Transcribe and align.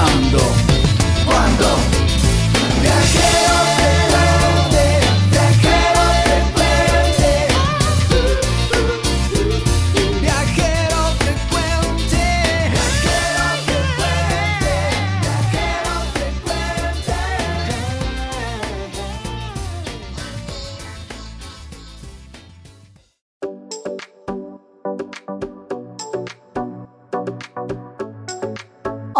Ahora, 0.00 0.49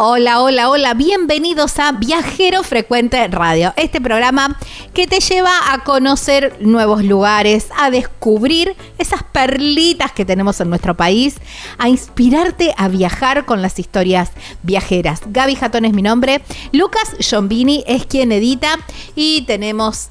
Hola, 0.03 0.41
hola, 0.41 0.71
hola, 0.71 0.95
bienvenidos 0.95 1.79
a 1.79 1.93
Viajero 1.93 2.63
Frecuente 2.63 3.29
Radio, 3.29 3.75
este 3.77 4.01
programa 4.01 4.59
que 4.95 5.07
te 5.07 5.21
lleva 5.21 5.53
a 5.75 5.85
conocer 5.85 6.57
nuevos 6.61 7.05
lugares, 7.05 7.69
a 7.77 7.91
descubrir 7.91 8.75
esas 8.97 9.23
perlitas 9.23 10.13
que 10.13 10.25
tenemos 10.25 10.59
en 10.63 10.71
nuestro 10.71 10.97
país, 10.97 11.37
a 11.77 11.91
inspirarte 11.91 12.73
a 12.79 12.89
viajar 12.89 13.45
con 13.45 13.61
las 13.61 13.79
historias 13.79 14.31
viajeras. 14.63 15.21
Gaby 15.27 15.57
Jatón 15.57 15.85
es 15.85 15.93
mi 15.93 16.01
nombre, 16.01 16.41
Lucas 16.73 17.15
Giombini 17.19 17.85
es 17.87 18.07
quien 18.07 18.33
edita 18.33 18.79
y 19.15 19.43
tenemos 19.43 20.09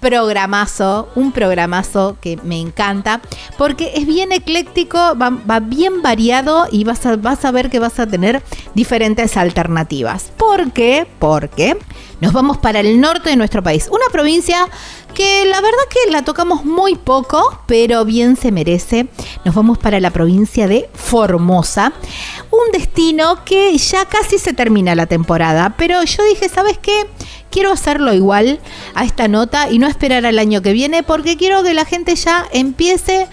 programazo, 0.00 1.08
un 1.14 1.32
programazo 1.32 2.16
que 2.20 2.38
me 2.42 2.58
encanta, 2.58 3.20
porque 3.58 3.92
es 3.94 4.06
bien 4.06 4.32
ecléctico, 4.32 4.98
va, 5.16 5.60
bien 5.60 6.02
variado 6.02 6.66
y 6.70 6.84
vas 6.84 7.04
a, 7.06 7.16
vas 7.16 7.44
a 7.44 7.50
ver 7.50 7.70
que 7.70 7.78
vas 7.78 8.00
a 8.00 8.06
tener 8.06 8.42
diferentes 8.74 9.36
alternativas. 9.36 10.32
¿Por 10.36 10.72
qué? 10.72 11.06
Porque 11.18 11.76
nos 12.20 12.32
vamos 12.32 12.58
para 12.58 12.80
el 12.80 13.00
norte 13.00 13.30
de 13.30 13.36
nuestro 13.36 13.62
país, 13.62 13.88
una 13.90 14.06
provincia 14.10 14.68
que 15.14 15.44
la 15.44 15.60
verdad 15.60 15.78
que 15.88 16.10
la 16.10 16.22
tocamos 16.22 16.64
muy 16.64 16.94
poco, 16.94 17.60
pero 17.66 18.04
bien 18.04 18.36
se 18.36 18.52
merece. 18.52 19.08
Nos 19.44 19.54
vamos 19.54 19.78
para 19.78 20.00
la 20.00 20.10
provincia 20.10 20.68
de 20.68 20.88
Formosa, 20.94 21.92
un 22.50 22.72
destino 22.72 23.44
que 23.44 23.76
ya 23.76 24.04
casi 24.04 24.38
se 24.38 24.52
termina 24.52 24.94
la 24.94 25.06
temporada, 25.06 25.74
pero 25.76 26.02
yo 26.04 26.22
dije, 26.24 26.48
¿sabes 26.48 26.78
qué? 26.78 27.06
Quiero 27.50 27.72
hacerlo 27.72 28.14
igual 28.14 28.60
a 28.94 29.04
esta 29.04 29.28
nota 29.28 29.70
y 29.70 29.78
no 29.78 29.88
esperar 29.88 30.24
al 30.26 30.38
año 30.38 30.62
que 30.62 30.72
viene 30.72 31.02
porque 31.02 31.36
quiero 31.36 31.62
que 31.62 31.74
la 31.74 31.84
gente 31.84 32.14
ya 32.14 32.46
empiece 32.52 33.26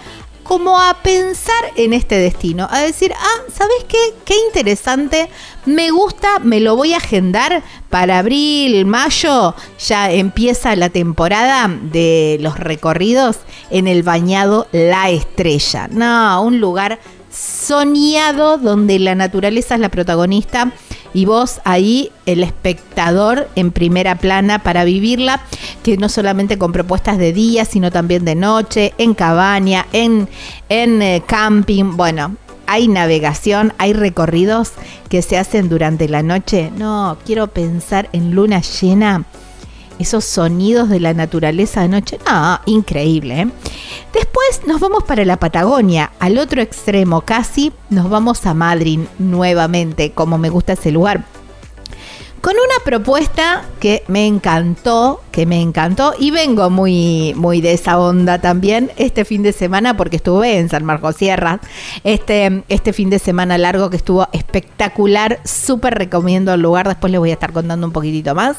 como 0.48 0.80
a 0.80 0.94
pensar 1.02 1.62
en 1.76 1.92
este 1.92 2.14
destino, 2.14 2.66
a 2.70 2.80
decir, 2.80 3.12
ah, 3.14 3.42
¿sabes 3.52 3.84
qué? 3.86 3.98
Qué 4.24 4.34
interesante, 4.46 5.28
me 5.66 5.90
gusta, 5.90 6.38
me 6.38 6.58
lo 6.60 6.74
voy 6.74 6.94
a 6.94 6.96
agendar 6.96 7.62
para 7.90 8.20
abril, 8.20 8.86
mayo, 8.86 9.54
ya 9.78 10.10
empieza 10.10 10.74
la 10.74 10.88
temporada 10.88 11.68
de 11.68 12.38
los 12.40 12.58
recorridos 12.58 13.36
en 13.68 13.88
el 13.88 14.02
bañado 14.02 14.68
La 14.72 15.10
Estrella. 15.10 15.86
No, 15.90 16.40
un 16.42 16.60
lugar 16.60 16.98
soñado 17.30 18.56
donde 18.56 18.98
la 18.98 19.14
naturaleza 19.14 19.74
es 19.74 19.80
la 19.82 19.90
protagonista 19.90 20.72
y 21.14 21.24
vos 21.24 21.60
ahí 21.64 22.10
el 22.26 22.42
espectador 22.42 23.48
en 23.54 23.70
primera 23.70 24.16
plana 24.16 24.60
para 24.60 24.84
vivirla, 24.84 25.40
que 25.82 25.96
no 25.96 26.08
solamente 26.08 26.58
con 26.58 26.72
propuestas 26.72 27.18
de 27.18 27.32
día, 27.32 27.64
sino 27.64 27.90
también 27.90 28.24
de 28.24 28.34
noche, 28.34 28.94
en 28.98 29.14
cabaña, 29.14 29.86
en, 29.92 30.28
en 30.68 31.02
eh, 31.02 31.22
camping, 31.26 31.96
bueno. 31.96 32.36
Hay 32.70 32.86
navegación, 32.86 33.72
hay 33.78 33.94
recorridos 33.94 34.72
que 35.08 35.22
se 35.22 35.38
hacen 35.38 35.70
durante 35.70 36.06
la 36.06 36.22
noche. 36.22 36.70
No, 36.76 37.16
quiero 37.24 37.46
pensar 37.46 38.10
en 38.12 38.34
luna 38.34 38.60
llena 38.60 39.24
esos 39.98 40.24
sonidos 40.24 40.88
de 40.88 41.00
la 41.00 41.14
naturaleza 41.14 41.82
de 41.82 41.88
noche. 41.88 42.18
No, 42.26 42.60
increíble. 42.66 43.40
¿eh? 43.42 43.48
Después 44.12 44.62
nos 44.66 44.80
vamos 44.80 45.04
para 45.04 45.24
la 45.24 45.38
Patagonia, 45.38 46.12
al 46.18 46.38
otro 46.38 46.62
extremo 46.62 47.22
casi, 47.22 47.72
nos 47.90 48.08
vamos 48.08 48.46
a 48.46 48.54
Madrid 48.54 49.00
nuevamente, 49.18 50.12
como 50.12 50.38
me 50.38 50.50
gusta 50.50 50.74
ese 50.74 50.90
lugar. 50.90 51.24
Con 52.40 52.54
una 52.54 52.84
propuesta 52.84 53.64
que 53.80 54.04
me 54.06 54.24
encantó, 54.26 55.20
que 55.32 55.44
me 55.44 55.60
encantó, 55.60 56.14
y 56.18 56.30
vengo 56.30 56.70
muy, 56.70 57.34
muy 57.34 57.60
de 57.60 57.72
esa 57.72 57.98
onda 57.98 58.38
también 58.38 58.92
este 58.96 59.24
fin 59.24 59.42
de 59.42 59.52
semana, 59.52 59.96
porque 59.96 60.16
estuve 60.16 60.58
en 60.58 60.68
San 60.68 60.84
Marcos 60.84 61.16
Sierra, 61.16 61.60
este, 62.04 62.62
este 62.68 62.92
fin 62.92 63.10
de 63.10 63.18
semana 63.18 63.58
largo 63.58 63.90
que 63.90 63.96
estuvo 63.96 64.28
espectacular, 64.32 65.40
súper 65.44 65.94
recomiendo 65.94 66.54
el 66.54 66.60
lugar, 66.60 66.86
después 66.86 67.10
les 67.10 67.18
voy 67.18 67.30
a 67.30 67.34
estar 67.34 67.52
contando 67.52 67.86
un 67.86 67.92
poquitito 67.92 68.36
más. 68.36 68.58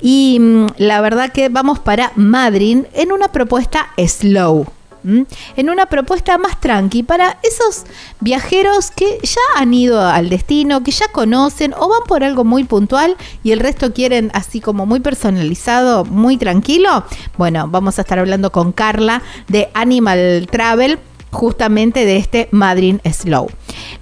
Y 0.00 0.38
mm, 0.40 0.66
la 0.78 1.02
verdad 1.02 1.30
que 1.30 1.50
vamos 1.50 1.78
para 1.78 2.12
Madrid 2.16 2.84
en 2.94 3.12
una 3.12 3.32
propuesta 3.32 3.88
slow. 3.98 4.66
En 5.04 5.70
una 5.70 5.86
propuesta 5.86 6.38
más 6.38 6.60
tranqui 6.60 7.02
para 7.02 7.38
esos 7.42 7.84
viajeros 8.20 8.90
que 8.90 9.18
ya 9.22 9.40
han 9.60 9.72
ido 9.74 10.00
al 10.00 10.28
destino, 10.28 10.82
que 10.82 10.90
ya 10.90 11.08
conocen 11.08 11.74
o 11.74 11.88
van 11.88 12.02
por 12.06 12.24
algo 12.24 12.44
muy 12.44 12.64
puntual 12.64 13.16
y 13.42 13.52
el 13.52 13.60
resto 13.60 13.92
quieren 13.92 14.30
así 14.34 14.60
como 14.60 14.86
muy 14.86 15.00
personalizado, 15.00 16.04
muy 16.04 16.36
tranquilo. 16.36 17.04
Bueno, 17.36 17.68
vamos 17.68 17.98
a 17.98 18.02
estar 18.02 18.18
hablando 18.18 18.52
con 18.52 18.72
Carla 18.72 19.22
de 19.48 19.70
Animal 19.74 20.46
Travel 20.50 20.98
justamente 21.30 22.04
de 22.04 22.16
este 22.16 22.48
Madrid 22.50 22.96
Slow. 23.04 23.48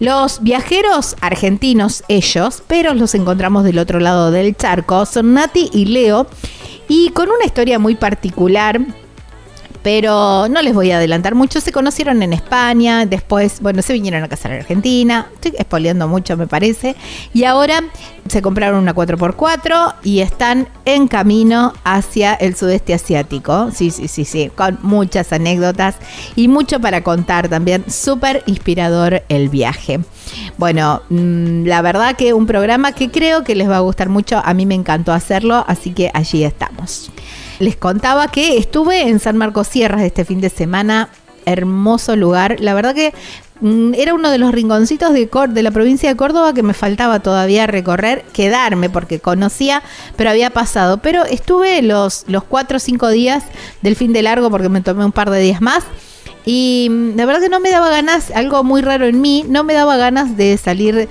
Los 0.01 0.43
viajeros 0.43 1.17
argentinos, 1.21 2.05
ellos, 2.09 2.63
pero 2.67 2.95
los 2.95 3.15
encontramos 3.15 3.65
del 3.65 3.79
otro 3.79 4.01
lado 4.01 4.31
del 4.31 4.57
charco, 4.57 5.07
son 5.07 5.35
Nati 5.35 5.71
y 5.73 5.87
Leo, 5.87 6.27
y 6.89 7.11
con 7.11 7.29
una 7.29 7.45
historia 7.45 7.79
muy 7.79 7.97
particular 7.97 8.81
pero 9.91 10.49
no 10.51 10.61
les 10.61 10.75
voy 10.75 10.91
a 10.91 10.99
adelantar 10.99 11.35
mucho. 11.35 11.63
Se 11.63 11.73
conocieron 11.73 12.23
en 12.23 12.35
España, 12.35 13.07
después, 13.07 13.63
bueno, 13.63 13.81
se 13.81 13.95
vinieron 13.95 14.23
a 14.23 14.29
casar 14.29 14.53
en 14.53 14.59
Argentina. 14.59 15.31
Estoy 15.33 15.55
espoleando 15.57 16.07
mucho, 16.07 16.37
me 16.37 16.47
parece. 16.47 16.95
Y 17.33 17.45
ahora 17.45 17.83
se 18.29 18.43
compraron 18.43 18.81
una 18.81 18.95
4x4 18.95 19.95
y 20.05 20.21
están 20.21 20.69
en 20.85 21.09
camino 21.09 21.73
hacia 21.85 22.35
el 22.35 22.55
sudeste 22.55 22.93
asiático. 22.93 23.71
Sí, 23.73 23.91
sí, 23.91 24.09
sí, 24.09 24.27
sí, 24.27 24.51
con 24.55 24.79
muchas 24.83 25.33
anécdotas 25.33 25.97
y 26.37 26.49
mucho 26.49 26.81
para 26.81 27.03
contar 27.03 27.49
también. 27.49 27.91
Súper 27.91 28.43
inspirador 28.45 29.23
el 29.31 29.49
viaje. 29.49 30.01
Bueno, 30.59 31.01
mm, 31.09 31.65
la 31.65 31.81
verdad 31.81 32.15
que 32.15 32.35
un 32.35 32.45
programa 32.45 32.93
que 32.93 33.11
creo 33.11 33.43
que 33.43 33.55
les 33.55 33.71
va 33.71 33.79
a 33.79 33.81
gustar 33.81 34.11
mucho. 34.11 34.43
A 34.45 34.53
mí 34.53 34.67
me 34.67 34.75
encantó 34.75 35.15
hacerlo, 35.15 35.65
así 35.67 35.95
que 35.95 36.11
allí 36.13 36.45
estamos. 36.45 37.11
Les 37.59 37.77
contaba 37.77 38.29
que 38.29 38.57
estuve 38.57 39.09
en 39.09 39.19
San 39.19 39.37
Marcos 39.37 39.69
Sierras 39.69 40.03
este 40.03 40.25
fin 40.25 40.41
de 40.41 40.49
semana. 40.49 41.09
Hermoso 41.45 42.15
lugar. 42.15 42.61
La 42.61 42.75
verdad 42.75 42.95
que 42.95 43.15
mm, 43.61 43.95
era 43.95 44.15
uno 44.15 44.31
de 44.31 44.39
los 44.39 44.53
rinconcitos 44.53 45.13
de, 45.13 45.29
de 45.49 45.63
la 45.63 45.71
provincia 45.71 46.09
de 46.09 46.17
Córdoba 46.17 46.53
que 46.53 46.63
me 46.63 46.75
faltaba 46.75 47.21
todavía 47.21 47.67
recorrer, 47.67 48.25
quedarme 48.33 48.91
porque 48.91 49.19
conocía, 49.19 49.83
pero 50.17 50.31
había 50.31 50.51
pasado. 50.51 50.99
Pero 50.99 51.25
estuve 51.25 51.83
los, 51.83 52.25
los 52.29 52.45
cuatro 52.45 52.77
o 52.77 52.81
cinco 52.81 53.09
días 53.09 53.45
del 53.83 53.97
fin 53.97 54.13
de 54.13 54.23
largo 54.23 54.51
porque 54.51 54.69
me 54.69 54.83
tomé 54.83 55.05
un 55.05 55.13
par 55.13 55.31
de 55.31 55.41
días 55.41 55.61
más. 55.61 55.85
Y 56.51 56.89
mm, 56.89 57.17
la 57.17 57.27
verdad 57.27 57.43
que 57.43 57.51
no 57.51 57.61
me 57.61 57.71
daba 57.71 57.91
ganas, 57.91 58.31
algo 58.31 58.65
muy 58.65 58.81
raro 58.81 59.05
en 59.05 59.21
mí, 59.21 59.45
no 59.47 59.65
me 59.65 59.75
daba 59.75 59.99
ganas 59.99 60.39
de 60.39 60.57
salir 60.57 61.11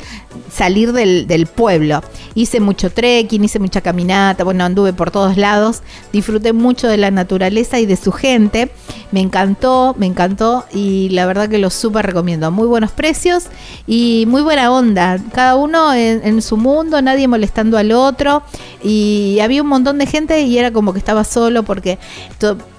salir 0.52 0.92
del, 0.92 1.48
pueblo. 1.48 2.02
Hice 2.36 2.60
mucho 2.60 2.90
trekking, 2.90 3.44
hice 3.44 3.60
mucha 3.60 3.82
caminata, 3.82 4.44
bueno, 4.44 4.64
anduve 4.64 4.94
por 4.94 5.12
todos 5.12 5.38
lados, 5.38 5.82
disfruté 6.12 6.54
mucho 6.54 6.88
de 6.88 6.98
la 6.98 7.12
naturaleza 7.12 7.80
y 7.80 7.86
de 7.86 7.96
su 7.96 8.12
gente. 8.12 8.72
Me 9.12 9.22
encantó, 9.22 9.96
me 9.98 10.06
encantó 10.06 10.66
y 10.74 11.10
la 11.10 11.26
verdad 11.26 11.48
que 11.50 11.58
lo 11.58 11.70
súper 11.70 12.06
recomiendo. 12.06 12.52
Muy 12.52 12.68
buenos 12.68 12.92
precios 12.92 13.46
y 13.86 14.26
muy 14.28 14.42
buena 14.42 14.72
onda. 14.72 15.20
Cada 15.34 15.56
uno 15.56 15.94
en, 15.94 16.42
su 16.42 16.58
mundo, 16.58 17.02
nadie 17.02 17.28
molestando 17.28 17.78
al 17.78 17.92
otro. 17.92 18.44
Y 18.84 19.40
había 19.42 19.62
un 19.62 19.70
montón 19.70 19.98
de 19.98 20.06
gente 20.06 20.42
y 20.42 20.58
era 20.58 20.72
como 20.72 20.94
que 20.94 21.00
estaba 21.00 21.24
solo 21.24 21.64
porque 21.64 21.98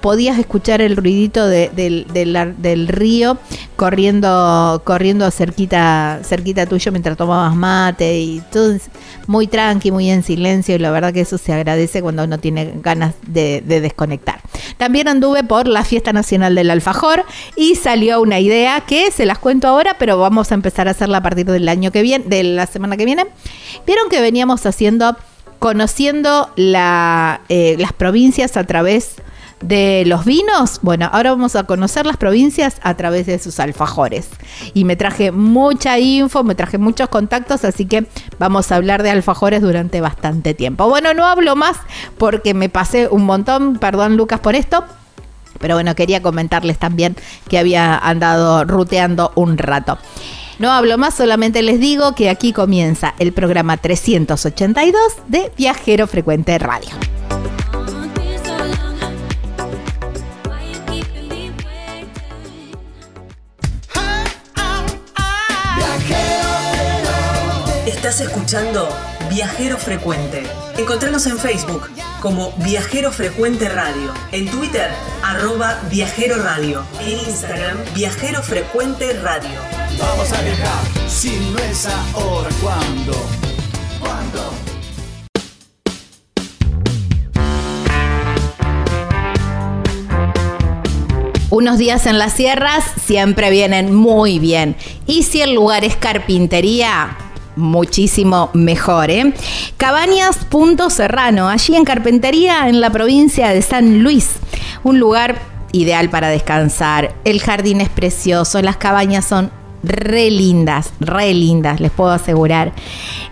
podías 0.00 0.38
escuchar 0.38 0.80
el 0.80 0.96
ruidito 0.96 1.46
del, 1.46 2.47
del, 2.56 2.88
río 2.88 3.38
corriendo, 3.76 4.82
corriendo 4.84 5.30
cerquita, 5.30 6.20
cerquita 6.22 6.66
tuyo 6.66 6.92
mientras 6.92 7.16
tomabas 7.16 7.54
mate 7.54 8.18
y 8.18 8.42
todo 8.52 8.76
muy 9.26 9.46
tranqui, 9.46 9.90
muy 9.90 10.10
en 10.10 10.22
silencio 10.22 10.74
y 10.74 10.78
la 10.78 10.90
verdad 10.90 11.12
que 11.12 11.20
eso 11.20 11.38
se 11.38 11.52
agradece 11.52 12.02
cuando 12.02 12.24
uno 12.24 12.38
tiene 12.38 12.72
ganas 12.82 13.14
de, 13.26 13.60
desconectar. 13.60 14.40
También 14.78 15.08
anduve 15.08 15.44
por 15.44 15.68
la 15.68 15.84
fiesta 15.84 16.12
nacional 16.12 16.54
del 16.54 16.70
alfajor 16.70 17.24
y 17.54 17.74
salió 17.74 18.20
una 18.20 18.40
idea 18.40 18.80
que 18.80 19.10
se 19.10 19.26
las 19.26 19.38
cuento 19.38 19.68
ahora, 19.68 19.96
pero 19.98 20.18
vamos 20.18 20.50
a 20.50 20.54
empezar 20.54 20.88
a 20.88 20.92
hacerla 20.92 21.18
a 21.18 21.22
partir 21.22 21.46
del 21.46 21.68
año 21.68 21.92
que 21.92 22.02
viene, 22.02 22.24
de 22.26 22.42
la 22.42 22.66
semana 22.66 22.96
que 22.96 23.04
viene. 23.04 23.26
Vieron 23.86 24.08
que 24.08 24.20
veníamos 24.20 24.64
haciendo, 24.66 25.16
conociendo 25.58 26.50
eh, 26.56 27.76
las 27.78 27.92
provincias 27.92 28.56
a 28.56 28.64
través 28.64 29.16
de 29.16 29.22
los 29.60 30.24
vinos, 30.24 30.78
bueno, 30.82 31.08
ahora 31.12 31.30
vamos 31.30 31.56
a 31.56 31.64
conocer 31.64 32.06
las 32.06 32.16
provincias 32.16 32.76
a 32.82 32.94
través 32.94 33.26
de 33.26 33.38
sus 33.38 33.58
alfajores. 33.60 34.28
Y 34.74 34.84
me 34.84 34.96
traje 34.96 35.32
mucha 35.32 35.98
info, 35.98 36.44
me 36.44 36.54
traje 36.54 36.78
muchos 36.78 37.08
contactos, 37.08 37.64
así 37.64 37.86
que 37.86 38.06
vamos 38.38 38.70
a 38.70 38.76
hablar 38.76 39.02
de 39.02 39.10
alfajores 39.10 39.62
durante 39.62 40.00
bastante 40.00 40.54
tiempo. 40.54 40.88
Bueno, 40.88 41.14
no 41.14 41.26
hablo 41.26 41.56
más 41.56 41.76
porque 42.18 42.54
me 42.54 42.68
pasé 42.68 43.08
un 43.08 43.24
montón, 43.24 43.78
perdón 43.78 44.16
Lucas 44.16 44.40
por 44.40 44.54
esto. 44.54 44.84
Pero 45.58 45.74
bueno, 45.74 45.94
quería 45.96 46.22
comentarles 46.22 46.78
también 46.78 47.16
que 47.48 47.58
había 47.58 47.98
andado 47.98 48.64
ruteando 48.64 49.32
un 49.34 49.58
rato. 49.58 49.98
No 50.58 50.72
hablo 50.72 50.98
más, 50.98 51.14
solamente 51.14 51.62
les 51.62 51.78
digo 51.78 52.14
que 52.14 52.30
aquí 52.30 52.52
comienza 52.52 53.14
el 53.18 53.32
programa 53.32 53.76
382 53.76 55.00
de 55.28 55.52
Viajero 55.56 56.06
Frecuente 56.06 56.58
Radio. 56.58 56.90
Estás 68.08 68.26
escuchando 68.26 68.88
Viajero 69.28 69.76
Frecuente. 69.76 70.42
Encontranos 70.78 71.26
en 71.26 71.38
Facebook 71.38 71.90
como 72.22 72.52
Viajero 72.64 73.12
Frecuente 73.12 73.68
Radio, 73.68 74.14
en 74.32 74.48
Twitter 74.48 74.88
arroba 75.22 75.78
Viajero 75.90 76.42
Radio, 76.42 76.86
en 77.02 77.18
Instagram 77.18 77.76
Viajero 77.94 78.42
Frecuente 78.42 79.12
Radio. 79.20 79.60
Vamos 79.98 80.32
a 80.32 80.40
viajar, 80.40 80.82
si 81.06 81.38
no 81.52 81.58
es 81.58 81.86
ahora, 82.14 82.48
¿cuándo? 82.62 83.12
¿Cuándo? 84.00 84.54
Unos 91.50 91.76
días 91.76 92.06
en 92.06 92.18
las 92.18 92.32
sierras 92.32 92.84
siempre 93.04 93.50
vienen 93.50 93.94
muy 93.94 94.38
bien. 94.38 94.76
Y 95.06 95.24
si 95.24 95.42
el 95.42 95.54
lugar 95.54 95.84
es 95.84 95.94
carpintería, 95.94 97.27
muchísimo 97.58 98.50
mejor. 98.54 99.10
¿eh? 99.10 99.34
Cabañas 99.76 100.38
Punto 100.48 100.88
Serrano, 100.88 101.48
allí 101.48 101.76
en 101.76 101.84
Carpintería, 101.84 102.68
en 102.68 102.80
la 102.80 102.90
provincia 102.90 103.48
de 103.48 103.60
San 103.60 104.02
Luis. 104.02 104.30
Un 104.84 104.98
lugar 104.98 105.38
ideal 105.72 106.08
para 106.08 106.28
descansar. 106.28 107.14
El 107.24 107.40
jardín 107.40 107.80
es 107.80 107.88
precioso, 107.88 108.62
las 108.62 108.76
cabañas 108.76 109.26
son 109.26 109.50
re 109.82 110.30
lindas, 110.30 110.92
re 111.00 111.34
lindas, 111.34 111.80
les 111.80 111.90
puedo 111.90 112.10
asegurar. 112.10 112.72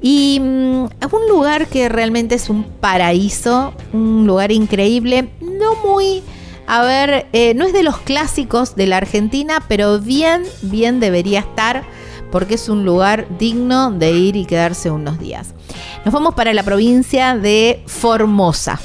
Y 0.00 0.38
mm, 0.40 0.84
a 1.00 1.06
un 1.10 1.28
lugar 1.28 1.66
que 1.66 1.88
realmente 1.88 2.36
es 2.36 2.48
un 2.48 2.62
paraíso, 2.62 3.74
un 3.92 4.24
lugar 4.24 4.52
increíble, 4.52 5.30
no 5.40 5.74
muy 5.84 6.22
a 6.66 6.82
ver, 6.82 7.26
eh, 7.32 7.54
no 7.54 7.64
es 7.64 7.72
de 7.72 7.82
los 7.82 7.98
clásicos 7.98 8.76
de 8.76 8.86
la 8.86 8.98
Argentina, 8.98 9.62
pero 9.68 9.98
bien, 10.00 10.42
bien 10.62 11.00
debería 11.00 11.40
estar 11.40 11.84
porque 12.30 12.54
es 12.54 12.68
un 12.68 12.84
lugar 12.84 13.26
digno 13.38 13.90
de 13.92 14.12
ir 14.12 14.36
y 14.36 14.44
quedarse 14.44 14.90
unos 14.90 15.18
días. 15.18 15.54
Nos 16.04 16.12
vamos 16.12 16.34
para 16.34 16.52
la 16.54 16.62
provincia 16.62 17.36
de 17.36 17.82
Formosa. 17.86 18.80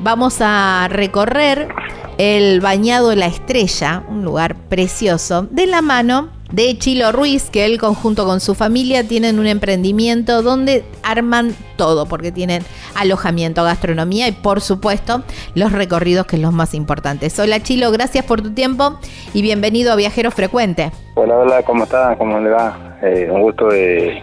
Vamos 0.00 0.38
a 0.40 0.88
recorrer 0.88 1.68
el 2.16 2.60
Bañado 2.60 3.10
de 3.10 3.16
la 3.16 3.26
Estrella, 3.26 4.04
un 4.08 4.24
lugar 4.24 4.56
precioso, 4.68 5.42
de 5.50 5.66
la 5.66 5.82
mano 5.82 6.30
de 6.52 6.78
Chilo 6.78 7.12
Ruiz, 7.12 7.50
que 7.50 7.64
él 7.64 7.78
conjunto 7.78 8.24
con 8.24 8.40
su 8.40 8.54
familia 8.54 9.06
tienen 9.06 9.38
un 9.38 9.46
emprendimiento 9.46 10.42
donde 10.42 10.84
arman 11.02 11.54
todo, 11.76 12.06
porque 12.06 12.32
tienen 12.32 12.62
alojamiento, 12.94 13.64
gastronomía 13.64 14.28
y 14.28 14.32
por 14.32 14.60
supuesto 14.60 15.22
los 15.54 15.72
recorridos, 15.72 16.26
que 16.26 16.36
es 16.36 16.42
lo 16.42 16.52
más 16.52 16.74
importante. 16.74 17.28
Hola 17.38 17.62
Chilo, 17.62 17.90
gracias 17.90 18.24
por 18.24 18.42
tu 18.42 18.52
tiempo 18.52 18.98
y 19.34 19.42
bienvenido 19.42 19.92
a 19.92 19.96
Viajero 19.96 20.30
Frecuente. 20.30 20.92
Hola, 21.14 21.36
hola, 21.38 21.62
¿cómo 21.62 21.84
está? 21.84 22.16
¿Cómo 22.16 22.38
le 22.40 22.50
va? 22.50 22.98
Eh, 23.02 23.28
un 23.30 23.42
gusto 23.42 23.68
de, 23.68 24.22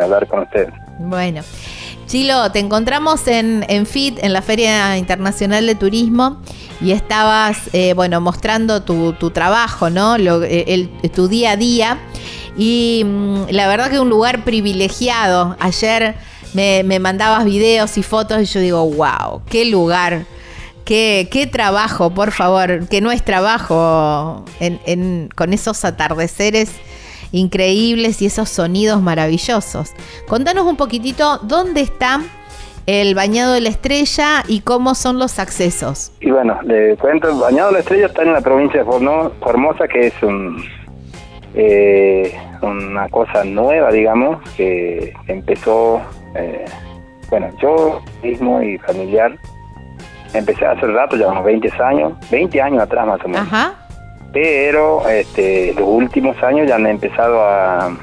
hablar 0.00 0.26
con 0.26 0.40
usted. 0.40 0.68
Bueno. 0.98 1.42
Chilo, 2.06 2.52
te 2.52 2.60
encontramos 2.60 3.26
en, 3.26 3.64
FIT, 3.84 4.22
en 4.22 4.32
la 4.32 4.40
Feria 4.40 4.96
Internacional 4.96 5.66
de 5.66 5.74
Turismo, 5.74 6.40
y 6.80 6.92
estabas, 6.92 7.68
eh, 7.72 7.94
bueno, 7.94 8.20
mostrando 8.20 8.82
tu, 8.82 9.30
trabajo, 9.30 9.90
¿no? 9.90 10.16
Lo, 10.16 10.42
eh, 10.44 10.88
tu 11.12 11.26
día 11.26 11.52
a 11.52 11.56
día. 11.56 11.98
Y 12.56 13.02
mm, 13.04 13.46
la 13.50 13.66
verdad 13.66 13.90
que 13.90 13.98
un 13.98 14.08
lugar 14.08 14.44
privilegiado. 14.44 15.56
Ayer 15.58 16.14
me, 16.54 16.84
mandabas 17.00 17.44
videos 17.44 17.98
y 17.98 18.04
fotos 18.04 18.40
y 18.40 18.44
yo 18.44 18.60
digo, 18.60 18.88
wow, 18.88 19.42
qué 19.48 19.64
lugar. 19.64 20.26
Qué, 20.84 21.28
qué, 21.32 21.48
trabajo, 21.48 22.10
por 22.10 22.30
favor, 22.30 22.86
que 22.88 23.00
no 23.00 23.10
es 23.10 23.24
trabajo 23.24 24.44
en, 24.60 25.28
con 25.34 25.52
esos 25.52 25.84
atardeceres 25.84 26.70
increíbles 27.32 28.22
y 28.22 28.26
esos 28.26 28.48
sonidos 28.48 29.02
maravillosos. 29.02 29.92
Contanos 30.28 30.66
un 30.66 30.76
poquitito 30.76 31.38
dónde 31.38 31.80
están 31.80 32.24
el 32.86 33.14
Bañado 33.14 33.52
de 33.52 33.60
la 33.60 33.68
Estrella 33.68 34.44
y 34.46 34.60
cómo 34.60 34.94
son 34.94 35.18
los 35.18 35.38
accesos. 35.38 36.12
Y 36.20 36.30
bueno, 36.30 36.58
le 36.62 36.96
cuento, 36.96 37.28
el 37.28 37.38
Bañado 37.38 37.68
de 37.68 37.74
la 37.74 37.78
Estrella 37.80 38.06
está 38.06 38.22
en 38.22 38.32
la 38.32 38.40
provincia 38.40 38.84
de 38.84 39.30
Formosa, 39.40 39.88
que 39.88 40.06
es 40.06 40.22
un, 40.22 40.64
eh, 41.54 42.32
una 42.62 43.08
cosa 43.08 43.44
nueva, 43.44 43.90
digamos, 43.90 44.38
que 44.56 45.12
empezó, 45.26 46.00
eh, 46.36 46.64
bueno, 47.28 47.48
yo 47.60 48.00
mismo 48.22 48.62
y 48.62 48.78
familiar, 48.78 49.36
empecé 50.32 50.64
hace 50.66 50.86
rato, 50.86 51.16
ya 51.16 51.28
unos 51.28 51.44
20 51.44 51.70
años, 51.82 52.12
20 52.30 52.62
años 52.62 52.82
atrás 52.82 53.06
más 53.06 53.24
o 53.24 53.28
menos. 53.28 53.46
Ajá. 53.52 53.85
Pero 54.36 55.08
este, 55.08 55.72
los 55.72 55.88
últimos 55.88 56.36
años 56.42 56.68
ya 56.68 56.74
han 56.74 56.86
empezado 56.86 57.42
a, 57.42 57.96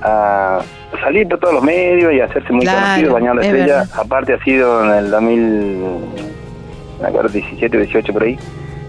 a 0.00 0.62
salir 1.02 1.26
de 1.26 1.36
todos 1.36 1.54
los 1.54 1.64
medios 1.64 2.12
y 2.12 2.20
hacerse 2.20 2.52
muy 2.52 2.64
conocido, 2.64 3.14
Bañado 3.14 3.34
la 3.34 3.42
Estrella. 3.42 3.88
Aparte 3.92 4.34
ha 4.34 4.44
sido 4.44 4.84
en 4.84 4.90
el 4.92 5.10
2017 5.10 7.76
18 7.76 8.12
por 8.12 8.22
ahí. 8.22 8.38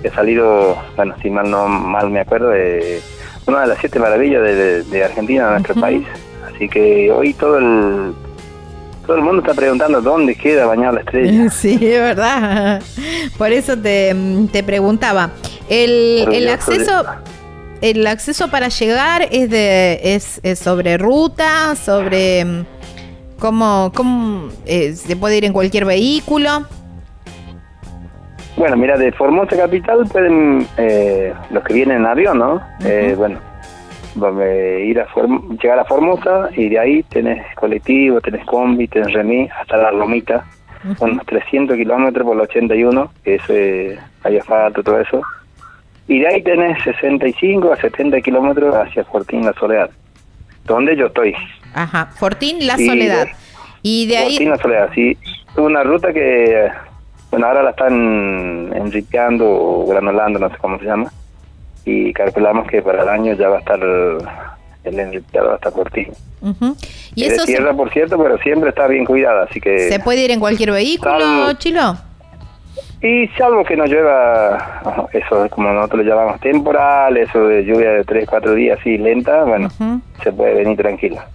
He 0.04 0.12
salido, 0.12 0.78
bueno, 0.96 1.16
si 1.24 1.32
mal 1.32 1.50
no 1.50 1.68
mal 1.68 2.12
me 2.12 2.20
acuerdo, 2.20 2.50
de 2.50 3.02
una 3.48 3.62
de 3.62 3.68
las 3.70 3.80
siete 3.80 3.98
maravillas 3.98 4.44
de, 4.44 5.04
Argentina, 5.04 5.46
de 5.46 5.52
nuestro 5.54 5.74
país. 5.74 6.06
Así 6.54 6.70
que 6.70 7.12
hoy 7.12 7.34
todo 7.34 7.58
el 7.58 8.14
todo 9.08 9.18
el 9.18 9.24
mundo 9.24 9.42
está 9.42 9.56
preguntando 9.56 10.02
dónde 10.02 10.36
queda 10.36 10.68
Bañado 10.68 10.98
la 10.98 11.02
Estrella. 11.02 11.50
Sí, 11.52 11.80
es 11.82 12.00
verdad. 12.00 12.80
Por 13.40 13.52
eso 13.52 13.76
te, 13.76 14.16
te 14.52 14.62
preguntaba. 14.62 15.32
El, 15.70 16.28
el 16.32 16.50
acceso 16.50 17.04
el 17.82 18.08
acceso 18.08 18.50
para 18.50 18.70
llegar 18.70 19.28
es 19.32 19.50
de 19.50 20.00
es, 20.16 20.42
sobre 20.60 20.98
ruta, 20.98 21.76
sobre 21.76 22.44
mm, 22.44 22.66
cómo, 23.40 23.92
cómo 23.94 24.50
eh, 24.66 24.94
se 24.94 25.16
puede 25.16 25.38
ir 25.38 25.46
en 25.46 25.54
cualquier 25.54 25.86
vehículo. 25.86 26.66
Bueno, 28.58 28.78
mira, 28.78 28.98
de 28.98 29.12
Formosa 29.12 29.58
Capital 29.58 30.08
pueden, 30.12 30.66
eh, 30.78 31.34
los 31.52 31.64
que 31.64 31.74
vienen 31.74 31.98
en 31.98 32.06
avión, 32.06 32.40
¿no? 32.40 32.62
eh, 32.86 33.14
bueno, 33.18 33.40
ir 34.82 35.00
a 35.00 35.08
llegar 35.62 35.80
a 35.80 35.84
Formosa 35.84 36.50
y 36.56 36.70
de 36.70 36.80
ahí 36.80 37.04
tenés 37.04 37.44
colectivo, 37.56 38.22
tenés 38.22 38.46
combi, 38.46 38.88
tenés 38.88 39.12
remis 39.12 39.52
hasta 39.52 39.78
la 39.78 39.92
Lomita. 39.92 40.46
Son 41.00 41.12
unos 41.12 41.26
300 41.26 41.76
kilómetros 41.76 42.26
por 42.26 42.38
la 42.38 42.44
81, 42.44 43.12
que 43.24 43.36
es, 43.36 43.42
eh, 43.50 43.98
hay 44.24 44.38
asfalto, 44.38 44.84
todo 44.84 45.02
eso 45.02 45.22
y 46.08 46.20
de 46.20 46.28
ahí 46.28 46.42
tenés 46.44 46.82
65 46.84 47.74
a 47.74 47.78
70 47.78 48.22
kilómetros 48.22 48.76
hacia 48.76 49.04
Fortín 49.06 49.46
La 49.46 49.54
Soledad, 49.54 49.90
donde 50.66 50.96
yo 50.96 51.08
estoy. 51.08 51.34
Ajá, 51.74 52.12
Fortín 52.18 52.66
La 52.68 52.78
Soledad. 52.78 53.28
Y 53.82 54.08
de, 54.08 54.18
ahí... 54.18 54.32
Fortín 54.32 54.50
La 54.50 54.58
Soledad, 54.58 54.90
sí. 54.94 55.18
Una 55.58 55.84
ruta 55.84 56.14
que, 56.14 56.68
bueno, 57.32 57.48
ahora 57.48 57.64
la 57.64 57.72
están 57.72 58.72
enriqueando 58.76 59.46
o 59.48 59.88
granulando, 59.88 60.40
no 60.40 60.50
sé 60.50 60.58
cómo 60.58 60.78
se 60.80 60.86
llama. 60.86 61.12
Y 61.86 62.14
calculamos 62.14 62.68
que 62.68 62.82
para 62.82 63.04
el 63.04 63.10
año 63.10 63.34
ya 63.34 63.50
va 63.50 63.58
a 63.58 63.60
estar 63.60 63.80
el 63.80 65.00
enriqueado 65.00 65.54
hasta 65.54 65.72
Fortín. 65.72 66.10
¿Y 67.16 67.24
es 67.24 67.34
eso 67.34 67.46
tierra, 67.46 67.74
por 67.74 67.92
cierto, 67.92 68.22
pero 68.22 68.38
siempre 68.40 68.70
está 68.70 68.88
bien 68.88 69.06
cuidada, 69.06 69.46
así 69.50 69.60
que... 69.60 69.90
¿Se 69.90 70.00
puede 70.00 70.26
ir 70.26 70.32
en 70.32 70.40
cualquier 70.40 70.72
vehículo, 70.72 71.54
Chilo? 71.58 71.98
Y 73.02 73.28
salvo 73.38 73.64
que 73.64 73.76
no 73.76 73.86
llueva, 73.86 75.08
eso 75.12 75.46
es 75.46 75.52
como 75.52 75.72
nosotros 75.72 76.06
lo 76.06 76.10
llamamos 76.16 76.40
temporal, 76.40 77.18
eso 77.18 77.48
de 77.48 77.64
lluvia 77.64 77.92
de 77.92 78.04
3, 78.04 78.28
4 78.28 78.54
días 78.56 78.80
así 78.80 78.98
lenta, 78.98 79.44
bueno, 79.44 79.70
se 80.24 80.32
puede 80.32 80.56
venir 80.56 80.78
tranquila. 80.78 81.28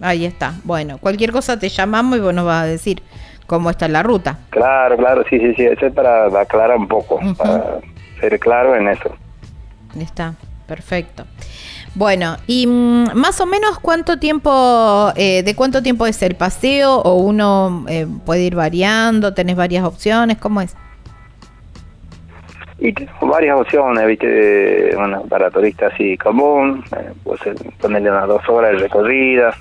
Ahí 0.00 0.24
está. 0.26 0.54
Bueno, 0.64 0.98
cualquier 0.98 1.32
cosa 1.32 1.58
te 1.58 1.68
llamamos 1.68 2.18
y 2.18 2.20
vos 2.20 2.32
nos 2.32 2.44
vas 2.44 2.62
a 2.62 2.66
decir 2.66 3.02
cómo 3.46 3.70
está 3.70 3.88
la 3.88 4.02
ruta. 4.02 4.38
Claro, 4.50 4.96
claro, 4.96 5.24
sí, 5.28 5.38
sí, 5.40 5.54
sí, 5.54 5.64
eso 5.64 5.86
es 5.86 5.92
para 5.92 6.26
aclarar 6.40 6.76
un 6.76 6.86
poco, 6.86 7.18
para 7.36 7.78
ser 8.20 8.38
claro 8.38 8.76
en 8.76 8.88
eso. 8.88 9.10
Está, 9.98 10.34
perfecto. 10.66 11.24
Bueno, 11.94 12.36
y 12.46 12.66
mm, 12.66 13.14
más 13.14 13.40
o 13.40 13.46
menos 13.46 13.80
cuánto 13.80 14.18
tiempo, 14.18 15.12
eh, 15.16 15.42
de 15.42 15.56
cuánto 15.56 15.82
tiempo 15.82 16.06
es 16.06 16.22
el 16.22 16.36
paseo 16.36 16.96
o 16.96 17.14
uno 17.14 17.86
eh, 17.88 18.06
puede 18.24 18.42
ir 18.42 18.54
variando, 18.54 19.34
tenés 19.34 19.56
varias 19.56 19.84
opciones, 19.84 20.36
¿cómo 20.36 20.60
es? 20.60 20.76
Y 22.80 22.92
tengo 22.92 23.26
varias 23.26 23.60
opciones, 23.60 24.06
viste, 24.06 24.94
bueno, 24.94 25.22
para 25.22 25.50
turistas 25.50 25.92
así 25.92 26.16
común, 26.16 26.84
pues 27.24 27.40
ponerle 27.80 28.10
unas 28.10 28.28
dos 28.28 28.48
horas 28.48 28.72
de 28.72 28.78
recorrida, 28.78 29.52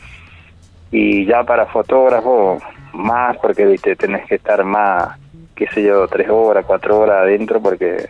y 0.91 1.25
ya 1.25 1.43
para 1.43 1.65
fotógrafos 1.65 2.61
más, 2.93 3.35
porque 3.37 3.65
viste, 3.65 3.95
tenés 3.95 4.27
que 4.27 4.35
estar 4.35 4.63
más, 4.63 5.17
qué 5.55 5.67
sé 5.69 5.81
yo, 5.81 6.07
tres 6.07 6.29
horas, 6.29 6.63
cuatro 6.65 6.99
horas 6.99 7.21
adentro, 7.23 7.59
porque 7.59 8.07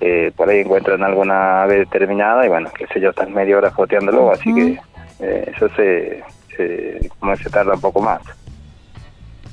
eh, 0.00 0.32
por 0.34 0.48
ahí 0.48 0.60
encuentran 0.60 1.02
alguna 1.02 1.64
ave 1.64 1.80
determinada, 1.80 2.46
y 2.46 2.48
bueno, 2.48 2.70
qué 2.76 2.86
sé 2.86 3.00
yo, 3.00 3.10
están 3.10 3.34
media 3.34 3.58
hora 3.58 3.70
foteándolo, 3.70 4.32
así 4.32 4.54
que 4.54 4.78
eh, 5.20 5.52
eso 5.54 5.68
se, 5.76 6.24
se, 6.56 7.10
como 7.18 7.36
se 7.36 7.50
tarda 7.50 7.74
un 7.74 7.80
poco 7.82 8.00
más. 8.00 8.22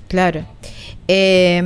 Claro. 0.07 0.45
Eh, 1.07 1.61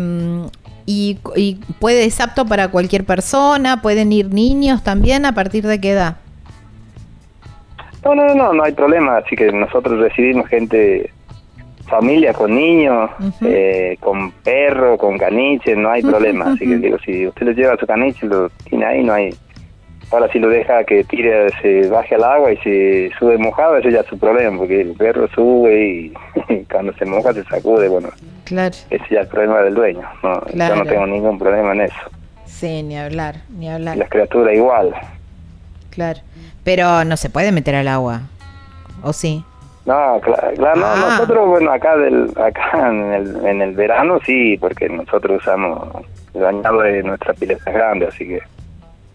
y, 0.91 1.60
puede, 1.79 2.05
es 2.05 2.19
apto 2.19 2.48
para 2.48 2.69
cualquier 2.69 3.03
persona, 3.03 3.79
pueden 3.79 4.12
ir 4.12 4.34
niños 4.34 4.84
también, 4.84 5.24
¿a 5.27 5.34
partir 5.34 5.67
de 5.67 5.79
qué 5.79 5.91
edad? 5.91 6.17
No, 8.03 8.15
no, 8.15 8.34
no, 8.34 8.53
no 8.53 8.63
hay 8.63 8.72
problema, 8.72 9.17
así 9.17 9.36
que 9.36 9.51
nosotros 9.51 10.00
recibimos 10.00 10.48
gente, 10.48 11.12
familia 11.86 12.34
con 12.34 12.55
niños, 12.55 13.12
eh, 13.41 13.98
con 14.00 14.31
perro, 14.31 14.98
con 14.98 15.19
caniche, 15.19 15.75
no 15.75 15.91
hay 15.91 16.01
problema, 16.13 16.53
así 16.53 16.65
que 16.65 16.77
digo, 16.77 16.98
si 17.05 17.27
usted 17.27 17.46
le 17.46 17.53
lleva 17.53 17.77
su 17.77 17.86
caniche, 17.86 18.25
lo 18.25 18.50
tiene 18.67 18.86
ahí, 18.86 19.03
no 19.03 19.13
hay... 19.13 19.29
Ahora 20.12 20.32
si 20.32 20.39
lo 20.39 20.50
deja 20.50 20.84
que 20.84 21.04
tire, 21.04 21.50
se 21.62 21.88
baje 21.88 22.16
al 22.16 22.24
agua 22.24 22.51
y 22.51 22.58
se 22.58 23.12
sube 23.20 23.38
mojado, 23.38 23.78
eso 23.78 23.89
ya 23.89 24.00
es 24.00 24.08
su 24.08 24.18
problema, 24.18 24.58
porque 24.58 24.82
el 24.82 24.94
perro 24.94 25.28
sube 25.28 25.86
y 25.86 26.13
cuando 26.72 26.94
se 26.94 27.06
moja 27.06 27.34
se 27.34 27.44
sacude, 27.44 27.88
bueno, 27.88 28.10
Claro. 28.50 28.75
Ese 28.89 29.06
ya 29.12 29.20
es 29.20 29.25
el 29.25 29.28
problema 29.28 29.62
del 29.62 29.75
dueño. 29.75 30.01
No, 30.24 30.44
Yo 30.48 30.75
no 30.75 30.84
tengo 30.84 31.06
ningún 31.06 31.38
problema 31.38 31.74
en 31.74 31.82
eso. 31.82 32.00
Sí, 32.48 32.82
ni 32.82 32.98
hablar, 32.98 33.36
ni 33.50 33.70
hablar. 33.70 33.96
Y 33.96 34.00
las 34.00 34.10
criaturas 34.10 34.56
igual. 34.56 34.96
Claro. 35.92 36.20
Pero 36.63 37.06
no 37.06 37.16
se 37.16 37.30
puede 37.30 37.51
meter 37.51 37.75
al 37.75 37.88
agua. 37.88 38.22
¿O 39.04 39.13
sí? 39.13 39.46
No, 39.86 40.20
claro, 40.22 40.51
no, 40.75 40.86
ah. 40.86 41.10
nosotros, 41.10 41.48
bueno, 41.48 41.72
acá 41.72 41.96
del, 41.96 42.32
acá 42.38 42.89
en 42.89 43.13
el, 43.13 43.46
en 43.46 43.62
el 43.62 43.75
verano 43.75 44.20
sí, 44.25 44.58
porque 44.58 44.89
nosotros 44.89 45.42
usamos 45.42 46.04
el 46.34 46.42
bañado 46.42 46.82
de 46.82 47.04
nuestra 47.04 47.34
pileta 47.36 47.72
grande, 47.72 48.08
así 48.08 48.28
que 48.28 48.42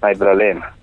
no 0.01 0.09
hay 0.09 0.15
problema. 0.15 0.74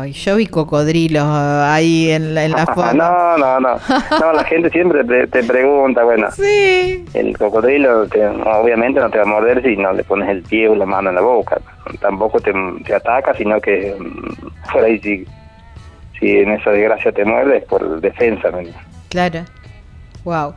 Ay, 0.00 0.12
yo 0.12 0.36
vi 0.36 0.46
cocodrilos 0.46 1.24
ah, 1.26 1.74
ahí 1.74 2.10
en 2.10 2.34
la, 2.34 2.44
en 2.44 2.52
la 2.52 2.66
foto. 2.74 2.94
no, 2.94 3.36
no, 3.38 3.60
no. 3.60 3.76
No, 4.20 4.32
la 4.32 4.44
gente 4.44 4.70
siempre 4.70 5.04
te, 5.04 5.26
te 5.26 5.44
pregunta, 5.44 6.02
bueno, 6.04 6.30
Sí. 6.36 7.04
el 7.14 7.36
cocodrilo 7.36 8.06
te- 8.08 8.26
obviamente 8.26 9.00
no 9.00 9.10
te 9.10 9.18
va 9.18 9.24
a 9.24 9.26
morder 9.26 9.62
si 9.62 9.76
no 9.76 9.92
le 9.92 10.04
pones 10.04 10.28
el 10.28 10.42
pie 10.42 10.68
o 10.68 10.74
la 10.74 10.86
mano 10.86 11.10
en 11.10 11.16
la 11.16 11.20
boca. 11.22 11.60
Tampoco 12.00 12.40
te, 12.40 12.52
te 12.86 12.94
ataca, 12.94 13.34
sino 13.36 13.60
que 13.60 13.94
mm, 13.98 14.70
por 14.72 14.84
ahí 14.84 14.98
si, 15.00 15.26
si 16.18 16.30
en 16.38 16.52
esa 16.52 16.70
desgracia 16.70 17.12
te 17.12 17.24
muerde 17.24 17.58
es 17.58 17.64
por 17.64 18.00
defensa. 18.00 18.50
¿me 18.50 18.58
entiendes? 18.60 18.82
Claro. 19.08 19.40
Wow. 20.24 20.54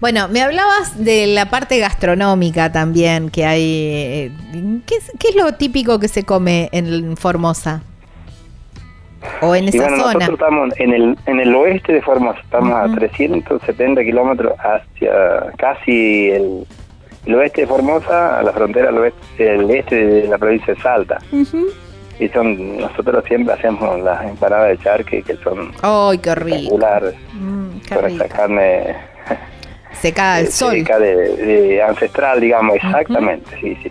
Bueno, 0.00 0.28
me 0.28 0.40
hablabas 0.42 0.96
de 1.04 1.26
la 1.26 1.50
parte 1.50 1.78
gastronómica 1.80 2.70
también 2.70 3.30
que 3.30 3.44
hay. 3.44 3.62
eh, 3.64 4.32
¿Qué 4.86 4.94
es, 4.94 5.10
qué 5.18 5.28
es 5.30 5.34
lo 5.34 5.52
típico 5.54 5.98
que 5.98 6.06
se 6.06 6.22
come 6.24 6.68
en 6.72 7.16
Formosa? 7.16 7.82
O 9.42 9.54
en 9.54 9.64
Y 9.64 9.68
esa 9.68 9.82
bueno, 9.82 9.96
zona. 9.98 10.12
nosotros 10.14 10.40
estamos 10.40 10.80
en 10.80 10.92
el, 10.94 11.18
en 11.26 11.40
el 11.40 11.54
oeste 11.54 11.92
de 11.92 12.02
Formosa, 12.02 12.40
estamos 12.40 12.72
a 12.74 12.94
370 12.94 14.02
kilómetros 14.04 14.52
hacia 14.58 15.52
casi 15.56 16.30
el, 16.30 16.66
el 17.26 17.34
oeste 17.34 17.62
de 17.62 17.66
Formosa, 17.66 18.38
a 18.38 18.42
la 18.42 18.52
frontera 18.52 18.88
al 18.90 18.98
oeste, 18.98 19.54
el 19.54 19.70
este 19.70 19.96
de 20.06 20.28
la 20.28 20.38
provincia 20.38 20.74
de 20.74 20.80
Salta. 20.80 21.18
Y 22.20 22.28
son 22.30 22.78
nosotros 22.78 23.24
siempre 23.28 23.54
hacemos 23.54 24.00
las 24.00 24.24
empanadas 24.24 24.70
de 24.70 24.78
charque 24.78 25.22
que 25.22 25.36
son 25.36 25.70
¡Ay, 25.82 26.18
qué 26.18 26.34
rico! 26.34 26.76
Mm, 27.32 27.78
qué 27.88 27.94
con 27.94 28.04
esa 28.06 28.28
carne 28.28 28.96
Secada 29.92 30.36
al 30.38 30.48
sol. 30.48 30.82
de, 30.84 31.36
de 31.36 31.82
ancestral, 31.82 32.40
digamos, 32.40 32.74
exactamente, 32.76 33.48
sí, 33.60 33.76
sí. 33.82 33.90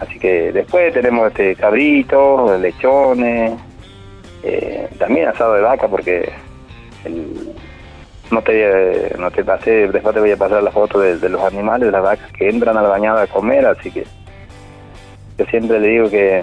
Así 0.00 0.18
que 0.18 0.52
después 0.52 0.92
tenemos 0.92 1.28
este 1.28 1.54
cabritos, 1.56 2.58
lechones, 2.60 3.52
eh, 4.42 4.88
también 4.98 5.28
asado 5.28 5.54
de 5.54 5.62
vaca 5.62 5.88
porque 5.88 6.30
el- 7.04 7.52
no 8.30 8.42
te 8.42 9.12
no 9.18 9.30
te 9.30 9.44
pasé, 9.44 9.86
después 9.88 10.12
te 10.14 10.20
voy 10.20 10.32
a 10.32 10.36
pasar 10.36 10.62
la 10.62 10.72
foto 10.72 10.98
de, 11.00 11.16
de 11.18 11.28
los 11.28 11.40
animales, 11.42 11.86
de 11.86 11.92
las 11.92 12.02
vacas 12.02 12.30
que 12.32 12.48
entran 12.48 12.76
al 12.76 12.88
bañado 12.88 13.18
a 13.20 13.26
comer, 13.28 13.64
así 13.66 13.90
que 13.90 14.04
yo 15.38 15.44
siempre 15.46 15.78
le 15.78 15.88
digo 15.88 16.10
que 16.10 16.42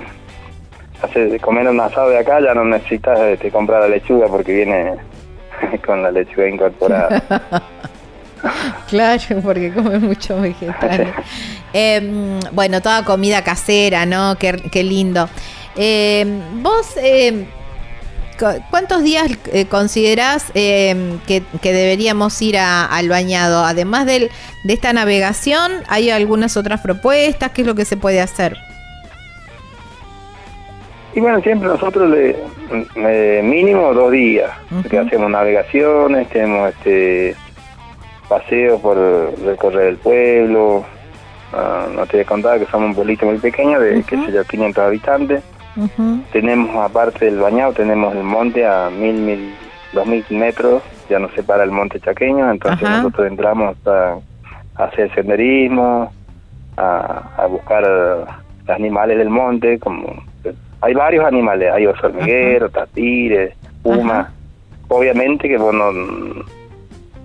hacer 1.01 1.29
de 1.29 1.39
comer 1.39 1.67
un 1.67 1.81
asado 1.81 2.09
de 2.09 2.19
acá 2.19 2.39
ya 2.39 2.53
no 2.53 2.63
necesitas 2.63 3.19
este, 3.19 3.51
comprar 3.51 3.81
la 3.81 3.89
lechuga 3.89 4.27
porque 4.27 4.53
viene 4.53 4.93
con 5.85 6.01
la 6.03 6.11
lechuga 6.11 6.47
incorporada. 6.47 7.21
Claro, 8.89 9.21
porque 9.41 9.71
come 9.71 9.99
mucho 9.99 10.39
vegetales. 10.41 11.07
Eh, 11.75 12.39
bueno, 12.51 12.81
toda 12.81 13.03
comida 13.03 13.41
casera, 13.43 14.05
¿no? 14.05 14.35
Qué, 14.37 14.51
qué 14.71 14.83
lindo. 14.83 15.27
Eh, 15.75 16.23
vos, 16.61 16.95
eh, 16.97 17.47
¿cuántos 18.69 19.03
días 19.03 19.31
eh, 19.51 19.65
considerás 19.65 20.51
eh, 20.55 21.17
que, 21.27 21.43
que 21.61 21.73
deberíamos 21.73 22.41
ir 22.41 22.57
a- 22.57 22.85
al 22.85 23.09
bañado? 23.09 23.63
Además 23.65 24.05
del, 24.05 24.29
de 24.63 24.73
esta 24.73 24.93
navegación, 24.93 25.71
¿hay 25.87 26.09
algunas 26.09 26.57
otras 26.57 26.81
propuestas? 26.81 27.51
¿Qué 27.51 27.61
es 27.61 27.67
lo 27.67 27.75
que 27.75 27.85
se 27.85 27.97
puede 27.97 28.21
hacer? 28.21 28.57
Y 31.15 31.19
bueno, 31.19 31.41
siempre 31.41 31.67
nosotros 31.67 32.09
le 32.09 32.35
eh, 32.95 33.41
mínimo 33.43 33.93
dos 33.93 34.11
días, 34.11 34.49
que 34.89 34.97
Ujú. 34.97 35.07
hacemos 35.07 35.29
navegaciones, 35.29 36.27
tenemos 36.29 36.69
este 36.71 37.35
paseos 38.27 38.81
por 38.81 38.97
recorrer 39.45 39.89
el 39.89 39.97
pueblo. 39.97 40.83
Ah, 41.53 41.85
no 41.93 42.07
te 42.07 42.13
voy 42.17 42.21
a 42.21 42.25
contar 42.27 42.59
que 42.59 42.65
somos 42.65 42.89
un 42.89 42.95
pueblito 42.95 43.27
muy 43.27 43.37
pequeño, 43.37 43.79
de 43.79 44.01
qué 44.03 44.15
sé 44.25 44.31
yo, 44.31 44.43
500 44.43 44.83
habitantes. 44.83 45.43
Tenemos, 46.31 46.75
aparte 46.75 47.25
del 47.25 47.39
bañado, 47.39 47.73
tenemos 47.73 48.15
el 48.15 48.23
monte 48.23 48.65
a 48.65 48.89
mil, 48.89 49.15
mil, 49.15 49.55
dos 49.91 50.05
mil 50.05 50.23
metros, 50.29 50.83
ya 51.09 51.19
nos 51.19 51.31
separa 51.33 51.63
el 51.63 51.71
monte 51.71 51.99
chaqueño, 51.99 52.49
entonces 52.51 52.87
Ajá. 52.87 52.97
nosotros 52.97 53.27
entramos 53.27 53.75
a, 53.87 54.17
a 54.75 54.83
hacer 54.85 55.13
senderismo, 55.13 56.11
a, 56.77 57.23
a 57.37 57.45
buscar 57.47 57.83
animales 58.67 59.17
del 59.17 59.29
monte, 59.29 59.79
como 59.79 60.23
hay 60.81 60.93
varios 60.93 61.25
animales, 61.25 61.71
hay 61.71 61.85
oso 61.87 62.07
hormiguero, 62.07 62.69
puma, 63.81 64.19
Ajá. 64.19 64.31
obviamente 64.89 65.47
que 65.47 65.57
vos 65.57 65.73
no 65.73 65.91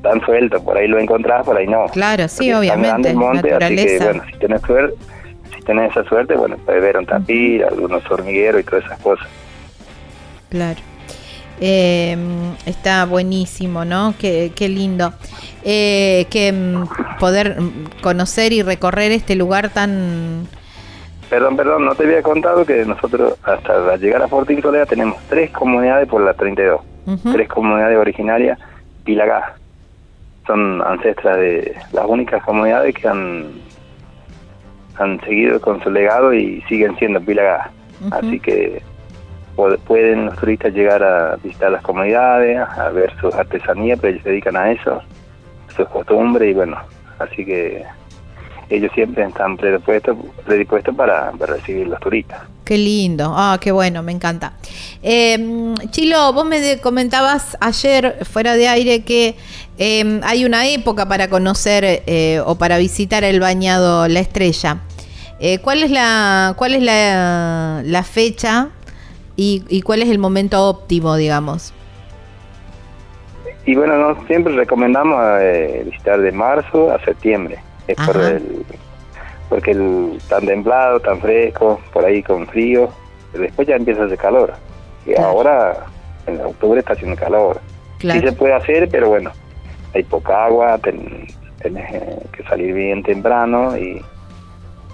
tan 0.02 0.20
suelto, 0.22 0.62
por 0.62 0.76
ahí 0.76 0.87
lo 0.87 0.98
encontrás, 0.98 1.44
por 1.44 1.56
ahí 1.56 1.66
no. 1.66 1.87
Claro, 1.87 2.28
sí, 2.28 2.52
obviamente, 2.52 3.11
el 3.11 3.16
monte, 3.16 3.52
así 3.52 3.76
que 3.76 3.98
bueno, 3.98 4.22
si 4.30 4.38
tenés 4.38 4.61
suerte, 4.62 4.96
tenés 5.68 5.90
esa 5.90 6.02
suerte, 6.09 6.35
bueno, 6.35 6.57
puedes 6.64 6.81
ver 6.81 6.96
un 6.96 7.04
tapir, 7.04 7.62
algunos 7.62 8.02
hormigueros 8.11 8.62
y 8.62 8.64
todas 8.64 8.87
esas 8.87 8.98
cosas. 9.00 9.28
Claro. 10.48 10.81
Eh, 11.61 12.16
está 12.64 13.04
buenísimo, 13.04 13.85
¿no? 13.85 14.14
Qué, 14.18 14.50
qué 14.57 14.70
lindo. 14.70 15.12
Eh, 15.62 16.26
que 16.31 16.52
mm, 16.52 17.18
poder 17.20 17.61
mm, 17.61 18.00
conocer 18.00 18.54
y 18.54 18.62
recorrer 18.62 19.12
este 19.12 19.37
lugar 19.37 19.68
tan... 19.68 20.48
Perdón, 21.28 21.57
perdón, 21.59 21.85
no 21.85 21.94
te 21.94 22.04
había 22.04 22.22
contado 22.22 22.64
que 22.64 22.87
nosotros 22.87 23.35
hasta 23.42 23.94
llegar 23.96 24.22
a 24.22 24.28
Fortín 24.28 24.62
Soledad 24.62 24.88
tenemos 24.88 25.18
tres 25.28 25.50
comunidades 25.50 26.09
por 26.09 26.22
la 26.22 26.33
32, 26.33 26.81
Ujú. 27.04 27.33
tres 27.35 27.46
comunidades 27.46 27.98
originarias 27.98 28.59
Pilagá. 29.04 29.57
Son 30.46 30.81
ancestras 30.81 31.37
de 31.37 31.76
las 31.92 32.07
únicas 32.07 32.42
comunidades 32.42 32.94
que 32.94 33.07
han 33.07 33.67
han 34.98 35.20
seguido 35.20 35.61
con 35.61 35.82
su 35.82 35.90
legado 35.90 36.32
y 36.34 36.61
siguen 36.68 36.96
siendo 36.96 37.20
Pilagá. 37.20 37.70
Ujú. 38.00 38.14
Así 38.14 38.40
que 38.40 38.82
pu- 39.56 39.78
pueden 39.80 40.26
los 40.26 40.37
turistas 40.37 40.72
llegar 40.72 41.02
a 41.02 41.37
visitar 41.42 41.70
las 41.72 41.82
comunidades, 41.82 42.58
a 42.58 42.90
ver 42.90 43.12
sus 43.20 43.34
artesanías, 43.34 43.98
pero 44.00 44.12
ellos 44.12 44.22
se 44.22 44.30
dedican 44.30 44.56
a 44.56 44.70
eso, 44.72 45.02
sus 45.76 45.88
costumbres 45.88 46.50
y 46.50 46.54
bueno, 46.54 46.76
así 47.18 47.44
que 47.44 47.84
ellos 48.70 48.90
siempre 48.94 49.24
están 49.24 49.57
predispuestos, 49.57 50.16
predispuestos 50.44 50.94
para, 50.94 51.33
para 51.33 51.54
recibir 51.54 51.87
los 51.88 51.98
turistas. 52.00 52.42
Qué 52.64 52.76
lindo. 52.76 53.33
Ah, 53.35 53.59
qué 53.61 53.72
bueno, 53.72 54.02
me 54.02 54.12
encanta. 54.12 54.52
Eh, 55.02 55.74
Chilo, 55.90 56.33
vos 56.33 56.44
me 56.44 56.78
comentabas 56.81 57.57
ayer 57.61 58.18
fuera 58.31 58.54
de 58.54 58.68
aire 58.68 59.04
que 59.04 59.37
eh, 59.78 60.20
hay 60.22 60.44
una 60.44 60.66
época 60.66 61.09
para 61.09 61.28
conocer 61.28 62.02
eh, 62.07 62.42
o 62.44 62.57
para 62.57 62.78
visitar 62.78 63.24
el 63.24 63.40
bañado 63.40 64.07
La 64.09 64.20
Estrella. 64.20 64.78
Eh, 65.40 65.61
¿Cuál 65.61 65.83
es 65.83 65.90
la 65.90 66.54
cuál 66.59 66.74
es 66.74 66.83
la, 66.83 67.83
la 67.85 68.02
fecha 68.02 68.70
y, 69.37 69.62
y 69.68 69.83
cuál 69.83 70.02
es 70.02 70.11
el 70.11 70.18
momento 70.18 70.68
óptimo, 70.68 71.16
digamos? 71.16 71.72
Y 73.64 73.74
bueno, 73.74 73.98
no, 73.98 74.26
siempre 74.26 74.54
recomendamos 74.54 75.22
eh, 75.40 75.83
visitar 75.85 76.20
de 76.20 76.33
marzo 76.33 76.90
a 76.90 77.04
septiembre, 77.04 77.59
es 77.88 77.96
por 77.96 78.16
el, 78.16 78.64
porque 79.48 79.70
el 79.72 80.18
tan 80.29 80.46
templado, 80.46 81.01
tan 81.01 81.20
fresco, 81.20 81.81
por 81.92 82.05
ahí 82.05 82.22
con 82.22 82.46
frío, 82.46 82.88
después 83.33 83.66
ya 83.66 83.77
empieza 83.77 84.03
a 84.03 84.07
hacer 84.07 84.18
calor. 84.18 84.53
Y 85.07 85.12
Claro. 85.14 85.29
ahora, 85.29 85.87
en 86.27 86.40
octubre 86.40 86.81
está 86.81 86.92
haciendo 86.92 87.16
calor. 87.16 87.61
Claro. 87.98 88.20
Sí 88.20 88.27
se 88.27 88.33
puede 88.33 88.55
hacer, 88.55 88.88
pero 88.90 89.09
bueno, 89.09 89.31
hay 89.94 90.03
poca 90.05 90.44
agua, 90.44 90.79
ten- 90.79 91.27
tenés 91.62 91.92
eh, 91.94 92.18
que 92.33 92.42
salir 92.44 92.72
bien 92.74 93.03
temprano 93.03 93.77
y 93.77 94.01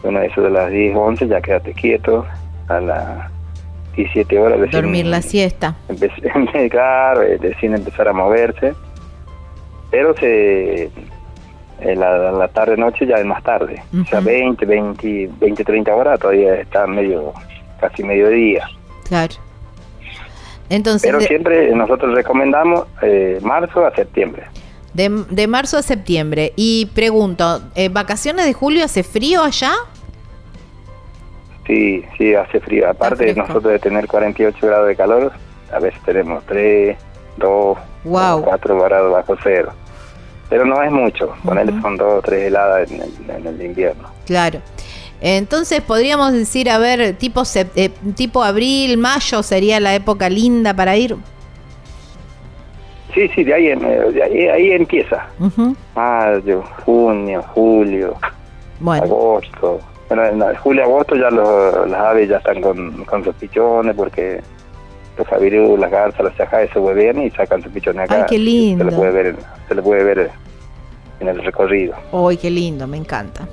bueno, 0.02 0.20
eso 0.22 0.40
de 0.42 0.50
las 0.50 0.70
10, 0.70 0.94
11 0.96 1.26
ya 1.28 1.40
quédate 1.40 1.72
quieto, 1.74 2.24
a 2.68 2.80
las 2.80 3.30
17 3.96 4.38
horas 4.38 4.58
recién 4.60 4.82
Dormir 4.82 5.06
la 5.06 5.20
siesta. 5.22 5.74
empecé, 5.88 6.22
claro, 6.70 7.22
eh, 7.22 7.38
recién 7.40 7.74
empezar 7.74 8.08
a 8.08 8.12
moverse, 8.12 8.74
pero 9.90 10.14
se 10.16 10.90
en 11.80 12.00
la, 12.00 12.32
la 12.32 12.48
tarde 12.48 12.76
noche 12.76 13.06
ya 13.06 13.16
es 13.16 13.24
más 13.26 13.42
tarde, 13.42 13.82
o 14.02 14.04
sea 14.06 14.18
Ujú. 14.20 14.28
20, 14.28 14.64
20, 14.66 15.30
20, 15.38 15.64
30 15.64 15.94
horas 15.94 16.20
todavía 16.20 16.54
está 16.54 16.86
medio, 16.86 17.32
casi 17.80 18.02
mediodía. 18.02 18.66
Claro. 19.08 19.34
Entonces, 20.70 21.02
Pero 21.06 21.18
de, 21.18 21.26
siempre 21.26 21.74
nosotros 21.74 22.14
recomendamos 22.14 22.86
eh, 23.02 23.38
marzo 23.42 23.84
a 23.84 23.94
septiembre. 23.94 24.44
de- 24.94 25.24
de 25.28 25.46
marzo 25.46 25.76
a 25.76 25.82
septiembre. 25.82 26.52
Y 26.56 26.86
pregunto, 26.94 27.60
¿eh, 27.74 27.88
¿vacaciones 27.90 28.46
de 28.46 28.52
julio 28.54 28.84
hace 28.84 29.02
frío 29.02 29.42
allá? 29.42 29.72
Sí, 31.66 32.04
sí, 32.18 32.34
hace 32.34 32.60
frío. 32.60 32.88
Aparte 32.88 33.16
fresco. 33.16 33.40
nosotros 33.40 33.72
de 33.72 33.78
tener 33.78 34.06
48 34.06 34.66
grados 34.66 34.86
de 34.88 34.96
calor, 34.96 35.32
a 35.72 35.78
veces 35.78 36.00
tenemos 36.04 36.44
3, 36.46 36.96
2, 37.36 37.78
Wow. 38.04 38.42
4 38.44 38.80
grados 38.82 39.12
bajo 39.12 39.34
cero. 39.42 39.72
Pero 40.48 40.64
no 40.64 40.82
es 40.82 40.90
mucho, 40.92 41.34
ponerle 41.44 41.72
Ujú. 41.72 41.80
son 41.82 41.96
2 41.96 42.12
o 42.18 42.22
3 42.22 42.42
heladas 42.44 42.90
en 42.90 43.00
el, 43.02 43.30
en 43.30 43.46
el 43.46 43.62
invierno. 43.62 44.08
Claro. 44.26 44.60
Entonces 45.20 45.80
podríamos 45.80 46.32
decir, 46.32 46.68
a 46.70 46.76
ver, 46.78 47.14
tipo, 47.16 47.42
eh, 47.76 47.90
tipo 48.14 48.42
abril, 48.44 48.98
mayo 48.98 49.42
sería 49.42 49.80
la 49.80 49.94
época 49.94 50.28
linda 50.28 50.74
para 50.74 50.96
ir. 50.96 51.16
Sí, 53.14 53.28
sí, 53.34 53.44
de 53.44 53.54
ahí, 53.54 53.68
em- 53.68 53.84
eh, 53.84 54.10
de 54.12 54.22
ahí, 54.22 54.48
ahí 54.48 54.72
empieza. 54.72 55.26
Ujú. 55.38 55.74
Mayo, 55.94 56.64
junio, 56.84 57.42
julio, 57.54 58.14
Bueno, 58.80 59.04
agosto. 59.04 59.80
Bueno, 60.08 60.24
en 60.48 60.56
julio, 60.56 60.82
agosto 60.84 61.14
ya 61.16 61.30
los, 61.30 61.88
las 61.88 62.00
aves 62.00 62.28
ya 62.28 62.36
están 62.38 62.60
con, 62.60 63.04
con 63.04 63.24
sus 63.24 63.34
pichones 63.36 63.94
porque 63.96 64.42
los 65.16 65.26
javirú, 65.28 65.76
las 65.76 65.90
garzas, 65.90 66.24
las 66.24 66.36
chajas 66.36 66.68
se 66.72 66.78
huevean 66.78 67.22
y 67.22 67.30
sacan 67.30 67.62
su 67.62 67.70
pichón 67.70 67.98
acá. 68.00 68.16
Ay, 68.16 68.24
qué 68.28 68.38
lindo. 68.38 68.84
Se 68.84 68.90
le 68.90 68.96
puede 68.96 69.10
ver, 69.12 69.36
se 69.68 69.74
le 69.74 69.82
puede 69.82 70.04
ver 70.04 70.30
en 71.20 71.28
el 71.28 71.42
recorrido. 71.44 71.94
Uy, 72.12 72.36
qué 72.36 72.50
lindo, 72.50 72.86
me 72.86 72.96
encanta. 72.96 73.46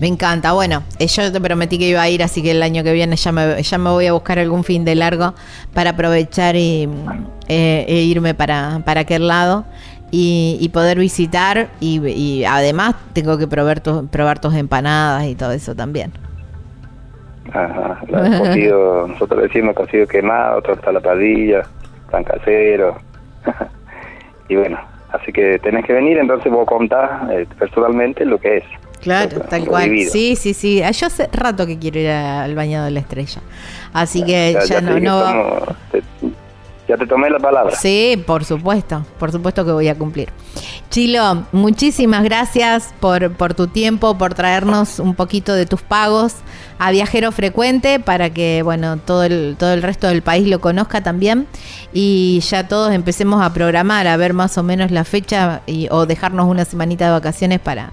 Me 0.00 0.08
encanta. 0.08 0.52
Bueno, 0.52 0.82
eh, 0.98 1.06
yo 1.06 1.30
te 1.30 1.40
prometí 1.40 1.78
que 1.78 1.88
iba 1.88 2.02
a 2.02 2.08
ir, 2.08 2.22
así 2.24 2.42
que 2.42 2.50
el 2.50 2.62
año 2.62 2.82
que 2.82 2.92
viene 2.92 3.14
ya 3.14 3.30
me, 3.30 3.62
ya 3.62 3.78
me 3.78 3.90
voy 3.90 4.06
a 4.06 4.12
buscar 4.12 4.38
algún 4.38 4.64
fin 4.64 4.84
de 4.84 4.96
largo 4.96 5.34
para 5.72 5.90
aprovechar 5.90 6.56
y 6.56 6.88
eh, 7.48 7.84
e 7.86 8.02
irme 8.02 8.34
para, 8.34 8.82
para 8.84 9.02
aquel 9.02 9.28
lado 9.28 9.64
y, 10.10 10.56
y 10.60 10.70
poder 10.70 10.98
visitar. 10.98 11.68
Y, 11.78 12.04
y 12.08 12.44
además 12.44 12.96
tengo 13.12 13.38
que 13.38 13.46
probar, 13.46 13.80
tu- 13.80 14.08
probar 14.08 14.40
tus 14.40 14.54
empanadas 14.54 15.26
y 15.26 15.36
todo 15.36 15.52
eso 15.52 15.76
también. 15.76 16.12
Ajá, 17.52 18.00
la- 18.08 18.38
cocido, 18.38 19.08
nosotros 19.08 19.42
decimos 19.42 19.74
cocido 19.74 20.06
quemado, 20.06 20.62
torta 20.62 20.90
a 20.90 20.92
la 20.92 21.00
padilla, 21.00 21.62
pan 22.10 22.24
casero. 22.24 22.96
y 24.48 24.56
bueno, 24.56 24.78
así 25.12 25.32
que 25.32 25.58
tenés 25.58 25.84
que 25.84 25.92
venir, 25.92 26.18
entonces 26.18 26.50
vos 26.52 26.66
contás 26.66 27.30
eh, 27.30 27.46
personalmente 27.58 28.24
lo 28.24 28.38
que 28.38 28.58
es. 28.58 28.64
Claro, 29.00 29.38
Lo- 29.38 29.44
tal 29.46 29.64
lo 29.64 29.70
cual. 29.72 29.90
vivido. 29.90 30.12
Sí, 30.12 30.36
sí, 30.36 30.54
sí. 30.54 30.80
Ah, 30.82 30.92
Yo 30.92 31.08
hace 31.08 31.28
rato 31.32 31.66
que 31.66 31.76
quiero 31.78 31.98
ir 31.98 32.08
al 32.10 32.54
bañado 32.54 32.84
de 32.84 32.92
la 32.92 33.00
estrella. 33.00 33.40
Así 33.92 34.24
que 34.24 34.56
ya, 34.68 34.80
no, 34.80 35.60
te- 35.90 36.02
ya 36.92 36.98
te 36.98 37.06
tomé 37.06 37.30
la 37.30 37.38
palabra. 37.38 37.74
Sí, 37.74 38.22
por 38.26 38.44
supuesto, 38.44 39.04
por 39.18 39.32
supuesto 39.32 39.64
que 39.64 39.72
voy 39.72 39.88
a 39.88 39.94
cumplir. 39.94 40.28
Chilo, 40.90 41.44
muchísimas 41.52 42.22
gracias 42.22 42.92
por, 43.00 43.32
por 43.32 43.54
tu 43.54 43.66
tiempo, 43.66 44.18
por 44.18 44.34
traernos 44.34 44.98
un 44.98 45.14
poquito 45.14 45.54
de 45.54 45.64
tus 45.64 45.80
pagos 45.80 46.34
a 46.78 46.90
Viajero 46.90 47.32
Frecuente 47.32 47.98
para 47.98 48.28
que, 48.28 48.62
bueno, 48.62 48.98
todo 48.98 49.24
el, 49.24 49.56
todo 49.58 49.72
el 49.72 49.82
resto 49.82 50.08
del 50.08 50.20
país 50.20 50.46
lo 50.46 50.60
conozca 50.60 51.02
también 51.02 51.46
y 51.94 52.40
ya 52.40 52.68
todos 52.68 52.92
empecemos 52.92 53.42
a 53.42 53.54
programar, 53.54 54.06
a 54.06 54.18
ver 54.18 54.34
más 54.34 54.58
o 54.58 54.62
menos 54.62 54.90
la 54.90 55.04
fecha 55.04 55.62
y, 55.66 55.88
o 55.90 56.04
dejarnos 56.04 56.46
una 56.46 56.66
semanita 56.66 57.06
de 57.06 57.12
vacaciones 57.12 57.58
para, 57.58 57.92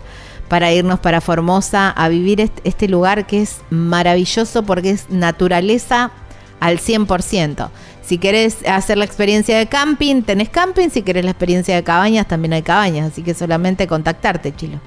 para 0.50 0.74
irnos 0.74 1.00
para 1.00 1.22
Formosa 1.22 1.90
a 1.90 2.10
vivir 2.10 2.42
este, 2.42 2.62
este 2.68 2.90
lugar 2.90 3.28
que 3.28 3.44
es 3.44 3.62
maravilloso 3.70 4.64
porque 4.64 4.90
es 4.90 5.10
naturaleza 5.10 6.12
al 6.60 6.80
100%. 6.80 7.70
Si 8.10 8.18
querés 8.18 8.68
hacer 8.68 8.98
la 8.98 9.06
experiencia 9.06 9.56
de 9.60 9.68
camping, 9.68 10.24
tenés 10.24 10.50
camping. 10.50 10.90
Si 10.90 11.04
querés 11.04 11.24
la 11.24 11.30
experiencia 11.30 11.76
de 11.76 11.84
cabañas, 11.84 12.28
también 12.28 12.54
hay 12.54 12.64
cabañas. 12.64 13.12
Así 13.12 13.22
que 13.22 13.36
solamente 13.36 13.86
contactarte, 13.86 14.52
Chilo. 14.52 14.80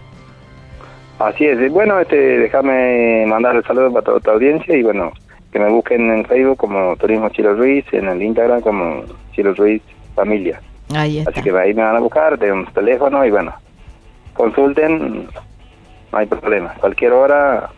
Así 1.21 1.45
es. 1.45 1.71
Bueno, 1.71 2.01
este, 2.01 2.17
déjame 2.17 3.25
mandar 3.29 3.55
el 3.55 3.63
saludo 3.63 3.93
para 3.93 4.07
toda 4.07 4.19
tu 4.19 4.31
audiencia 4.33 4.77
y 4.77 4.83
bueno, 4.83 5.13
que 5.53 5.61
me 5.61 5.69
busquen 5.71 6.11
en 6.11 6.25
Facebook 6.25 6.57
como 6.57 6.97
Turismo 6.97 7.29
Chilo 7.29 7.55
Ruiz, 7.55 7.85
en 7.93 8.09
el 8.09 8.21
Instagram 8.21 8.61
como 8.61 9.05
Chilo 9.31 9.55
Ruiz 9.55 9.83
Familia. 10.17 10.61
Ahí 10.93 11.19
está. 11.19 11.31
Así 11.31 11.43
que 11.43 11.57
ahí 11.57 11.75
me 11.75 11.85
van 11.85 11.95
a 11.95 12.01
buscar, 12.01 12.37
tenemos 12.39 12.75
teléfono 12.75 13.25
y 13.25 13.31
bueno, 13.31 13.55
consulten, 14.33 15.29
no 16.11 16.19
hay 16.19 16.27
problema. 16.27 16.75
Cualquier 16.81 17.13
hora, 17.13 17.71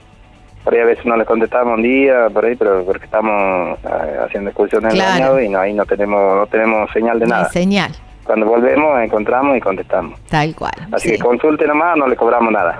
por 0.64 0.74
ahí 0.74 0.80
a 0.80 0.84
veces 0.86 1.04
no 1.04 1.16
les 1.16 1.26
contestamos 1.26 1.76
un 1.76 1.82
día, 1.82 2.28
por 2.32 2.44
ahí, 2.44 2.56
pero 2.56 2.84
porque 2.84 3.04
estamos 3.04 3.78
eh, 3.84 4.18
haciendo 4.26 4.50
excursiones 4.50 4.94
en 4.94 5.00
el 5.00 5.06
Claro. 5.06 5.40
y 5.40 5.48
no, 5.48 5.60
ahí 5.60 5.72
no 5.74 5.84
tenemos, 5.84 6.36
no 6.36 6.46
tenemos 6.46 6.90
señal 6.90 7.18
de 7.20 7.26
No 7.26 7.34
nada. 7.36 7.50
señal. 7.50 7.92
Cuando 8.24 8.46
volvemos 8.46 8.98
encontramos 9.02 9.54
y 9.54 9.60
contestamos. 9.60 10.18
Tal 10.30 10.54
cual. 10.54 10.72
Así 10.92 11.10
sí. 11.10 11.16
que 11.16 11.22
consulten 11.22 11.68
nomás, 11.68 11.94
no 11.98 12.08
le 12.08 12.16
cobramos 12.16 12.50
nada. 12.50 12.78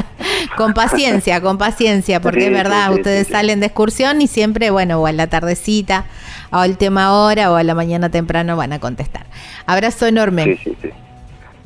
con 0.56 0.74
paciencia, 0.74 1.40
con 1.40 1.58
paciencia, 1.58 2.20
porque 2.20 2.42
Sí, 2.42 2.46
es 2.46 2.52
verdad, 2.52 2.86
sí, 2.92 2.94
ustedes 3.00 3.26
salen 3.26 3.58
de 3.58 3.66
excursión 3.66 4.20
y 4.22 4.28
siempre, 4.28 4.70
bueno, 4.70 5.00
o 5.00 5.06
a 5.08 5.12
la 5.12 5.26
tardecita, 5.26 6.04
o 6.52 6.58
al 6.58 6.78
tema 6.78 7.12
hora, 7.20 7.50
o 7.50 7.56
a 7.56 7.64
la 7.64 7.74
mañana 7.74 8.10
temprano 8.10 8.56
van 8.56 8.72
a 8.72 8.78
contestar. 8.78 9.26
Abrazo 9.66 10.06
enorme. 10.06 10.44
sí, 10.44 10.56
sí, 10.62 10.76
sí. 10.82 10.90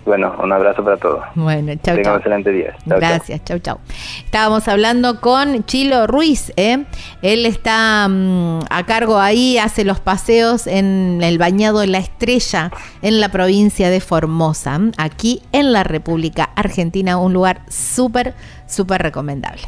Bueno, 0.04 0.34
un 0.42 0.52
abrazo 0.52 0.82
para 0.82 0.96
todos. 0.96 1.22
Bueno, 1.34 1.72
chau, 1.82 1.96
Tengan 1.96 2.16
excelente 2.16 2.50
día. 2.50 2.74
Chau. 2.88 2.98
Gracias, 2.98 3.44
chau, 3.44 3.58
chau. 3.58 3.78
Estábamos 4.24 4.66
hablando 4.68 5.20
con 5.20 5.64
Chilo 5.64 6.06
Ruiz, 6.06 6.52
¿eh? 6.56 6.84
Él 7.22 7.46
está 7.46 8.08
mm, 8.08 8.60
a 8.70 8.86
cargo 8.86 9.18
ahí, 9.18 9.58
hace 9.58 9.84
los 9.84 10.00
paseos 10.00 10.66
en 10.66 11.20
el 11.22 11.38
bañado 11.38 11.84
La 11.84 11.98
Estrella, 11.98 12.70
en 13.02 13.20
la 13.20 13.28
provincia 13.28 13.90
de 13.90 14.00
Formosa, 14.00 14.80
aquí 14.96 15.42
en 15.52 15.72
la 15.72 15.84
República 15.84 16.50
Argentina, 16.56 17.18
un 17.18 17.32
lugar 17.32 17.62
súper, 17.68 18.34
súper 18.66 19.02
recomendable. 19.02 19.62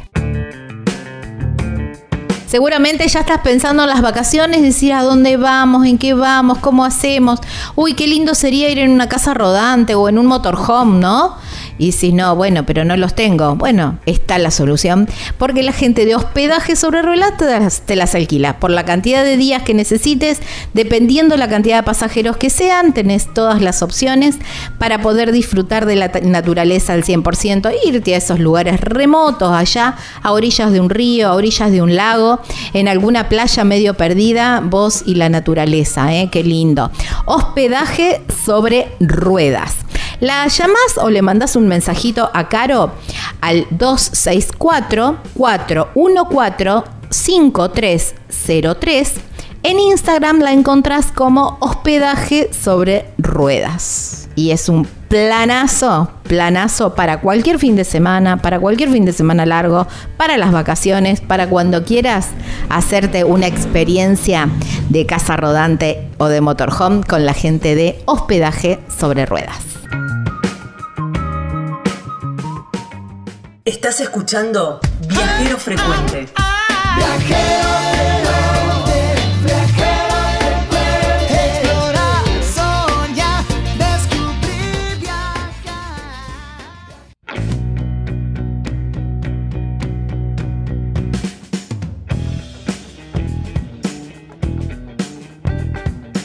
Seguramente 2.53 3.07
ya 3.07 3.21
estás 3.21 3.39
pensando 3.39 3.81
en 3.81 3.89
las 3.89 4.03
vacaciones, 4.03 4.61
decir 4.61 4.93
a 4.93 5.01
dónde 5.01 5.37
vamos, 5.37 5.87
en 5.87 5.97
qué 5.97 6.13
vamos, 6.13 6.59
cómo 6.59 6.85
hacemos. 6.85 7.39
Uy, 7.73 7.95
qué 7.95 8.05
lindo 8.05 8.35
sería 8.35 8.69
ir 8.69 8.77
en 8.77 8.91
una 8.91 9.09
casa 9.09 9.33
rodante 9.33 9.95
o 9.95 10.07
en 10.07 10.19
un 10.19 10.27
motorhome, 10.27 10.99
¿no? 10.99 11.35
Y 11.79 11.93
si 11.93 12.11
no, 12.11 12.35
bueno, 12.35 12.65
pero 12.65 12.85
no 12.85 12.95
los 12.95 13.15
tengo. 13.15 13.55
Bueno, 13.55 13.97
está 14.05 14.37
la 14.37 14.51
solución. 14.51 15.09
Porque 15.39 15.63
la 15.63 15.73
gente 15.73 16.05
de 16.05 16.15
hospedaje 16.15 16.75
sobre 16.75 17.01
ruedas 17.01 17.35
te 17.37 17.45
las, 17.45 17.81
te 17.81 17.95
las 17.95 18.13
alquila. 18.13 18.59
Por 18.59 18.69
la 18.69 18.85
cantidad 18.85 19.23
de 19.23 19.37
días 19.37 19.63
que 19.63 19.73
necesites, 19.73 20.39
dependiendo 20.73 21.35
la 21.37 21.47
cantidad 21.47 21.77
de 21.77 21.83
pasajeros 21.83 22.37
que 22.37 22.51
sean, 22.51 22.93
tenés 22.93 23.33
todas 23.33 23.61
las 23.61 23.81
opciones 23.81 24.35
para 24.77 25.01
poder 25.01 25.31
disfrutar 25.31 25.87
de 25.87 25.95
la 25.95 26.11
naturaleza 26.21 26.93
al 26.93 27.03
100%. 27.03 27.73
Irte 27.83 28.13
a 28.13 28.17
esos 28.17 28.39
lugares 28.39 28.79
remotos, 28.79 29.51
allá, 29.51 29.95
a 30.21 30.31
orillas 30.31 30.71
de 30.71 30.79
un 30.79 30.91
río, 30.91 31.29
a 31.29 31.33
orillas 31.33 31.71
de 31.71 31.81
un 31.81 31.95
lago, 31.95 32.39
en 32.73 32.87
alguna 32.87 33.29
playa 33.29 33.63
medio 33.63 33.95
perdida, 33.95 34.61
vos 34.63 35.03
y 35.05 35.15
la 35.15 35.29
naturaleza, 35.29 36.13
¿eh? 36.13 36.29
Qué 36.31 36.43
lindo. 36.43 36.91
Hospedaje 37.25 38.21
sobre 38.45 38.89
ruedas. 38.99 39.77
La 40.19 40.47
llamás 40.47 40.97
o 41.01 41.09
le 41.09 41.21
mandás 41.21 41.55
un 41.55 41.67
mensajito 41.67 42.29
a 42.33 42.47
Caro 42.47 42.91
al 43.41 43.65
264 43.71 45.17
414 45.33 46.91
5303. 47.09 49.13
En 49.63 49.79
Instagram 49.79 50.39
la 50.39 50.51
encontrás 50.51 51.11
como 51.11 51.57
hospedaje 51.61 52.49
sobre 52.53 53.05
ruedas. 53.17 54.22
Y 54.35 54.51
es 54.51 54.69
un 54.69 54.85
planazo, 54.85 56.11
planazo 56.23 56.95
para 56.95 57.21
cualquier 57.21 57.59
fin 57.59 57.75
de 57.75 57.83
semana, 57.83 58.41
para 58.41 58.59
cualquier 58.59 58.89
fin 58.89 59.05
de 59.05 59.13
semana 59.13 59.45
largo, 59.45 59.87
para 60.17 60.37
las 60.37 60.51
vacaciones, 60.51 61.21
para 61.21 61.47
cuando 61.47 61.83
quieras 61.83 62.29
hacerte 62.69 63.23
una 63.23 63.47
experiencia 63.47 64.49
de 64.89 65.05
casa 65.05 65.37
rodante 65.37 66.09
o 66.17 66.27
de 66.27 66.41
motorhome 66.41 67.03
con 67.03 67.25
la 67.25 67.33
gente 67.33 67.75
de 67.75 68.01
hospedaje 68.05 68.79
sobre 68.99 69.25
ruedas. 69.25 69.57
Estás 73.65 74.01
escuchando 74.01 74.79
Viajero 75.07 75.57
Frecuente. 75.57 76.27
Explorar, 76.97 77.92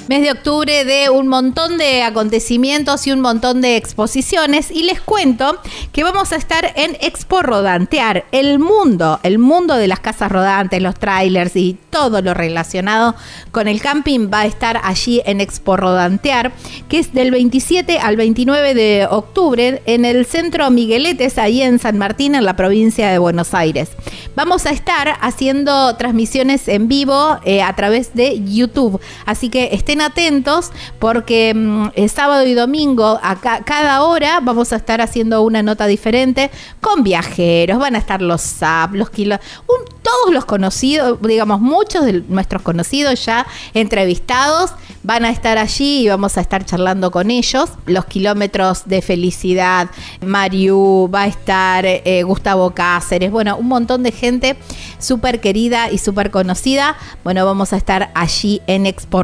Mes 0.09 0.23
de 0.23 0.33
octubre 0.33 0.87
de 0.87 1.11
un 1.11 1.29
montón 1.29 1.77
de 1.77 2.03
acontecimientos 2.03 3.07
y 3.07 3.13
un 3.13 3.21
montón 3.21 3.61
de 3.61 3.77
exposiciones 3.77 4.71
y 4.71 4.85
les 4.85 5.03
cuento 5.03 5.59
que 5.93 6.03
vamos 6.03 6.33
a 6.33 6.37
estar 6.37 6.73
en 6.77 6.97
Expo 7.03 7.43
Rodantear, 7.43 8.25
el 8.33 8.59
mundo, 8.59 9.21
el 9.23 9.39
mundo 9.39 9.75
de 9.77 9.87
las 9.87 10.01
casas 10.01 10.33
rodantes, 10.33 10.81
los 10.81 10.95
trailers 10.95 11.55
y 11.57 11.77
todo 11.91 12.23
lo 12.23 12.33
relacionado 12.33 13.17
con 13.51 13.69
el 13.69 13.83
camping 13.83 14.31
va 14.33 14.41
a 14.41 14.47
estar 14.47 14.81
allí 14.83 15.21
en 15.27 15.43
Expo 15.43 15.77
Rodantear, 15.77 16.53
que 16.89 17.01
es 17.01 17.13
del 17.13 17.31
27 17.31 17.99
al 17.99 18.17
29 18.17 18.73
de 18.73 19.07
octubre 19.11 19.83
en 19.85 20.07
el 20.07 20.25
centro 20.25 20.71
Migueletes, 20.71 21.37
ahí 21.37 21.61
en 21.61 21.79
San 21.79 21.99
Martín, 21.99 22.35
en 22.35 22.47
la 22.47 22.57
provincia 22.57 23.11
de 23.11 23.19
Buenos 23.19 23.53
Aires. 23.53 23.91
Vamos 24.35 24.65
a 24.65 24.71
estar 24.71 25.17
haciendo 25.21 25.97
transmisiones 25.97 26.67
en 26.69 26.89
vivo 26.89 27.39
eh, 27.45 27.61
a 27.61 27.75
través 27.75 28.15
de 28.15 28.43
YouTube, 28.43 29.01
así 29.27 29.51
que 29.51 29.69
estén 29.73 29.98
atentos 30.01 30.71
porque 30.99 31.53
mm, 31.55 31.89
sábado 32.09 32.47
y 32.47 32.55
domingo 32.55 33.19
a 33.23 33.37
ca- 33.37 33.63
cada 33.65 34.03
hora 34.03 34.41
vamos 34.41 34.73
a 34.73 34.77
estar 34.77 35.01
haciendo 35.01 35.43
una 35.43 35.63
nota 35.63 35.87
diferente 35.87 36.51
con 36.81 37.03
viajeros, 37.03 37.79
van 37.79 37.95
a 37.95 37.99
estar 37.99 38.23
los 38.23 38.41
SAP, 38.41 38.95
los 38.95 39.11
kilos, 39.11 39.39
todos 39.67 40.33
los 40.33 40.45
conocidos, 40.45 41.19
digamos 41.23 41.61
muchos 41.61 42.05
de 42.05 42.23
nuestros 42.29 42.63
conocidos 42.63 43.25
ya 43.27 43.47
entrevistados 43.75 44.73
van 45.03 45.25
a 45.25 45.31
estar 45.31 45.57
allí 45.59 46.01
y 46.03 46.09
vamos 46.09 46.37
a 46.37 46.41
estar 46.41 46.65
charlando 46.65 47.11
con 47.11 47.31
ellos. 47.31 47.71
Los 47.87 48.05
kilómetros 48.07 48.83
de 48.87 49.01
felicidad, 49.01 49.89
Mariu, 50.25 51.11
va 51.13 51.23
a 51.23 51.27
estar 51.27 51.85
eh, 51.87 52.23
Gustavo 52.25 52.71
Cáceres, 52.73 53.31
bueno, 53.31 53.57
un 53.57 53.69
montón 53.69 54.03
de 54.03 54.13
gente 54.13 54.57
súper 54.99 55.41
querida 55.41 55.91
y 55.91 55.99
súper 55.99 56.31
conocida. 56.31 56.97
Bueno, 57.25 57.45
vamos 57.47 57.73
a 57.73 57.77
estar 57.77 58.11
allí 58.15 58.61
en 58.67 58.87
Expo 58.87 59.23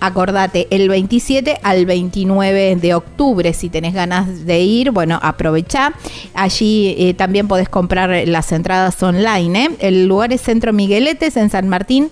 Acordate, 0.00 0.66
el 0.70 0.88
27 0.88 1.60
al 1.62 1.84
29 1.84 2.76
de 2.76 2.94
octubre, 2.94 3.52
si 3.52 3.68
tenés 3.68 3.92
ganas 3.92 4.46
de 4.46 4.60
ir, 4.60 4.92
bueno, 4.92 5.18
aprovecha. 5.22 5.92
Allí 6.32 6.94
eh, 6.98 7.14
también 7.14 7.48
podés 7.48 7.68
comprar 7.68 8.26
las 8.26 8.50
entradas 8.52 9.02
online. 9.02 9.64
¿eh? 9.64 9.70
El 9.80 10.06
lugar 10.06 10.32
es 10.32 10.40
Centro 10.40 10.72
Migueletes 10.72 11.36
en 11.36 11.50
San 11.50 11.68
Martín 11.68 12.08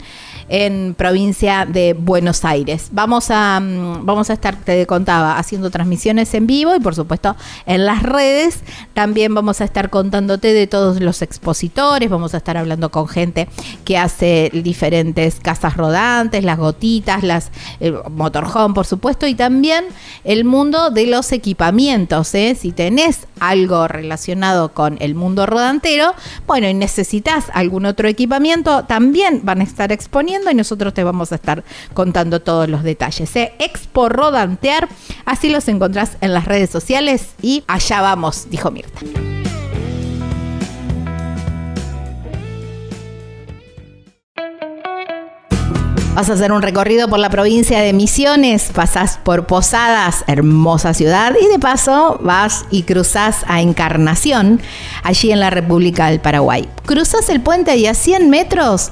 en 0.49 0.95
provincia 0.97 1.67
de 1.67 1.95
Buenos 1.95 2.45
Aires. 2.45 2.89
Vamos 2.93 3.31
a, 3.31 3.61
mm, 3.61 4.05
vamos 4.05 4.31
a 4.31 4.33
estar, 4.33 4.57
te 4.57 4.87
contaba, 4.87 5.39
haciendo 5.39 5.71
transmisiones 5.71 6.33
en 6.35 6.47
vivo 6.47 6.75
y 6.75 6.81
por 6.81 6.95
supuesto 6.95 7.37
en 7.67 7.85
las 7.85 8.03
redes. 8.03 8.61
También 8.95 9.35
vamos 9.35 9.61
a 9.61 9.65
estar 9.65 9.91
contándote 9.91 10.53
de 10.53 10.67
todos 10.67 11.01
los 11.01 11.23
expositores, 11.23 12.09
vamos 12.09 12.35
a 12.35 12.39
estar 12.39 12.57
hablando 12.57 12.91
con 12.91 13.09
gente 13.09 13.49
que 13.85 13.99
hace 13.99 14.51
diferentes 14.53 15.41
casas 15.41 15.77
rodantes, 15.77 16.45
las 16.45 16.59
gotitas, 16.59 17.23
las 17.23 17.51
eh, 17.81 17.93
motorhome, 18.11 18.75
por 18.75 18.87
supuesto, 18.87 19.27
y 19.27 19.35
también 19.35 19.85
el 20.25 20.45
mundo 20.45 20.91
de 20.91 21.07
los 21.07 21.33
equipamientos. 21.33 22.35
¿eh? 22.35 22.57
Si 22.59 22.73
tenés 22.73 23.27
algo 23.41 23.89
relacionado 23.89 24.71
con 24.71 24.97
el 25.01 25.15
mundo 25.15 25.47
rodantero, 25.47 26.15
bueno, 26.47 26.69
y 26.69 26.75
necesitas 26.75 27.47
algún 27.53 27.87
otro 27.87 28.09
equipamiento, 28.09 28.85
también 28.85 29.41
van 29.45 29.61
a 29.61 29.65
estar 29.65 29.93
exponiendo 29.93 30.38
y 30.51 30.55
nosotros 30.55 30.94
te 30.94 31.05
vamos 31.05 31.33
a 31.33 31.37
estar 31.37 31.64
contando 31.94 32.40
todos 32.40 32.68
los 32.68 32.83
detalles. 32.83 33.35
¿eh? 33.37 33.53
Expo 33.59 34.09
Rodantear, 34.09 34.88
así 35.24 35.51
los 35.51 35.68
encontrás 35.68 36.16
en 36.20 36.33
las 36.33 36.44
redes 36.46 36.70
sociales 36.70 37.31
y 37.42 37.64
allá 37.66 38.01
vamos, 38.01 38.48
dijo 38.51 38.70
Mirta. 38.70 39.01
Vas 46.14 46.31
a 46.31 46.33
hacer 46.33 46.51
un 46.51 46.62
recorrido 46.62 47.09
por 47.09 47.20
la 47.20 47.31
provincia 47.31 47.81
de 47.81 47.92
Misiones, 47.92 48.70
pasás 48.74 49.20
por 49.22 49.46
Posadas, 49.46 50.24
hermosa 50.27 50.92
ciudad, 50.92 51.37
y 51.40 51.46
de 51.46 51.61
paso 51.61 52.18
vas 52.20 52.64
y 52.72 52.83
cruzás 52.83 53.44
a 53.46 53.61
Encarnación, 53.61 54.61
allí 55.05 55.31
en 55.31 55.38
la 55.38 55.51
República 55.51 56.11
del 56.11 56.18
Paraguay. 56.18 56.68
Cruzás 56.87 57.29
el 57.29 57.40
puente 57.40 57.77
y 57.77 57.87
a 57.87 57.94
100 57.94 58.31
metros 58.31 58.90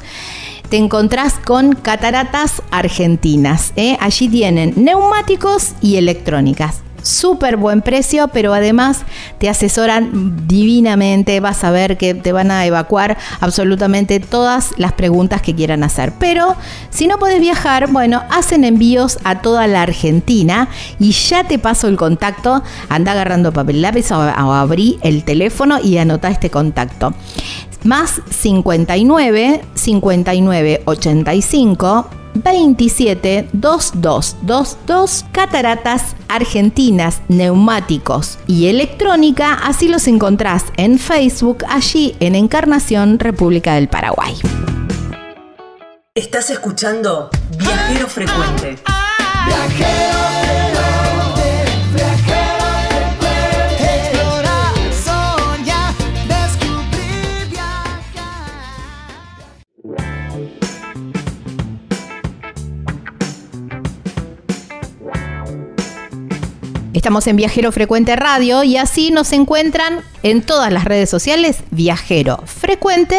te 0.68 0.76
encontrás 0.76 1.34
con 1.44 1.74
cataratas 1.74 2.62
argentinas. 2.70 3.72
¿eh? 3.76 3.96
Allí 4.00 4.28
tienen 4.28 4.74
neumáticos 4.76 5.72
y 5.80 5.96
electrónicas. 5.96 6.82
Súper 7.02 7.56
buen 7.56 7.82
precio, 7.82 8.26
pero 8.28 8.52
además 8.52 9.02
te 9.38 9.48
asesoran 9.48 10.48
divinamente. 10.48 11.38
Vas 11.38 11.62
a 11.62 11.70
ver 11.70 11.96
que 11.96 12.14
te 12.14 12.32
van 12.32 12.50
a 12.50 12.66
evacuar 12.66 13.16
absolutamente 13.38 14.18
todas 14.18 14.74
las 14.76 14.92
preguntas 14.92 15.40
que 15.40 15.54
quieran 15.54 15.84
hacer. 15.84 16.12
Pero 16.18 16.56
si 16.90 17.06
no 17.06 17.18
puedes 17.20 17.40
viajar, 17.40 17.92
bueno, 17.92 18.24
hacen 18.28 18.64
envíos 18.64 19.20
a 19.22 19.40
toda 19.40 19.68
la 19.68 19.82
Argentina 19.82 20.68
y 20.98 21.12
ya 21.12 21.44
te 21.44 21.60
paso 21.60 21.86
el 21.86 21.96
contacto. 21.96 22.64
Anda 22.88 23.12
agarrando 23.12 23.52
papel 23.52 23.82
lápiz 23.82 24.10
o 24.10 24.16
abrí 24.16 24.98
el 25.02 25.22
teléfono 25.22 25.78
y 25.80 25.98
anota 25.98 26.28
este 26.28 26.50
contacto 26.50 27.14
más 27.86 28.20
59 28.30 29.62
59 29.74 30.82
85 30.84 32.10
27 32.34 33.48
22 33.52 34.36
22 34.42 35.24
cataratas 35.32 36.16
argentinas, 36.28 37.22
neumáticos 37.28 38.38
y 38.46 38.66
electrónica, 38.66 39.54
así 39.54 39.88
los 39.88 40.06
encontrás 40.06 40.64
en 40.76 40.98
Facebook, 40.98 41.64
allí 41.68 42.14
en 42.20 42.34
Encarnación, 42.34 43.18
República 43.18 43.74
del 43.74 43.88
Paraguay. 43.88 44.34
Estás 46.14 46.50
escuchando 46.50 47.30
Viajero 47.58 48.08
Frecuente. 48.08 48.78
Explorar, 49.46 50.35
Estamos 67.06 67.28
en 67.28 67.36
Viajero 67.36 67.70
Frecuente 67.70 68.16
Radio 68.16 68.64
y 68.64 68.78
así 68.78 69.12
nos 69.12 69.32
encuentran 69.32 70.00
en 70.24 70.42
todas 70.42 70.72
las 70.72 70.84
redes 70.84 71.08
sociales 71.08 71.58
Viajero 71.70 72.38
Frecuente 72.46 73.16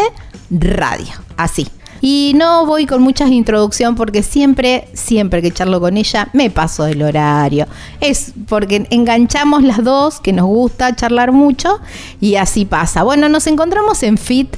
Radio. 0.51 1.13
Así. 1.37 1.69
Y 2.01 2.33
no 2.35 2.65
voy 2.65 2.85
con 2.85 3.01
mucha 3.01 3.27
introducción 3.27 3.95
porque 3.95 4.23
siempre, 4.23 4.87
siempre 4.93 5.41
que 5.41 5.51
charlo 5.51 5.79
con 5.79 5.97
ella 5.97 6.29
me 6.33 6.49
paso 6.49 6.83
del 6.83 7.01
horario. 7.01 7.67
Es 7.99 8.33
porque 8.47 8.87
enganchamos 8.89 9.63
las 9.63 9.83
dos, 9.83 10.19
que 10.19 10.33
nos 10.33 10.45
gusta 10.45 10.95
charlar 10.95 11.31
mucho 11.31 11.79
y 12.21 12.35
así 12.35 12.65
pasa. 12.65 13.03
Bueno, 13.03 13.29
nos 13.29 13.47
encontramos 13.47 14.03
en 14.03 14.17
FIT 14.17 14.55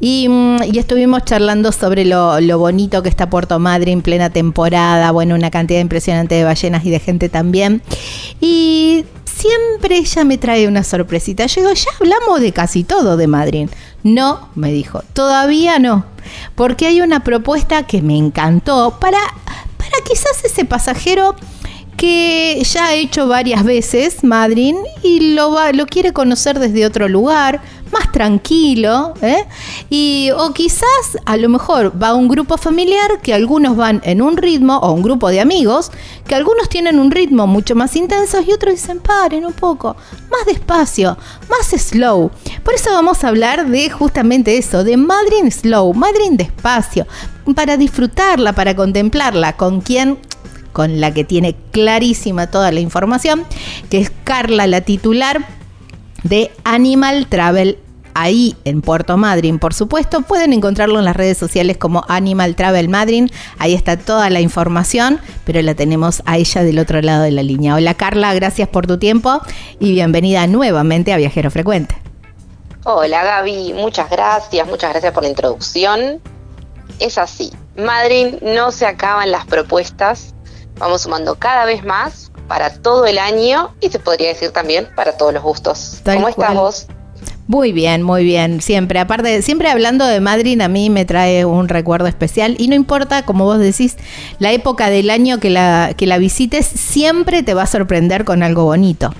y, 0.00 0.28
mm, 0.28 0.64
y 0.72 0.78
estuvimos 0.78 1.24
charlando 1.24 1.72
sobre 1.72 2.04
lo, 2.04 2.40
lo 2.40 2.58
bonito 2.58 3.02
que 3.02 3.08
está 3.08 3.30
Puerto 3.30 3.58
Madre 3.58 3.92
en 3.92 4.02
plena 4.02 4.30
temporada. 4.30 5.10
Bueno, 5.10 5.34
una 5.34 5.50
cantidad 5.50 5.80
impresionante 5.80 6.34
de 6.34 6.44
ballenas 6.44 6.84
y 6.84 6.90
de 6.90 7.00
gente 7.00 7.28
también. 7.28 7.82
Y 8.40 9.04
siempre 9.42 9.98
ella 9.98 10.24
me 10.24 10.38
trae 10.38 10.68
una 10.68 10.84
sorpresita. 10.84 11.46
Yo 11.46 11.62
digo, 11.62 11.74
ya 11.74 11.90
hablamos 12.00 12.40
de 12.40 12.52
casi 12.52 12.84
todo 12.84 13.16
de 13.16 13.26
Madrid. 13.26 13.68
No, 14.02 14.48
me 14.54 14.72
dijo, 14.72 15.02
todavía 15.12 15.78
no. 15.78 16.04
Porque 16.54 16.86
hay 16.86 17.00
una 17.00 17.22
propuesta 17.24 17.84
que 17.84 18.02
me 18.02 18.16
encantó 18.16 18.98
para, 19.00 19.18
para 19.76 20.04
quizás 20.08 20.44
ese 20.44 20.64
pasajero 20.64 21.36
que 21.96 22.60
ya 22.64 22.86
ha 22.86 22.94
hecho 22.94 23.28
varias 23.28 23.62
veces 23.62 24.24
Madrid 24.24 24.74
y 25.04 25.34
lo, 25.34 25.52
va, 25.52 25.72
lo 25.72 25.86
quiere 25.86 26.12
conocer 26.12 26.58
desde 26.58 26.84
otro 26.84 27.06
lugar, 27.08 27.62
más 27.92 28.10
tranquilo, 28.10 29.14
¿eh? 29.22 29.44
y 29.90 30.30
o 30.36 30.52
quizás 30.52 31.18
a 31.26 31.36
lo 31.36 31.48
mejor 31.48 31.92
va 32.02 32.14
un 32.14 32.28
grupo 32.28 32.56
familiar 32.56 33.20
que 33.22 33.34
algunos 33.34 33.76
van 33.76 34.00
en 34.04 34.22
un 34.22 34.36
ritmo 34.36 34.78
o 34.78 34.92
un 34.92 35.02
grupo 35.02 35.28
de 35.28 35.40
amigos 35.40 35.92
que 36.26 36.34
algunos 36.34 36.68
tienen 36.68 36.98
un 36.98 37.10
ritmo 37.10 37.46
mucho 37.46 37.74
más 37.74 37.94
intenso 37.94 38.40
y 38.40 38.52
otros 38.52 38.74
dicen 38.74 39.00
paren 39.00 39.44
un 39.44 39.52
poco, 39.52 39.96
más 40.30 40.46
despacio, 40.46 41.16
más 41.50 41.68
slow. 41.68 42.30
Por 42.64 42.74
eso 42.74 42.90
vamos 42.90 43.22
a 43.22 43.28
hablar 43.28 43.68
de 43.68 43.90
justamente 43.90 44.56
eso, 44.56 44.84
de 44.84 44.96
Madrid 44.96 45.50
slow, 45.50 45.92
Madrid 45.94 46.32
despacio, 46.32 47.06
para 47.54 47.76
disfrutarla, 47.76 48.54
para 48.54 48.74
contemplarla, 48.74 49.56
con 49.56 49.80
quien 49.80 50.18
con 50.72 51.00
la 51.00 51.12
que 51.12 51.24
tiene 51.24 51.54
clarísima 51.70 52.46
toda 52.46 52.72
la 52.72 52.80
información, 52.80 53.44
que 53.90 53.98
es 53.98 54.10
Carla, 54.24 54.66
la 54.66 54.80
titular 54.80 55.46
de 56.22 56.50
Animal 56.64 57.26
Travel. 57.26 57.78
Ahí 58.14 58.56
en 58.64 58.82
Puerto 58.82 59.16
Madryn, 59.16 59.58
por 59.58 59.72
supuesto, 59.72 60.20
pueden 60.20 60.52
encontrarlo 60.52 60.98
en 60.98 61.06
las 61.06 61.16
redes 61.16 61.38
sociales 61.38 61.78
como 61.78 62.04
Animal 62.08 62.56
Travel 62.56 62.90
Madryn. 62.90 63.30
Ahí 63.58 63.72
está 63.72 63.96
toda 63.96 64.28
la 64.28 64.40
información, 64.40 65.18
pero 65.44 65.62
la 65.62 65.74
tenemos 65.74 66.22
a 66.26 66.36
ella 66.36 66.62
del 66.62 66.78
otro 66.78 67.00
lado 67.00 67.22
de 67.22 67.30
la 67.30 67.42
línea. 67.42 67.74
Hola 67.74 67.94
Carla, 67.94 68.34
gracias 68.34 68.68
por 68.68 68.86
tu 68.86 68.98
tiempo 68.98 69.40
y 69.80 69.92
bienvenida 69.92 70.46
nuevamente 70.46 71.14
a 71.14 71.16
Viajero 71.16 71.50
Frecuente. 71.50 71.96
Hola 72.84 73.22
Gaby, 73.22 73.74
muchas 73.74 74.10
gracias, 74.10 74.66
muchas 74.66 74.90
gracias 74.90 75.12
por 75.14 75.22
la 75.22 75.30
introducción. 75.30 76.20
Es 76.98 77.16
así, 77.16 77.50
Madrid 77.78 78.34
no 78.42 78.72
se 78.72 78.86
acaban 78.86 79.30
las 79.30 79.46
propuestas, 79.46 80.34
vamos 80.78 81.02
sumando 81.02 81.36
cada 81.36 81.64
vez 81.64 81.82
más 81.84 82.31
para 82.48 82.72
todo 82.72 83.06
el 83.06 83.18
año 83.18 83.74
y 83.80 83.90
se 83.90 83.98
podría 83.98 84.28
decir 84.28 84.50
también 84.50 84.88
para 84.94 85.16
todos 85.16 85.32
los 85.32 85.42
gustos. 85.42 86.00
Tal 86.02 86.16
¿Cómo 86.16 86.28
estás 86.28 86.46
cual. 86.46 86.58
vos? 86.58 86.86
Muy 87.46 87.72
bien, 87.72 88.02
muy 88.02 88.24
bien. 88.24 88.62
Siempre, 88.62 88.98
aparte, 88.98 89.42
siempre 89.42 89.70
hablando 89.70 90.06
de 90.06 90.20
Madrid, 90.20 90.60
a 90.60 90.68
mí 90.68 90.90
me 90.90 91.04
trae 91.04 91.44
un 91.44 91.68
recuerdo 91.68 92.06
especial. 92.06 92.56
Y 92.58 92.68
no 92.68 92.74
importa, 92.74 93.24
como 93.24 93.44
vos 93.44 93.58
decís, 93.58 93.96
la 94.38 94.52
época 94.52 94.90
del 94.90 95.10
año 95.10 95.38
que 95.38 95.50
la, 95.50 95.92
que 95.96 96.06
la 96.06 96.18
visites, 96.18 96.66
siempre 96.66 97.42
te 97.42 97.54
va 97.54 97.64
a 97.64 97.66
sorprender 97.66 98.24
con 98.24 98.42
algo 98.42 98.64
bonito. 98.64 99.12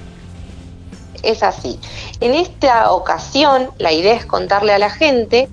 Es 1.22 1.42
así. 1.42 1.78
En 2.20 2.34
esta 2.34 2.92
ocasión, 2.92 3.70
la 3.78 3.92
idea 3.92 4.14
es 4.14 4.24
contarle 4.24 4.72
a 4.72 4.78
la 4.78 4.90
gente, 4.90 5.48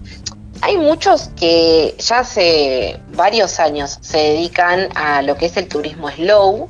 hay 0.62 0.77
muchos 0.77 1.29
que 1.39 1.95
ya 1.97 2.19
hace 2.19 2.99
varios 3.13 3.60
años 3.60 3.97
se 4.01 4.17
dedican 4.17 4.89
a 4.95 5.21
lo 5.21 5.38
que 5.38 5.45
es 5.45 5.58
el 5.58 5.67
turismo 5.67 6.10
slow, 6.10 6.69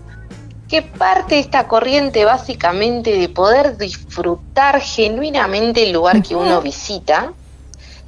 que 0.69 0.83
parte 0.83 1.35
de 1.35 1.41
esta 1.41 1.67
corriente 1.67 2.23
básicamente 2.25 3.17
de 3.17 3.27
poder 3.27 3.75
disfrutar 3.77 4.79
genuinamente 4.79 5.83
el 5.83 5.91
lugar 5.91 6.21
que 6.21 6.35
uno 6.35 6.61
visita, 6.61 7.33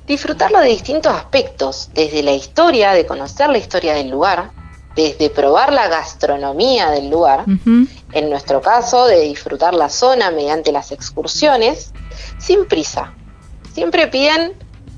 disfrutarlo 0.06 0.60
de 0.60 0.68
distintos 0.68 1.12
aspectos, 1.12 1.90
desde 1.94 2.22
la 2.22 2.34
historia, 2.34 2.94
de 2.94 3.08
conocer 3.08 3.50
la 3.50 3.58
historia 3.58 3.96
del 3.96 4.12
lugar, 4.12 4.52
desde 4.96 5.32
probar 5.32 5.74
la 5.74 5.88
gastronomía 5.88 6.92
del 6.92 7.10
lugar, 7.10 7.46
en 7.48 8.30
nuestro 8.30 8.62
caso 8.62 9.08
de 9.08 9.22
disfrutar 9.22 9.74
la 9.74 9.90
zona 9.90 10.30
mediante 10.30 10.72
las 10.72 10.92
excursiones, 10.92 11.94
sin 12.38 12.68
prisa. 12.68 13.14
Siempre 13.74 14.08
piden 14.08 14.54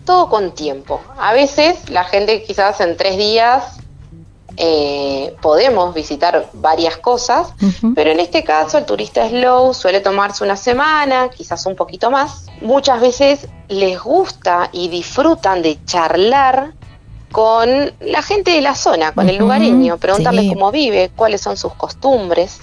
todo 0.06 0.30
con 0.30 0.54
tiempo. 0.54 1.00
A 1.18 1.32
veces 1.32 1.90
la 1.90 2.04
gente 2.04 2.44
quizás 2.44 2.82
en 2.82 2.98
tres 2.98 3.18
días 3.18 3.80
eh, 4.58 5.36
podemos 5.42 5.94
visitar 5.94 6.50
varias 6.54 6.98
cosas, 6.98 7.54
pero 7.96 8.12
en 8.12 8.20
este 8.20 8.44
caso 8.44 8.78
el 8.78 8.86
turista 8.86 9.28
slow 9.28 9.74
suele 9.74 10.00
tomarse 10.00 10.44
una 10.44 10.56
semana, 10.56 11.30
quizás 11.30 11.66
un 11.66 11.76
poquito 11.76 12.12
más. 12.12 12.46
Muchas 12.62 13.02
veces 13.02 13.48
les 13.68 14.00
gusta 14.00 14.70
y 14.72 14.90
disfrutan 14.90 15.62
de 15.62 15.84
charlar 15.86 16.74
con 17.32 17.94
la 18.00 18.22
gente 18.22 18.52
de 18.52 18.62
la 18.62 18.76
zona, 18.76 19.12
con 19.12 19.28
el 19.28 19.38
lugareño, 19.38 19.98
preguntarle 19.98 20.42
sí. 20.42 20.50
cómo 20.50 20.72
vive, 20.72 21.12
cuáles 21.16 21.42
son 21.42 21.58
sus 21.58 21.74
costumbres. 21.74 22.60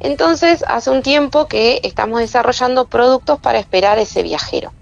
Entonces, 0.00 0.64
hace 0.66 0.90
un 0.90 1.02
tiempo 1.02 1.46
que 1.46 1.80
estamos 1.84 2.18
desarrollando 2.20 2.86
productos 2.86 3.38
para 3.38 3.58
esperar 3.60 3.98
ese 3.98 4.22
viajero. 4.22 4.72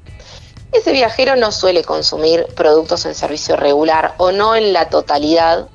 Ese 0.72 0.92
viajero 0.92 1.36
no 1.36 1.52
suele 1.52 1.84
consumir 1.84 2.46
productos 2.54 3.04
en 3.06 3.14
servicio 3.14 3.56
regular 3.56 4.14
o 4.16 4.32
no 4.32 4.56
en 4.56 4.72
la 4.72 4.88
totalidad 4.88 5.68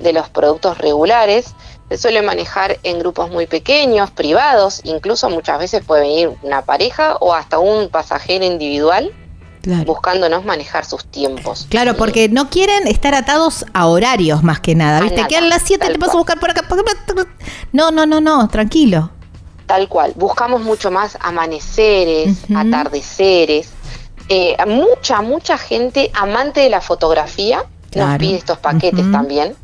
de 0.00 0.12
los 0.12 0.28
productos 0.28 0.78
regulares. 0.78 1.54
Se 1.88 1.96
suele 1.98 2.22
manejar 2.22 2.78
en 2.84 2.98
grupos 3.00 3.30
muy 3.30 3.46
pequeños, 3.46 4.10
privados, 4.10 4.80
incluso 4.84 5.28
muchas 5.30 5.58
veces 5.58 5.84
puede 5.84 6.02
venir 6.02 6.30
una 6.42 6.62
pareja 6.62 7.16
o 7.20 7.34
hasta 7.34 7.58
un 7.58 7.88
pasajero 7.88 8.44
individual 8.44 9.12
Claro. 9.62 9.84
buscándonos 9.84 10.44
manejar 10.46 10.86
sus 10.86 11.04
tiempos. 11.04 11.66
Claro, 11.68 11.94
porque 11.94 12.30
no 12.30 12.48
quieren 12.48 12.86
estar 12.86 13.14
atados 13.14 13.66
a 13.74 13.88
horarios 13.88 14.42
más 14.42 14.58
que 14.60 14.74
nada. 14.74 14.98
A 14.98 15.00
¿Viste? 15.02 15.16
nada, 15.16 15.28
Quedan 15.28 15.50
las 15.50 15.62
7, 15.66 15.84
tal 15.84 15.92
te 15.92 15.98
paso 15.98 16.12
a 16.12 16.16
buscar 16.16 16.40
por 16.40 16.50
acá. 16.50 16.62
No, 17.72 17.90
no, 17.90 18.06
no, 18.06 18.20
no, 18.22 18.48
tranquilo. 18.48 19.10
Tal 19.66 19.86
cual, 19.88 20.12
buscamos 20.16 20.62
mucho 20.62 20.90
más 20.90 21.18
amaneceres, 21.20 22.38
atardeceres. 22.56 23.68
Eh, 24.28 24.56
mucha, 24.66 25.20
mucha 25.22 25.58
gente 25.58 26.10
amante 26.14 26.60
de 26.60 26.70
la 26.70 26.80
fotografía 26.80 27.64
Claro. 27.90 28.10
nos 28.10 28.18
pide 28.18 28.36
estos 28.38 28.58
paquetes 28.58 29.10
también. 29.12 29.56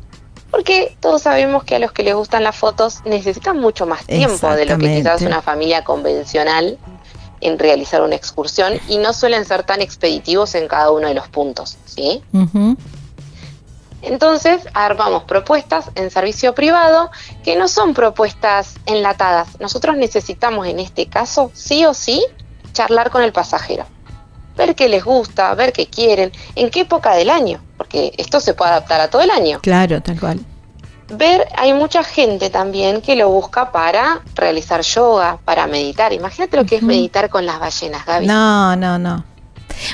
Porque 0.51 0.95
todos 1.01 1.21
sabemos 1.23 1.63
que 1.63 1.75
a 1.75 1.79
los 1.79 1.91
que 1.91 2.03
les 2.03 2.15
gustan 2.15 2.43
las 2.43 2.55
fotos 2.55 3.01
necesitan 3.05 3.59
mucho 3.59 3.85
más 3.85 4.05
tiempo 4.05 4.49
de 4.51 4.65
lo 4.65 4.77
que 4.77 4.95
quizás 4.95 5.21
una 5.21 5.41
familia 5.41 5.83
convencional 5.83 6.77
en 7.41 7.59
realizar 7.59 8.01
una 8.01 8.15
excursión 8.15 8.79
y 8.87 8.97
no 8.97 9.13
suelen 9.13 9.45
ser 9.45 9.63
tan 9.63 9.81
expeditivos 9.81 10.55
en 10.55 10.67
cada 10.67 10.91
uno 10.91 11.07
de 11.07 11.13
los 11.13 11.27
puntos, 11.27 11.77
¿sí? 11.85 12.23
Entonces 14.01 14.61
armamos 14.73 15.23
propuestas 15.23 15.91
en 15.95 16.11
servicio 16.11 16.55
privado 16.55 17.11
que 17.43 17.55
no 17.55 17.67
son 17.67 17.93
propuestas 17.93 18.75
enlatadas. 18.85 19.59
Nosotros 19.59 19.97
necesitamos 19.97 20.67
en 20.67 20.79
este 20.79 21.07
caso, 21.07 21.51
sí 21.53 21.85
o 21.85 21.93
sí, 21.93 22.25
charlar 22.73 23.09
con 23.11 23.21
el 23.23 23.33
pasajero. 23.33 23.85
Ver 24.57 24.75
qué 24.75 24.89
les 24.89 25.03
gusta, 25.03 25.53
ver 25.55 25.71
qué 25.71 25.85
quieren, 25.87 26.31
en 26.55 26.69
qué 26.69 26.81
época 26.81 27.13
del 27.15 27.29
año, 27.29 27.61
porque 27.77 28.11
esto 28.17 28.39
se 28.39 28.53
puede 28.53 28.71
adaptar 28.71 28.99
a 29.01 29.09
todo 29.09 29.21
el 29.21 29.29
año. 29.29 29.59
Claro, 29.61 30.01
tal 30.01 30.19
cual. 30.19 30.39
Ver, 31.09 31.47
hay 31.55 31.73
mucha 31.73 32.03
gente 32.03 32.49
también 32.49 33.01
que 33.01 33.15
lo 33.15 33.29
busca 33.29 33.71
para 33.71 34.21
realizar 34.35 34.81
yoga, 34.81 35.37
para 35.45 35.65
meditar. 35.67 36.11
Imagínate 36.11 36.57
lo 36.57 36.65
que 36.65 36.75
es 36.77 36.81
meditar 36.83 37.29
con 37.29 37.45
las 37.45 37.59
ballenas, 37.59 38.05
Gaby. 38.05 38.25
No, 38.27 38.75
no, 38.75 38.99
no. 38.99 39.23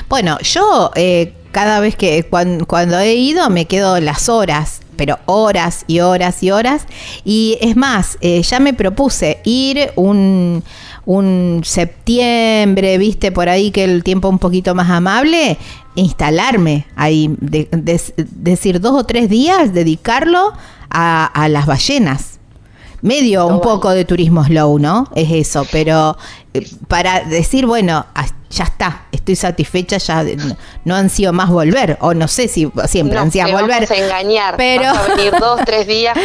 Bueno, 0.08 0.38
yo 0.40 0.90
eh, 0.96 1.34
cada 1.52 1.78
vez 1.78 1.94
que 1.94 2.24
cuan- 2.28 2.64
cuando 2.64 2.98
he 2.98 3.14
ido 3.14 3.48
me 3.50 3.66
quedo 3.66 4.00
las 4.00 4.28
horas, 4.28 4.80
pero 4.96 5.18
horas 5.26 5.84
y 5.86 6.00
horas 6.00 6.42
y 6.42 6.50
horas. 6.50 6.86
Y 7.24 7.58
es 7.60 7.76
más, 7.76 8.16
eh, 8.20 8.42
ya 8.42 8.58
me 8.58 8.74
propuse 8.74 9.40
ir 9.44 9.92
un, 9.94 10.64
un 11.06 11.60
septiembre, 11.64 12.98
viste, 12.98 13.32
por 13.32 13.48
ahí 13.48 13.70
que 13.70 13.84
el 13.84 14.02
tiempo 14.04 14.28
un 14.28 14.38
poquito 14.38 14.74
más 14.74 14.90
amable, 14.90 15.58
instalarme 15.94 16.86
ahí, 16.96 17.34
de- 17.40 17.68
de- 17.70 18.00
decir 18.16 18.80
dos 18.80 18.92
o 18.94 19.04
tres 19.04 19.28
días, 19.28 19.74
dedicarlo 19.74 20.52
a 20.90 21.48
las 21.48 21.66
ballenas. 21.66 22.38
Medio 23.04 23.46
un 23.46 23.60
poco 23.60 23.90
de 23.90 24.04
turismo 24.06 24.42
slow, 24.44 24.78
¿no? 24.78 25.10
Es 25.14 25.30
eso, 25.30 25.66
pero 25.70 26.16
eh, 26.54 26.66
para 26.88 27.20
decir, 27.20 27.66
bueno, 27.66 28.06
ya 28.48 28.64
está, 28.64 29.02
estoy 29.12 29.36
satisfecha, 29.36 29.98
ya 29.98 30.22
no, 30.22 30.56
no 30.86 30.94
ansío 30.96 31.32
más 31.34 31.50
volver, 31.50 31.98
o 32.00 32.14
no 32.14 32.28
sé 32.28 32.48
si 32.48 32.70
siempre 32.86 33.16
No, 33.16 33.22
ansías 33.24 33.52
volver. 33.52 33.68
vamos 33.86 33.90
a 33.90 33.96
engañar. 33.96 34.56
pero- 34.56 34.84
Vas 34.84 35.10
a 35.10 35.14
venir 35.16 35.32
dos, 35.38 35.60
tres 35.66 35.86
días, 35.86 36.16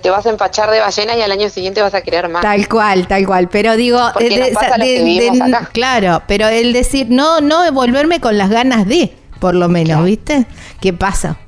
te 0.00 0.08
vas 0.10 0.24
a 0.24 0.30
empachar 0.30 0.70
de 0.70 0.78
ballenas 0.78 1.16
y 1.16 1.22
al 1.22 1.32
año 1.32 1.48
siguiente 1.48 1.82
vas 1.82 1.94
a 1.94 2.02
querer 2.02 2.28
más. 2.28 2.42
Tal 2.42 2.68
cual, 2.68 3.08
tal 3.08 3.26
cual. 3.26 3.48
Pero 3.48 3.76
digo, 3.76 3.98
Porque 4.14 4.38
nos 4.38 4.50
pasa 4.50 4.78
lo 4.78 4.84
que 4.84 5.02
vivimos 5.02 5.40
acá. 5.52 5.68
claro, 5.72 6.22
pero 6.28 6.46
el 6.46 6.72
decir, 6.72 7.08
no, 7.10 7.40
no 7.40 7.72
volverme 7.72 8.20
con 8.20 8.38
las 8.38 8.50
ganas 8.50 8.86
de, 8.86 9.16
por 9.40 9.56
lo 9.56 9.68
menos, 9.68 9.88
Claro. 9.88 10.04
¿viste? 10.04 10.46
¿Qué 10.80 10.92
pasa? 10.92 11.38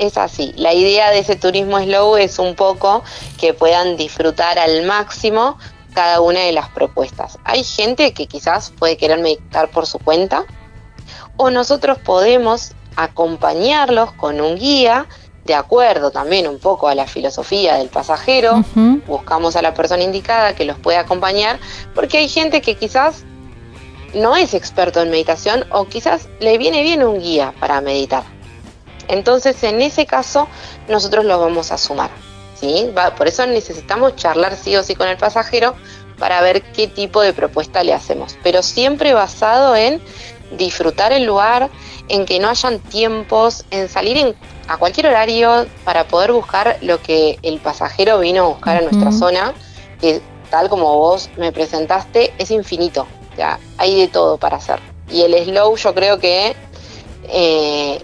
Es 0.00 0.16
así. 0.16 0.54
La 0.56 0.72
idea 0.72 1.10
de 1.10 1.18
ese 1.18 1.36
turismo 1.36 1.78
slow 1.78 2.16
es 2.16 2.38
un 2.38 2.54
poco 2.54 3.04
que 3.38 3.52
puedan 3.52 3.98
disfrutar 3.98 4.58
al 4.58 4.86
máximo 4.86 5.58
cada 5.92 6.22
una 6.22 6.40
de 6.40 6.52
las 6.52 6.70
propuestas. 6.70 7.38
Hay 7.44 7.64
gente 7.64 8.14
que 8.14 8.26
quizás 8.26 8.70
puede 8.70 8.96
querer 8.96 9.18
meditar 9.18 9.70
por 9.70 9.86
su 9.86 9.98
cuenta 9.98 10.46
o 11.36 11.50
nosotros 11.50 11.98
podemos 11.98 12.72
acompañarlos 12.96 14.12
con 14.12 14.40
un 14.40 14.56
guía 14.56 15.06
de 15.44 15.52
acuerdo 15.54 16.10
también 16.10 16.48
un 16.48 16.58
poco 16.58 16.88
a 16.88 16.94
la 16.94 17.06
filosofía 17.06 17.74
del 17.74 17.90
pasajero. 17.90 18.64
Buscamos 19.06 19.54
a 19.54 19.60
la 19.60 19.74
persona 19.74 20.02
indicada 20.02 20.54
que 20.54 20.64
los 20.64 20.78
pueda 20.78 21.00
acompañar 21.00 21.60
porque 21.94 22.16
hay 22.16 22.28
gente 22.30 22.62
que 22.62 22.74
quizás 22.74 23.24
no 24.14 24.34
es 24.34 24.54
experto 24.54 25.02
en 25.02 25.10
meditación 25.10 25.66
o 25.70 25.84
quizás 25.84 26.26
le 26.40 26.56
viene 26.56 26.82
bien 26.82 27.04
un 27.04 27.20
guía 27.20 27.52
para 27.60 27.82
meditar. 27.82 28.39
Entonces, 29.10 29.62
en 29.64 29.82
ese 29.82 30.06
caso, 30.06 30.48
nosotros 30.88 31.24
lo 31.24 31.38
vamos 31.38 31.72
a 31.72 31.78
sumar. 31.78 32.10
¿sí? 32.58 32.90
Va- 32.96 33.14
por 33.14 33.26
eso 33.28 33.46
necesitamos 33.46 34.16
charlar 34.16 34.56
sí 34.56 34.76
o 34.76 34.82
sí 34.82 34.94
con 34.94 35.08
el 35.08 35.16
pasajero 35.16 35.74
para 36.18 36.40
ver 36.42 36.62
qué 36.62 36.86
tipo 36.88 37.20
de 37.22 37.32
propuesta 37.32 37.82
le 37.82 37.94
hacemos. 37.94 38.36
Pero 38.42 38.62
siempre 38.62 39.14
basado 39.14 39.74
en 39.74 40.00
disfrutar 40.58 41.12
el 41.12 41.24
lugar, 41.24 41.70
en 42.08 42.26
que 42.26 42.38
no 42.40 42.48
hayan 42.50 42.78
tiempos, 42.80 43.64
en 43.70 43.88
salir 43.88 44.16
en- 44.18 44.34
a 44.68 44.76
cualquier 44.76 45.06
horario 45.06 45.66
para 45.84 46.04
poder 46.06 46.32
buscar 46.32 46.76
lo 46.82 47.00
que 47.02 47.38
el 47.42 47.58
pasajero 47.60 48.18
vino 48.18 48.44
a 48.44 48.48
buscar 48.48 48.76
a 48.76 48.80
nuestra 48.82 49.10
zona, 49.12 49.54
que 50.00 50.20
tal 50.50 50.68
como 50.68 50.96
vos 50.98 51.30
me 51.36 51.52
presentaste, 51.52 52.32
es 52.38 52.50
infinito. 52.50 53.06
O 53.32 53.36
sea, 53.36 53.58
hay 53.78 53.98
de 54.00 54.08
todo 54.08 54.36
para 54.36 54.56
hacer. 54.58 54.78
Y 55.08 55.22
el 55.22 55.34
slow 55.44 55.76
yo 55.76 55.94
creo 55.94 56.18
que 56.18 56.54
eh, 57.24 58.00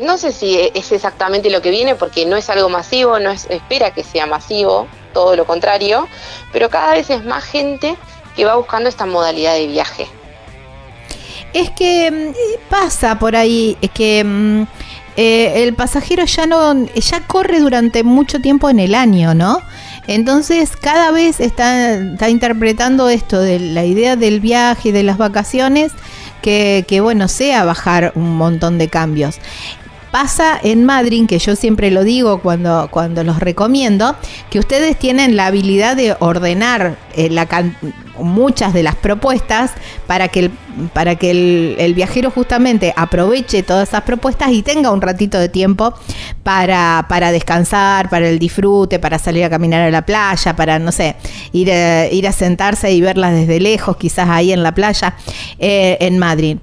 no 0.00 0.18
sé 0.18 0.32
si 0.32 0.58
es 0.74 0.92
exactamente 0.92 1.50
lo 1.50 1.62
que 1.62 1.70
viene 1.70 1.94
porque 1.94 2.26
no 2.26 2.36
es 2.36 2.48
algo 2.50 2.68
masivo, 2.68 3.18
no 3.18 3.30
es, 3.30 3.46
espera 3.50 3.92
que 3.92 4.04
sea 4.04 4.26
masivo, 4.26 4.86
todo 5.12 5.36
lo 5.36 5.44
contrario, 5.44 6.08
pero 6.52 6.70
cada 6.70 6.92
vez 6.92 7.10
es 7.10 7.24
más 7.24 7.44
gente 7.44 7.96
que 8.36 8.44
va 8.44 8.56
buscando 8.56 8.88
esta 8.88 9.06
modalidad 9.06 9.54
de 9.54 9.66
viaje. 9.66 10.06
Es 11.52 11.70
que 11.70 12.10
mm, 12.10 12.70
pasa 12.70 13.18
por 13.18 13.34
ahí 13.36 13.76
es 13.80 13.90
que 13.90 14.22
mm, 14.24 14.62
eh, 15.16 15.64
el 15.64 15.74
pasajero 15.74 16.24
ya 16.24 16.46
no 16.46 16.86
ya 16.86 17.26
corre 17.26 17.60
durante 17.60 18.04
mucho 18.04 18.40
tiempo 18.40 18.70
en 18.70 18.78
el 18.78 18.94
año, 18.94 19.34
¿no? 19.34 19.60
Entonces 20.06 20.76
cada 20.76 21.10
vez 21.10 21.40
está, 21.40 21.94
está 21.94 22.28
interpretando 22.30 23.08
esto 23.08 23.40
de 23.40 23.58
la 23.58 23.84
idea 23.84 24.16
del 24.16 24.40
viaje 24.40 24.88
y 24.88 24.92
de 24.92 25.02
las 25.02 25.18
vacaciones 25.18 25.92
que, 26.42 26.84
que 26.88 27.00
bueno 27.00 27.28
sea 27.28 27.64
bajar 27.64 28.12
un 28.14 28.36
montón 28.36 28.78
de 28.78 28.88
cambios. 28.88 29.38
Pasa 30.10 30.58
en 30.60 30.84
Madrid, 30.84 31.26
que 31.28 31.38
yo 31.38 31.54
siempre 31.54 31.90
lo 31.90 32.02
digo 32.02 32.40
cuando, 32.40 32.88
cuando 32.90 33.22
los 33.22 33.38
recomiendo, 33.38 34.16
que 34.50 34.58
ustedes 34.58 34.98
tienen 34.98 35.36
la 35.36 35.46
habilidad 35.46 35.96
de 35.96 36.16
ordenar 36.18 36.96
eh, 37.16 37.30
muchas 38.18 38.74
de 38.74 38.82
las 38.82 38.96
propuestas 38.96 39.72
para 40.06 40.28
que, 40.28 40.40
el, 40.40 40.50
para 40.92 41.14
que 41.14 41.76
el 41.78 41.94
viajero 41.94 42.30
justamente 42.30 42.92
aproveche 42.96 43.62
todas 43.62 43.88
esas 43.88 44.02
propuestas 44.02 44.50
y 44.50 44.62
tenga 44.62 44.90
un 44.90 45.00
ratito 45.00 45.38
de 45.38 45.48
tiempo 45.48 45.94
para, 46.42 47.06
para 47.08 47.30
descansar, 47.30 48.10
para 48.10 48.28
el 48.28 48.38
disfrute, 48.38 48.98
para 48.98 49.18
salir 49.18 49.44
a 49.44 49.50
caminar 49.50 49.82
a 49.82 49.90
la 49.90 50.02
playa, 50.02 50.56
para, 50.56 50.78
no 50.78 50.90
sé, 50.92 51.16
ir 51.52 51.70
a, 51.70 52.06
ir 52.08 52.26
a 52.26 52.32
sentarse 52.32 52.90
y 52.92 53.00
verlas 53.00 53.32
desde 53.32 53.60
lejos, 53.60 53.96
quizás 53.96 54.28
ahí 54.28 54.52
en 54.52 54.62
la 54.62 54.74
playa, 54.74 55.14
eh, 55.58 55.98
en 56.00 56.18
Madrid. 56.18 56.58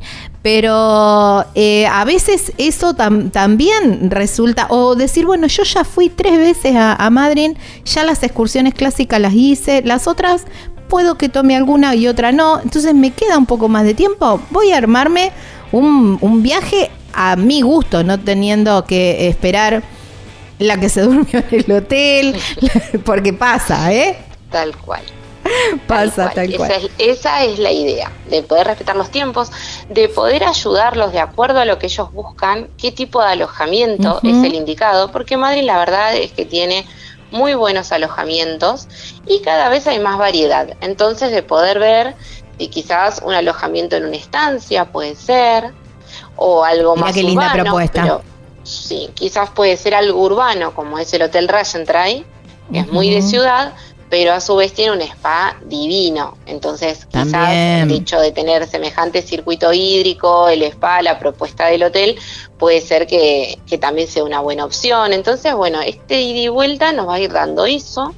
Pero 0.49 1.43
eh, 1.55 1.87
a 1.87 2.05
veces 2.05 2.53
eso 2.57 2.93
tam- 2.95 3.31
también 3.31 4.09
resulta, 4.09 4.67
o 4.69 4.95
decir, 4.95 5.25
bueno, 5.25 5.45
yo 5.47 5.63
ya 5.63 5.83
fui 5.83 6.07
tres 6.07 6.37
veces 6.37 6.73
a, 6.77 6.93
a 6.93 7.09
Madrid, 7.09 7.57
ya 7.83 8.05
las 8.05 8.23
excursiones 8.23 8.73
clásicas 8.73 9.19
las 9.19 9.33
hice, 9.33 9.81
las 9.83 10.07
otras 10.07 10.45
puedo 10.87 11.17
que 11.17 11.27
tome 11.27 11.57
alguna 11.57 11.95
y 11.95 12.07
otra 12.07 12.31
no, 12.31 12.61
entonces 12.61 12.93
me 12.93 13.11
queda 13.11 13.37
un 13.37 13.45
poco 13.45 13.67
más 13.67 13.83
de 13.83 13.93
tiempo, 13.93 14.39
voy 14.51 14.71
a 14.71 14.77
armarme 14.77 15.33
un, 15.73 16.17
un 16.21 16.41
viaje 16.41 16.91
a 17.13 17.35
mi 17.35 17.61
gusto, 17.61 18.05
no 18.05 18.17
teniendo 18.17 18.85
que 18.85 19.27
esperar 19.27 19.83
la 20.59 20.79
que 20.79 20.87
se 20.87 21.01
durmió 21.07 21.43
en 21.51 21.65
el 21.65 21.71
hotel, 21.73 22.35
porque 23.03 23.33
pasa, 23.33 23.91
¿eh? 23.91 24.15
Tal 24.49 24.77
cual. 24.77 25.01
Pasa 25.87 26.31
Tal 26.31 26.47
tal 26.47 26.55
cual. 26.55 26.71
Esa, 26.71 26.85
es, 26.85 26.91
esa 26.97 27.43
es 27.43 27.59
la 27.59 27.71
idea, 27.71 28.11
de 28.29 28.43
poder 28.43 28.67
respetar 28.67 28.95
los 28.95 29.09
tiempos, 29.11 29.51
de 29.89 30.09
poder 30.09 30.43
ayudarlos 30.43 31.11
de 31.11 31.19
acuerdo 31.19 31.59
a 31.59 31.65
lo 31.65 31.79
que 31.79 31.87
ellos 31.87 32.11
buscan, 32.11 32.69
qué 32.77 32.91
tipo 32.91 33.21
de 33.21 33.29
alojamiento 33.29 34.19
es 34.23 34.43
el 34.43 34.55
indicado, 34.55 35.11
porque 35.11 35.37
Madrid 35.37 35.63
la 35.63 35.77
verdad 35.79 36.15
es 36.15 36.31
que 36.31 36.45
tiene 36.45 36.85
muy 37.31 37.53
buenos 37.55 37.91
alojamientos 37.91 38.87
y 39.25 39.41
cada 39.41 39.69
vez 39.69 39.87
hay 39.87 39.99
más 39.99 40.17
variedad. 40.17 40.69
Entonces 40.81 41.31
de 41.31 41.43
poder 41.43 41.79
ver 41.79 42.15
si 42.57 42.67
quizás 42.69 43.21
un 43.23 43.33
alojamiento 43.33 43.95
en 43.95 44.05
una 44.05 44.15
estancia 44.15 44.85
puede 44.85 45.15
ser, 45.15 45.73
o 46.35 46.63
algo 46.63 46.95
más 46.95 47.13
qué 47.13 47.23
linda 47.23 47.47
urbano, 47.47 47.63
propuesta. 47.63 48.01
pero 48.01 48.21
sí, 48.63 49.09
quizás 49.13 49.49
puede 49.49 49.77
ser 49.77 49.93
algo 49.95 50.21
urbano, 50.21 50.73
como 50.73 50.99
es 50.99 51.13
el 51.13 51.23
Hotel 51.23 51.47
Regentry, 51.47 52.25
que 52.71 52.79
es 52.79 52.87
muy 52.91 53.09
de 53.09 53.21
ciudad, 53.21 53.73
pero 54.09 54.31
a 54.33 54.39
su 54.39 54.55
vez 54.55 54.73
tiene 54.73 54.91
un 54.93 55.01
spa 55.01 55.57
divino. 55.65 56.37
Entonces, 56.45 57.05
quizás 57.11 57.49
el 57.53 57.91
hecho 57.91 58.19
de 58.19 58.31
tener 58.31 58.65
semejante 58.67 59.21
circuito 59.21 59.73
hídrico, 59.73 60.47
el 60.47 60.63
spa, 60.63 61.01
la 61.01 61.19
propuesta 61.19 61.65
del 61.67 61.83
hotel, 61.83 62.17
puede 62.57 62.79
ser 62.81 63.05
que, 63.05 63.59
que 63.67 63.77
también 63.77 64.07
sea 64.07 64.23
una 64.23 64.39
buena 64.39 64.63
opción. 64.65 65.11
Entonces, 65.13 65.53
bueno, 65.53 65.81
este 65.81 66.21
ida 66.21 66.39
y 66.39 66.47
vuelta 66.47 66.91
nos 66.93 67.07
va 67.07 67.15
a 67.15 67.19
ir 67.19 67.31
dando 67.33 67.65
eso. 67.65 68.13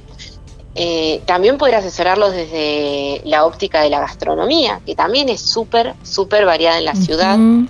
Eh, 0.76 1.20
también 1.26 1.58
poder 1.58 1.74
asesorarlos 1.74 2.32
desde 2.32 3.20
la 3.24 3.44
óptica 3.44 3.82
de 3.82 3.90
la 3.90 3.98
gastronomía, 3.98 4.80
que 4.86 4.94
también 4.94 5.28
es 5.28 5.40
súper, 5.40 5.94
súper 6.04 6.46
variada 6.46 6.78
en 6.78 6.84
la 6.84 6.94
ciudad. 6.94 7.34
Ujú. 7.36 7.66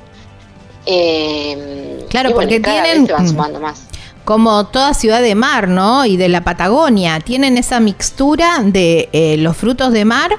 Eh, 0.84 2.06
Claro, 2.10 2.30
bueno, 2.30 2.48
porque 2.48 2.60
cada 2.60 2.82
tienen- 2.82 3.02
vez 3.02 3.06
se 3.06 3.12
van 3.14 3.24
mm. 3.24 3.28
sumando 3.28 3.60
más. 3.60 3.82
Como 4.24 4.66
toda 4.66 4.94
ciudad 4.94 5.22
de 5.22 5.34
mar, 5.34 5.68
¿no? 5.68 6.04
Y 6.04 6.16
de 6.16 6.28
la 6.28 6.44
Patagonia, 6.44 7.20
tienen 7.20 7.58
esa 7.58 7.80
mixtura 7.80 8.60
de 8.62 9.08
eh, 9.12 9.36
los 9.38 9.56
frutos 9.56 9.92
de 9.92 10.04
mar 10.04 10.30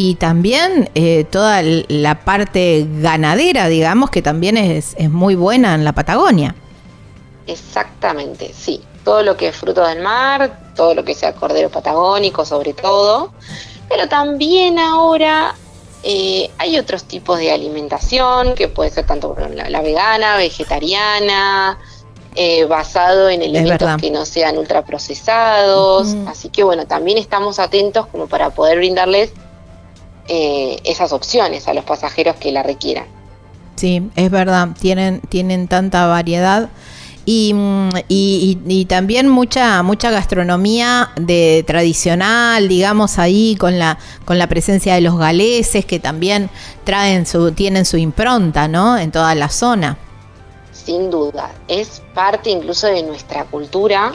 y 0.00 0.14
también 0.14 0.90
eh, 0.94 1.24
toda 1.24 1.60
la 1.62 2.20
parte 2.20 2.86
ganadera, 2.88 3.66
digamos, 3.66 4.10
que 4.10 4.22
también 4.22 4.56
es, 4.56 4.94
muy 5.08 5.34
buena 5.34 5.74
en 5.74 5.84
la 5.84 5.92
Patagonia. 5.92 6.54
Exactamente, 7.48 8.52
sí. 8.56 8.80
Todo 9.02 9.24
lo 9.24 9.36
que 9.36 9.48
es 9.48 9.56
fruto 9.56 9.84
del 9.84 10.00
mar, 10.00 10.72
todo 10.76 10.94
lo 10.94 11.04
que 11.04 11.14
sea 11.14 11.34
cordero 11.34 11.68
patagónico 11.68 12.44
sobre 12.44 12.74
todo, 12.74 13.32
pero 13.88 14.08
también 14.08 14.78
ahora 14.78 15.56
eh, 16.04 16.48
hay 16.58 16.78
otros 16.78 17.02
tipos 17.02 17.40
de 17.40 17.50
alimentación 17.50 18.54
que 18.54 18.68
puede 18.68 18.90
ser 18.90 19.04
tanto 19.04 19.34
la 19.50 19.80
vegana, 19.80 20.36
vegetariana, 20.36 21.76
eh, 22.40 22.64
basado 22.66 23.28
en 23.28 23.42
elementos 23.42 23.96
que 24.00 24.12
no 24.12 24.24
sean 24.24 24.56
ultraprocesados. 24.58 26.08
Ujú. 26.14 26.28
Así 26.28 26.48
que 26.50 26.62
bueno, 26.62 26.86
también 26.86 27.18
estamos 27.18 27.58
atentos 27.58 28.06
como 28.06 28.28
para 28.28 28.50
poder 28.50 28.78
brindarles 28.78 29.32
eh, 30.28 30.78
esas 30.84 31.12
opciones 31.12 31.66
a 31.66 31.74
los 31.74 31.84
pasajeros 31.84 32.36
que 32.36 32.52
la 32.52 32.62
requieran. 32.62 33.06
Sí, 33.76 34.08
es 34.16 34.30
verdad, 34.30 34.68
tienen, 34.80 35.20
tienen 35.28 35.66
tanta 35.66 36.06
variedad. 36.06 36.68
Y, 37.24 37.52
mm, 37.54 37.88
y- 38.08 38.58
y- 38.66 38.80
y 38.80 38.84
también 38.86 39.28
mucha 39.28 39.82
mucha 39.82 40.10
gastronomía 40.10 41.10
de 41.16 41.62
tradicional, 41.66 42.68
digamos 42.68 43.18
ahí 43.18 43.54
con 43.58 43.78
la 43.78 43.98
con 44.24 44.38
la 44.38 44.46
presencia 44.46 44.94
de 44.94 45.02
los 45.02 45.18
galeses 45.18 45.84
que 45.84 45.98
también 45.98 46.48
traen 46.84 47.26
su 47.26 47.52
tienen 47.52 47.84
su 47.84 47.98
impronta, 47.98 48.66
¿no? 48.68 48.96
En 48.96 49.10
toda 49.10 49.34
la 49.34 49.50
zona. 49.50 49.98
Sin 50.88 51.10
duda, 51.10 51.52
es 51.68 52.00
parte 52.14 52.48
incluso 52.48 52.86
de 52.86 53.02
nuestra 53.02 53.44
cultura. 53.44 54.14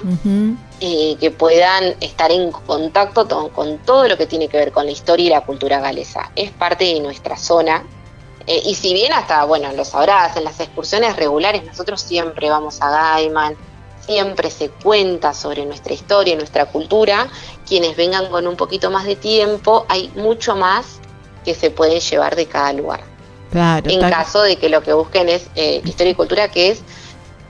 Eh, 0.80 1.15
que 1.19 1.30
puedan 1.30 1.93
estar 2.01 2.32
en 2.32 2.51
contacto 2.51 3.26
to- 3.26 3.49
con 3.53 3.78
todo 3.86 4.07
lo 4.07 4.17
que 4.17 4.26
tiene 4.26 4.47
que 4.47 4.57
ver 4.57 4.71
con 4.71 4.88
la 4.88 4.91
historia 4.91 5.26
y 5.28 5.30
la 5.30 5.41
cultura 5.45 5.80
galesa. 5.80 6.32
Es 6.36 6.49
parte 6.49 6.86
de 6.86 6.99
nuestra 6.99 7.38
zona. 7.38 7.86
eh, 8.47 8.61
y 8.65 8.74
si 8.76 8.91
bien 8.93 9.13
hasta, 9.13 9.45
bueno, 9.45 9.71
lo 9.71 9.86
sabrás, 9.86 10.36
en 10.36 10.43
las 10.45 10.59
excursiones 10.59 11.15
regulares 11.15 11.63
nosotros 11.63 12.01
siempre 12.01 12.49
vamos 12.49 12.82
a 12.82 12.89
Gaiman, 12.89 13.55
siempre 14.05 14.49
se 14.49 14.69
cuenta 14.69 15.34
sobre 15.34 15.63
nuestra 15.65 15.93
historia 15.93 16.34
y 16.34 16.38
nuestra 16.38 16.65
cultura. 16.65 17.28
Quienes 17.67 17.95
vengan 17.95 18.26
con 18.32 18.47
un 18.47 18.55
poquito 18.57 18.89
más 18.89 19.05
de 19.05 19.15
tiempo, 19.15 19.86
hay 19.88 20.11
mucho 20.15 20.55
más 20.55 20.99
que 21.45 21.53
se 21.53 21.69
pueden 21.69 21.99
llevar 22.01 22.36
de 22.36 22.47
cada 22.47 22.74
lugar. 22.74 23.12
Claro. 23.54 23.88
En 23.88 23.99
caso 24.01 24.41
de 24.41 24.56
que 24.56 24.68
lo 24.68 24.82
que 24.82 24.93
busquen 24.93 25.30
es 25.30 25.45
eh, 25.54 25.80
historia 25.86 26.10
y 26.10 26.16
cultura, 26.16 26.47
que 26.49 26.72
es 26.72 26.82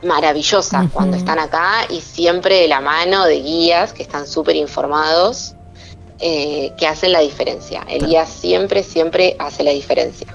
maravillosa 0.04 0.90
cuando 0.92 1.16
están 1.16 1.40
acá 1.40 1.86
y 1.90 2.02
siempre 2.02 2.60
de 2.60 2.68
la 2.68 2.82
mano 2.82 3.24
de 3.24 3.40
guías 3.40 3.94
que 3.94 4.04
están 4.04 4.28
súper 4.28 4.58
informados, 4.58 5.56
eh, 6.20 6.74
que 6.78 6.88
hacen 6.88 7.14
la 7.14 7.22
diferencia. 7.22 7.86
El 7.88 8.06
guía 8.06 8.26
siempre, 8.26 8.84
siempre 8.84 9.38
hace 9.40 9.64
la 9.64 9.72
diferencia. 9.72 10.28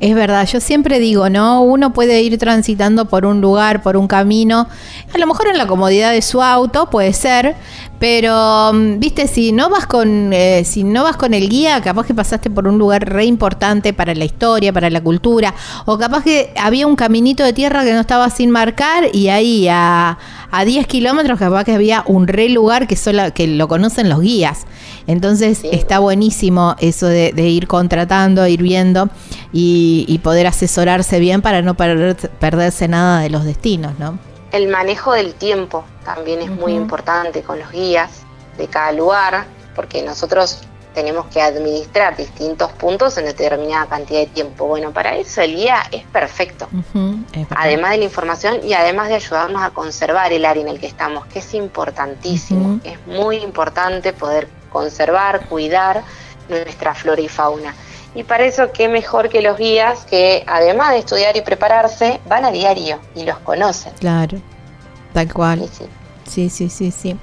Es 0.00 0.14
verdad, 0.14 0.46
yo 0.46 0.58
siempre 0.58 0.98
digo, 0.98 1.28
¿no? 1.28 1.62
Uno 1.62 1.92
puede 1.92 2.22
ir 2.22 2.38
transitando 2.38 3.04
por 3.04 3.26
un 3.26 3.42
lugar, 3.42 3.82
por 3.82 3.98
un 3.98 4.08
camino, 4.08 4.68
a 5.12 5.18
lo 5.18 5.26
mejor 5.26 5.48
en 5.48 5.58
la 5.58 5.66
comodidad 5.66 6.12
de 6.12 6.22
su 6.22 6.42
auto, 6.42 6.88
puede 6.88 7.12
ser, 7.12 7.56
pero 7.98 8.72
mm, 8.72 8.98
viste, 8.98 9.26
si 9.28 9.52
no 9.52 9.70
vas 9.70 9.86
con, 9.86 10.32
eh, 10.32 10.64
si 10.64 10.84
no 10.84 11.04
vas 11.04 11.16
con 11.16 11.32
el 11.34 11.48
guía, 11.48 11.80
capaz 11.80 12.06
que 12.06 12.14
pasaste 12.14 12.50
por 12.50 12.66
un 12.68 12.76
lugar 12.78 13.08
re 13.08 13.24
importante 13.24 13.92
para 13.92 14.14
la 14.14 14.24
historia, 14.24 14.72
para 14.72 14.90
la 14.90 15.00
cultura, 15.00 15.54
o 15.86 15.96
capaz 15.98 16.22
que 16.24 16.52
había 16.60 16.86
un 16.86 16.96
caminito 16.96 17.42
de 17.44 17.52
tierra 17.52 17.84
que 17.84 17.92
no 17.92 18.00
estaba 18.00 18.28
sin 18.30 18.50
marcar 18.50 19.04
y 19.12 19.28
ahí 19.28 19.68
a, 19.68 20.18
a 20.50 20.64
10 20.64 20.86
kilómetros 20.86 21.38
capaz 21.38 21.64
que 21.64 21.72
había 21.72 22.02
un 22.06 22.26
re 22.28 22.48
lugar 22.48 22.86
que 22.86 22.96
solo, 22.96 23.32
que 23.32 23.46
lo 23.46 23.68
conocen 23.68 24.08
los 24.08 24.20
guías. 24.20 24.66
Entonces 25.06 25.58
Sí. 25.58 25.68
está 25.72 25.98
buenísimo 25.98 26.76
eso 26.80 27.06
de, 27.06 27.32
de 27.34 27.48
ir 27.48 27.66
contratando, 27.68 28.46
ir 28.46 28.62
viendo 28.62 29.08
y, 29.52 30.04
y 30.08 30.18
poder 30.18 30.46
asesorarse 30.46 31.20
bien 31.20 31.42
para 31.42 31.62
no 31.62 31.74
perder- 31.74 32.30
perderse 32.40 32.88
nada 32.88 33.20
de 33.20 33.30
los 33.30 33.44
destinos, 33.44 33.92
¿no? 33.98 34.18
El 34.54 34.68
manejo 34.68 35.14
del 35.14 35.34
tiempo 35.34 35.84
también 36.04 36.40
es 36.40 36.48
muy 36.48 36.74
importante 36.74 37.42
con 37.42 37.58
los 37.58 37.72
guías 37.72 38.22
de 38.56 38.68
cada 38.68 38.92
lugar, 38.92 39.46
porque 39.74 40.00
nosotros 40.00 40.60
tenemos 40.94 41.26
que 41.26 41.42
administrar 41.42 42.16
distintos 42.16 42.70
puntos 42.70 43.18
en 43.18 43.24
determinada 43.24 43.86
cantidad 43.86 44.20
de 44.20 44.28
tiempo. 44.28 44.66
Bueno, 44.66 44.92
para 44.92 45.16
eso 45.16 45.42
el 45.42 45.56
guía 45.56 45.82
es 45.90 46.04
perfecto. 46.04 46.68
Es 47.32 47.48
además 47.50 47.90
de 47.90 47.96
la 47.96 48.04
información 48.04 48.60
y 48.62 48.74
además 48.74 49.08
de 49.08 49.16
ayudarnos 49.16 49.60
a 49.60 49.70
conservar 49.70 50.32
el 50.32 50.44
área 50.44 50.62
en 50.62 50.68
el 50.68 50.78
que 50.78 50.86
estamos, 50.86 51.26
que 51.26 51.40
es 51.40 51.54
importantísimo. 51.54 52.78
Es 52.84 53.04
muy 53.08 53.38
importante 53.38 54.12
poder 54.12 54.46
conservar, 54.70 55.48
cuidar 55.48 56.04
nuestra 56.48 56.94
flora 56.94 57.20
y 57.20 57.28
fauna. 57.28 57.74
Y 58.14 58.22
para 58.22 58.44
eso, 58.44 58.70
qué 58.72 58.88
mejor 58.88 59.28
que 59.28 59.42
los 59.42 59.58
guías 59.58 60.04
que, 60.04 60.44
además 60.46 60.90
de 60.90 60.98
estudiar 60.98 61.36
y 61.36 61.40
prepararse, 61.40 62.20
van 62.26 62.44
a 62.44 62.50
diario 62.50 63.00
y 63.14 63.24
los 63.24 63.38
conocen. 63.40 63.92
Claro, 63.98 64.38
tal 65.12 65.32
cual. 65.32 65.68
Sí. 65.72 65.86
Sí, 66.28 66.48
sí, 66.48 66.70
sí, 66.70 66.90
sí. 66.90 67.16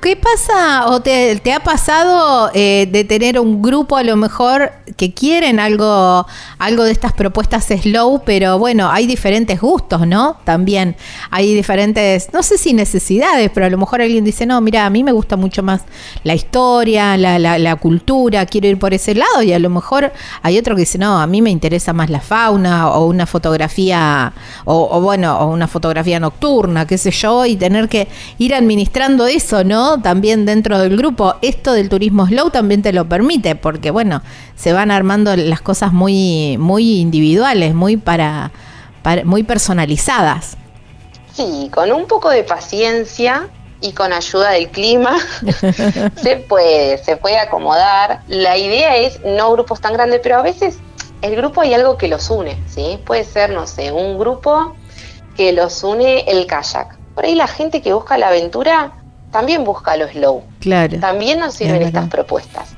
¿Qué 0.00 0.14
pasa 0.14 0.86
o 0.90 1.00
te, 1.00 1.40
ha 1.52 1.60
pasado 1.60 2.52
eh, 2.54 2.88
de 2.88 3.02
tener 3.02 3.40
un 3.40 3.60
grupo 3.60 3.96
a 3.96 4.04
lo 4.04 4.14
mejor 4.14 4.70
que 4.96 5.12
quieren 5.12 5.58
algo, 5.58 6.24
algo 6.58 6.84
de 6.84 6.92
estas 6.92 7.12
propuestas 7.12 7.66
slow, 7.66 8.22
pero 8.24 8.60
bueno, 8.60 8.90
hay 8.92 9.08
diferentes 9.08 9.60
gustos, 9.60 10.06
¿no? 10.06 10.36
También 10.44 10.94
hay 11.32 11.52
diferentes, 11.52 12.32
no 12.32 12.44
sé 12.44 12.58
si 12.58 12.74
necesidades, 12.74 13.50
pero 13.52 13.66
a 13.66 13.70
lo 13.70 13.76
mejor 13.76 14.00
alguien 14.00 14.24
dice, 14.24 14.46
no, 14.46 14.60
mira, 14.60 14.86
a 14.86 14.90
mí 14.90 15.02
me 15.02 15.10
gusta 15.10 15.36
mucho 15.36 15.64
más 15.64 15.82
la 16.22 16.34
historia, 16.34 17.16
la, 17.16 17.40
la, 17.40 17.58
la 17.58 17.74
cultura, 17.74 18.46
quiero 18.46 18.68
ir 18.68 18.78
por 18.78 18.94
ese 18.94 19.16
lado, 19.16 19.42
y 19.42 19.52
a 19.52 19.58
lo 19.58 19.68
mejor 19.68 20.12
hay 20.42 20.58
otro 20.58 20.76
que 20.76 20.82
dice, 20.82 20.98
no, 20.98 21.20
a 21.20 21.26
mí 21.26 21.42
me 21.42 21.50
interesa 21.50 21.92
más 21.92 22.08
la 22.08 22.20
fauna 22.20 22.90
o 22.90 23.06
una 23.06 23.26
fotografía, 23.26 24.32
o, 24.64 24.88
o 24.92 25.00
bueno, 25.00 25.38
o 25.40 25.46
una 25.46 25.66
fotografía 25.66 26.20
nocturna, 26.20 26.86
qué 26.86 26.98
sé 26.98 27.10
yo, 27.10 27.44
y 27.46 27.56
tener 27.56 27.88
que 27.88 28.06
ir 28.38 28.54
administrando 28.54 29.26
eso, 29.26 29.64
¿no? 29.64 29.87
También 30.02 30.44
dentro 30.46 30.78
del 30.78 30.96
grupo. 30.96 31.36
Esto 31.42 31.72
del 31.72 31.88
turismo 31.88 32.26
slow 32.26 32.50
también 32.50 32.82
te 32.82 32.92
lo 32.92 33.08
permite, 33.08 33.56
porque 33.56 33.90
bueno, 33.90 34.22
se 34.54 34.72
van 34.72 34.90
armando 34.90 35.34
las 35.36 35.60
cosas 35.62 35.92
muy, 35.92 36.56
muy 36.58 37.00
individuales, 37.00 37.74
muy 37.74 37.96
para, 37.96 38.50
para- 39.02 39.24
muy 39.24 39.42
personalizadas. 39.42 40.56
Sí, 41.32 41.70
con 41.72 41.90
un 41.92 42.06
poco 42.06 42.30
de 42.30 42.44
paciencia 42.44 43.48
y 43.80 43.92
con 43.92 44.12
ayuda 44.12 44.50
del 44.50 44.68
clima 44.70 45.16
se 46.22 46.36
puede, 46.48 46.98
se 47.02 47.16
puede 47.16 47.38
acomodar. 47.38 48.20
La 48.28 48.56
idea 48.58 48.96
es 48.96 49.20
no 49.24 49.52
grupos 49.52 49.80
tan 49.80 49.94
grandes, 49.94 50.20
pero 50.22 50.38
a 50.38 50.42
veces 50.42 50.78
el 51.22 51.36
grupo 51.36 51.60
hay 51.62 51.74
algo 51.74 51.96
que 51.96 52.08
los 52.08 52.28
une, 52.30 52.56
¿sí? 52.68 53.00
Puede 53.04 53.24
ser, 53.24 53.50
no 53.50 53.66
sé, 53.66 53.90
un 53.92 54.18
grupo 54.18 54.76
que 55.36 55.52
los 55.52 55.82
une 55.84 56.20
el 56.28 56.46
kayak. 56.46 56.96
Por 57.14 57.24
ahí 57.24 57.34
la 57.34 57.46
gente 57.48 57.82
que 57.82 57.92
busca 57.92 58.18
la 58.18 58.28
aventura 58.28 58.92
también 59.30 59.64
busca 59.64 59.96
lo 59.96 60.08
slow. 60.08 60.42
Claro. 60.60 60.98
También 61.00 61.38
nos 61.38 61.54
sirven 61.54 61.82
estas 61.82 62.08
propuestas. 62.08 62.70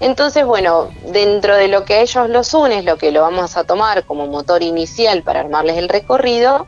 Entonces, 0.00 0.44
bueno, 0.44 0.90
dentro 1.10 1.56
de 1.56 1.68
lo 1.68 1.84
que 1.84 1.94
a 1.94 2.00
ellos 2.02 2.28
los 2.28 2.52
une 2.52 2.78
es 2.78 2.84
lo 2.84 2.98
que 2.98 3.12
lo 3.12 3.22
vamos 3.22 3.56
a 3.56 3.64
tomar 3.64 4.04
como 4.04 4.26
motor 4.26 4.62
inicial 4.62 5.22
para 5.22 5.40
armarles 5.40 5.78
el 5.78 5.88
recorrido 5.88 6.66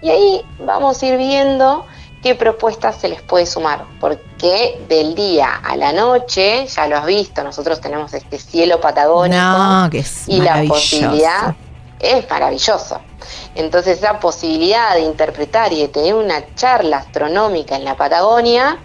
y 0.00 0.10
ahí 0.10 0.42
vamos 0.64 1.02
a 1.02 1.06
ir 1.06 1.16
viendo 1.16 1.84
qué 2.22 2.34
propuestas 2.34 2.96
se 3.00 3.08
les 3.08 3.22
puede 3.22 3.46
sumar, 3.46 3.84
porque 4.00 4.80
del 4.88 5.14
día 5.14 5.54
a 5.54 5.76
la 5.76 5.92
noche, 5.92 6.66
ya 6.66 6.86
lo 6.86 6.96
has 6.96 7.06
visto, 7.06 7.42
nosotros 7.44 7.80
tenemos 7.80 8.12
este 8.14 8.38
cielo 8.38 8.80
patagónico 8.80 9.40
No, 9.40 9.88
que 9.90 9.98
es 9.98 10.28
y 10.28 10.40
la 10.40 10.62
posibilidad 10.66 11.54
es 12.00 12.28
maravilloso. 12.28 13.00
Entonces 13.54 13.98
esa 13.98 14.20
posibilidad 14.20 14.94
de 14.94 15.00
interpretar 15.00 15.72
y 15.72 15.82
de 15.82 15.88
tener 15.88 16.14
una 16.14 16.54
charla 16.54 16.98
astronómica 16.98 17.76
en 17.76 17.84
la 17.84 17.96
Patagonia 17.96 18.78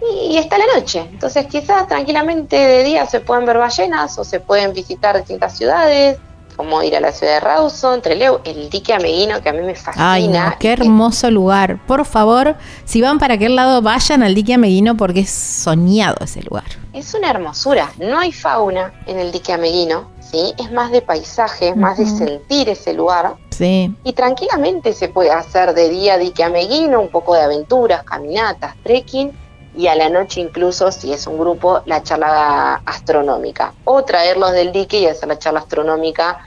y, 0.00 0.34
y 0.34 0.38
está 0.38 0.58
la 0.58 0.66
noche. 0.74 1.00
Entonces 1.10 1.46
quizás 1.46 1.86
tranquilamente 1.88 2.56
de 2.56 2.84
día 2.84 3.06
se 3.06 3.20
pueden 3.20 3.46
ver 3.46 3.58
ballenas 3.58 4.18
o 4.18 4.24
se 4.24 4.40
pueden 4.40 4.72
visitar 4.72 5.16
distintas 5.16 5.56
ciudades, 5.56 6.18
como 6.56 6.82
ir 6.82 6.96
a 6.96 7.00
la 7.00 7.12
ciudad 7.12 7.34
de 7.34 7.40
Rawson, 7.40 8.02
Trelew, 8.02 8.40
el 8.44 8.70
dique 8.70 8.92
Ameguino 8.92 9.42
que 9.42 9.48
a 9.48 9.52
mí 9.52 9.60
me 9.60 9.74
fascina. 9.74 10.12
Ay, 10.12 10.28
no, 10.28 10.54
qué 10.58 10.72
hermoso 10.72 11.30
lugar. 11.30 11.84
Por 11.86 12.04
favor, 12.04 12.56
si 12.84 13.00
van 13.00 13.18
para 13.18 13.34
aquel 13.34 13.56
lado, 13.56 13.82
vayan 13.82 14.22
al 14.22 14.34
dique 14.34 14.54
Ameguino 14.54 14.96
porque 14.96 15.20
es 15.20 15.30
soñado 15.30 16.16
ese 16.20 16.42
lugar. 16.42 16.64
Es 16.92 17.14
una 17.14 17.30
hermosura. 17.30 17.92
No 17.98 18.18
hay 18.18 18.32
fauna 18.32 18.92
en 19.06 19.18
el 19.18 19.32
dique 19.32 19.52
Ameguino, 19.52 20.10
¿sí? 20.20 20.54
Es 20.58 20.70
más 20.72 20.90
de 20.90 21.02
paisaje, 21.02 21.74
más 21.74 21.98
de 21.98 22.06
sentir 22.06 22.68
ese 22.68 22.92
lugar. 22.94 23.34
Sí, 23.50 23.94
Y 24.02 24.12
tranquilamente 24.14 24.92
se 24.92 25.08
puede 25.08 25.30
hacer 25.30 25.74
de 25.74 25.88
día 25.88 26.18
dique 26.18 26.42
ameguino, 26.42 27.00
un 27.00 27.08
poco 27.08 27.34
de 27.34 27.42
aventuras, 27.42 28.02
caminatas, 28.02 28.74
trekking 28.82 29.30
y 29.76 29.88
a 29.88 29.94
la 29.94 30.08
noche 30.08 30.40
incluso, 30.40 30.92
si 30.92 31.12
es 31.12 31.26
un 31.26 31.38
grupo, 31.38 31.82
la 31.86 32.02
charla 32.02 32.80
astronómica. 32.84 33.74
O 33.84 34.04
traerlos 34.04 34.52
del 34.52 34.72
dique 34.72 34.98
y 35.00 35.06
hacer 35.06 35.28
la 35.28 35.38
charla 35.38 35.60
astronómica 35.60 36.38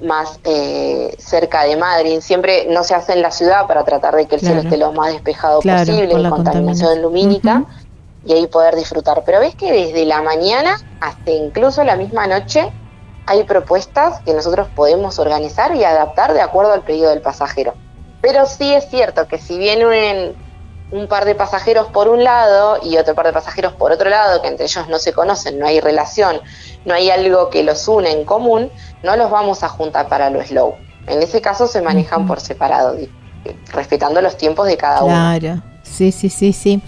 más 0.00 0.40
eh, 0.44 1.14
cerca 1.18 1.64
de 1.64 1.76
Madrid. 1.76 2.20
Siempre 2.20 2.66
no 2.68 2.82
se 2.82 2.94
hace 2.94 3.12
en 3.12 3.22
la 3.22 3.30
ciudad 3.30 3.66
para 3.66 3.84
tratar 3.84 4.16
de 4.16 4.26
que 4.26 4.36
el 4.36 4.40
cielo 4.40 4.60
esté 4.62 4.76
lo 4.76 4.92
más 4.92 5.12
despejado 5.12 5.60
Claro, 5.60 5.80
posible, 5.80 6.14
de 6.14 6.18
la 6.18 6.30
contaminación 6.30 6.88
contaminación. 6.88 7.02
lumínica. 7.02 7.64
Y 8.24 8.32
ahí 8.32 8.46
poder 8.46 8.76
disfrutar. 8.76 9.22
Pero 9.26 9.40
ves 9.40 9.54
que 9.54 9.72
desde 9.72 10.04
la 10.04 10.22
mañana 10.22 10.76
hasta 11.00 11.30
incluso 11.30 11.82
la 11.84 11.96
misma 11.96 12.26
noche 12.26 12.72
hay 13.26 13.44
propuestas 13.44 14.20
que 14.20 14.32
nosotros 14.32 14.68
podemos 14.74 15.18
organizar 15.18 15.74
y 15.76 15.84
adaptar 15.84 16.32
de 16.32 16.40
acuerdo 16.40 16.72
al 16.72 16.82
pedido 16.82 17.10
del 17.10 17.20
pasajero. 17.20 17.74
Pero 18.20 18.46
sí 18.46 18.72
es 18.72 18.88
cierto 18.88 19.26
que 19.28 19.38
si 19.38 19.58
vienen 19.58 20.34
un 20.92 21.08
par 21.08 21.24
de 21.24 21.34
pasajeros 21.34 21.88
por 21.88 22.08
un 22.08 22.22
lado 22.22 22.78
y 22.82 22.96
otro 22.98 23.14
par 23.14 23.26
de 23.26 23.32
pasajeros 23.32 23.72
por 23.72 23.92
otro 23.92 24.08
lado, 24.10 24.42
que 24.42 24.48
entre 24.48 24.66
ellos 24.66 24.88
no 24.88 24.98
se 24.98 25.12
conocen, 25.12 25.58
no 25.58 25.66
hay 25.66 25.80
relación, 25.80 26.40
no 26.84 26.94
hay 26.94 27.10
algo 27.10 27.48
que 27.50 27.62
los 27.62 27.88
une 27.88 28.10
en 28.10 28.24
común, 28.24 28.70
no 29.02 29.16
los 29.16 29.30
vamos 29.30 29.62
a 29.62 29.68
juntar 29.68 30.08
para 30.08 30.30
lo 30.30 30.42
slow. 30.44 30.76
En 31.06 31.20
ese 31.20 31.40
caso 31.40 31.66
se 31.66 31.82
manejan 31.82 32.26
por 32.26 32.40
separado, 32.40 32.96
respetando 33.72 34.20
los 34.20 34.36
tiempos 34.36 34.66
de 34.66 34.76
cada 34.76 35.02
uno. 35.02 35.38
claro. 35.38 35.62
Sí, 35.82 36.10
sí, 36.12 36.30
sí, 36.30 36.52
sí. 36.52 36.80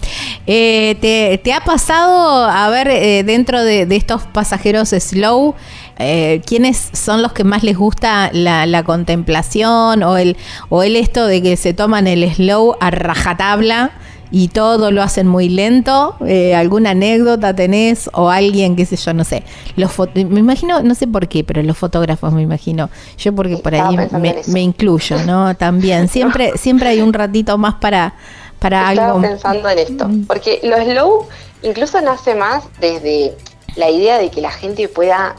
Eh, 0.47 0.95
¿te, 0.99 1.37
te 1.37 1.53
ha 1.53 1.59
pasado 1.59 2.45
a 2.45 2.69
ver 2.69 2.87
eh, 2.87 3.23
dentro 3.23 3.63
de, 3.63 3.85
de 3.85 3.95
estos 3.97 4.23
pasajeros 4.23 4.89
slow, 4.89 5.53
eh, 5.97 6.41
quiénes 6.45 6.89
son 6.93 7.21
los 7.21 7.33
que 7.33 7.43
más 7.43 7.63
les 7.63 7.77
gusta 7.77 8.29
la, 8.33 8.65
la 8.65 8.83
contemplación 8.83 10.03
o 10.03 10.17
el, 10.17 10.35
o 10.69 10.83
el 10.83 10.95
esto 10.95 11.25
de 11.25 11.41
que 11.41 11.57
se 11.57 11.73
toman 11.73 12.07
el 12.07 12.29
slow 12.33 12.75
a 12.79 12.91
rajatabla 12.91 13.91
y 14.31 14.49
todo 14.49 14.91
lo 14.91 15.01
hacen 15.01 15.27
muy 15.27 15.47
lento? 15.49 16.17
Eh, 16.25 16.55
¿Alguna 16.55 16.89
anécdota 16.91 17.55
tenés 17.55 18.09
o 18.13 18.29
alguien, 18.29 18.75
qué 18.75 18.85
sé 18.85 18.97
yo, 18.97 19.13
no 19.13 19.23
sé? 19.23 19.43
Los 19.77 19.91
me 20.13 20.39
imagino, 20.39 20.81
no 20.81 20.95
sé 20.95 21.07
por 21.07 21.27
qué, 21.27 21.43
pero 21.43 21.63
los 21.63 21.77
fotógrafos 21.77 22.33
me 22.33 22.41
imagino. 22.41 22.89
Yo 23.17 23.33
porque 23.33 23.57
por 23.57 23.75
ahí 23.75 23.95
me, 23.95 24.35
me 24.47 24.61
incluyo, 24.61 25.23
¿no? 25.25 25.55
También. 25.55 26.07
Siempre, 26.15 26.57
siempre 26.57 26.89
hay 26.89 27.01
un 27.01 27.13
ratito 27.13 27.57
más 27.57 27.75
para, 27.75 28.15
para 28.59 28.91
Estaba 28.91 29.07
algo. 29.07 29.21
pensando 29.21 29.69
en 29.69 29.79
esto, 29.79 30.09
porque 30.27 30.59
lo 30.63 30.75
slow 30.83 31.27
incluso 31.63 32.01
nace 32.01 32.35
más 32.35 32.63
desde 32.79 33.33
la 33.75 33.89
idea 33.89 34.17
de 34.17 34.29
que 34.29 34.41
la 34.41 34.51
gente 34.51 34.87
pueda 34.87 35.35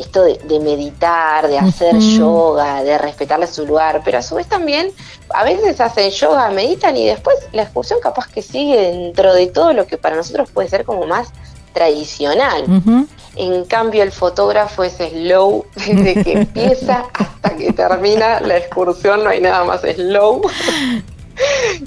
esto 0.00 0.22
de, 0.22 0.38
de 0.44 0.60
meditar, 0.60 1.46
de 1.48 1.58
hacer 1.58 1.98
yoga, 1.98 2.82
de 2.82 2.98
respetarle 2.98 3.46
su 3.46 3.66
lugar, 3.66 4.02
pero 4.04 4.18
a 4.18 4.22
su 4.22 4.34
vez 4.34 4.48
también 4.48 4.90
a 5.34 5.44
veces 5.44 5.80
hacen 5.80 6.10
yoga, 6.10 6.50
meditan 6.50 6.96
y 6.96 7.06
después 7.06 7.36
la 7.52 7.62
excursión 7.62 8.00
capaz 8.00 8.26
que 8.28 8.42
sigue 8.42 8.92
dentro 8.92 9.34
de 9.34 9.46
todo 9.46 9.72
lo 9.72 9.86
que 9.86 9.98
para 9.98 10.16
nosotros 10.16 10.50
puede 10.50 10.68
ser 10.68 10.84
como 10.84 11.06
más 11.06 11.28
tradicional. 11.72 12.64
En 13.36 13.64
cambio, 13.64 14.02
el 14.02 14.12
fotógrafo 14.12 14.82
es 14.82 14.94
slow 14.94 15.64
desde 15.76 16.24
que 16.24 16.32
empieza 16.40 17.04
hasta 17.12 17.56
que 17.56 17.72
termina 17.72 18.40
la 18.40 18.56
excursión. 18.56 19.22
No 19.22 19.30
hay 19.30 19.40
nada 19.40 19.64
más 19.64 19.82
slow 19.82 20.42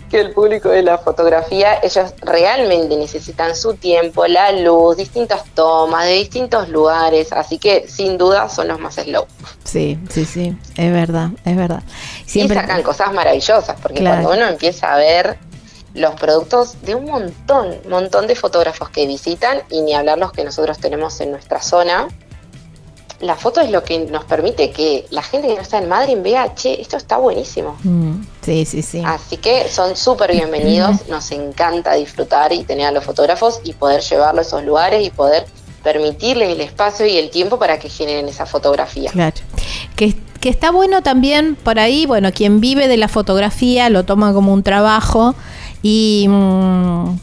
que 0.10 0.20
el 0.20 0.32
público 0.32 0.70
de 0.70 0.84
la 0.84 0.98
fotografía. 0.98 1.80
Ellos 1.82 2.14
realmente 2.22 2.96
necesitan 2.98 3.56
su 3.56 3.76
tiempo, 3.76 4.26
la 4.28 4.52
luz, 4.52 4.98
distintas 4.98 5.44
tomas 5.54 6.06
de 6.06 6.14
distintos 6.14 6.70
lugares. 6.70 7.32
Así 7.32 7.58
que, 7.58 7.88
sin 7.88 8.18
duda, 8.18 8.50
son 8.50 8.68
los 8.68 8.80
más 8.80 8.96
slow. 8.96 9.26
Sí, 9.64 9.98
sí, 10.10 10.26
sí, 10.26 10.58
es 10.78 10.92
verdad, 10.92 11.30
es 11.46 11.56
verdad. 11.56 11.84
Y 12.34 12.48
sacan 12.48 12.84
cosas 12.84 13.14
maravillosas, 13.14 13.76
porque 13.82 14.00
Claro. 14.00 14.24
cuando 14.24 14.42
uno 14.42 14.50
empieza 14.52 14.94
a 14.94 14.98
ver 14.98 15.38
los 15.94 16.16
productos 16.16 16.82
de 16.82 16.96
un 16.96 17.06
montón, 17.06 17.78
montón 17.88 18.26
de 18.28 18.36
fotógrafos 18.36 18.90
que 18.90 19.06
visitan 19.06 19.62
y 19.70 19.82
ni 19.82 19.94
hablar 19.94 20.18
los 20.18 20.32
que 20.32 20.44
nosotros 20.44 20.80
tenemos 20.80 21.20
en 21.22 21.32
nuestra 21.32 21.62
zona, 21.62 22.08
la 23.20 23.36
foto 23.36 23.62
es 23.62 23.70
lo 23.70 23.84
que 23.84 24.00
nos 24.00 24.26
permite 24.26 24.72
que 24.72 25.06
la 25.12 25.22
gente 25.22 25.48
que 25.48 25.56
no 25.56 25.62
está 25.62 25.78
en 25.78 25.88
Madrid 25.88 26.18
vea, 26.22 26.54
che, 26.56 26.82
esto 26.82 26.98
está 26.98 27.18
buenísimo. 27.18 27.78
Mm, 27.84 28.22
sí, 28.44 28.66
sí, 28.66 28.82
sí. 28.82 29.02
Así 29.06 29.38
que 29.38 29.70
son 29.70 29.96
súper 29.96 30.32
bienvenidos, 30.32 31.08
nos 31.10 31.32
encanta 31.32 31.94
disfrutar 31.94 32.54
y 32.54 32.64
tener 32.64 32.88
a 32.88 32.92
los 32.92 33.04
fotógrafos 33.04 33.62
y 33.64 33.74
poder 33.74 34.02
llevarlo 34.02 34.40
a 34.40 34.44
esos 34.44 34.64
lugares 34.64 35.06
y 35.06 35.10
poder 35.10 35.46
permitirles 35.84 36.50
el 36.50 36.62
espacio 36.62 37.06
y 37.06 37.18
el 37.18 37.30
tiempo 37.30 37.60
para 37.60 37.78
que 37.80 37.90
generen 37.90 38.28
esa 38.30 38.46
fotografía. 38.46 39.12
Claro. 39.12 39.36
Que, 39.96 40.16
que 40.40 40.50
está 40.50 40.72
bueno 40.72 41.04
también 41.04 41.56
por 41.56 41.80
ahí, 41.80 42.06
bueno, 42.06 42.32
quien 42.32 42.62
vive 42.62 42.88
de 42.88 42.98
la 42.98 43.08
fotografía 43.08 43.90
lo 43.90 44.04
toma 44.04 44.34
como 44.34 44.54
un 44.54 44.64
trabajo 44.64 45.36
y, 45.82 46.26
mm, 46.30 47.18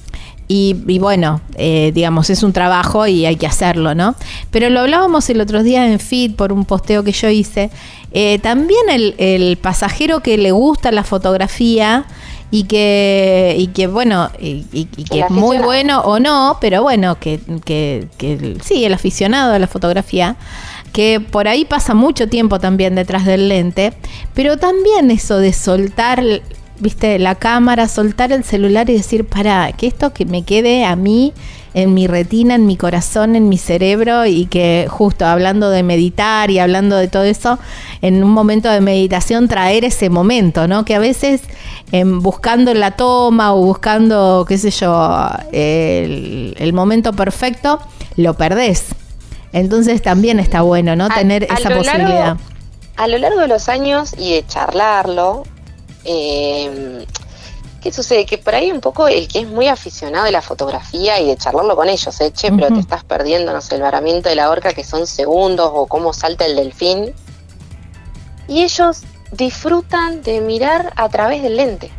y, 0.52 0.74
y 0.88 0.98
bueno, 0.98 1.40
eh, 1.54 1.92
digamos, 1.94 2.28
es 2.28 2.42
un 2.42 2.52
trabajo 2.52 3.06
y 3.06 3.24
hay 3.24 3.36
que 3.36 3.46
hacerlo, 3.46 3.94
¿no? 3.94 4.16
Pero 4.50 4.68
lo 4.68 4.80
hablábamos 4.80 5.30
el 5.30 5.40
otro 5.40 5.62
día 5.62 5.86
en 5.86 6.00
Feed 6.00 6.34
por 6.34 6.52
un 6.52 6.64
posteo 6.64 7.04
que 7.04 7.12
yo 7.12 7.28
hice. 7.28 7.70
Eh, 8.10 8.40
también 8.40 8.80
el, 8.90 9.14
el 9.18 9.58
pasajero 9.58 10.18
que 10.20 10.36
le 10.38 10.50
gusta 10.50 10.90
la 10.90 11.04
fotografía 11.04 12.04
y 12.50 12.64
que, 12.64 13.54
y 13.56 13.68
que 13.68 13.86
bueno, 13.86 14.28
y, 14.40 14.64
y- 14.72 14.88
y 14.96 15.04
que 15.04 15.20
es 15.20 15.30
muy 15.30 15.58
bueno 15.58 16.00
o 16.00 16.18
no, 16.18 16.58
pero 16.60 16.82
bueno, 16.82 17.16
que, 17.20 17.38
que, 17.64 18.08
que 18.18 18.56
sí, 18.64 18.84
el 18.84 18.92
aficionado 18.92 19.54
a 19.54 19.58
la 19.60 19.68
fotografía, 19.68 20.34
que 20.92 21.20
por 21.20 21.46
ahí 21.46 21.64
pasa 21.64 21.94
mucho 21.94 22.28
tiempo 22.28 22.58
también 22.58 22.96
detrás 22.96 23.24
del 23.24 23.48
lente, 23.48 23.92
pero 24.34 24.56
también 24.56 25.12
eso 25.12 25.38
de 25.38 25.52
soltar, 25.52 26.24
viste, 26.80 27.18
la 27.18 27.34
cámara, 27.34 27.88
soltar 27.88 28.32
el 28.32 28.44
celular 28.44 28.88
y 28.90 28.94
decir, 28.94 29.24
para, 29.24 29.70
que 29.72 29.86
esto 29.86 30.12
que 30.12 30.24
me 30.24 30.42
quede 30.42 30.84
a 30.84 30.96
mí 30.96 31.32
en 31.72 31.94
mi 31.94 32.08
retina, 32.08 32.56
en 32.56 32.66
mi 32.66 32.76
corazón, 32.76 33.36
en 33.36 33.48
mi 33.48 33.56
cerebro 33.56 34.26
y 34.26 34.46
que 34.46 34.86
justo 34.90 35.24
hablando 35.24 35.70
de 35.70 35.84
meditar 35.84 36.50
y 36.50 36.58
hablando 36.58 36.96
de 36.96 37.06
todo 37.06 37.22
eso, 37.22 37.58
en 38.02 38.24
un 38.24 38.30
momento 38.32 38.68
de 38.68 38.80
meditación 38.80 39.46
traer 39.46 39.84
ese 39.84 40.10
momento, 40.10 40.66
¿no? 40.66 40.84
Que 40.84 40.96
a 40.96 40.98
veces 40.98 41.42
em, 41.92 42.20
buscando 42.22 42.74
la 42.74 42.90
toma 42.92 43.54
o 43.54 43.62
buscando, 43.62 44.44
qué 44.48 44.58
sé 44.58 44.70
yo, 44.72 45.28
el, 45.52 46.54
el 46.58 46.72
momento 46.72 47.12
perfecto, 47.12 47.78
lo 48.16 48.34
perdés. 48.34 48.86
Entonces 49.52 50.02
también 50.02 50.40
está 50.40 50.62
bueno, 50.62 50.96
¿no? 50.96 51.08
Tener 51.08 51.44
a 51.50 51.54
esa 51.54 51.68
largo- 51.70 51.84
posibilidad. 51.84 52.36
a 52.96 53.06
lo 53.06 53.18
largo 53.18 53.40
de 53.40 53.48
los 53.48 53.68
años 53.68 54.12
y 54.18 54.32
de 54.34 54.44
charlarlo, 54.46 55.44
eh, 56.04 57.06
¿qué 57.80 57.92
sucede? 57.92 58.26
Que 58.26 58.38
por 58.38 58.54
ahí 58.54 58.70
un 58.70 58.80
poco 58.80 59.08
el 59.08 59.28
que 59.28 59.40
es 59.40 59.48
muy 59.48 59.68
aficionado 59.68 60.24
de 60.24 60.32
la 60.32 60.42
fotografía 60.42 61.20
y 61.20 61.26
de 61.26 61.36
charlarlo 61.36 61.76
con 61.76 61.88
ellos, 61.88 62.20
¿eh? 62.20 62.32
che, 62.32 62.52
pero 62.52 62.68
te 62.68 62.80
estás 62.80 63.04
perdiendo, 63.04 63.52
no 63.52 63.60
sé, 63.60 63.76
el 63.76 63.82
varamiento 63.82 64.28
de 64.28 64.34
la 64.34 64.50
orca 64.50 64.72
que 64.72 64.84
son 64.84 65.06
segundos 65.06 65.70
o 65.72 65.86
cómo 65.86 66.12
salta 66.12 66.46
el 66.46 66.56
delfín. 66.56 67.12
Y 68.48 68.62
ellos 68.62 69.02
disfrutan 69.32 70.22
de 70.22 70.40
mirar 70.40 70.92
a 70.96 71.08
través 71.08 71.42
del 71.42 71.56
lente. 71.56 71.90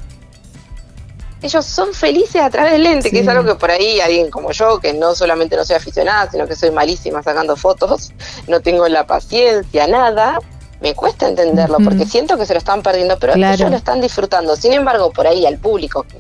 Ellos 1.42 1.66
son 1.66 1.94
felices 1.94 2.40
a 2.40 2.52
través 2.52 2.74
del 2.74 2.84
lente, 2.84 3.10
que 3.10 3.22
es 3.22 3.28
algo 3.28 3.44
que 3.44 3.56
por 3.56 3.72
ahí 3.72 4.00
alguien 4.00 4.30
como 4.30 4.52
yo, 4.52 4.80
que 4.80 4.94
no 4.94 5.16
solamente 5.16 5.56
no 5.56 5.66
soy 5.66 5.76
aficionada, 5.76 6.30
sino 6.30 6.46
que 6.48 6.56
soy 6.56 6.70
malísima 6.70 7.24
sacando 7.24 7.56
fotos, 7.56 8.12
no 8.48 8.62
tengo 8.62 8.88
la 8.88 9.08
paciencia, 9.08 9.88
nada, 9.88 10.38
me 10.82 10.96
cuesta 10.96 11.28
entenderlo, 11.28 11.78
porque 11.84 12.06
siento 12.06 12.38
que 12.38 12.46
se 12.46 12.54
lo 12.54 12.58
están 12.60 12.82
perdiendo, 12.82 13.18
pero 13.20 13.34
Claro. 13.34 13.54
ellos 13.54 13.70
lo 13.70 13.78
están 13.78 14.02
disfrutando. 14.02 14.56
Sin 14.56 14.74
embargo, 14.74 15.12
por 15.12 15.28
ahí 15.28 15.46
al 15.46 15.58
público 15.58 16.04
que 16.04 16.18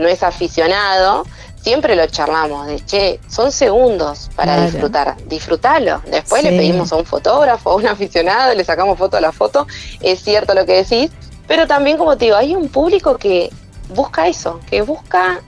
no 0.00 0.08
es 0.08 0.22
aficionado, 0.22 1.24
siempre 1.60 1.94
lo 1.94 2.06
charlamos, 2.06 2.66
de 2.66 2.80
che, 2.86 3.20
son 3.28 3.52
segundos 3.52 4.30
para 4.34 4.54
Claro. 4.54 4.70
disfrutar, 4.70 5.16
disfrútalo. 5.26 6.00
Después 6.10 6.42
le 6.42 6.50
pedimos 6.50 6.90
a 6.92 6.96
un 6.96 7.04
fotógrafo, 7.04 7.70
a 7.70 7.76
un 7.76 7.86
aficionado, 7.86 8.54
le 8.54 8.64
sacamos 8.64 8.98
foto 8.98 9.18
a 9.18 9.20
la 9.20 9.32
foto, 9.32 9.66
es 10.00 10.22
cierto 10.22 10.54
lo 10.54 10.64
que 10.64 10.82
decís, 10.82 11.10
pero 11.46 11.66
también 11.66 11.98
como 11.98 12.16
te 12.16 12.26
digo, 12.26 12.36
hay 12.36 12.54
un 12.54 12.68
público 12.68 13.18
que 13.18 13.50
busca 13.94 14.28
eso, 14.28 14.60
que 14.70 14.80
busca 14.82 15.42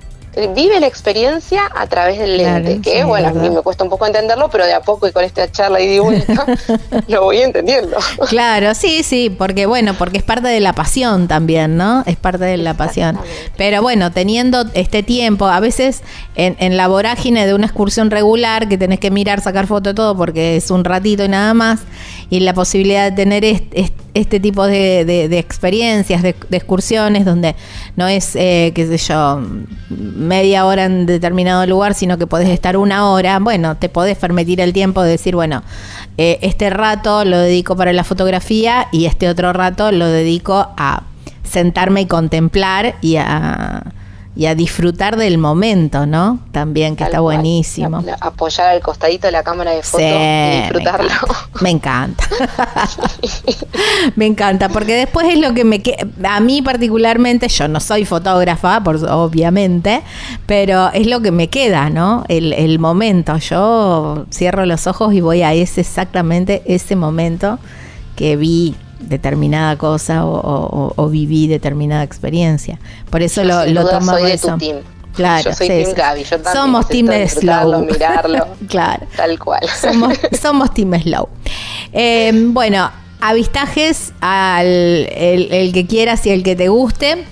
vive 0.54 0.80
la 0.80 0.86
experiencia 0.86 1.62
a 1.74 1.86
través 1.86 2.18
del 2.18 2.38
Claro, 2.38 2.64
lente, 2.64 2.90
que 2.90 2.98
sí, 2.98 3.04
bueno, 3.04 3.28
a 3.28 3.32
mí 3.32 3.50
me 3.50 3.60
cuesta 3.60 3.84
un 3.84 3.90
poco 3.90 4.06
entenderlo, 4.06 4.48
pero 4.50 4.64
de 4.64 4.72
a 4.72 4.80
poco 4.80 5.06
y 5.06 5.12
con 5.12 5.24
esta 5.24 5.50
charla 5.50 5.80
y 5.80 5.86
de 5.88 6.00
vuelta 6.00 6.46
lo 7.08 7.24
voy 7.24 7.38
entendiendo. 7.38 7.96
Claro, 8.28 8.74
sí, 8.74 9.02
sí, 9.02 9.30
porque 9.30 9.66
bueno, 9.66 9.94
porque 9.94 10.18
es 10.18 10.22
parte 10.22 10.48
de 10.48 10.60
la 10.60 10.72
pasión 10.72 11.28
también, 11.28 11.76
¿no? 11.76 12.02
Es 12.06 12.16
parte 12.16 12.44
de 12.44 12.56
la 12.56 12.74
pasión. 12.74 13.18
Pero 13.56 13.82
bueno, 13.82 14.10
teniendo 14.10 14.64
este 14.74 15.02
tiempo, 15.02 15.46
a 15.46 15.60
veces 15.60 16.02
en, 16.34 16.56
en 16.58 16.76
la 16.76 16.88
vorágine 16.88 17.46
de 17.46 17.54
una 17.54 17.66
excursión 17.66 18.10
regular 18.10 18.68
que 18.68 18.78
tenés 18.78 19.00
que 19.00 19.10
mirar, 19.10 19.40
sacar 19.40 19.66
foto, 19.66 19.94
todo, 19.94 20.16
porque 20.16 20.56
es 20.56 20.70
un 20.70 20.84
ratito 20.84 21.24
y 21.24 21.28
nada 21.28 21.52
más, 21.54 21.80
y 22.32 22.40
la 22.40 22.54
posibilidad 22.54 23.10
de 23.10 23.14
tener 23.14 23.44
est- 23.44 23.74
est- 23.74 23.92
este, 24.14 24.40
tipo 24.40 24.66
de, 24.66 25.28
experiencias, 25.38 26.22
de, 26.22 26.34
de 26.48 26.56
excursiones, 26.56 27.26
donde 27.26 27.54
no 27.96 28.08
es, 28.08 28.34
eh, 28.36 28.72
qué 28.74 28.86
sé 28.86 28.96
yo, 28.96 29.38
media 29.90 30.64
hora 30.64 30.86
en 30.86 31.04
determinado 31.04 31.66
lugar, 31.66 31.92
sino 31.92 32.16
que 32.16 32.26
podés 32.26 32.48
estar 32.48 32.78
una 32.78 33.10
hora, 33.10 33.38
bueno, 33.38 33.76
te 33.76 33.90
podés 33.90 34.16
permitir 34.16 34.62
el 34.62 34.72
tiempo 34.72 35.02
de 35.02 35.10
decir, 35.10 35.34
bueno, 35.34 35.62
eh, 36.16 36.38
este 36.40 36.70
rato 36.70 37.26
lo 37.26 37.36
dedico 37.38 37.76
para 37.76 37.92
la 37.92 38.02
fotografía 38.02 38.88
y 38.92 39.04
este 39.04 39.28
otro 39.28 39.52
rato 39.52 39.92
lo 39.92 40.06
dedico 40.06 40.68
a 40.78 41.02
sentarme 41.44 42.00
y 42.00 42.06
contemplar 42.06 42.94
y 43.02 43.16
a, 43.16 43.82
y 44.34 44.46
a 44.46 44.54
disfrutar 44.54 45.16
del 45.16 45.36
momento, 45.36 46.06
¿no? 46.06 46.38
También, 46.52 46.94
que 46.96 47.00
Tal 47.00 47.08
está 47.08 47.20
cual. 47.20 47.36
buenísimo. 47.36 48.00
La- 48.00 48.12
la- 48.12 48.18
apoyar 48.20 48.68
al 48.68 48.80
costadito 48.80 49.26
de 49.26 49.32
la 49.32 49.42
cámara 49.42 49.72
de 49.72 49.82
foto 49.82 49.98
Sí, 50.02 50.08
y 50.08 50.08
me 50.10 50.60
disfrutarlo. 50.62 51.10
encanta, 51.10 51.60
Me 51.60 51.70
encanta. 51.70 52.24
me 54.16 54.26
encanta, 54.26 54.68
porque 54.68 54.94
después 54.94 55.26
es 55.28 55.38
lo 55.38 55.52
que 55.54 55.64
me 55.64 55.82
que 55.82 55.96
a 56.24 56.40
mí 56.40 56.62
particularmente, 56.62 57.48
yo 57.48 57.68
no 57.68 57.80
soy 57.80 58.04
fotógrafa, 58.04 58.82
por, 58.82 58.96
obviamente, 59.08 60.02
pero 60.46 60.90
es 60.92 61.06
lo 61.06 61.20
que 61.20 61.30
me 61.30 61.48
queda, 61.48 61.90
¿no? 61.90 62.24
El, 62.28 62.52
el 62.52 62.78
momento. 62.78 63.36
Yo 63.36 64.26
cierro 64.32 64.66
los 64.66 64.86
ojos 64.86 65.12
y 65.14 65.20
voy 65.20 65.42
a 65.42 65.52
ese 65.52 65.82
exactamente 65.82 66.62
ese 66.66 66.96
momento 66.96 67.58
que 68.16 68.36
vi 68.36 68.74
determinada 69.02 69.76
cosa 69.76 70.24
o, 70.24 70.32
o- 70.40 70.92
o 70.96 71.08
viví 71.08 71.46
determinada 71.48 72.02
experiencia. 72.02 72.78
Por 73.10 73.22
eso 73.22 73.42
Yo 73.42 73.48
lo, 73.48 73.66
lo 73.66 74.00
soy 74.00 74.22
de 74.24 74.32
eso. 74.34 74.52
tu 74.52 74.58
team. 74.58 74.76
Claro, 75.14 75.50
Yo 75.50 75.54
soy 75.56 75.66
sí, 75.66 75.72
team 75.74 75.86
sí. 75.90 75.92
Gaby, 75.94 76.24
yo 76.24 76.30
también 76.40 76.54
Somos 76.54 76.88
team 76.88 77.06
slow. 77.28 77.84
mirarlo. 77.84 78.46
claro. 78.68 79.06
Tal 79.14 79.38
cual. 79.38 79.60
Somos, 79.80 80.18
somos 80.40 80.72
Team 80.72 80.94
Slow. 81.02 81.28
Eh, 81.92 82.32
bueno, 82.46 82.90
avistajes 83.20 84.12
al 84.20 84.66
el, 84.66 85.52
el 85.52 85.72
que 85.72 85.86
quieras 85.86 86.24
y 86.26 86.30
el 86.30 86.42
que 86.42 86.56
te 86.56 86.68
guste. 86.68 87.24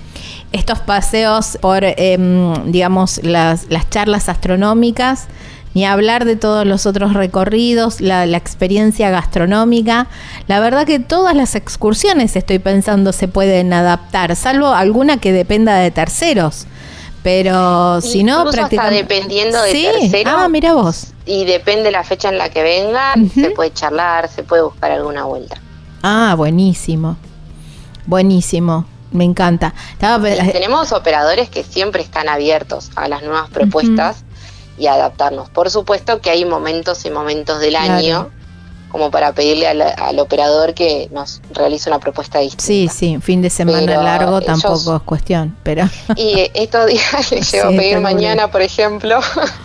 Estos 0.51 0.79
paseos 0.79 1.57
por, 1.61 1.83
em, 1.83 2.53
digamos, 2.71 3.21
las, 3.23 3.65
las 3.69 3.89
charlas 3.89 4.27
astronómicas, 4.29 5.27
ni 5.73 5.85
hablar 5.85 6.25
de 6.25 6.35
todos 6.35 6.65
los 6.65 6.85
otros 6.85 7.13
recorridos, 7.13 8.01
la, 8.01 8.25
la 8.25 8.37
experiencia 8.37 9.09
gastronómica. 9.09 10.07
La 10.47 10.59
verdad 10.59 10.85
que 10.85 10.99
todas 10.99 11.35
las 11.35 11.55
excursiones, 11.55 12.35
estoy 12.35 12.59
pensando, 12.59 13.13
se 13.13 13.27
pueden 13.27 13.71
adaptar, 13.73 14.35
salvo 14.35 14.67
alguna 14.67 15.17
que 15.17 15.31
dependa 15.31 15.75
de 15.77 15.91
terceros. 15.91 16.67
Pero 17.23 18.01
si 18.01 18.23
no, 18.23 18.39
hasta 18.39 18.51
prácticamente... 18.51 19.03
dependiendo 19.03 19.61
de 19.61 19.71
sí. 19.71 19.87
terceros. 19.91 20.33
Ah, 20.35 20.47
mira 20.49 20.73
vos. 20.73 21.13
Y 21.25 21.45
depende 21.45 21.91
la 21.91 22.03
fecha 22.03 22.29
en 22.29 22.37
la 22.37 22.49
que 22.49 22.63
venga, 22.63 23.13
Ujú. 23.15 23.41
se 23.41 23.51
puede 23.51 23.71
charlar, 23.71 24.27
se 24.27 24.43
puede 24.43 24.63
buscar 24.63 24.91
alguna 24.91 25.25
vuelta. 25.25 25.57
Ah, 26.01 26.33
buenísimo. 26.35 27.17
Buenísimo. 28.07 28.85
Me 29.11 29.23
encanta. 29.25 29.73
Estaba 29.91 30.23
tenemos 30.23 30.91
operadores 30.93 31.49
que 31.49 31.63
siempre 31.63 32.01
están 32.01 32.29
abiertos 32.29 32.91
a 32.95 33.07
las 33.07 33.21
nuevas 33.21 33.49
propuestas 33.49 34.23
y 34.81 34.87
adaptarnos. 34.87 35.49
Por 35.51 35.69
supuesto 35.69 36.19
que 36.21 36.31
hay 36.31 36.43
momentos 36.43 37.05
y 37.05 37.09
momentos 37.11 37.59
del 37.59 37.69
Claro. 37.75 37.93
año 37.93 38.29
como 38.89 39.09
para 39.09 39.31
pedirle 39.31 39.67
al, 39.69 39.81
al 39.81 40.19
operador 40.19 40.73
que 40.73 41.07
nos 41.13 41.39
realice 41.53 41.89
una 41.89 41.99
propuesta 41.99 42.39
distinta. 42.39 42.65
Sí, 42.65 42.89
sí, 42.93 43.17
fin 43.21 43.41
de 43.41 43.49
semana 43.49 43.79
Pero 43.85 44.01
largo 44.03 44.39
ellos- 44.39 44.45
tampoco 44.61 44.95
es 44.97 45.01
cuestión, 45.03 45.55
pero 45.63 45.87
Y 46.17 46.51
estos 46.53 46.87
días 46.87 47.31
les 47.31 47.49
llevo 47.53 47.69
Sí, 47.69 47.75
a 47.75 47.79
pedir 47.79 47.99
mañana, 48.01 48.51
por 48.51 48.61
ejemplo, 48.61 49.19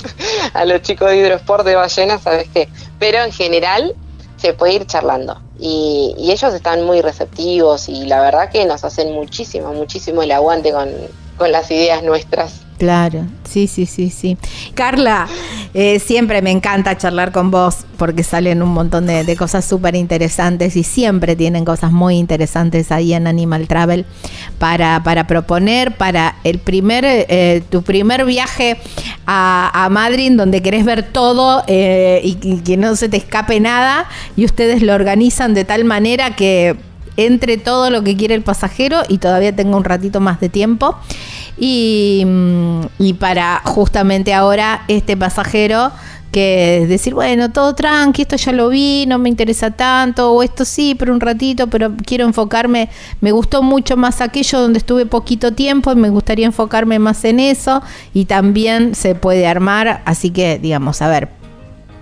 a 0.55 0.65
los 0.65 0.83
chicos 0.83 1.11
de 1.11 1.17
Hidrosport 1.17 1.65
de 1.65 1.75
Ballena, 1.75 2.19
¿sabes 2.21 2.49
qué? 2.55 2.69
Pero 3.01 3.25
en 3.25 3.33
general 3.33 3.95
se 4.37 4.53
puede 4.53 4.75
ir 4.75 4.87
charlando. 4.87 5.41
Y, 5.59 6.15
y 6.19 6.31
ellos 6.31 6.53
están 6.55 6.85
muy 6.85 7.01
receptivos 7.01 7.89
y 7.89 8.05
la 8.05 8.21
verdad 8.21 8.51
que 8.51 8.65
nos 8.67 8.85
hacen 8.85 9.13
muchísimo, 9.15 9.73
muchísimo 9.73 10.23
el 10.23 10.31
aguante 10.31 10.71
con, 10.73 10.91
con 11.39 11.51
las 11.51 11.69
ideas 11.71 12.03
nuestras. 12.05 12.61
Claro, 12.79 13.25
sí, 13.45 13.67
sí, 13.67 13.87
sí, 13.87 14.11
sí. 14.11 14.37
Carla, 14.75 15.27
eh, 15.75 15.99
siempre 15.99 16.43
me 16.43 16.51
encanta 16.51 16.97
charlar 16.97 17.33
con 17.33 17.51
vos 17.51 17.79
porque 17.97 18.23
salen 18.23 18.63
un 18.63 18.71
montón 18.71 19.07
de, 19.07 19.37
cosas 19.37 19.65
súper 19.65 19.95
interesantes 19.95 20.77
y 20.77 20.83
siempre 20.83 21.37
tienen 21.37 21.65
cosas 21.65 21.93
muy 21.93 22.17
interesantes 22.17 22.93
ahí 22.93 23.13
en 23.13 23.27
Animal 23.27 23.69
Travel 23.69 24.07
para, 24.59 25.03
para 25.03 25.27
proponer 25.27 25.97
para 25.97 26.37
el 26.45 26.59
primer, 26.59 27.05
eh, 27.07 27.63
tu 27.71 27.83
primer 27.83 28.25
viaje 28.25 28.79
a, 29.27 29.89
Madrid 29.91 30.33
donde 30.37 30.63
querés 30.63 30.85
ver 30.85 31.03
todo 31.05 31.63
eh, 31.67 32.21
y, 32.23 32.39
y 32.43 32.59
que 32.59 32.77
no 32.77 32.97
se 32.97 33.09
te 33.09 33.17
escape 33.17 33.61
nada 33.61 34.07
y 34.37 34.45
ustedes 34.45 34.83
lo 34.83 34.95
organizan 34.95 35.55
de 35.55 35.65
tal 35.65 35.85
manera 35.85 36.37
que 36.37 36.77
entre 37.17 37.57
todo 37.57 37.91
lo 37.91 38.03
que 38.03 38.17
quiere 38.17 38.35
el 38.35 38.43
pasajero 38.43 39.03
y 39.09 39.19
todavía 39.19 39.55
tenga 39.55 39.77
un 39.77 39.85
ratito 39.85 40.21
más 40.21 40.41
de 40.41 40.49
tiempo. 40.49 40.97
Y, 41.59 42.23
mm, 42.27 42.81
y 42.99 43.15
para 43.15 43.63
justamente 43.65 44.35
ahora 44.35 44.85
este 44.89 45.17
pasajero 45.17 45.91
que 46.33 46.85
decir, 46.89 47.15
bueno, 47.15 47.51
todo 47.51 47.75
tranqui, 47.75 48.23
esto 48.23 48.37
ya 48.37 48.53
lo 48.53 48.69
vi, 48.69 49.07
no 49.07 49.19
me 49.19 49.29
interesa 49.29 49.71
tanto, 49.71 50.33
o 50.33 50.43
esto 50.43 50.65
sí, 50.65 50.95
pero 50.95 51.15
un 51.15 51.21
ratito, 51.21 51.69
pero 51.69 51.93
quiero 52.05 52.27
enfocarme, 52.27 52.91
me 53.21 53.33
gustó 53.33 53.63
mucho 53.63 53.97
más 53.97 54.21
aquello 54.21 54.61
donde 54.61 54.79
estuve 54.79 55.07
poquito 55.07 55.53
tiempo 55.53 55.93
y 55.93 55.97
me 55.97 56.11
gustaría 56.11 56.47
enfocarme 56.47 56.99
más 56.99 57.25
en 57.25 57.41
eso 57.41 57.83
y 58.13 58.27
también 58.27 58.95
se 58.95 59.15
puede 59.15 59.47
armar, 59.47 60.03
así 60.05 60.31
que 60.31 60.59
digamos, 60.59 61.01
a 61.01 61.09
ver, 61.09 61.31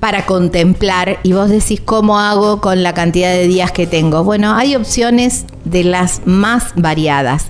para 0.00 0.24
contemplar. 0.24 1.18
Y 1.22 1.34
vos 1.34 1.50
decís, 1.50 1.82
¿cómo 1.84 2.18
hago 2.18 2.62
con 2.62 2.82
la 2.82 2.94
cantidad 2.94 3.28
de 3.28 3.46
días 3.46 3.72
que 3.72 3.86
tengo? 3.86 4.24
Bueno, 4.24 4.54
hay 4.54 4.74
opciones 4.74 5.44
de 5.66 5.84
las 5.84 6.22
más 6.24 6.72
variadas, 6.74 7.48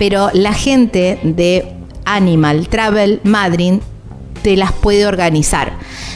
pero 0.00 0.30
la 0.32 0.52
gente 0.52 1.20
de 1.22 1.76
Animal 2.04 2.66
Travel 2.66 3.20
Madryn 3.22 3.82
te 4.42 4.56
las 4.56 4.72
puede 4.72 5.06
organizar. 5.06 5.74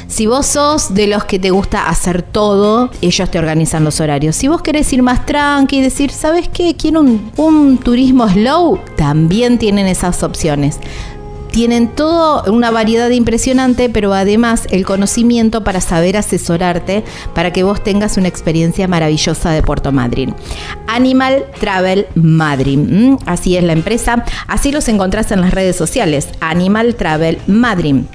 Si 0.09 0.27
vos 0.27 0.47
sos 0.47 0.95
de 0.95 1.07
los 1.09 1.25
que 1.25 1.39
te 1.39 1.51
gusta 1.51 1.89
hacer 1.89 2.23
todo, 2.23 2.91
ellos 3.01 3.31
te 3.31 3.39
organizan 3.39 3.85
los 3.85 4.01
horarios. 4.01 4.37
Si 4.37 4.49
vos 4.49 4.63
querés 4.63 4.93
ir 4.93 5.03
más 5.03 5.27
tranqui 5.27 5.79
y 5.79 5.83
decir, 5.83 6.11
¿sabes 6.11 6.49
qué? 6.49 6.77
Quiero 6.77 7.01
un, 7.01 7.33
un 7.37 7.79
turismo 7.79 8.29
slow, 8.29 8.79
también 8.97 9.59
tienen 9.59 9.87
esas 9.87 10.23
opciones 10.23 10.79
tienen 11.57 11.89
todo 11.89 12.53
una 12.53 12.71
variedad 12.71 13.09
impresionante, 13.09 13.89
pero 13.89 14.13
además 14.13 14.67
el 14.71 14.85
conocimiento 14.85 15.65
para 15.65 15.81
saber 15.81 16.19
asesorarte 16.19 17.03
para 17.35 17.51
que 17.51 17.63
vos 17.63 17.83
tengas 17.83 18.19
una 18.19 18.29
experiencia 18.29 18.87
maravillosa 18.89 19.53
de 19.53 19.63
Puerto 19.63 19.91
Madryn. 19.91 20.35
Animal 20.87 21.47
Travel 21.59 22.09
Madryn, 22.15 23.17
así 23.25 23.57
es 23.57 23.65
la 23.65 23.73
empresa, 23.73 24.23
así 24.47 24.71
los 24.71 24.87
encontrás 24.91 25.33
en 25.33 25.41
las 25.41 25.55
redes 25.55 25.77
sociales, 25.77 26.29
Animal 26.41 26.95
Travel 26.95 27.39
Madryn. 27.47 28.07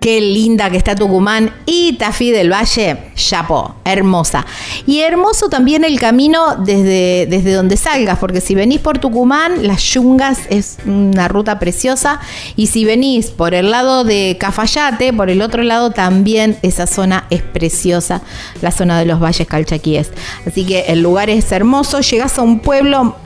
Qué 0.00 0.18
linda 0.18 0.70
que 0.70 0.78
está 0.78 0.94
Tucumán 0.94 1.52
y 1.66 1.92
Tafí 1.92 2.30
del 2.30 2.50
Valle, 2.50 2.96
Chapo, 3.16 3.74
hermosa. 3.84 4.46
Y 4.86 5.00
hermoso 5.00 5.50
también 5.50 5.84
el 5.84 6.00
camino 6.00 6.56
desde, 6.56 7.26
desde 7.28 7.52
donde 7.52 7.76
salgas, 7.76 8.18
porque 8.18 8.40
si 8.40 8.54
venís 8.54 8.80
por 8.80 8.96
Tucumán, 8.96 9.66
las 9.66 9.82
Yungas 9.82 10.38
es 10.48 10.78
una 10.86 11.28
ruta 11.28 11.58
preciosa. 11.58 12.18
Y 12.56 12.68
si 12.68 12.86
venís 12.86 13.26
por 13.26 13.52
el 13.52 13.70
lado 13.70 14.04
de 14.04 14.38
Cafayate, 14.40 15.12
por 15.12 15.28
el 15.28 15.42
otro 15.42 15.62
lado 15.62 15.90
también 15.90 16.56
esa 16.62 16.86
zona 16.86 17.26
es 17.28 17.42
preciosa, 17.42 18.22
la 18.62 18.70
zona 18.70 18.98
de 18.98 19.04
los 19.04 19.20
valles 19.20 19.46
calchaquíes. 19.46 20.12
Así 20.46 20.64
que 20.64 20.86
el 20.88 21.02
lugar 21.02 21.28
es 21.28 21.52
hermoso, 21.52 22.00
llegás 22.00 22.38
a 22.38 22.42
un 22.42 22.60
pueblo 22.60 23.16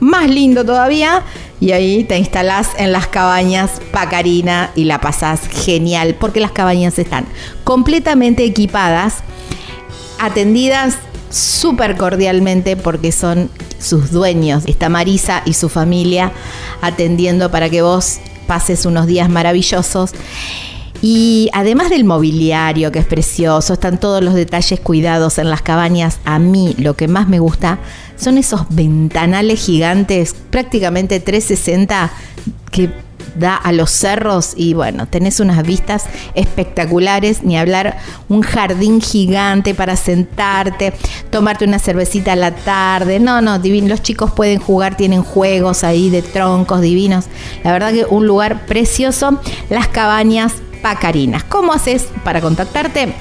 más 0.00 0.28
lindo 0.28 0.64
todavía. 0.64 1.22
Y 1.66 1.72
ahí 1.72 2.04
te 2.04 2.16
instalás 2.16 2.68
en 2.78 2.92
las 2.92 3.08
cabañas 3.08 3.80
Pacarina 3.90 4.70
y 4.76 4.84
la 4.84 5.00
pasás 5.00 5.40
genial, 5.48 6.14
porque 6.14 6.38
las 6.38 6.52
cabañas 6.52 6.96
están 6.96 7.26
completamente 7.64 8.44
equipadas, 8.44 9.14
atendidas 10.20 10.96
súper 11.28 11.96
cordialmente 11.96 12.76
porque 12.76 13.10
son 13.10 13.50
sus 13.80 14.12
dueños. 14.12 14.62
Está 14.66 14.88
Marisa 14.88 15.42
y 15.44 15.54
su 15.54 15.68
familia 15.68 16.30
atendiendo 16.82 17.50
para 17.50 17.68
que 17.68 17.82
vos 17.82 18.20
pases 18.46 18.86
unos 18.86 19.08
días 19.08 19.28
maravillosos. 19.28 20.12
Y 21.02 21.50
además 21.52 21.90
del 21.90 22.04
mobiliario, 22.04 22.92
que 22.92 22.98
es 22.98 23.06
precioso, 23.06 23.74
están 23.74 23.98
todos 23.98 24.22
los 24.22 24.34
detalles 24.34 24.80
cuidados 24.80 25.38
en 25.38 25.50
las 25.50 25.62
cabañas. 25.62 26.18
A 26.24 26.38
mí 26.38 26.74
lo 26.78 26.94
que 26.94 27.08
más 27.08 27.28
me 27.28 27.38
gusta 27.38 27.78
son 28.16 28.38
esos 28.38 28.62
ventanales 28.70 29.64
gigantes, 29.64 30.34
prácticamente 30.50 31.20
360, 31.20 32.10
que 32.70 32.90
da 33.38 33.54
a 33.56 33.72
los 33.72 33.90
cerros. 33.90 34.54
Y 34.56 34.74
bueno, 34.74 35.06
tenés 35.06 35.40
unas 35.40 35.62
vistas 35.62 36.04
espectaculares, 36.34 37.42
ni 37.42 37.56
hablar 37.56 37.98
un 38.28 38.42
jardín 38.42 39.00
gigante 39.00 39.74
para 39.74 39.96
sentarte, 39.96 40.92
tomarte 41.30 41.64
una 41.64 41.78
cervecita 41.78 42.32
a 42.32 42.36
la 42.36 42.52
tarde, 42.52 43.20
no, 43.20 43.40
no, 43.40 43.58
divino, 43.58 43.88
los 43.88 44.02
chicos 44.02 44.30
pueden 44.32 44.58
jugar, 44.58 44.96
tienen 44.96 45.22
juegos 45.22 45.84
ahí 45.84 46.10
de 46.10 46.22
troncos 46.22 46.80
divinos, 46.80 47.26
la 47.62 47.72
verdad 47.72 47.92
que 47.92 48.04
un 48.04 48.26
lugar 48.26 48.66
precioso, 48.66 49.38
las 49.70 49.88
cabañas 49.88 50.54
Pacarinas. 50.82 51.44
¿Cómo 51.44 51.72
haces 51.72 52.08
para 52.24 52.40
contactarte? 52.40 53.14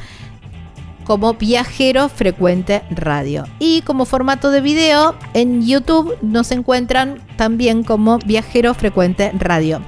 como 1.08 1.36
Viajero 1.36 2.10
Frecuente 2.10 2.84
Radio. 2.92 3.46
Y 3.60 3.82
como 3.84 4.04
formato 4.04 4.52
de 4.52 4.60
video 4.60 5.16
en 5.34 5.66
YouTube 5.66 6.18
nos 6.22 6.52
encuentran 6.52 7.22
también 7.38 7.84
como 7.84 8.20
Viajero 8.20 8.74
Frecuente 8.74 9.32
Radio. 9.40 9.82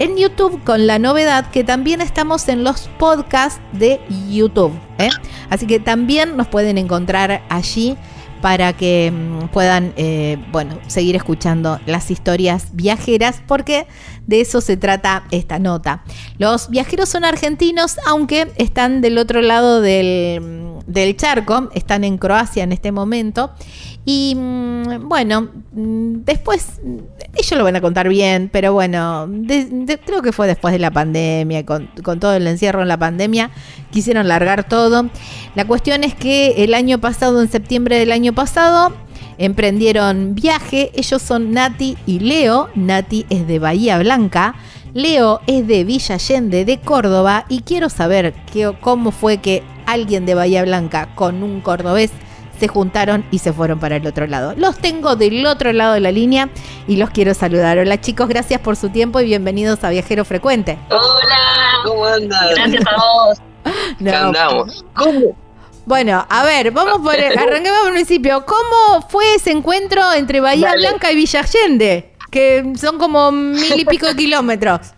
En 0.00 0.16
YouTube 0.16 0.60
con 0.64 0.88
la 0.88 0.98
novedad 0.98 1.48
que 1.52 1.62
también 1.62 2.00
estamos 2.00 2.48
en 2.48 2.64
los 2.64 2.88
podcasts 2.98 3.60
de 3.72 4.00
YouTube. 4.28 4.72
¿eh? 4.98 5.10
Así 5.48 5.68
que 5.68 5.78
también 5.78 6.36
nos 6.36 6.48
pueden 6.48 6.76
encontrar 6.76 7.42
allí 7.48 7.96
para 8.44 8.74
que 8.74 9.10
mm, 9.10 9.48
puedan 9.52 9.94
eh, 9.96 10.36
bueno, 10.52 10.78
seguir 10.88 11.16
escuchando 11.16 11.80
las 11.86 12.10
historias 12.10 12.68
viajeras, 12.72 13.40
porque 13.46 13.86
de 14.26 14.40
eso 14.40 14.60
se 14.60 14.76
trata 14.76 15.24
esta 15.30 15.58
nota. 15.58 16.02
Los 16.38 16.70
viajeros 16.70 17.08
son 17.08 17.24
argentinos, 17.24 17.96
aunque 18.06 18.52
están 18.56 19.00
del 19.00 19.18
otro 19.18 19.42
lado 19.42 19.80
del, 19.80 21.16
charco, 21.16 21.70
están 21.74 22.04
en 22.04 22.18
Croacia 22.18 22.64
en 22.64 22.72
este 22.72 22.92
momento. 22.92 23.52
Y 24.06 24.34
mm, 24.36 25.08
bueno, 25.08 25.48
mm, 25.72 26.24
después 26.24 26.80
mm, 26.82 26.98
ellos 27.36 27.58
lo 27.58 27.64
van 27.64 27.76
a 27.76 27.80
contar 27.80 28.08
bien, 28.08 28.50
pero 28.52 28.72
bueno, 28.72 29.28
creo 30.04 30.22
que 30.22 30.32
fue 30.32 30.46
después 30.46 30.72
de 30.72 30.78
la 30.78 30.90
pandemia, 30.90 31.64
con 31.64 32.20
todo 32.20 32.34
el 32.34 32.46
encierro 32.46 32.82
en 32.82 32.88
la 32.88 32.98
pandemia, 32.98 33.50
quisieron 33.90 34.28
largar 34.28 34.68
todo. 34.68 35.08
La 35.54 35.66
cuestión 35.66 36.04
es 36.04 36.14
que 36.14 36.64
el 36.64 36.74
año 36.74 37.00
pasado, 37.00 37.40
en 37.40 37.50
septiembre 37.50 37.98
del 37.98 38.12
año 38.12 38.34
pasado, 38.34 38.92
emprendieron 39.38 40.34
viaje. 40.34 40.90
Ellos 40.94 41.22
son 41.22 41.52
Nati 41.52 41.96
y 42.06 42.20
Leo. 42.20 42.68
Nati 42.74 43.26
es 43.30 43.46
de 43.46 43.58
Bahía 43.58 43.98
Blanca. 43.98 44.54
Leo 44.92 45.40
es 45.46 45.66
de 45.66 45.84
Villa 45.84 46.14
Allende, 46.16 46.64
de 46.64 46.78
Córdoba. 46.80 47.44
Y 47.48 47.60
quiero 47.62 47.88
saber 47.88 48.32
qué- 48.52 48.72
cómo 48.80 49.10
fue 49.10 49.38
que 49.38 49.62
alguien 49.86 50.24
de 50.26 50.34
Bahía 50.34 50.62
Blanca 50.64 51.08
con 51.14 51.42
un 51.42 51.60
cordobés 51.60 52.10
se 52.60 52.68
juntaron 52.68 53.24
y 53.32 53.38
se 53.40 53.52
fueron 53.52 53.80
para 53.80 53.96
el 53.96 54.06
otro 54.06 54.28
lado. 54.28 54.54
Los 54.56 54.78
tengo 54.78 55.16
del 55.16 55.44
otro 55.46 55.72
lado 55.72 55.94
de 55.94 56.00
la 56.00 56.12
línea 56.12 56.48
y 56.86 56.96
los 56.96 57.10
quiero 57.10 57.34
saludar. 57.34 57.78
Hola 57.78 58.00
chicos, 58.00 58.28
gracias 58.28 58.60
por 58.60 58.76
su 58.76 58.90
tiempo 58.90 59.20
y 59.20 59.24
bienvenidos 59.24 59.82
a 59.82 59.90
Viajero 59.90 60.24
Frecuente. 60.24 60.78
Hola, 60.88 61.82
¿Cómo 61.84 62.04
andas? 62.06 62.50
gracias 62.54 62.84
a 62.86 62.96
vos. 62.96 63.38
No, 63.98 64.10
¿Qué 64.10 64.16
andamos? 64.16 64.84
Bueno, 65.86 66.26
a 66.28 66.44
ver, 66.44 66.70
vamos 66.70 67.00
por 67.02 67.14
el, 67.14 67.36
arranquemos 67.38 67.78
por 67.80 67.88
el 67.88 67.94
principio. 67.94 68.44
¿Cómo 68.46 69.06
fue 69.08 69.34
ese 69.34 69.50
encuentro 69.50 70.12
entre 70.12 70.40
Bahía 70.40 70.68
Dale. 70.68 70.88
Blanca 70.88 71.12
y 71.12 71.16
Villa 71.16 71.40
Allende? 71.40 72.12
Que 72.30 72.72
son 72.80 72.98
como 72.98 73.30
mil 73.30 73.78
y 73.78 73.84
pico 73.84 74.06
de 74.06 74.16
kilómetros. 74.16 74.92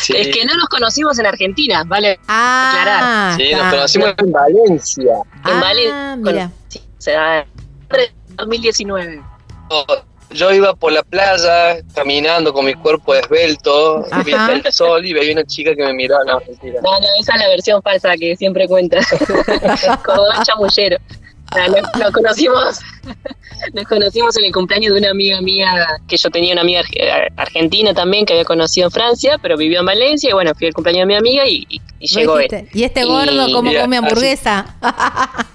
Sí. 0.00 0.14
Es 0.16 0.28
que 0.34 0.44
no 0.44 0.54
nos 0.54 0.68
conocimos 0.68 1.18
en 1.18 1.26
Argentina, 1.26 1.84
¿vale? 1.86 2.18
Ah, 2.28 3.34
Sí, 3.36 3.52
nos 3.54 3.70
conocimos 3.70 4.14
en 4.18 4.32
Valencia. 4.32 5.14
En 5.46 5.52
Ah, 5.52 5.60
Valencia. 5.60 6.16
mira. 6.16 6.50
Sí, 6.68 6.82
se 6.98 7.12
da 7.12 7.38
en 7.40 7.46
2019. 8.36 9.22
Yo 10.34 10.52
iba 10.52 10.74
por 10.74 10.92
la 10.92 11.02
playa 11.02 11.78
caminando 11.94 12.52
con 12.52 12.64
mi 12.66 12.74
cuerpo 12.74 13.14
esbelto, 13.14 14.04
viendo 14.24 14.52
el 14.52 14.72
sol 14.72 15.04
y 15.06 15.12
veía 15.12 15.32
una 15.32 15.44
chica 15.44 15.74
que 15.74 15.82
me 15.84 15.92
miraba. 15.94 16.24
No, 16.24 16.40
mentira. 16.46 16.80
No, 16.82 16.98
no, 17.00 17.06
esa 17.20 17.34
es 17.34 17.38
la 17.40 17.48
versión 17.48 17.80
falsa 17.82 18.14
que 18.16 18.36
siempre 18.36 18.66
cuenta. 18.68 18.98
Como 20.04 20.22
buen 20.26 20.42
chamullero. 20.42 20.96
Ah, 21.52 21.68
Nos, 21.68 22.00
nos 22.00 22.10
conocimos, 22.10 22.80
nos 23.74 23.84
conocimos 23.84 24.36
en 24.38 24.46
el 24.46 24.52
cumpleaños 24.52 24.92
de 24.94 24.98
una 25.00 25.10
amiga 25.10 25.40
mía, 25.40 25.86
que 26.08 26.16
yo 26.16 26.30
tenía 26.30 26.52
una 26.52 26.62
amiga 26.62 26.80
arge- 26.82 27.32
argentina 27.36 27.94
también 27.94 28.24
que 28.26 28.32
había 28.32 28.44
conocido 28.44 28.86
en 28.86 28.90
Francia, 28.90 29.38
pero 29.40 29.56
vivió 29.56 29.80
en 29.80 29.86
Valencia, 29.86 30.30
y 30.30 30.32
bueno, 30.32 30.52
fui 30.56 30.66
al 30.68 30.72
cumpleaños 30.74 31.02
de 31.02 31.06
mi 31.06 31.14
amiga 31.14 31.46
y, 31.46 31.64
y- 31.68 31.80
y 32.00 32.14
¿No 32.14 32.20
llegó 32.20 32.38
él. 32.40 32.68
¿Y 32.72 32.82
este 32.82 33.02
Y- 33.02 33.04
gordo 33.04 33.46
cómo 33.52 33.62
Mira, 33.70 33.82
come 33.82 33.96
así- 33.98 34.04
hamburguesa? 34.06 34.74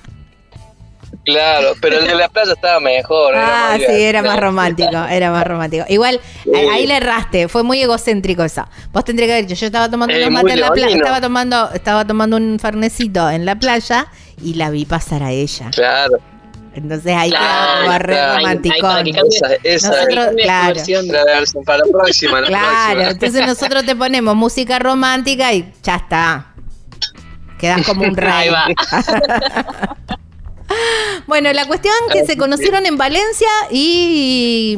Claro, 1.26 1.74
pero 1.82 2.00
el 2.00 2.08
de 2.08 2.16
la 2.16 2.28
playa 2.30 2.54
estaba 2.54 2.80
mejor. 2.80 3.36
Ah, 3.36 3.76
sí, 3.78 3.86
era 4.04 4.22
más 4.24 4.40
romántico, 4.40 4.98
era 5.10 5.30
más 5.30 5.46
romántico. 5.46 5.86
Igual, 5.88 6.20
ahí, 6.56 6.68
ahí 6.68 6.88
le 6.88 6.98
erraste, 6.98 7.48
fue 7.48 7.62
muy 7.62 7.80
egocéntrico 7.82 8.44
eso. 8.44 8.68
Vos 8.92 9.04
tendrías 9.06 9.28
que 9.28 9.34
haber 9.34 9.46
dicho, 9.48 9.60
yo 9.60 9.68
estaba 9.68 9.90
tomando 9.92 10.14
Eh, 10.16 10.30
mates 10.30 10.54
en 10.54 10.62
la 10.62 10.72
playa, 10.72 10.96
estaba 10.96 11.22
tomando, 11.22 11.70
estaba 11.72 12.06
tomando 12.06 12.38
un 12.38 12.58
farnecito 12.60 13.30
en 13.30 13.46
la 13.46 13.56
playa 13.56 14.08
y 14.42 14.56
la 14.56 14.70
vi 14.72 14.86
pasar 14.86 15.22
a 15.22 15.32
ella. 15.32 15.70
Claro, 15.72 16.18
Entonces 16.74 17.14
ahí 17.16 17.30
Claro, 17.32 17.82
quedaba 17.82 17.98
re 18.00 18.14
claro. 18.14 18.38
Romántico. 18.38 18.88
esa, 19.28 19.48
esa 19.64 19.90
Nosotros- 19.90 20.30
tu 20.32 20.36
claro. 20.38 20.74
versión. 20.76 21.08
para 21.66 21.78
la 21.80 21.92
próxima. 21.92 22.42
La 22.42 22.48
Claro, 22.48 22.66
próxima. 22.92 23.10
entonces 23.12 23.46
nosotros 23.48 23.86
te 23.86 23.96
ponemos 23.96 24.36
música 24.36 24.80
romántica 24.80 25.52
y 25.54 25.72
ya 25.84 25.96
está. 25.98 26.54
Quedas 27.60 27.86
como 27.86 28.04
un 28.04 28.16
rey. 28.18 28.50
Bueno, 31.28 31.52
la 31.54 31.66
cuestión 31.68 31.94
que 32.12 32.26
se 32.26 32.38
conocieron 32.38 32.86
en 32.86 32.98
Valencia 32.98 33.48
y. 33.72 34.78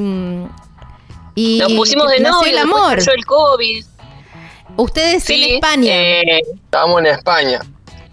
y 1.35 1.59
Nos 1.59 1.73
pusimos 1.73 2.09
de 2.09 2.19
novio, 2.19 2.51
el 2.51 2.57
amor. 2.57 2.99
el 2.99 3.25
COVID. 3.25 3.85
Ustedes 4.77 5.23
Sí, 5.23 5.43
en 5.43 5.55
España. 5.55 5.93
eh, 5.93 6.41
Estábamos 6.65 6.99
en 7.01 7.05
España. 7.07 7.59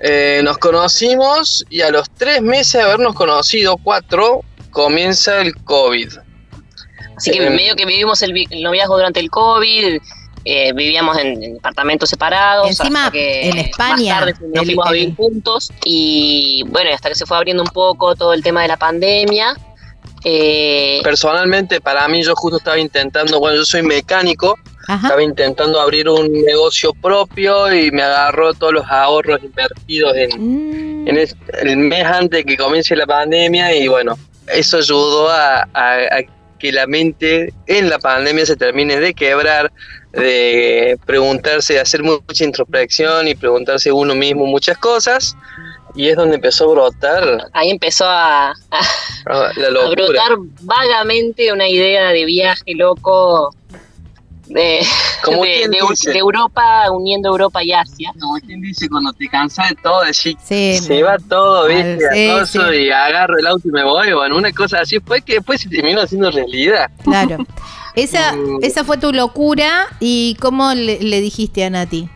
Eh, 0.01 0.41
nos 0.45 0.59
conocimos 0.59 1.65
y 1.71 1.81
a 1.83 1.91
los 1.91 2.09
tres 2.11 2.41
meses 2.43 2.75
de 2.75 2.83
habernos 2.83 3.15
conocido, 3.15 3.77
cuatro, 3.83 4.43
comienza 4.71 5.41
el 5.41 5.55
COVID. 5.65 6.09
Así 7.17 7.33
que 7.33 7.45
Eh, 7.47 7.51
medio 7.51 7.75
que 7.75 7.85
vivimos 7.85 8.23
el, 8.23 8.33
el 8.51 8.63
noviazgo 8.63 8.97
durante 8.97 9.19
el 9.21 9.31
COVID, 9.31 9.99
eh, 10.45 10.73
vivíamos 10.73 11.19
en, 11.19 11.43
en 11.43 11.55
departamentos 11.55 12.09
separados. 12.11 12.69
Encima, 12.69 13.01
hasta 13.07 13.13
que 13.13 13.49
en 13.49 13.59
España, 13.59 14.15
Más 14.21 14.25
tarde 14.35 14.35
nos 14.49 14.63
el- 14.63 14.67
fuimos 14.67 14.87
a 14.87 14.91
el- 14.91 14.95
vivir 14.97 15.17
juntos 15.17 15.73
y 15.85 16.65
bueno, 16.69 16.91
hasta 16.95 17.09
que 17.09 17.15
se 17.15 17.27
fue 17.27 17.37
abriendo 17.37 17.63
un 17.63 17.69
poco 17.71 18.15
todo 18.17 18.33
el 18.33 18.43
tema 18.43 18.63
de 18.63 18.69
la 18.69 18.77
pandemia. 18.77 19.55
eh, 20.25 21.01
Personalmente, 21.05 21.81
para 21.81 22.07
mí, 22.09 22.23
yo 22.23 22.35
justo 22.35 22.59
estaba 22.59 22.79
intentando, 22.79 23.39
bueno, 23.39 23.57
yo 23.59 23.65
soy 23.65 23.83
mecánico, 23.83 24.57
Ajá. 24.89 25.07
estaba 25.09 25.23
intentando 25.23 25.81
abrir 25.81 26.09
un 26.09 26.33
negocio 26.33 26.93
propio 26.95 27.73
y 27.73 27.91
me 27.93 28.03
agarró 28.03 28.53
todos 28.55 28.73
los 28.73 28.87
ahorros 28.87 29.41
invertidos 29.43 30.17
en, 30.17 30.31
Mm, 31.05 31.09
en 31.09 31.19
el, 31.19 31.37
el 31.63 31.77
mes 31.77 32.05
antes 32.05 32.45
que 32.45 32.57
comience 32.57 32.97
la 32.97 33.07
pandemia 33.07 33.75
y 33.75 33.87
bueno, 33.87 34.19
eso 34.49 34.79
ayudó 34.79 35.29
a, 35.31 35.61
a- 35.73 35.95
a 35.95 36.23
que 36.59 36.73
la 36.73 36.87
mente 36.89 37.53
en 37.67 37.89
la 37.89 37.99
pandemia 38.01 38.45
se 38.45 38.57
termine 38.57 38.99
de 38.99 39.15
quebrar, 39.15 39.71
de 40.13 40.99
preguntarse, 41.07 41.75
de 41.75 41.81
hacer 41.81 42.03
mucha 42.03 42.45
introspección 42.45 43.29
y 43.29 43.35
preguntarse 43.35 43.93
uno 43.93 44.15
mismo 44.15 44.47
muchas 44.47 44.79
cosas 44.79 45.37
y 45.95 46.09
es 46.09 46.17
donde 46.17 46.37
empezó 46.37 46.65
a 46.71 46.73
brotar 46.75 47.49
ahí 47.53 47.71
empezó 47.71 48.07
a, 48.07 48.51
a- 48.51 48.55
ah, 49.27 49.51
la 49.57 49.67
a 49.67 49.71
locura. 49.71 50.05
brotar 50.07 50.33
vagamente 50.63 51.53
una 51.53 51.69
idea 51.69 52.09
de 52.09 52.25
viaje 52.25 52.75
loco 52.75 53.55
de, 54.47 54.81
Como 55.23 55.43
de, 55.45 55.69
Europa, 56.15 56.91
uniendo 56.91 57.29
Europa 57.29 57.63
y 57.63 57.71
Asia. 57.75 58.13
Como 58.19 58.39
quien 58.41 58.63
dice, 58.63 58.89
cuando 58.89 59.13
te 59.13 59.29
cansas 59.29 59.69
de 59.69 59.77
todo, 59.77 60.01
decís, 60.01 60.37
Sí, 60.43 60.79
se 60.79 61.03
va 61.03 61.19
todo, 61.19 61.69
¿viste? 61.69 62.31
Al- 62.31 62.47
sí. 62.47 62.59
y 62.59 62.91
agarro 62.91 63.39
el 63.39 63.47
auto 63.47 63.69
y 63.69 63.73
me 63.73 63.85
voy, 63.85 64.11
bueno, 64.15 64.39
una 64.39 64.51
cosa 64.53 64.81
así 64.81 65.01
fue 65.01 65.21
que 65.21 65.35
después 65.35 65.61
se 65.61 65.69
terminó 65.69 66.01
haciendo 66.01 66.31
realidad. 66.31 66.91
claro. 67.05 67.37
Esa, 67.95 68.35
esa 68.63 68.85
fue 68.85 68.99
tu 68.99 69.13
locura 69.13 69.87
y 70.01 70.37
cómo 70.41 70.73
le, 70.75 71.01
le 71.01 71.21
dijiste 71.21 71.65
a 71.65 71.71
Nati. 71.71 72.09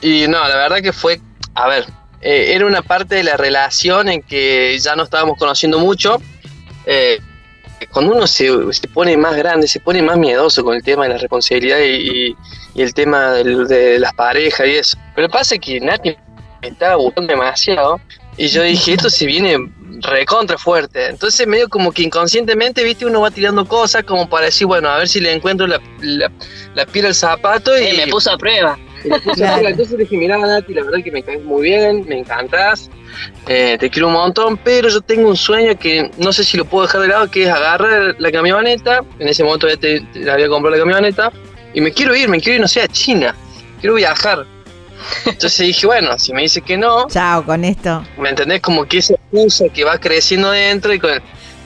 Y 0.00 0.28
no, 0.28 0.46
la 0.46 0.56
verdad 0.56 0.82
que 0.82 0.92
fue, 0.92 1.20
a 1.54 1.66
ver, 1.66 1.86
eh, 2.20 2.54
era 2.54 2.66
una 2.66 2.82
parte 2.82 3.16
de 3.16 3.22
la 3.22 3.36
relación 3.36 4.08
en 4.08 4.22
que 4.22 4.78
ya 4.78 4.96
no 4.96 5.04
estábamos 5.04 5.38
conociendo 5.38 5.78
mucho. 5.78 6.20
eh, 6.86 7.18
cuando 7.92 8.14
uno 8.14 8.26
se, 8.26 8.50
se 8.72 8.88
pone 8.88 9.16
más 9.16 9.36
grande, 9.36 9.68
se 9.68 9.78
pone 9.78 10.00
más 10.02 10.16
miedoso 10.16 10.64
con 10.64 10.74
el 10.74 10.82
tema 10.82 11.04
de 11.04 11.10
la 11.10 11.18
responsabilidad 11.18 11.78
y, 11.80 12.34
el 12.74 12.92
tema 12.94 13.30
de 13.32 13.98
las 14.00 14.12
parejas 14.14 14.66
y 14.66 14.70
eso. 14.70 14.98
Pero 15.14 15.28
pasa 15.28 15.56
que 15.58 15.80
Nati 15.80 16.16
me 16.62 16.68
estaba 16.68 16.96
gustando 16.96 17.32
demasiado 17.32 18.00
y 18.36 18.48
yo 18.48 18.62
dije, 18.62 18.92
esto 18.92 19.10
se 19.10 19.26
viene 19.26 19.58
recontra 20.00 20.58
fuerte. 20.58 21.08
Entonces 21.08 21.46
medio 21.46 21.68
como 21.68 21.92
que 21.92 22.02
inconscientemente, 22.02 22.82
viste, 22.84 23.06
uno 23.06 23.20
va 23.20 23.30
tirando 23.30 23.66
cosas 23.66 24.04
como 24.04 24.28
para 24.28 24.46
decir, 24.46 24.66
bueno, 24.66 24.88
a 24.88 24.98
ver 24.98 25.08
si 25.08 25.20
le 25.20 25.32
encuentro 25.32 25.66
la, 25.66 25.80
la, 26.00 26.30
la 26.74 26.86
piel 26.86 27.06
al 27.06 27.14
zapato 27.14 27.76
y... 27.78 27.84
Eh, 27.84 27.94
me 28.04 28.10
puso 28.10 28.32
a 28.32 28.38
prueba. 28.38 28.78
Y 29.04 29.42
a. 29.42 29.60
Entonces 29.60 29.98
dije, 29.98 30.16
mira 30.16 30.38
Nati, 30.38 30.72
la 30.74 30.82
verdad 30.82 30.98
que 31.02 31.10
me 31.10 31.22
caes 31.22 31.42
muy 31.42 31.62
bien, 31.62 32.06
me 32.08 32.18
encantás, 32.18 32.90
eh, 33.46 33.76
te 33.78 33.90
quiero 33.90 34.08
un 34.08 34.14
montón, 34.14 34.56
pero 34.56 34.88
yo 34.88 35.00
tengo 35.00 35.28
un 35.28 35.36
sueño 35.36 35.78
que 35.78 36.10
no 36.18 36.32
sé 36.32 36.42
si 36.42 36.56
lo 36.56 36.64
puedo 36.64 36.86
dejar 36.86 37.02
de 37.02 37.08
lado, 37.08 37.30
que 37.30 37.44
es 37.44 37.48
agarrar 37.50 38.16
la 38.18 38.32
camioneta, 38.32 39.04
en 39.18 39.28
ese 39.28 39.44
momento 39.44 39.68
ya 39.68 39.76
te, 39.76 40.00
te 40.12 40.30
había 40.30 40.48
comprado 40.48 40.76
la 40.76 40.82
camioneta, 40.82 41.32
y 41.74 41.80
me 41.80 41.92
quiero 41.92 42.14
ir, 42.14 42.28
me 42.28 42.40
quiero 42.40 42.56
ir, 42.56 42.60
no 42.62 42.68
sé, 42.68 42.80
a 42.80 42.88
China, 42.88 43.34
quiero 43.80 43.96
viajar. 43.96 44.46
Entonces 45.26 45.58
dije, 45.66 45.86
bueno, 45.86 46.18
si 46.18 46.32
me 46.32 46.42
dice 46.42 46.60
que 46.62 46.76
no, 46.76 47.06
Chao 47.08 47.44
con 47.44 47.64
esto. 47.64 48.02
¿me 48.18 48.30
entendés? 48.30 48.60
Como 48.60 48.84
que 48.86 48.98
esa 48.98 49.14
excusa 49.14 49.66
que 49.72 49.84
va 49.84 49.98
creciendo 49.98 50.50
dentro, 50.50 50.92
y 50.92 50.98
con- 50.98 51.22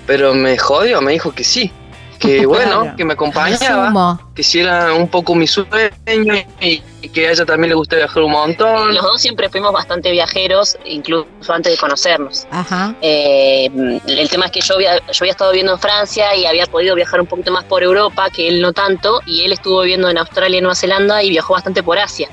pero 0.07 0.35
me 0.35 0.57
jodió, 0.57 1.01
me 1.01 1.13
dijo 1.13 1.33
que 1.33 1.45
sí, 1.45 1.71
que 2.19 2.47
bueno, 2.47 2.81
Claro. 2.83 2.97
que 2.97 3.05
me 3.05 3.13
acompañaba 3.13 4.19
que 4.35 4.41
hiciera 4.43 4.93
un 4.95 5.09
poco 5.09 5.35
mi 5.35 5.47
sueño 5.47 6.35
y, 6.61 6.83
y 7.03 7.09
que 7.11 7.29
a 7.29 7.33
ella 7.33 7.45
también 7.45 7.69
le 7.71 7.75
gusta 7.75 7.97
viajar 7.97 8.23
un 8.23 8.33
montón. 8.33 8.95
Los 8.95 9.03
dos 9.05 9.21
siempre 9.21 9.49
fuimos 9.49 9.73
bastante 9.73 10.11
viajeros, 10.11 10.77
incluso 10.85 11.29
antes 11.49 11.73
de 11.73 11.79
conocernos. 11.79 12.47
Ajá. 12.51 12.95
Eh, 13.03 13.69
el 14.07 14.29
tema 14.29 14.47
es 14.47 14.53
que 14.53 14.61
yo 14.61 14.75
había, 14.75 14.97
yo 14.99 15.19
había 15.21 15.33
estado 15.33 15.51
viviendo 15.53 15.73
en 15.75 15.79
Francia 15.79 16.35
y 16.35 16.47
había 16.47 16.67
podido 16.67 16.95
viajar 16.95 17.21
un 17.21 17.27
poquito 17.27 17.53
más 17.53 17.65
por 17.65 17.83
Europa, 17.83 18.31
que 18.31 18.49
él 18.49 18.61
no 18.61 18.73
tanto, 18.73 19.21
y 19.27 19.43
él 19.45 19.53
estuvo 19.53 19.83
viviendo 19.83 20.09
en 20.09 20.19
Australia 20.19 20.59
y 20.59 20.61
Nueva 20.61 20.75
Zelanda 20.75 21.23
y 21.23 21.31
viajó 21.31 21.53
bastante 21.55 21.83
por 21.83 21.99
Asia. 21.99 22.29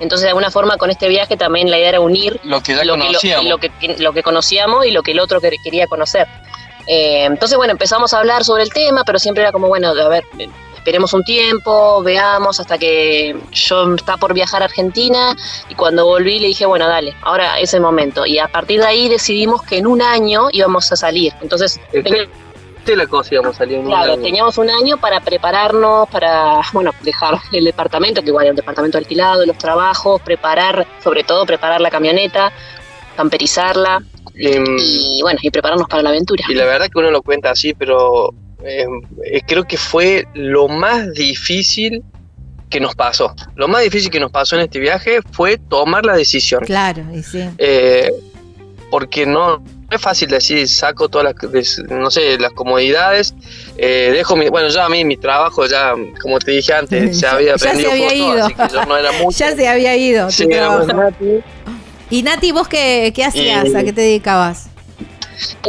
Entonces, 0.00 0.22
de 0.24 0.28
alguna 0.30 0.50
forma, 0.50 0.76
con 0.78 0.90
este 0.90 1.08
viaje 1.08 1.36
también 1.36 1.70
la 1.70 1.78
idea 1.78 1.90
era 1.90 2.00
unir 2.00 2.40
Lo 2.42 2.62
que 2.62 2.74
ya 2.74 2.84
lo 2.84 2.94
que, 2.94 3.00
conocíamos. 3.00 3.44
lo, 3.44 3.50
lo 3.50 3.58
que, 3.58 3.70
lo 3.98 4.12
que 4.12 4.22
conocíamos 4.22 4.86
y 4.86 4.90
lo 4.90 5.02
que 5.02 5.12
el 5.12 5.20
otro 5.20 5.40
que- 5.40 5.56
quería 5.62 5.86
conocer. 5.86 6.26
Eh, 6.86 7.24
entonces, 7.26 7.56
bueno, 7.56 7.72
empezamos 7.72 8.12
a 8.14 8.18
hablar 8.18 8.42
sobre 8.44 8.62
el 8.62 8.70
tema, 8.72 9.04
pero 9.04 9.18
siempre 9.18 9.42
era 9.42 9.52
como, 9.52 9.68
bueno, 9.68 9.88
a 9.90 10.08
ver, 10.08 10.24
eh, 10.38 10.48
esperemos 10.74 11.12
un 11.12 11.22
tiempo, 11.22 12.02
veamos 12.02 12.58
hasta 12.58 12.78
que 12.78 13.36
yo 13.52 13.94
estaba 13.94 14.16
por 14.16 14.32
viajar 14.32 14.62
a 14.62 14.64
Argentina 14.64 15.36
y 15.68 15.74
cuando 15.74 16.06
volví 16.06 16.38
le 16.40 16.48
dije, 16.48 16.64
bueno, 16.64 16.88
dale, 16.88 17.14
ahora 17.22 17.60
es 17.60 17.74
el 17.74 17.82
momento. 17.82 18.24
Y 18.24 18.38
a 18.38 18.48
partir 18.48 18.80
de 18.80 18.86
ahí 18.86 19.08
decidimos 19.10 19.62
que 19.62 19.76
en 19.76 19.86
un 19.86 20.00
año 20.00 20.48
íbamos 20.52 20.90
a 20.90 20.96
salir. 20.96 21.34
Entonces, 21.42 21.78
Este, 21.92 22.28
este 22.80 22.96
la 22.96 23.06
cosa 23.06 23.34
íbamos 23.34 23.54
a 23.54 23.58
salir 23.58 23.76
en 23.76 23.82
un 23.82 23.86
Claro, 23.88 24.12
año. 24.14 24.22
teníamos 24.22 24.58
un 24.58 24.68
año 24.70 24.98
para 24.98 25.20
prepararnos, 25.20 26.08
para, 26.08 26.60
bueno, 26.72 26.90
dejar 27.02 27.38
el 27.52 27.64
departamento, 27.64 28.20
que 28.22 28.28
igual 28.28 28.44
era 28.46 28.52
un 28.52 28.56
departamento 28.56 28.98
alquilado, 28.98 29.46
los 29.46 29.56
trabajos, 29.58 30.20
preparar, 30.22 30.86
sobre 31.02 31.22
todo 31.24 31.46
preparar 31.46 31.80
la 31.80 31.90
camioneta, 31.90 32.52
camperizarla 33.16 34.02
Y, 34.34 34.48
y, 34.48 35.22
bueno, 35.22 35.38
y 35.42 35.50
prepararnos 35.50 35.86
para 35.88 36.02
la 36.02 36.10
aventura. 36.10 36.42
y 36.48 36.54
la 36.54 36.64
verdad 36.64 36.86
que 36.92 36.98
uno 36.98 37.10
lo 37.10 37.22
cuenta 37.22 37.50
así, 37.50 37.74
pero 37.74 38.32
eh, 38.64 38.86
eh, 39.24 39.40
creo 39.46 39.64
que 39.64 39.76
fue 39.76 40.26
lo 40.34 40.68
más 40.68 41.12
difícil 41.12 42.02
que 42.70 42.78
nos 42.80 42.94
pasó. 42.94 43.34
Lo 43.56 43.66
más 43.68 43.82
difícil 43.82 44.10
que 44.10 44.20
nos 44.20 44.30
pasó 44.30 44.54
en 44.56 44.62
este 44.62 44.78
viaje 44.78 45.20
fue 45.32 45.58
tomar 45.58 46.06
la 46.06 46.14
decisión. 46.16 46.64
Claro, 46.64 47.02
y 47.12 47.22
sí. 47.22 47.42
Eh, 47.58 48.10
porque 48.90 49.26
no 49.26 49.62
es 49.90 50.00
fácil 50.00 50.28
decir, 50.28 50.68
saco 50.68 51.08
todas 51.08 51.34
las, 51.34 51.78
no 51.90 52.10
sé, 52.10 52.38
las 52.38 52.52
comodidades, 52.52 53.34
eh, 53.76 54.10
dejo 54.12 54.36
mi, 54.36 54.48
bueno, 54.48 54.68
ya 54.68 54.84
a 54.84 54.88
mí 54.88 55.04
mi 55.04 55.16
trabajo 55.16 55.66
ya, 55.66 55.94
como 56.22 56.38
te 56.38 56.52
dije 56.52 56.72
antes, 56.72 57.16
se 57.20 57.22
Ya- 57.22 57.32
había 57.32 57.52
ya 57.52 57.58
se 57.58 57.68
aprendido 57.68 57.90
había 57.92 58.08
foto, 58.10 58.14
ido. 58.36 58.44
así 58.46 58.54
que 58.54 58.68
yo 58.72 58.84
no 58.86 58.96
era 58.96 59.12
mucho. 59.22 59.38
Ya 59.38 59.56
se 59.56 59.68
había 59.68 59.96
ido. 59.96 60.30
Sí. 60.30 60.46
Nati. 60.46 61.40
Y 62.10 62.22
Nati, 62.22 62.52
¿vos 62.52 62.68
qué, 62.68 63.12
qué 63.14 63.24
hacías? 63.24 63.66
Y- 63.66 63.74
¿A 63.76 63.84
qué 63.84 63.92
te 63.92 64.00
dedicabas? 64.00 64.68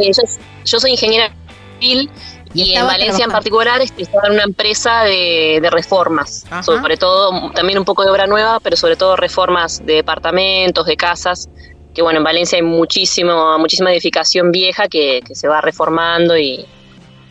Eh, 0.00 0.10
yo, 0.12 0.22
yo 0.64 0.80
soy 0.80 0.90
ingeniera 0.90 1.32
civil 1.80 2.10
Y, 2.54 2.74
en 2.74 2.86
Valencia 2.86 3.24
en 3.24 3.30
particular 3.30 3.80
este, 3.80 4.02
estaba 4.02 4.26
en 4.28 4.34
una 4.34 4.42
empresa 4.44 5.04
de, 5.04 5.58
de 5.62 5.70
reformas, 5.70 6.44
Ajá. 6.50 6.62
sobre 6.62 6.96
todo 6.98 7.50
también 7.52 7.78
un 7.78 7.84
poco 7.86 8.04
de 8.04 8.10
obra 8.10 8.26
nueva, 8.26 8.60
pero 8.60 8.76
sobre 8.76 8.94
todo 8.96 9.16
reformas 9.16 9.80
de 9.86 9.94
departamentos, 9.94 10.84
de 10.84 10.96
casas, 10.96 11.48
que 11.94 12.02
bueno, 12.02 12.18
en 12.18 12.24
Valencia 12.24 12.56
hay 12.56 12.62
muchísimo, 12.62 13.58
muchísima 13.58 13.92
edificación 13.92 14.50
vieja 14.52 14.88
que, 14.88 15.20
que 15.26 15.34
se 15.34 15.48
va 15.48 15.60
reformando 15.60 16.36
y, 16.36 16.64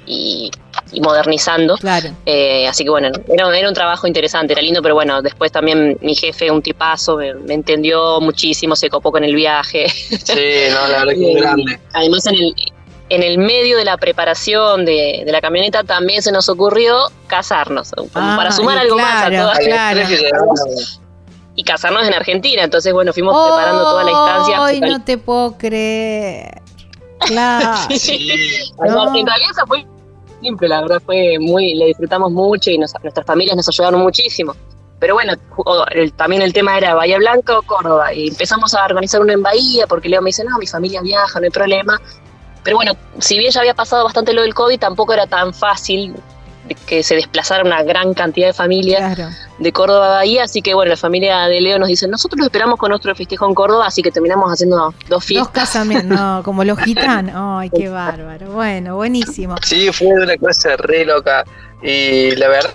y- 0.05 0.51
y 0.93 0.99
modernizando. 1.01 1.77
Claro. 1.77 2.09
Eh, 2.25 2.67
así 2.67 2.83
que 2.83 2.89
bueno, 2.89 3.09
era, 3.27 3.57
era 3.57 3.67
un 3.69 3.73
trabajo 3.73 4.07
interesante, 4.07 4.53
era 4.53 4.61
lindo, 4.61 4.81
pero 4.81 4.93
bueno, 4.93 5.21
después 5.21 5.51
también 5.51 5.97
mi 6.01 6.15
jefe, 6.15 6.51
un 6.51 6.61
tipazo, 6.61 7.15
me, 7.17 7.33
me 7.33 7.53
entendió 7.53 8.19
muchísimo, 8.19 8.75
se 8.75 8.89
copó 8.89 9.11
con 9.11 9.23
el 9.23 9.33
viaje. 9.35 9.87
Sí, 9.89 10.69
no, 10.69 10.87
la 10.91 10.99
verdad 11.05 11.13
que 11.13 11.31
es 11.33 11.35
grande. 11.41 11.79
Además, 11.93 12.25
en 12.27 12.35
el, 12.35 12.53
en 13.09 13.23
el 13.23 13.37
medio 13.37 13.77
de 13.77 13.85
la 13.85 13.95
preparación 13.97 14.83
de, 14.85 15.23
de 15.25 15.31
la 15.31 15.39
camioneta 15.41 15.83
también 15.83 16.21
se 16.21 16.31
nos 16.31 16.49
ocurrió 16.49 16.97
casarnos, 17.27 17.91
como 17.91 18.09
Ah, 18.13 18.35
para 18.37 18.51
sumar 18.51 18.77
algo 18.79 18.97
más 18.97 19.23
a 19.23 19.27
claro, 19.29 19.43
todas. 19.43 19.59
claro. 19.59 20.01
Y 21.55 21.63
casarnos 21.63 22.07
en 22.07 22.13
Argentina, 22.13 22.63
entonces 22.63 22.93
bueno, 22.93 23.11
fuimos 23.13 23.35
preparando 23.45 23.83
toda 23.83 24.03
la 24.05 24.11
instancia. 24.11 24.55
Ay, 24.65 24.79
no 24.79 25.03
te 25.03 25.17
puedo 25.17 25.57
creer. 25.57 26.61
Claro. 27.19 27.77
Sí. 27.97 28.29
No. 28.79 29.15
En 29.15 29.25
realidad 29.27 29.49
fue 29.67 29.85
simple, 30.41 30.67
la 30.69 30.81
verdad 30.81 31.01
fue 31.05 31.37
muy, 31.39 31.75
le 31.75 31.85
disfrutamos 31.87 32.31
mucho 32.31 32.71
y 32.71 32.77
nos- 32.77 32.93
nuestras 33.03 33.25
familias 33.25 33.55
nos 33.55 33.67
ayudaron 33.69 34.01
muchísimo. 34.01 34.55
Pero 34.99 35.15
bueno, 35.15 35.33
el- 35.91 36.13
también 36.13 36.41
el 36.41 36.53
tema 36.53 36.77
era 36.77 36.93
Bahía 36.95 37.17
Blanca 37.17 37.57
o 37.59 37.61
Córdoba 37.63 38.13
y 38.13 38.29
empezamos 38.29 38.73
a 38.73 38.85
organizar 38.85 39.19
uno 39.21 39.33
en 39.33 39.43
Bahía 39.43 39.87
porque 39.87 40.09
Leo 40.09 40.21
me 40.21 40.29
dice, 40.29 40.43
no, 40.43 40.57
mi 40.57 40.67
familia 40.67 41.01
viaja, 41.01 41.39
no 41.39 41.43
hay 41.45 41.51
problema. 41.51 41.99
Pero 42.63 42.77
bueno, 42.77 42.93
si 43.19 43.37
bien 43.39 43.51
ya 43.51 43.59
había 43.61 43.73
pasado 43.73 44.03
bastante 44.03 44.33
lo 44.33 44.41
del 44.43 44.53
COVID, 44.53 44.79
tampoco 44.79 45.13
era 45.13 45.25
tan 45.27 45.53
fácil 45.53 46.15
que 46.75 47.03
se 47.03 47.15
desplazara 47.15 47.63
una 47.63 47.83
gran 47.83 48.13
cantidad 48.13 48.47
de 48.47 48.53
familias 48.53 49.15
Claro. 49.15 49.31
de 49.59 49.71
Córdoba 49.71 50.07
a 50.07 50.15
Bahía, 50.17 50.43
así 50.43 50.61
que 50.61 50.73
bueno, 50.73 50.89
la 50.89 50.97
familia 50.97 51.47
de 51.47 51.61
Leo 51.61 51.79
nos 51.79 51.87
dice, 51.89 52.07
nosotros 52.07 52.39
lo 52.39 52.45
esperamos 52.45 52.77
con 52.79 52.89
nuestro 52.89 53.13
festejo 53.15 53.47
en 53.47 53.53
Córdoba, 53.53 53.87
así 53.87 54.01
que 54.01 54.11
terminamos 54.11 54.51
haciendo 54.51 54.77
dos 54.77 54.95
Dos 55.09 55.25
fiestas. 55.25 55.51
casamientos, 55.53 56.17
no, 56.19 56.41
como 56.45 56.63
los 56.63 56.77
gitanos. 56.79 57.33
Ay, 57.35 57.69
qué 57.69 57.89
bárbaro. 57.89 58.51
Bueno, 58.51 58.95
buenísimo. 58.95 59.55
Sí, 59.63 59.91
fue 59.91 60.07
una 60.07 60.37
cosa 60.37 60.75
re 60.77 61.05
loca. 61.05 61.43
Y 61.83 62.35
la 62.35 62.47
verdad 62.47 62.71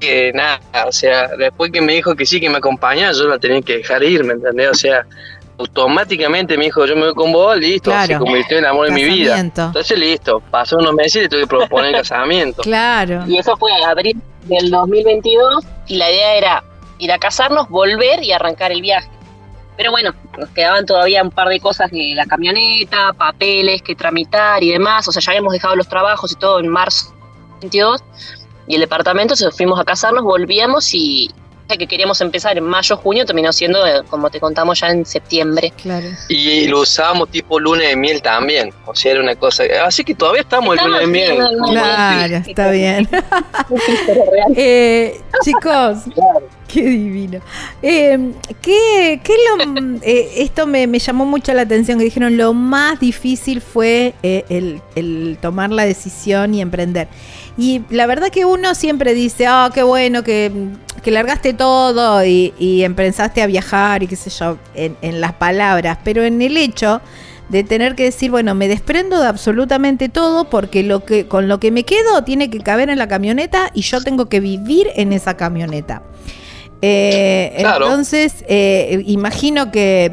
que 0.00 0.30
nada, 0.34 0.60
o 0.86 0.92
sea, 0.92 1.28
después 1.38 1.70
que 1.72 1.80
me 1.80 1.94
dijo 1.94 2.14
que 2.14 2.26
sí, 2.26 2.38
que 2.40 2.50
me 2.50 2.58
acompañaba, 2.58 3.12
yo 3.12 3.26
la 3.28 3.38
tenía 3.38 3.62
que 3.62 3.78
dejar 3.78 4.02
ir, 4.02 4.24
¿me 4.24 4.34
entendés? 4.34 4.68
O 4.70 4.74
sea, 4.74 5.06
automáticamente 5.58 6.56
me 6.58 6.64
dijo, 6.66 6.84
yo 6.86 6.94
me 6.96 7.06
voy 7.06 7.14
con 7.14 7.32
vos, 7.32 7.56
listo, 7.56 7.90
Claro. 7.90 8.06
se 8.06 8.18
convirtió 8.18 8.58
en 8.58 8.64
el 8.64 8.70
amor 8.70 8.86
de 8.88 8.92
mi 8.92 9.04
vida. 9.04 9.38
Entonces, 9.38 9.98
listo, 9.98 10.40
pasó 10.50 10.76
unos 10.78 10.92
meses 10.94 11.16
y 11.16 11.20
le 11.20 11.28
tuve 11.28 11.40
que 11.42 11.46
proponer 11.46 11.94
el 11.94 11.96
casamiento. 12.02 12.62
Claro. 12.62 13.24
Y 13.26 13.38
eso 13.38 13.56
fue 13.56 13.70
en 13.76 13.84
abril 13.84 14.20
del 14.44 14.70
2022 14.70 15.64
y 15.88 15.96
la 15.96 16.10
idea 16.10 16.34
era 16.34 16.64
ir 16.98 17.12
a 17.12 17.18
casarnos, 17.18 17.68
volver 17.68 18.22
y 18.22 18.32
arrancar 18.32 18.72
el 18.72 18.80
viaje. 18.82 19.08
Pero 19.76 19.90
bueno, 19.90 20.14
nos 20.38 20.48
quedaban 20.50 20.86
todavía 20.86 21.22
un 21.22 21.30
par 21.30 21.48
de 21.48 21.60
cosas 21.60 21.90
de 21.90 22.12
la 22.14 22.24
camioneta, 22.24 23.12
papeles 23.12 23.82
que 23.82 23.94
tramitar 23.94 24.62
y 24.62 24.70
demás. 24.70 25.06
O 25.08 25.12
sea, 25.12 25.20
ya 25.20 25.32
habíamos 25.32 25.52
dejado 25.52 25.76
los 25.76 25.88
trabajos 25.88 26.32
y 26.32 26.36
todo 26.36 26.60
en 26.60 26.68
marzo 26.68 27.14
22 27.60 28.02
y 28.68 28.74
el 28.74 28.80
departamento, 28.80 29.36
se 29.36 29.50
fuimos 29.50 29.78
a 29.78 29.84
casarnos, 29.84 30.24
volvíamos 30.24 30.92
y 30.94 31.30
que 31.74 31.86
queríamos 31.86 32.20
empezar 32.20 32.56
en 32.56 32.64
mayo, 32.64 32.96
junio, 32.96 33.24
terminó 33.24 33.52
siendo, 33.52 33.84
eh, 33.86 34.02
como 34.08 34.30
te 34.30 34.38
contamos, 34.38 34.80
ya 34.80 34.88
en 34.88 35.04
septiembre. 35.04 35.72
Claro. 35.82 36.06
Y 36.28 36.68
lo 36.68 36.80
usábamos 36.80 37.30
tipo 37.30 37.58
luna 37.58 37.84
de 37.84 37.96
miel 37.96 38.22
también. 38.22 38.72
O 38.84 38.94
sea, 38.94 39.12
era 39.12 39.20
una 39.20 39.34
cosa. 39.34 39.64
Así 39.84 40.04
que 40.04 40.14
todavía 40.14 40.42
estamos 40.42 40.78
en 40.78 40.84
luna 40.84 40.98
de 41.00 41.06
miel. 41.06 41.36
sí, 41.36 41.72
Claro, 41.72 42.36
está 42.46 42.70
bien. 42.70 43.08
Eh, 44.56 45.20
chicos, 45.42 45.98
qué 46.68 46.82
divino. 46.82 47.40
Eh, 47.82 48.32
¿qué, 48.60 49.20
qué 49.22 49.34
lo, 49.56 49.98
eh, 50.02 50.30
esto 50.36 50.66
me, 50.66 50.86
me 50.86 50.98
llamó 50.98 51.24
mucho 51.24 51.52
la 51.54 51.62
atención 51.62 51.98
que 51.98 52.04
dijeron 52.04 52.36
lo 52.36 52.52
más 52.54 53.00
difícil 53.00 53.60
fue 53.60 54.14
eh, 54.22 54.44
el, 54.48 54.80
el 54.94 55.38
tomar 55.40 55.70
la 55.70 55.84
decisión 55.84 56.54
y 56.54 56.60
emprender. 56.60 57.08
Y 57.58 57.82
la 57.90 58.06
verdad 58.06 58.28
que 58.28 58.44
uno 58.44 58.74
siempre 58.74 59.14
dice, 59.14 59.46
ah, 59.46 59.70
qué 59.72 59.82
bueno 59.82 60.22
que, 60.22 60.52
que 61.06 61.12
largaste 61.12 61.54
todo 61.54 62.24
y, 62.24 62.52
y 62.58 62.82
empezaste 62.82 63.40
a 63.40 63.46
viajar 63.46 64.02
y 64.02 64.08
qué 64.08 64.16
sé 64.16 64.28
yo, 64.28 64.58
en, 64.74 64.96
en 65.02 65.20
las 65.20 65.34
palabras, 65.34 65.98
pero 66.02 66.24
en 66.24 66.42
el 66.42 66.56
hecho 66.56 67.00
de 67.48 67.62
tener 67.62 67.94
que 67.94 68.02
decir, 68.02 68.32
bueno, 68.32 68.56
me 68.56 68.66
desprendo 68.66 69.20
de 69.20 69.28
absolutamente 69.28 70.08
todo 70.08 70.50
porque 70.50 70.82
lo 70.82 71.04
que 71.04 71.28
con 71.28 71.46
lo 71.46 71.60
que 71.60 71.70
me 71.70 71.84
quedo 71.84 72.24
tiene 72.24 72.50
que 72.50 72.58
caber 72.58 72.90
en 72.90 72.98
la 72.98 73.06
camioneta 73.06 73.70
y 73.72 73.82
yo 73.82 74.00
tengo 74.00 74.28
que 74.28 74.40
vivir 74.40 74.88
en 74.96 75.12
esa 75.12 75.36
camioneta. 75.36 76.02
Eh, 76.82 77.54
Claro. 77.60 77.86
Entonces, 77.86 78.44
eh, 78.48 79.04
imagino 79.06 79.70
que, 79.70 80.10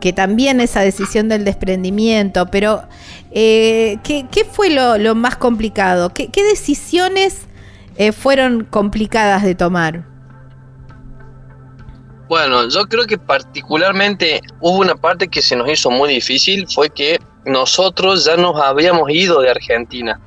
que 0.00 0.12
también 0.12 0.60
esa 0.60 0.82
decisión 0.82 1.28
del 1.28 1.44
desprendimiento, 1.44 2.46
pero 2.52 2.84
eh, 3.32 3.98
¿qué, 4.04 4.26
qué 4.30 4.44
fue 4.44 4.70
lo, 4.70 4.96
lo 4.96 5.16
más 5.16 5.34
complicado? 5.34 6.10
¿Qué, 6.14 6.28
qué 6.28 6.44
decisiones 6.44 7.48
eh, 7.96 8.12
fueron 8.12 8.64
complicadas 8.64 9.42
de 9.42 9.54
tomar? 9.54 10.04
Bueno, 12.28 12.68
yo 12.68 12.86
creo 12.86 13.06
que 13.06 13.18
particularmente 13.18 14.40
hubo 14.60 14.78
una 14.78 14.94
parte 14.96 15.28
que 15.28 15.42
se 15.42 15.56
nos 15.56 15.68
hizo 15.68 15.90
muy 15.90 16.08
difícil, 16.08 16.66
fue 16.68 16.88
que 16.90 17.20
nosotros 17.44 18.24
ya 18.24 18.36
nos 18.36 18.58
habíamos 18.60 19.10
ido 19.10 19.40
de 19.42 19.50
Argentina. 19.50 20.18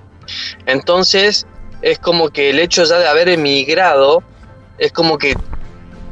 Entonces, 0.67 1.47
es 1.81 1.97
como 1.99 2.29
que 2.29 2.51
el 2.51 2.59
hecho 2.59 2.83
ya 2.83 2.99
de 2.99 3.07
haber 3.07 3.29
emigrado, 3.29 4.21
es 4.77 4.91
como 4.91 5.17
que 5.17 5.35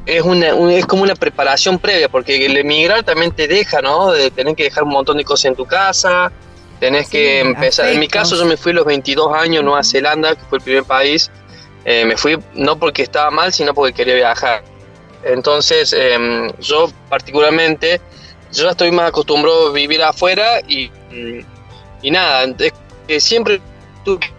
es, 0.07 0.21
una, 0.23 0.55
un- 0.55 0.71
es 0.71 0.85
como 0.87 1.03
una 1.03 1.15
preparación 1.15 1.77
previa, 1.77 2.09
porque 2.09 2.43
el 2.45 2.57
emigrar 2.57 3.03
también 3.03 3.31
te 3.31 3.47
deja, 3.47 3.81
¿no? 3.81 4.11
De 4.11 4.31
tener 4.31 4.55
que 4.55 4.63
dejar 4.63 4.83
un 4.83 4.89
montón 4.91 5.17
de 5.17 5.23
cosas 5.23 5.45
en 5.45 5.55
tu 5.55 5.65
casa, 5.65 6.31
tenés 6.79 7.05
Sí, 7.07 7.11
que 7.11 7.39
empezar. 7.41 7.89
En 7.89 7.99
mi 7.99 8.07
caso, 8.07 8.35
yo 8.35 8.45
me 8.45 8.57
fui 8.57 8.71
a 8.71 8.75
los 8.75 8.85
22 8.85 9.33
años 9.35 9.61
a 9.61 9.63
Nueva 9.63 9.83
Zelanda, 9.83 10.35
que 10.35 10.41
fue 10.49 10.57
el 10.57 10.63
primer 10.63 10.83
país. 10.83 11.29
Eh, 11.85 12.03
me 12.03 12.17
fui 12.17 12.37
no 12.55 12.77
porque 12.77 13.03
estaba 13.03 13.29
mal, 13.29 13.53
sino 13.53 13.73
porque 13.73 13.93
quería 13.93 14.15
viajar. 14.15 14.63
Entonces, 15.23 15.93
em, 15.93 16.51
yo 16.59 16.87
particularmente, 17.09 18.01
yo 18.51 18.63
ya 18.63 18.71
estoy 18.71 18.91
más 18.91 19.09
acostumbrado 19.09 19.69
a 19.69 19.71
vivir 19.71 20.01
afuera 20.01 20.61
y, 20.67 20.91
y 22.01 22.11
nada, 22.11 22.45
es 22.59 22.73
que 23.07 23.19
siempre 23.19 23.61
tuve, 24.03 24.31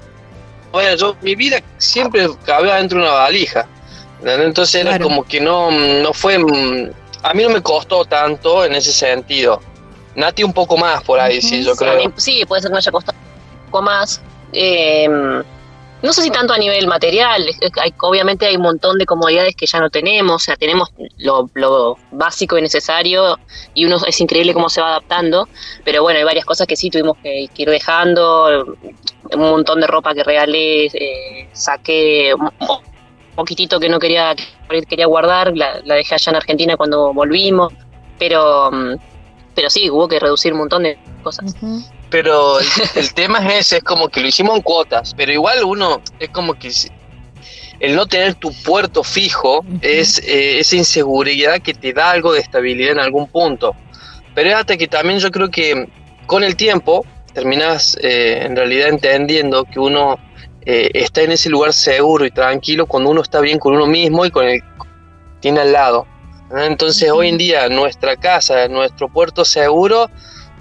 bueno, 0.72 0.94
yo, 0.97 1.16
mi 1.22 1.34
vida 1.34 1.62
siempre 1.78 2.28
cabía 2.44 2.76
dentro 2.76 2.99
de 2.99 3.05
una 3.05 3.14
valija. 3.14 3.66
Entonces 4.24 4.82
era 4.82 4.99
como 4.99 5.24
que 5.24 5.40
no, 5.40 5.70
no 5.70 6.12
fue, 6.12 6.38
mm, 6.38 6.90
a 7.22 7.34
mí 7.34 7.42
no 7.42 7.51
me 7.51 7.62
costó 7.62 8.05
tanto 8.05 8.64
en 8.64 8.74
ese 8.74 8.92
sentido. 8.92 9.61
Nati 10.14 10.42
un 10.42 10.53
poco 10.53 10.76
más 10.76 11.03
por 11.03 11.20
ahí, 11.20 11.42
sí, 11.42 11.62
yo 11.62 11.76
creo. 11.76 12.12
sí, 12.16 12.44
puede 12.47 12.62
ser 12.62 12.70
que 12.70 12.72
me 12.72 12.78
haya 12.78 12.90
costado 12.90 13.18
un 13.18 13.70
poco 13.70 13.82
más. 13.82 14.20
Eh, 14.53 15.09
no 16.03 16.12
sé 16.12 16.22
si 16.22 16.30
tanto 16.30 16.53
a 16.53 16.59
nivel 16.59 16.86
material, 16.86 17.44
hay- 17.82 17.94
obviamente 18.01 18.47
hay 18.47 18.57
un 18.57 18.62
montón 18.62 18.99
de 18.99 19.07
comodidades 19.07 19.57
que 19.57 19.66
ya 19.66 19.80
no 19.80 19.90
tenemos, 19.90 20.34
o 20.34 20.38
sea, 20.38 20.57
tenemos 20.57 20.90
lo, 21.18 21.49
lo 21.55 21.97
básico 22.12 22.59
y 22.59 22.62
necesario 22.62 23.38
y 23.74 23.86
uno 23.86 23.99
es 24.07 24.20
increíble 24.20 24.53
cómo 24.55 24.68
se 24.68 24.80
va 24.80 24.88
adaptando, 24.88 25.49
pero 25.84 26.03
bueno, 26.03 26.18
hay 26.18 26.24
varias 26.24 26.44
cosas 26.44 26.66
que 26.66 26.76
sí 26.76 26.90
tuvimos 26.90 27.16
que, 27.22 27.49
ir 27.57 27.70
dejando, 27.70 28.76
un 29.32 29.40
montón 29.40 29.80
de 29.80 29.86
ropa 29.86 30.14
que 30.14 30.22
regalé, 30.22 30.86
eh, 30.86 31.49
saqué 31.53 32.34
un 32.34 32.51
poquitito 33.34 33.80
que 33.80 33.88
no 33.88 33.99
quería, 33.99 34.34
que 34.68 34.82
quería 34.82 35.07
guardar, 35.07 35.57
la, 35.57 35.80
la 35.84 35.94
dejé 35.94 36.14
allá 36.14 36.30
en 36.30 36.36
Argentina 36.36 36.76
cuando 36.76 37.12
volvimos, 37.12 37.72
pero, 38.18 38.70
mm, 38.70 38.94
pero 39.55 39.70
sí, 39.70 39.90
hubo 39.90 40.07
que 40.09 40.20
reducir 40.20 40.53
un 40.53 40.61
montón 40.61 40.82
de 40.84 40.99
cosas. 41.22 41.55
Pero 42.11 42.61
el, 42.61 42.66
el 42.94 43.14
tema 43.14 43.38
es 43.38 43.66
ese, 43.66 43.76
es 43.78 43.82
como 43.82 44.09
que 44.09 44.20
lo 44.20 44.28
hicimos 44.28 44.57
en 44.57 44.62
cuotas, 44.62 45.14
pero 45.16 45.32
igual 45.32 45.64
uno 45.64 46.00
es 46.18 46.28
como 46.30 46.54
que 46.54 46.70
el 47.80 47.94
no 47.94 48.07
tener 48.07 48.34
tu 48.34 48.52
puerto 48.62 49.02
fijo 49.02 49.64
es 49.82 50.18
eh, 50.20 50.61
esa 50.61 50.76
inseguridad 50.76 51.61
que 51.61 51.74
te 51.74 51.92
da 51.92 52.11
algo 52.11 52.32
de 52.32 52.40
estabilidad 52.40 52.92
en 52.92 53.00
algún 53.00 53.26
punto. 53.26 53.74
Pero 54.34 54.50
es 54.50 54.54
hasta 54.54 54.76
que 54.76 54.86
también 54.86 55.18
yo 55.18 55.30
creo 55.30 55.50
que 55.50 55.88
con 56.26 56.42
el 56.42 56.57
tiempo 56.57 57.04
terminas 57.34 57.96
eh, 58.00 58.40
en 58.42 58.57
realidad 58.57 58.88
entendiendo 58.88 59.64
que 59.64 59.78
uno 59.78 60.18
eh, 60.64 60.90
está 60.94 61.22
en 61.22 61.32
ese 61.32 61.50
lugar 61.50 61.72
seguro 61.72 62.24
y 62.24 62.30
tranquilo 62.30 62.86
cuando 62.86 63.11
uno 63.11 63.20
está 63.20 63.40
bien 63.40 63.59
con 63.59 63.74
uno 63.74 63.86
mismo 63.86 64.24
y 64.24 64.30
con 64.30 64.46
el 64.46 64.62
tiene 65.40 65.61
al 65.61 65.72
lado. 65.72 66.07
¿no? 66.50 66.62
Entonces 66.62 67.11
hoy 67.11 67.28
en 67.28 67.36
día 67.36 67.68
nuestra 67.68 68.16
casa, 68.16 68.66
nuestro 68.68 69.09
puerto 69.09 69.44
seguro, 69.44 70.11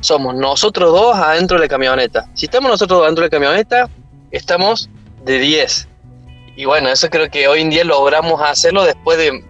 somos 0.06 0.36
nosotros 0.36 0.92
dos 0.92 1.16
adentro 1.16 1.58
de 1.58 1.64
la 1.66 1.70
camioneta. 1.70 2.26
Si 2.34 2.46
estamos 2.46 2.70
nosotros 2.72 3.00
dos 3.00 3.06
adentro 3.06 3.24
de 3.24 3.28
la 3.28 3.32
camioneta, 3.32 3.90
estamos 4.32 4.90
de 5.24 5.40
10. 5.40 5.88
Y 6.58 6.66
bueno, 6.66 6.90
eso 6.90 7.10
creo 7.10 7.30
que 7.30 7.48
hoy 7.48 7.62
en 7.62 7.70
día 7.70 7.84
logramos 7.84 8.42
hacerlo 8.42 8.84
después 8.84 9.18
de, 9.18 9.44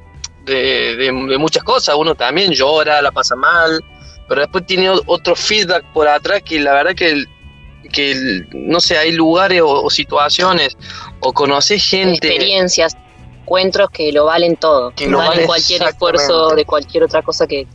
de- 0.45 0.95
de- 0.95 1.05
de 1.29 1.37
muchas 1.37 1.63
cosas. 1.63 1.95
Uno 1.95 2.15
también 2.15 2.51
llora, 2.51 3.01
la 3.01 3.11
pasa 3.11 3.35
mal, 3.35 3.83
pero 4.27 4.41
después 4.41 4.65
tiene 4.65 4.89
otro 5.05 5.35
feedback 5.35 5.83
por 5.93 6.07
atrás 6.07 6.41
que 6.43 6.59
la 6.59 6.73
verdad 6.73 6.95
que 6.95 7.09
el- 7.09 7.27
que 7.93 8.11
el- 8.11 8.47
no 8.53 8.79
sé, 8.79 8.97
hay 8.97 9.11
lugares 9.11 9.61
o, 9.61 9.83
o 9.83 9.89
situaciones 9.89 10.75
o 11.19 11.31
conoces 11.33 11.83
gente 11.87 12.27
experiencias, 12.29 12.95
encuentros 13.41 13.91
que 13.91 14.11
lo 14.11 14.25
valen 14.25 14.55
todo, 14.55 14.91
Que 14.95 15.07
lo 15.07 15.19
valen 15.19 15.45
cualquier 15.45 15.83
esfuerzo 15.83 16.49
de 16.55 16.65
cualquier 16.65 17.03
otra 17.03 17.21
cosa 17.21 17.45
que, 17.45 17.67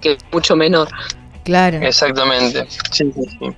que 0.00 0.16
mucho 0.32 0.56
menor. 0.56 0.88
Claro. 1.48 1.78
Exactamente. 1.80 2.66
Sí, 2.90 3.10
sí, 3.10 3.22
sí. 3.40 3.54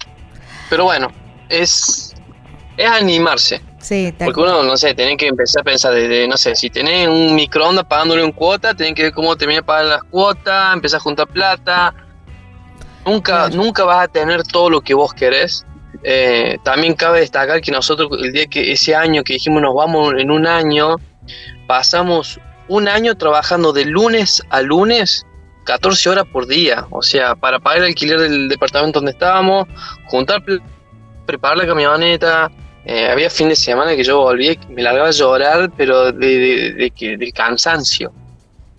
Pero 0.69 0.85
bueno, 0.85 1.09
es, 1.49 2.15
es 2.77 2.87
animarse. 2.89 3.61
Sí, 3.81 4.15
tal 4.17 4.27
Porque 4.27 4.43
uno, 4.43 4.63
no 4.63 4.77
sé, 4.77 4.95
tiene 4.95 5.17
que 5.17 5.27
empezar 5.27 5.63
a 5.63 5.65
pensar 5.65 5.93
desde, 5.93 6.29
no 6.29 6.37
sé, 6.37 6.55
si 6.55 6.71
tenés 6.71 7.09
un 7.09 7.35
microondas 7.35 7.85
pagándole 7.87 8.23
un 8.23 8.31
cuota, 8.31 8.75
tenés 8.75 8.95
que 8.95 9.03
ver 9.03 9.13
cómo 9.13 9.35
terminar 9.35 9.65
de 9.65 9.67
pagar 9.67 9.85
las 9.87 10.03
cuotas, 10.05 10.73
empezar 10.73 10.99
a 10.99 11.03
juntar 11.03 11.27
plata. 11.27 11.93
Nunca, 13.05 13.49
Claro. 13.49 13.57
nunca 13.57 13.83
vas 13.85 14.05
a 14.05 14.09
tener 14.09 14.45
todo 14.45 14.71
lo 14.71 14.83
que 14.83 14.95
vos 14.95 15.13
querés. 15.13 15.67
Eh, 16.05 16.59
también 16.63 16.95
cabe 16.95 17.19
destacar 17.21 17.61
que 17.61 17.73
nosotros, 17.73 18.09
el 18.23 18.31
día 18.33 18.47
que 18.47 18.71
ese 18.71 18.95
año 18.95 19.25
que 19.25 19.33
dijimos 19.33 19.61
nos 19.63 19.75
vamos 19.75 20.15
en 20.17 20.31
un 20.31 20.47
año, 20.47 20.95
pasamos 21.67 22.39
un 22.69 22.87
año 22.87 23.17
trabajando 23.17 23.73
de 23.73 23.85
lunes 23.87 24.41
a 24.51 24.63
lunes 24.63 25.27
14 25.65 26.09
horas 26.11 26.25
por 26.33 26.47
día. 26.47 26.87
O 26.91 27.03
sea, 27.03 27.35
para 27.37 27.59
pagar 27.59 27.79
el 27.81 27.85
alquiler 27.87 28.19
del 28.21 28.49
departamento 28.49 28.99
donde 29.01 29.13
estábamos, 29.13 29.67
juntar, 30.07 30.43
preparar 31.27 31.57
la 31.59 31.67
camioneta. 31.67 32.51
Eh, 32.85 33.09
había 33.11 33.29
fin 33.29 33.49
de 33.51 33.57
semana 33.57 33.95
que 33.95 34.03
yo 34.03 34.19
volví, 34.21 34.49
y 34.69 34.73
me 34.73 34.83
largaba 34.83 35.09
a 35.09 35.13
llorar, 35.13 35.71
pero 35.77 36.11
de, 36.13 36.39
de- 36.39 36.73
de 36.73 36.91
que, 36.91 37.17
del 37.19 37.33
cansancio. 37.33 38.11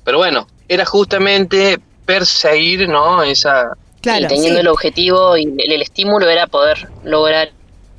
Pero 0.04 0.18
bueno, 0.18 0.48
era 0.68 0.86
justamente 0.86 1.80
perseguir, 2.06 2.90
¿no? 2.90 3.22
Esa, 3.24 3.78
Claro, 4.02 4.26
y 4.26 4.28
teniendo 4.28 4.56
sí. 4.56 4.62
el 4.62 4.68
objetivo 4.68 5.38
y 5.38 5.44
el, 5.44 5.72
el 5.74 5.82
estímulo 5.84 6.28
era 6.28 6.48
poder 6.48 6.90
lograr, 7.04 7.52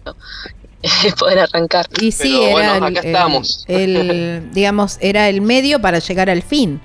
poder 1.18 1.38
arrancar. 1.38 1.86
Y 2.00 2.10
sí, 2.12 2.22
Pero 2.44 2.58
era 2.58 2.72
bueno, 2.78 2.86
acá 2.86 3.00
el- 3.00 3.06
estamos. 3.06 3.64
el, 3.68 4.50
digamos, 4.52 4.98
era 5.00 5.28
el 5.28 5.40
medio 5.40 5.80
para 5.80 6.00
llegar 6.00 6.28
al 6.28 6.42
fin, 6.42 6.80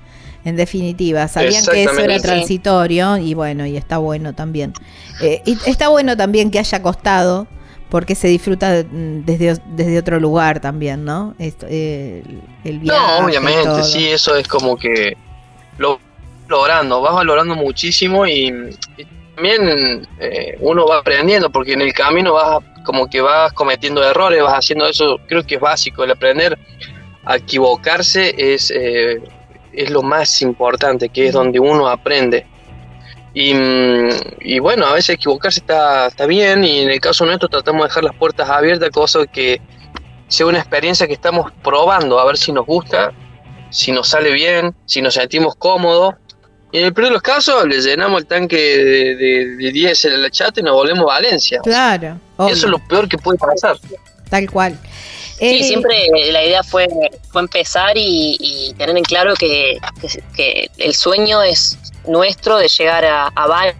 en 0.45 0.55
definitiva. 0.55 1.27
Sabían 1.27 1.65
que 1.65 1.83
eso 1.83 1.99
era 1.99 2.19
transitorio 2.19 3.17
y 3.17 3.33
bueno, 3.33 3.65
y 3.65 3.77
está 3.77 3.97
bueno 3.97 4.33
también. 4.33 4.73
Eh, 5.21 5.41
y 5.45 5.57
está 5.65 5.89
bueno 5.89 6.15
también 6.15 6.51
que 6.51 6.59
haya 6.59 6.81
costado, 6.81 7.47
porque 7.89 8.15
se 8.15 8.27
disfruta 8.27 8.83
mm, 8.83 9.25
desde, 9.25 9.59
desde 9.67 9.99
otro 9.99 10.19
lugar 10.19 10.59
también, 10.59 11.05
¿no? 11.05 11.35
Esto, 11.39 11.65
eh, 11.69 12.23
el, 12.63 12.73
el 12.73 12.79
viaje. 12.79 12.99
No, 12.99 13.25
obviamente, 13.25 13.63
todo. 13.63 13.83
sí, 13.83 14.07
eso 14.07 14.35
es 14.35 14.47
como 14.47 14.77
que 14.77 15.17
lo 15.77 15.99
logrando, 16.47 17.01
vas 17.01 17.13
valorando 17.13 17.55
muchísimo 17.55 18.25
y, 18.25 18.47
y 18.97 19.07
también 19.35 20.07
eh, 20.19 20.57
uno 20.59 20.87
va 20.87 20.99
aprendiendo, 20.99 21.49
porque 21.49 21.73
en 21.73 21.81
el 21.81 21.93
camino 21.93 22.33
vas 22.33 22.63
como 22.85 23.07
que 23.09 23.21
vas 23.21 23.51
cometiendo 23.53 24.03
errores, 24.03 24.41
vas 24.41 24.53
haciendo 24.53 24.87
eso, 24.87 25.19
creo 25.27 25.43
que 25.45 25.55
es 25.55 25.61
básico, 25.61 26.03
el 26.03 26.11
aprender 26.11 26.57
a 27.25 27.35
equivocarse 27.35 28.33
es, 28.37 28.71
eh, 28.71 29.21
es 29.77 29.91
lo 29.91 30.01
más 30.01 30.41
importante, 30.41 31.09
que 31.09 31.27
es 31.27 31.33
donde 31.33 31.59
uno 31.59 31.87
aprende. 31.87 32.45
Y, 33.33 33.53
mm, 33.53 34.09
y 34.41 34.57
bueno, 34.59 34.87
a 34.87 34.93
veces 34.93 35.11
equivocarse 35.11 35.59
está, 35.59 36.07
está 36.07 36.25
bien 36.25 36.63
y 36.63 36.79
en 36.79 36.89
el 36.89 36.99
caso 36.99 37.23
nuestro 37.25 37.47
tratamos 37.47 37.83
de 37.83 37.87
dejar 37.89 38.03
las 38.03 38.15
puertas 38.15 38.49
abiertas, 38.49 38.89
cosa 38.89 39.25
que 39.27 39.61
sea 40.27 40.47
una 40.47 40.57
experiencia 40.57 41.05
que 41.05 41.13
estamos 41.13 41.51
probando 41.63 42.19
a 42.19 42.25
ver 42.25 42.37
si 42.37 42.51
nos 42.51 42.65
gusta, 42.65 43.13
si 43.69 43.91
nos 43.91 44.07
sale 44.09 44.31
bien, 44.31 44.75
si 44.85 45.01
nos 45.01 45.13
sentimos 45.13 45.55
cómodos. 45.55 46.15
Y 46.71 46.79
en 46.79 46.85
el 46.85 46.93
peor 46.93 47.09
de 47.09 47.13
los 47.13 47.21
casos 47.21 47.65
le 47.65 47.79
llenamos 47.79 48.21
el 48.21 48.27
tanque 48.27 48.57
de, 48.57 49.15
de, 49.15 49.55
de 49.57 49.71
diésel 49.71 50.15
a 50.15 50.17
la 50.17 50.31
chata 50.31 50.59
y 50.59 50.63
nos 50.63 50.73
volvemos 50.73 51.03
a 51.03 51.13
Valencia. 51.13 51.61
Claro, 51.63 52.17
Y 52.39 52.41
obvio, 52.41 52.53
eso 52.53 52.65
es 52.65 52.71
lo 52.71 52.79
peor 52.87 53.07
que 53.07 53.17
puede 53.19 53.37
pasar. 53.37 53.77
tal 54.29 54.49
cual. 54.49 54.77
Sí, 55.37 55.59
Eh, 55.59 55.63
siempre 55.63 56.07
la 56.31 56.43
idea 56.43 56.63
fue, 56.63 56.87
fue 57.31 57.41
empezar 57.41 57.97
y, 57.97 58.37
y 58.39 58.73
tener 58.73 58.97
en 58.97 59.03
claro 59.03 59.33
que, 59.35 59.77
que- 60.01 60.23
que 60.35 60.69
el 60.77 60.95
sueño 60.95 61.43
es 61.43 61.77
nuestro 62.07 62.57
de 62.57 62.67
llegar 62.67 63.05
a, 63.05 63.27
a 63.27 63.47
Val 63.47 63.75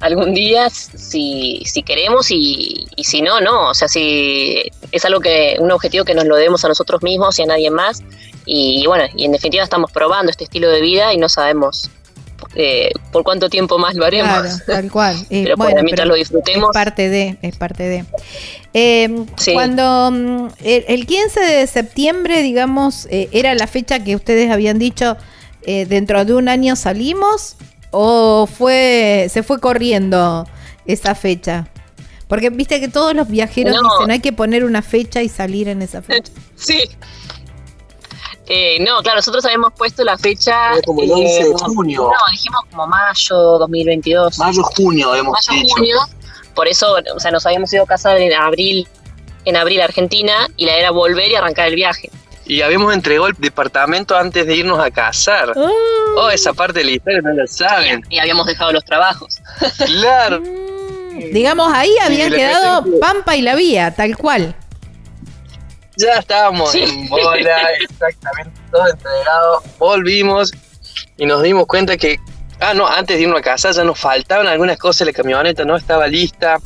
algún 0.00 0.32
día 0.34 0.70
si, 0.70 1.62
si 1.66 1.82
queremos 1.82 2.30
y, 2.30 2.86
y 2.96 3.04
si 3.04 3.20
no, 3.22 3.40
no. 3.40 3.68
O 3.70 3.74
sea, 3.74 3.88
si 3.88 4.62
es 4.92 5.04
algo 5.04 5.20
que, 5.20 5.56
un 5.60 5.70
objetivo 5.70 6.04
que 6.04 6.14
nos 6.14 6.24
lo 6.24 6.36
debemos 6.36 6.64
a 6.64 6.68
nosotros 6.68 7.02
mismos 7.02 7.38
y 7.38 7.42
a 7.42 7.46
nadie 7.46 7.70
más. 7.70 8.02
Y, 8.46 8.84
bueno, 8.86 9.04
y 9.14 9.26
en 9.26 9.32
definitiva 9.32 9.62
estamos 9.62 9.92
probando 9.92 10.30
este 10.30 10.44
estilo 10.44 10.68
de 10.70 10.80
vida 10.80 11.12
y 11.12 11.18
no 11.18 11.28
sabemos 11.28 11.90
eh, 12.54 12.90
por 13.12 13.22
cuánto 13.24 13.48
tiempo 13.48 13.78
más 13.78 13.94
lo 13.94 14.04
haremos. 14.04 14.30
Claro, 14.32 14.56
tal 14.66 14.90
cual. 14.90 15.16
Eh, 15.30 15.42
Pero 15.44 15.56
bueno, 15.56 15.82
mientras 15.82 16.04
pero 16.04 16.08
lo 16.10 16.14
disfrutemos. 16.16 16.70
Es 16.70 16.74
parte 16.74 17.08
de, 17.08 17.36
es 17.42 17.56
parte 17.56 17.82
de. 17.84 18.04
Eh, 18.74 19.24
Sí. 19.36 19.52
Cuando 19.52 20.10
mm, 20.12 20.48
el, 20.64 20.84
el 20.88 21.06
15 21.06 21.40
de 21.40 21.66
septiembre, 21.66 22.42
digamos, 22.42 23.06
eh, 23.10 23.28
era 23.32 23.54
la 23.54 23.66
fecha 23.66 24.02
que 24.02 24.16
ustedes 24.16 24.50
habían 24.50 24.78
dicho, 24.78 25.16
eh, 25.62 25.86
dentro 25.86 26.24
de 26.24 26.34
un 26.34 26.48
año 26.48 26.76
salimos, 26.76 27.56
o 27.90 28.46
fue 28.46 29.28
se 29.30 29.42
fue 29.42 29.60
corriendo 29.60 30.46
esa 30.86 31.14
fecha. 31.14 31.68
Porque 32.28 32.48
viste 32.50 32.78
que 32.78 32.86
todos 32.86 33.12
los 33.14 33.26
viajeros 33.28 33.74
No. 33.74 33.88
dicen 33.98 34.10
hay 34.12 34.20
que 34.20 34.32
poner 34.32 34.64
una 34.64 34.82
fecha 34.82 35.20
y 35.20 35.28
salir 35.28 35.66
en 35.68 35.82
esa 35.82 36.00
fecha. 36.00 36.30
Sí. 36.54 36.88
Eh, 38.52 38.78
no, 38.80 39.00
claro, 39.00 39.18
nosotros 39.18 39.44
habíamos 39.44 39.72
puesto 39.74 40.02
la 40.02 40.18
fecha. 40.18 40.72
Era 40.72 40.82
como 40.82 41.02
el 41.02 41.10
eh, 41.10 41.14
11 41.14 41.44
de 41.44 41.54
junio. 41.54 42.02
No, 42.02 42.32
dijimos 42.32 42.60
como 42.68 42.86
mayo 42.88 43.36
2022. 43.58 44.38
Mayo, 44.38 44.62
junio 44.64 45.14
hemos 45.14 45.46
Mayo, 45.48 45.62
dicho. 45.62 45.74
junio. 45.76 45.96
Por 46.54 46.66
eso, 46.66 46.96
o 47.14 47.20
sea, 47.20 47.30
nos 47.30 47.46
habíamos 47.46 47.72
ido 47.72 47.84
a 47.84 47.86
casar 47.86 48.16
en 48.16 48.32
abril, 48.32 48.88
en 49.44 49.56
abril 49.56 49.80
a 49.80 49.84
Argentina, 49.84 50.48
y 50.56 50.66
la 50.66 50.74
era 50.76 50.90
volver 50.90 51.30
y 51.30 51.36
arrancar 51.36 51.68
el 51.68 51.76
viaje. 51.76 52.10
Y 52.44 52.62
habíamos 52.62 52.92
entregado 52.92 53.28
el 53.28 53.34
departamento 53.38 54.16
antes 54.16 54.44
de 54.44 54.56
irnos 54.56 54.80
a 54.80 54.90
casar. 54.90 55.52
Oh, 56.16 56.28
esa 56.30 56.52
parte 56.52 56.80
de 56.80 56.86
la 56.86 56.90
historia 56.90 57.20
no 57.22 57.32
la 57.32 57.46
saben. 57.46 58.02
Y 58.10 58.18
habíamos 58.18 58.46
dejado 58.48 58.72
los 58.72 58.84
trabajos. 58.84 59.38
Claro. 59.86 60.40
Mm, 60.40 61.32
digamos, 61.32 61.72
ahí 61.72 61.94
habían 62.04 62.32
quedado 62.32 62.84
Pampa 63.00 63.36
y 63.36 63.42
la 63.42 63.54
Vía, 63.54 63.94
tal 63.94 64.16
cual. 64.16 64.56
Ya 66.00 66.14
estábamos 66.18 66.70
Sí. 66.72 66.82
en 66.82 67.08
bola, 67.08 67.58
exactamente 67.80 68.52
todo 68.70 68.88
entregado. 68.88 69.62
Volvimos 69.78 70.52
y 71.16 71.26
nos 71.26 71.42
dimos 71.42 71.66
cuenta 71.66 71.96
que, 71.96 72.18
ah, 72.60 72.74
no, 72.74 72.86
antes 72.86 73.16
de 73.16 73.22
irnos 73.24 73.38
a 73.38 73.42
casa 73.42 73.70
ya 73.72 73.84
nos 73.84 73.98
faltaban 73.98 74.46
algunas 74.46 74.78
cosas, 74.78 75.06
la 75.06 75.12
camioneta 75.12 75.64
no 75.64 75.76
estaba 75.76 76.06
lista. 76.06 76.58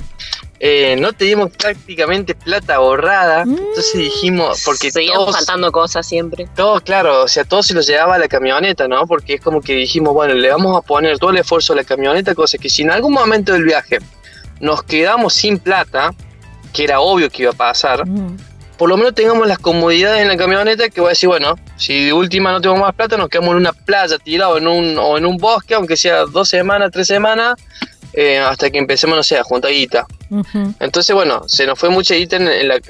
eh, 0.61 0.97
no 0.99 1.13
teníamos 1.13 1.51
prácticamente 1.51 2.35
plata 2.35 2.77
ahorrada, 2.77 3.43
entonces 3.43 3.93
dijimos, 3.95 4.63
porque 4.65 4.91
Seguían 4.91 5.15
todos, 5.17 5.35
faltando 5.37 5.71
cosas 5.73 6.07
siempre. 6.07 6.49
todos, 6.57 6.81
claro, 6.81 7.25
o 7.25 7.29
sea, 7.29 7.45
todo 7.45 7.63
se 7.63 7.75
lo 7.75 7.83
llevaba 7.83 8.15
a 8.15 8.19
la 8.19 8.29
camioneta, 8.29 8.89
¿no? 8.89 9.07
Porque 9.07 9.35
es 9.35 9.41
como 9.43 9.61
que 9.61 9.75
dijimos, 9.75 10.15
bueno, 10.15 10.33
le 10.33 10.49
vamos 10.51 10.75
a 10.79 10.81
poner 10.81 11.19
todo 11.19 11.31
el 11.33 11.39
esfuerzo 11.39 11.75
a 11.75 11.77
la 11.77 11.85
camioneta, 11.85 12.35
cosa 12.35 12.57
que 12.57 12.71
si 12.71 12.81
en 12.83 12.93
algún 12.93 13.13
momento 13.13 13.53
del 13.53 13.65
viaje 13.65 13.99
nos 14.61 14.83
quedamos 14.85 15.35
sin 15.35 15.59
plata, 15.59 16.15
que 16.73 16.85
era 16.85 17.01
obvio 17.01 17.29
que 17.29 17.43
iba 17.43 17.51
a 17.51 17.55
pasar, 17.55 18.07
Mm. 18.07 18.37
Por 18.77 18.89
lo 18.89 18.97
menos 18.97 19.15
tengamos 19.15 19.47
las 19.47 19.59
comodidades 19.59 20.23
en 20.23 20.29
la 20.29 20.37
camioneta 20.37 20.89
que 20.89 21.01
voy 21.01 21.09
a 21.09 21.11
decir, 21.11 21.29
bueno, 21.29 21.55
si 21.77 22.07
de 22.07 22.13
última 22.13 22.53
no 22.53 22.61
tenemos 22.61 22.81
más 22.81 22.95
plata, 22.95 23.17
nos 23.17 23.29
quedamos 23.29 23.53
en 23.53 23.59
una 23.59 23.73
playa 23.73 24.19
tirado 24.19 24.59
en 24.59 24.67
un, 24.67 24.99
o 24.99 25.17
en 25.17 25.27
un 25.27 25.37
bosque, 25.37 25.75
aunque 25.75 25.97
sea 25.97 26.25
dos 26.25 26.49
semanas, 26.49 26.91
tres 26.93 27.07
semanas, 27.07 27.55
eh, 28.13 28.39
hasta 28.39 28.71
que 28.71 28.79
empecemos, 28.79 29.17
no 29.17 29.23
sé, 29.23 29.39
a 29.39 29.45
juntar 29.45 29.71
guita. 29.71 30.07
Entonces, 30.81 31.15
bueno, 31.15 31.43
se 31.47 31.67
nos 31.67 31.79
fue 31.79 31.91
mucha 31.91 32.15
guita 32.15 32.37
en, 32.37 32.49
en 32.49 32.69
la 32.69 32.81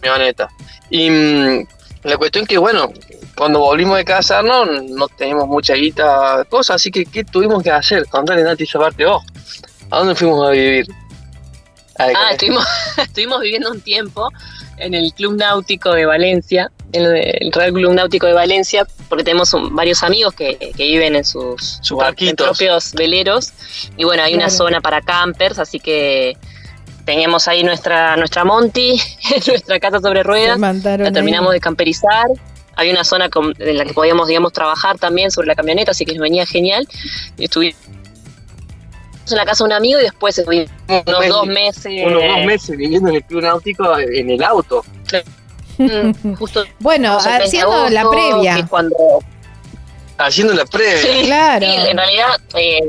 camioneta. 0.00 0.48
Y 0.90 1.10
mm, 1.10 1.66
la 2.04 2.16
cuestión 2.16 2.46
que, 2.46 2.58
bueno, 2.58 2.92
cuando 3.36 3.60
volvimos 3.60 3.96
de 3.96 4.04
casarnos, 4.04 4.84
no 4.84 5.08
teníamos 5.08 5.48
mucha 5.48 5.74
guita, 5.74 6.44
cosas, 6.48 6.76
así 6.76 6.90
que, 6.90 7.04
¿qué 7.04 7.24
tuvimos 7.24 7.62
que 7.62 7.70
hacer? 7.70 8.06
Contale, 8.06 8.42
Nati, 8.42 8.64
esa 8.64 8.78
parte 8.78 9.04
vos. 9.04 9.24
¿A 9.90 9.98
dónde 9.98 10.14
fuimos 10.14 10.46
a 10.46 10.50
vivir? 10.50 10.86
Ah, 11.98 12.30
estuvimos, 12.30 12.64
estuvimos 12.96 13.40
viviendo 13.40 13.70
un 13.70 13.80
tiempo 13.80 14.28
en 14.80 14.94
el 14.94 15.12
Club 15.12 15.36
Náutico 15.36 15.92
de 15.92 16.06
Valencia, 16.06 16.70
en 16.92 17.04
el, 17.04 17.52
Real 17.52 17.72
Club 17.72 17.92
Náutico 17.94 18.26
de 18.26 18.32
Valencia, 18.32 18.86
porque 19.08 19.24
tenemos 19.24 19.52
un- 19.54 19.74
varios 19.74 20.02
amigos 20.02 20.34
que, 20.34 20.56
que 20.56 20.84
viven 20.86 21.16
en 21.16 21.24
sus, 21.24 21.78
Sus 21.82 21.92
en 21.92 21.96
barquitos. 21.98 22.46
propios 22.46 22.92
veleros. 22.94 23.52
Y 23.96 24.04
bueno, 24.04 24.22
hay 24.22 24.34
una 24.34 24.50
zona 24.50 24.80
para 24.80 25.00
campers, 25.02 25.58
así 25.58 25.78
que 25.80 26.36
teníamos 27.04 27.48
ahí 27.48 27.62
nuestra, 27.64 28.16
nuestra 28.16 28.44
Monty, 28.44 29.00
nuestra 29.46 29.80
casa 29.80 30.00
sobre 30.00 30.22
ruedas. 30.22 30.58
La 30.58 30.68
ahí. 30.70 31.12
terminamos 31.12 31.52
de 31.52 31.60
camperizar. 31.60 32.26
Hay 32.76 32.90
una 32.90 33.02
zona 33.02 33.28
con- 33.28 33.54
en 33.58 33.76
la 33.76 33.84
que 33.84 33.92
podíamos, 33.92 34.28
digamos, 34.28 34.52
trabajar 34.52 34.98
también 34.98 35.30
sobre 35.30 35.48
la 35.48 35.54
camioneta, 35.56 35.90
así 35.90 36.04
que 36.04 36.12
nos 36.12 36.22
venía 36.22 36.46
genial. 36.46 36.86
Y 37.36 37.44
estuvimos 37.44 37.76
en 39.34 39.38
la 39.38 39.44
casa 39.46 39.64
de 39.64 39.68
un 39.68 39.72
amigo 39.72 39.98
y 40.00 40.02
después 40.04 40.38
estuvimos 40.38 40.70
unos 40.88 41.20
mes- 41.20 41.28
dos 41.28 41.46
meses. 41.46 42.02
unos 42.06 42.22
dos 42.22 42.44
meses 42.46 42.76
viviendo 42.76 43.08
en 43.10 43.16
el 43.16 43.24
club 43.24 43.42
náutico 43.42 43.98
en 43.98 44.30
el 44.30 44.42
auto. 44.42 44.84
Mm, 45.80 46.34
justo 46.34 46.64
Bueno, 46.80 47.16
haciendo 47.18 47.88
la 47.88 48.00
agosto, 48.00 48.10
previa. 48.32 48.66
cuando 48.68 48.96
Haciendo 50.18 50.52
la 50.54 50.64
previa. 50.66 51.02
Sí, 51.02 51.22
Claro. 51.26 51.64
sí, 51.64 51.72
en 51.90 51.96
realidad 51.96 52.26
eh, 52.56 52.80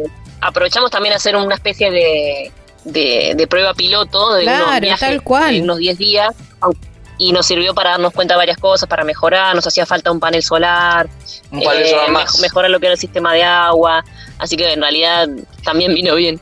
aprovechamos 0.42 0.90
también 0.90 1.14
a 1.14 1.18
hacer 1.18 1.36
una 1.36 1.54
especie 1.54 1.92
de, 1.92 2.52
de, 2.86 3.34
de 3.36 3.48
prueba 3.48 3.76
piloto 3.76 4.34
de 4.34 4.44
unos 4.44 4.56
Claro, 4.64 4.82
viajes 4.82 5.00
tal 5.08 5.22
cual. 5.22 5.54
de 5.54 5.62
unos 5.62 5.78
10 5.78 5.98
días 6.00 6.36
au- 6.62 6.76
y 7.20 7.34
nos 7.34 7.46
sirvió 7.46 7.76
para 7.76 7.92
darnos 7.92 8.14
cuenta 8.14 8.34
de 8.34 8.38
varias 8.40 8.58
cosas, 8.58 8.90
para 8.90 9.04
mejorar, 9.04 9.54
nos 9.54 9.68
hacía 9.68 9.86
falta 9.86 10.12
un 10.12 10.20
panel 10.20 10.42
solar, 10.42 11.08
Un 11.52 11.62
panel 11.62 11.84
eh, 11.84 11.90
solar 11.90 12.12
más. 12.12 12.40
mejorar 12.40 12.72
lo 12.72 12.80
que 12.80 12.88
era 12.88 12.94
el 12.94 13.00
sistema 13.00 13.34
de 13.34 13.44
agua, 13.44 14.04
así 14.40 14.56
que 14.56 14.72
en 14.72 14.82
realidad 14.82 15.28
también 15.64 15.94
vino 15.94 16.16
bien. 16.16 16.40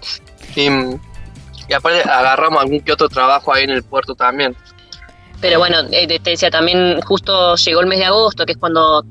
Y, 0.56 0.70
y 1.68 1.74
aparte 1.74 2.08
agarramos 2.08 2.62
algún 2.62 2.80
que 2.80 2.94
otro 2.94 3.10
trabajo 3.10 3.54
ahí 3.54 3.64
en 3.64 3.72
el 3.72 3.84
puerto 3.84 4.16
también. 4.16 4.56
Pero 5.42 5.60
bueno, 5.60 5.80
eh, 5.92 6.08
te 6.20 6.32
decía, 6.32 6.50
también 6.50 7.02
justo 7.02 7.56
llegó 7.56 7.82
el 7.82 7.88
mes 7.88 8.00
de 8.00 8.06
agosto, 8.06 8.46
que 8.46 8.54
es 8.54 8.58
cuando 8.58 9.04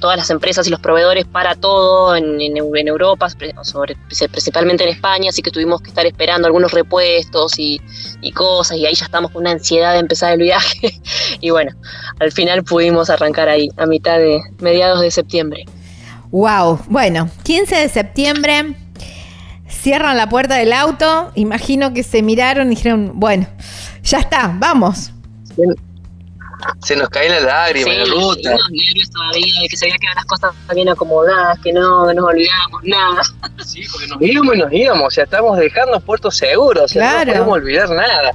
todas 0.00 0.16
las 0.16 0.30
empresas 0.30 0.66
y 0.66 0.70
los 0.70 0.80
proveedores 0.80 1.24
para 1.24 1.54
todo 1.54 2.14
en, 2.16 2.40
en 2.40 2.54
Eu- 2.54 2.78
en 2.78 2.88
Europa, 2.88 3.28
sobre, 3.62 3.96
principalmente 4.30 4.84
en 4.84 4.90
España, 4.90 5.30
así 5.30 5.42
que 5.42 5.50
tuvimos 5.50 5.80
que 5.80 5.88
estar 5.88 6.06
esperando 6.06 6.46
algunos 6.46 6.72
repuestos 6.72 7.58
y, 7.58 7.80
y 8.20 8.32
cosas, 8.32 8.76
y 8.78 8.86
ahí 8.86 8.94
ya 8.94 9.04
estamos 9.06 9.30
con 9.30 9.42
una 9.42 9.52
ansiedad 9.52 9.92
de 9.92 10.00
empezar 10.00 10.32
el 10.32 10.40
viaje. 10.40 11.00
y 11.40 11.50
bueno, 11.50 11.72
al 12.20 12.32
final 12.32 12.64
pudimos 12.64 13.10
arrancar 13.10 13.48
ahí, 13.48 13.68
a 13.76 13.86
mitad 13.86 14.18
de 14.18 14.40
mediados 14.60 15.00
de 15.00 15.10
septiembre. 15.10 15.64
Wow. 16.30 16.80
Bueno, 16.88 17.28
15 17.44 17.76
de 17.76 17.88
septiembre. 17.88 18.76
Cierran 19.68 20.16
la 20.16 20.28
puerta 20.28 20.56
del 20.56 20.72
auto. 20.72 21.30
Imagino 21.34 21.92
que 21.92 22.02
se 22.02 22.22
miraron 22.22 22.68
y 22.68 22.76
dijeron, 22.76 23.12
bueno, 23.14 23.46
ya 24.02 24.18
está, 24.18 24.52
vamos. 24.58 25.12
Se 26.82 26.96
nos 26.96 27.08
cae 27.08 27.28
la 27.28 27.40
lágrima 27.40 27.92
en 27.92 27.98
la 28.00 28.04
ruta. 28.06 28.50
nervios 28.70 29.10
todavía 29.10 29.60
de 29.62 29.68
que 29.68 29.76
se 29.76 29.86
veía 29.86 29.96
que 29.98 30.06
las 30.14 30.24
cosas 30.24 30.52
bien 30.74 30.88
acomodadas, 30.88 31.58
que 31.60 31.72
no 31.72 32.12
nos 32.12 32.24
olvidamos 32.24 32.82
nada. 32.84 33.22
Sí, 33.64 33.82
porque 33.90 34.06
nos 34.08 34.20
íbamos 34.22 34.54
y 34.54 34.58
nos 34.58 34.72
íbamos, 34.72 35.06
o 35.06 35.10
sea, 35.10 35.24
estamos 35.24 35.58
dejando 35.58 36.00
puerto 36.00 36.30
seguro, 36.30 36.84
o 36.84 36.88
sea, 36.88 37.02
Claro. 37.02 37.26
no 37.26 37.32
podemos 37.44 37.54
olvidar 37.58 37.90
nada. 37.90 38.32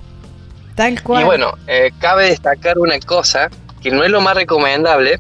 Tal 0.75 1.01
cual. 1.03 1.21
Y 1.21 1.25
bueno, 1.25 1.53
eh, 1.67 1.91
cabe 1.99 2.25
destacar 2.29 2.77
una 2.79 2.99
cosa, 2.99 3.49
que 3.81 3.91
no 3.91 4.03
es 4.03 4.09
lo 4.09 4.21
más 4.21 4.35
recomendable, 4.35 5.19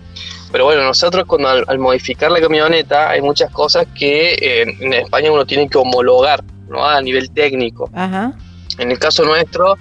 pero 0.51 0.65
bueno, 0.65 0.83
nosotros 0.83 1.25
cuando 1.25 1.49
al, 1.49 1.65
al 1.67 1.79
modificar 1.79 2.31
la 2.31 2.41
camioneta 2.41 3.09
hay 3.09 3.21
muchas 3.21 3.51
cosas 3.51 3.85
que 3.97 4.33
eh, 4.33 4.61
en 4.79 4.93
España 4.93 5.31
uno 5.31 5.45
tiene 5.45 5.69
que 5.69 5.77
homologar, 5.77 6.43
¿no? 6.69 6.85
A 6.85 7.01
nivel 7.01 7.29
técnico. 7.31 7.89
Ajá. 7.93 8.33
En 8.77 8.91
el 8.91 8.97
caso 8.99 9.23
nuestro, 9.25 9.75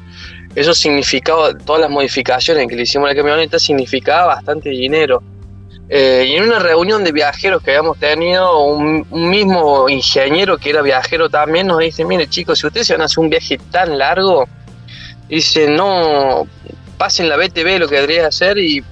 eso 0.59 0.75
significaba, 0.75 1.57
todas 1.57 1.83
las 1.83 1.91
modificaciones 1.91 2.67
que 2.67 2.75
le 2.75 2.83
hicimos 2.83 3.07
a 3.07 3.15
la 3.15 3.17
camioneta 3.17 3.59
significaba 3.59 4.35
bastante 4.35 4.71
dinero. 4.71 5.23
Eh, 5.89 6.27
y 6.29 6.35
en 6.35 6.43
una 6.43 6.59
reunión 6.59 7.05
de 7.05 7.13
viajeros 7.13 7.63
que 7.63 7.71
habíamos 7.71 7.99
tenido, 7.99 8.65
un, 8.65 9.07
un 9.09 9.31
mismo 9.31 9.89
ingeniero 9.89 10.59
que 10.59 10.71
era 10.71 10.83
viajero 10.83 11.31
también 11.31 11.69
nos 11.69 11.79
dice, 11.79 12.05
mire 12.05 12.29
chicos, 12.29 12.59
si 12.59 12.67
ustedes 12.67 12.89
se 12.89 12.95
van 12.95 13.03
a 13.03 13.05
hacer 13.05 13.21
un 13.21 13.31
viaje 13.31 13.59
tan 13.71 13.97
largo, 13.97 14.49
dice, 15.29 15.69
no, 15.69 16.47
pasen 16.99 17.29
la 17.29 17.37
BTV 17.37 17.79
lo 17.79 17.89
que 17.89 17.95
debería 17.95 18.27
hacer 18.27 18.59
y 18.59 18.83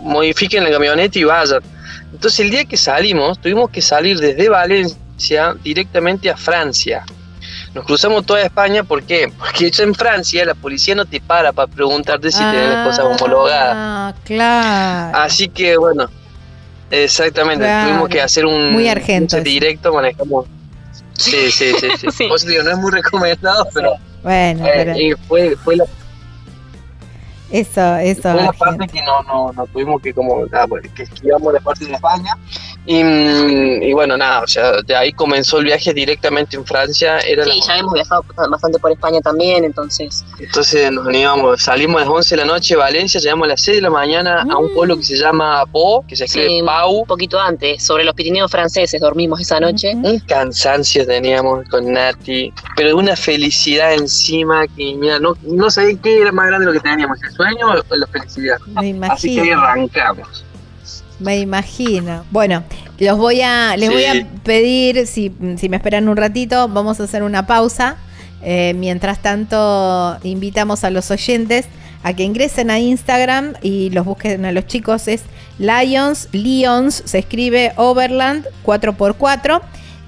modifiquen 0.00 0.64
la 0.64 0.70
camioneta 0.70 1.18
y 1.18 1.24
vayan. 1.24 1.62
Entonces 2.12 2.40
el 2.40 2.50
día 2.50 2.64
que 2.64 2.76
salimos, 2.76 3.40
tuvimos 3.40 3.70
que 3.70 3.80
salir 3.80 4.18
desde 4.18 4.48
Valencia 4.48 5.54
directamente 5.62 6.28
a 6.28 6.36
Francia. 6.36 7.04
Nos 7.78 7.86
cruzamos 7.86 8.26
toda 8.26 8.42
España, 8.42 8.82
¿por 8.82 9.04
qué? 9.04 9.32
Porque 9.38 9.70
en 9.78 9.94
Francia 9.94 10.44
la 10.44 10.56
policía 10.56 10.96
no 10.96 11.04
te 11.04 11.20
para 11.20 11.52
para 11.52 11.70
preguntarte 11.70 12.32
si 12.32 12.38
tenés 12.38 12.70
las 12.70 12.88
cosas 12.88 13.04
homologadas. 13.04 13.72
Ah, 13.76 14.14
claro. 14.24 15.16
Así 15.16 15.48
que 15.48 15.76
bueno, 15.76 16.10
exactamente, 16.90 17.64
Claro. 17.64 17.88
tuvimos 17.88 18.08
que 18.08 18.20
hacer 18.20 18.46
un, 18.46 18.72
Muy 18.72 18.88
un 18.88 19.44
directo, 19.44 19.94
manejamos. 19.94 20.46
Sí, 21.12 21.52
sí, 21.52 21.72
sí, 21.78 21.88
sí. 22.00 22.08
Sí. 22.38 22.48
Digo, 22.48 22.64
no 22.64 22.70
es 22.72 22.78
muy 22.78 22.90
recomendado, 22.90 23.68
pero, 23.72 23.92
Bueno, 24.24 24.66
eh, 24.66 24.72
pero 24.74 24.92
eh, 24.94 25.14
fue, 25.28 25.56
fue 25.62 25.76
la, 25.76 25.84
eso, 27.52 27.96
eso. 27.98 28.22
fue 28.22 28.42
la 28.42 28.52
parte 28.52 28.88
que 28.88 29.02
no, 29.02 29.22
no, 29.22 29.52
no 29.52 29.66
tuvimos 29.68 30.02
que 30.02 30.12
como, 30.12 30.44
nada, 30.46 30.66
pues, 30.66 30.82
que 30.96 31.04
esquivamos 31.04 31.52
la 31.52 31.60
parte 31.60 31.84
de 31.84 31.92
España. 31.92 32.32
Y, 32.90 33.04
mm, 33.04 33.82
y 33.82 33.92
bueno, 33.92 34.16
nada, 34.16 34.40
o 34.40 34.46
sea, 34.46 34.80
de 34.80 34.96
ahí 34.96 35.12
comenzó 35.12 35.58
el 35.58 35.66
viaje 35.66 35.92
directamente 35.92 36.56
en 36.56 36.64
Francia. 36.64 37.18
Era 37.18 37.44
la- 37.44 37.52
Sí, 37.52 37.60
ya 37.68 37.76
hemos 37.76 37.92
viajado 37.92 38.24
bastante 38.50 38.78
por 38.78 38.90
España 38.90 39.20
también, 39.20 39.62
entonces 39.64 40.24
Entonces 40.38 40.90
nos 40.90 41.12
íbamos, 41.14 41.60
salimos 41.62 42.00
a 42.00 42.04
las 42.06 42.14
11 42.14 42.34
de 42.34 42.46
la 42.46 42.50
noche 42.50 42.72
de 42.74 42.78
Valencia, 42.78 43.20
llegamos 43.20 43.44
a 43.44 43.48
las 43.48 43.60
6 43.60 43.76
de 43.76 43.82
la 43.82 43.90
mañana 43.90 44.46
a 44.50 44.56
un 44.56 44.72
pueblo 44.72 44.96
que 44.96 45.02
se 45.02 45.16
llama 45.18 45.66
Po, 45.66 46.02
que 46.08 46.16
se 46.16 46.24
escribe 46.24 46.48
Sí, 46.48 46.62
Pau. 46.64 47.00
un 47.00 47.06
poquito 47.06 47.38
antes, 47.38 47.84
sobre 47.84 48.04
los 48.04 48.14
Pirineos 48.14 48.50
franceses 48.50 48.98
dormimos 49.02 49.38
esa 49.38 49.60
noche. 49.60 49.92
Un 49.94 50.20
cansancio 50.20 51.06
teníamos 51.06 51.68
con 51.68 51.92
Nati, 51.92 52.54
pero 52.74 52.96
una 52.96 53.16
felicidad 53.16 53.92
encima 53.92 54.66
que, 54.66 54.94
mira, 54.94 55.18
no, 55.20 55.36
no 55.42 55.68
sabía 55.68 55.98
qué 56.02 56.22
era 56.22 56.32
más 56.32 56.46
grande 56.46 56.64
lo 56.64 56.72
que 56.72 56.80
teníamos, 56.80 57.22
el 57.22 57.32
sueño 57.32 57.66
o 57.86 57.96
la 57.96 58.06
felicidad. 58.06 58.56
Me 58.68 59.06
Así 59.08 59.34
que 59.34 59.40
ahí 59.42 59.48
imagino. 59.48 59.60
arrancamos. 59.62 60.44
Me 61.20 61.38
imagino. 61.38 62.24
Bueno, 62.30 62.62
los 62.98 63.18
voy 63.18 63.40
a, 63.40 63.76
les 63.76 63.88
Sí. 63.88 63.94
voy 63.94 64.04
a 64.04 64.26
pedir, 64.44 65.06
si, 65.06 65.32
si 65.56 65.68
me 65.68 65.76
esperan 65.76 66.08
un 66.08 66.16
ratito, 66.16 66.68
vamos 66.68 67.00
a 67.00 67.04
hacer 67.04 67.22
una 67.22 67.46
pausa. 67.46 67.96
Eh, 68.42 68.72
mientras 68.76 69.20
tanto, 69.20 70.16
invitamos 70.22 70.84
a 70.84 70.90
los 70.90 71.10
oyentes 71.10 71.66
a 72.04 72.12
que 72.12 72.22
ingresen 72.22 72.70
a 72.70 72.78
Instagram 72.78 73.54
y 73.62 73.90
los 73.90 74.04
busquen 74.04 74.44
a 74.44 74.52
los 74.52 74.66
chicos. 74.68 75.08
Es 75.08 75.22
Lions, 75.58 76.28
Lions, 76.30 77.02
se 77.04 77.18
escribe 77.18 77.72
Overland 77.76 78.46
4x4. 78.64 79.60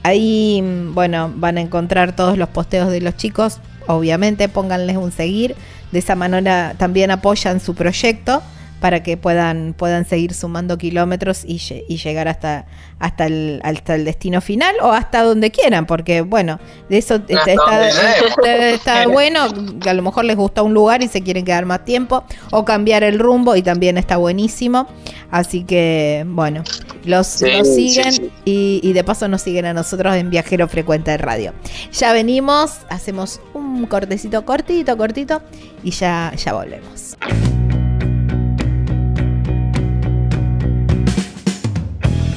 Ahí, 0.04 0.62
mm, 0.62 0.94
bueno, 0.94 1.32
van 1.34 1.58
a 1.58 1.60
encontrar 1.60 2.14
todos 2.14 2.38
los 2.38 2.48
posteos 2.48 2.90
de 2.90 3.00
los 3.00 3.16
chicos. 3.16 3.58
Obviamente, 3.88 4.48
pónganles 4.48 4.96
un 4.96 5.10
seguir. 5.10 5.56
De 5.90 5.98
esa 5.98 6.14
manera 6.14 6.74
también 6.78 7.10
apoyan 7.10 7.58
su 7.58 7.74
proyecto 7.74 8.42
para 8.80 9.02
que 9.02 9.16
puedan, 9.16 9.74
puedan 9.76 10.04
seguir 10.06 10.34
sumando 10.34 10.78
kilómetros 10.78 11.44
y, 11.44 11.60
y 11.88 11.96
llegar 11.98 12.28
hasta, 12.28 12.66
hasta, 12.98 13.26
el, 13.26 13.60
hasta 13.62 13.94
el 13.94 14.04
destino 14.04 14.40
final 14.40 14.74
o 14.82 14.90
hasta 14.92 15.22
donde 15.22 15.50
quieran, 15.50 15.86
porque 15.86 16.22
bueno, 16.22 16.58
de 16.88 16.98
eso 16.98 17.16
está, 17.28 17.52
está- 17.52 18.70
está- 18.70 19.06
bueno, 19.08 19.40
a 19.86 19.92
lo 19.94 20.02
mejor 20.02 20.24
les 20.24 20.36
gusta 20.36 20.62
un 20.62 20.74
lugar 20.74 21.02
y 21.02 21.08
se 21.08 21.22
quieren 21.22 21.44
quedar 21.44 21.66
más 21.66 21.84
tiempo 21.84 22.24
o 22.50 22.64
cambiar 22.64 23.02
el 23.04 23.18
rumbo 23.18 23.54
y 23.56 23.62
también 23.62 23.98
está 23.98 24.16
buenísimo. 24.16 24.86
Así 25.30 25.62
que 25.64 26.24
bueno, 26.26 26.64
los, 27.04 27.26
Sí, 27.26 27.46
los 27.58 27.68
sí, 27.68 27.90
siguen 27.90 28.12
sí. 28.12 28.30
Y, 28.44 28.80
y 28.82 28.92
de 28.94 29.04
paso 29.04 29.28
nos 29.28 29.42
siguen 29.42 29.66
a 29.66 29.72
nosotros 29.74 30.16
en 30.16 30.30
Viajero 30.30 30.66
Frecuente 30.68 31.10
de 31.12 31.18
Radio. 31.18 31.52
Ya 31.92 32.12
venimos, 32.12 32.78
hacemos 32.88 33.40
un 33.54 33.86
cortecito 33.86 34.44
cortito, 34.44 34.96
cortito 34.96 35.42
y 35.84 35.90
ya, 35.92 36.32
ya 36.36 36.52
volvemos. 36.54 37.16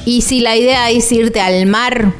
Y 0.04 0.22
si 0.22 0.40
la 0.40 0.56
idea 0.56 0.90
es 0.90 1.10
irte 1.12 1.40
al 1.40 1.66
mar 1.66 2.12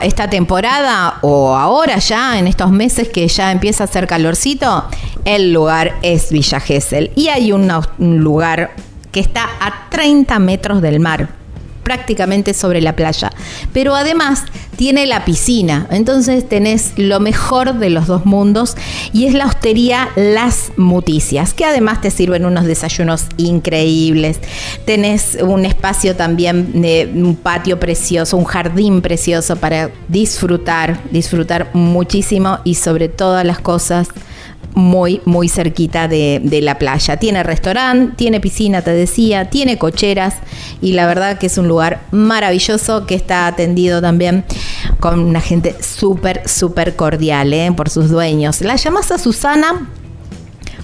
esta 0.00 0.28
temporada 0.28 1.18
o 1.22 1.54
ahora 1.54 1.98
ya, 1.98 2.38
en 2.38 2.46
estos 2.46 2.70
meses 2.70 3.08
que 3.08 3.26
ya 3.28 3.52
empieza 3.52 3.84
a 3.84 3.86
hacer 3.86 4.06
calorcito, 4.06 4.84
el 5.24 5.52
lugar 5.52 5.96
es 6.02 6.30
Villa 6.30 6.60
Gesell. 6.60 7.10
Y 7.14 7.28
hay 7.28 7.52
un 7.52 7.68
lugar 7.98 8.74
que 9.10 9.20
está 9.20 9.48
a 9.60 9.88
30 9.90 10.38
metros 10.38 10.80
del 10.80 11.00
mar, 11.00 11.28
prácticamente 11.82 12.54
sobre 12.54 12.80
la 12.80 12.96
playa. 12.96 13.30
Pero 13.72 13.94
además 13.94 14.44
tiene 14.76 15.06
la 15.06 15.24
piscina, 15.24 15.86
entonces 15.90 16.48
tenés 16.48 16.92
lo 16.96 17.20
mejor 17.20 17.74
de 17.74 17.90
los 17.90 18.06
dos 18.06 18.24
mundos 18.26 18.76
y 19.12 19.26
es 19.26 19.34
la 19.34 19.46
hostería 19.46 20.08
Las 20.16 20.72
Muticias, 20.76 21.54
que 21.54 21.64
además 21.64 22.00
te 22.00 22.10
sirven 22.10 22.46
unos 22.46 22.64
desayunos 22.64 23.26
increíbles. 23.36 24.38
Tenés 24.84 25.38
un 25.40 25.64
espacio 25.64 26.16
también 26.16 26.80
de 26.80 27.10
un 27.14 27.36
patio 27.36 27.78
precioso, 27.78 28.36
un 28.36 28.44
jardín 28.44 29.02
precioso 29.02 29.56
para 29.56 29.90
disfrutar, 30.08 31.00
disfrutar 31.10 31.70
muchísimo 31.74 32.58
y 32.64 32.74
sobre 32.74 33.08
todas 33.08 33.44
las 33.44 33.60
cosas 33.60 34.08
muy, 34.74 35.20
muy 35.24 35.48
cerquita 35.48 36.08
de, 36.08 36.60
la 36.62 36.78
playa. 36.78 37.16
Tiene 37.16 37.42
restaurante, 37.42 38.14
tiene 38.16 38.40
piscina, 38.40 38.82
te 38.82 38.92
decía, 38.92 39.50
tiene 39.50 39.78
cocheras 39.78 40.36
y 40.80 40.92
la 40.92 41.06
verdad 41.06 41.38
que 41.38 41.46
es 41.46 41.58
un 41.58 41.68
lugar 41.68 42.02
maravilloso 42.10 43.06
que 43.06 43.14
está 43.14 43.46
atendido 43.46 44.00
también 44.00 44.44
con 45.00 45.20
una 45.20 45.40
gente 45.40 45.76
súper, 45.82 46.48
súper 46.48 46.96
cordial 46.96 47.52
¿eh? 47.52 47.72
por 47.76 47.90
sus 47.90 48.10
dueños. 48.10 48.60
La 48.60 48.76
llamas 48.76 49.10
a 49.10 49.18
Susana 49.18 49.88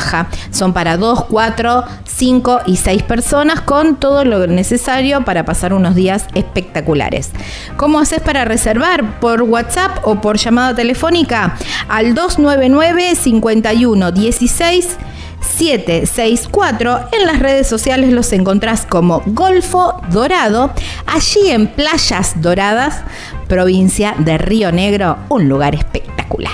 son 0.52 0.74
para 0.74 0.98
2, 0.98 1.26
4, 1.26 1.84
5 2.06 2.60
y 2.66 2.78
6 2.78 3.04
personas 3.04 3.62
con 3.62 3.98
todo 3.98 4.26
lo 4.26 4.48
necesario 4.48 5.24
para 5.24 5.46
pasar 5.46 5.74
unos 5.74 5.96
días 5.96 6.26
espectaculares. 6.34 7.32
¿Cómo 7.78 8.00
haces 8.00 8.22
para 8.22 8.46
reservar? 8.46 9.20
¿Por 9.20 9.44
WhatsApp 9.44 10.00
o 10.04 10.22
por 10.22 10.38
llamada 10.38 10.76
telefónica? 10.76 11.56
Al 11.88 12.14
299 12.14 13.16
51 13.16 14.12
16 14.12 14.98
764. 15.42 17.10
En 17.12 17.28
las 17.28 17.40
redes 17.40 17.68
sociales 17.68 18.12
los 18.12 18.32
encontrás 18.34 18.86
como 18.86 19.22
Golfo 19.26 20.02
Dorado, 20.12 20.72
allí 21.06 21.50
en 21.52 21.68
Playas 21.68 22.42
Doradas, 22.42 23.02
provincia 23.48 24.16
de 24.18 24.38
Río 24.38 24.72
Negro, 24.72 25.18
un 25.30 25.50
lugar 25.50 25.76
espectacular. 25.76 26.54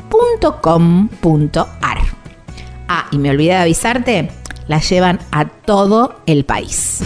www.elpicapalo.com.ar. 0.11 1.97
Ah, 2.87 3.07
y 3.11 3.17
me 3.17 3.29
olvidé 3.29 3.51
de 3.51 3.57
avisarte, 3.57 4.31
la 4.67 4.79
llevan 4.79 5.19
a 5.31 5.45
todo 5.45 6.21
el 6.25 6.45
país. 6.45 6.99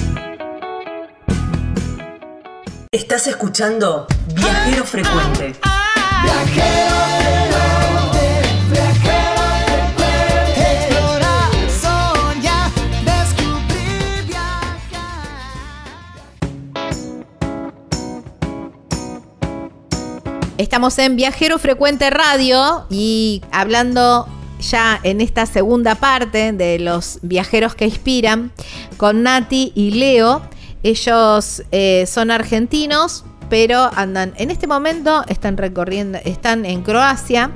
Estás 2.91 3.27
escuchando 3.27 4.07
Viajero 4.33 4.85
Frecuente. 4.85 5.47
Explorar, 5.49 7.14
Estamos 20.57 20.97
en 20.99 21.17
Viajero 21.17 21.59
Frecuente 21.59 22.09
Radio 22.09 22.85
y 22.89 23.41
hablando 23.51 24.25
ya 24.61 25.01
en 25.03 25.19
esta 25.19 25.45
segunda 25.45 25.95
parte 25.95 26.53
de 26.53 26.79
los 26.79 27.19
viajeros 27.23 27.75
que 27.75 27.83
inspiran 27.83 28.53
con 28.95 29.21
Nati 29.23 29.73
y 29.75 29.91
Leo. 29.91 30.41
Ellos 30.81 31.61
eh, 31.73 32.05
son 32.07 32.31
argentinos, 32.31 33.25
pero 33.49 33.91
andan 33.95 34.33
en 34.37 34.49
este 34.49 34.65
momento 34.65 35.25
están 35.27 35.57
recorriendo, 35.57 36.19
están 36.23 36.65
en 36.65 36.83
Croacia, 36.83 37.51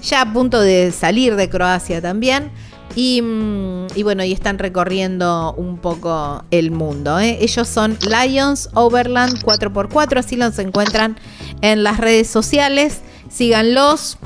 ya 0.00 0.20
a 0.20 0.32
punto 0.32 0.60
de 0.60 0.92
salir 0.92 1.34
de 1.34 1.50
Croacia 1.50 2.00
también. 2.00 2.52
Y, 2.94 3.22
mm, 3.22 3.86
y 3.94 4.02
bueno, 4.02 4.24
y 4.24 4.32
están 4.32 4.58
recorriendo 4.58 5.54
un 5.56 5.78
poco 5.78 6.44
el 6.50 6.70
mundo. 6.70 7.18
¿eh? 7.18 7.38
Ellos 7.40 7.68
son 7.68 7.98
Lions 8.02 8.70
Overland 8.74 9.42
4x4, 9.42 10.18
así 10.18 10.36
los 10.36 10.58
encuentran 10.58 11.18
en 11.60 11.82
las 11.82 11.98
redes 11.98 12.28
sociales. 12.28 13.00
Síganlos. 13.30 14.18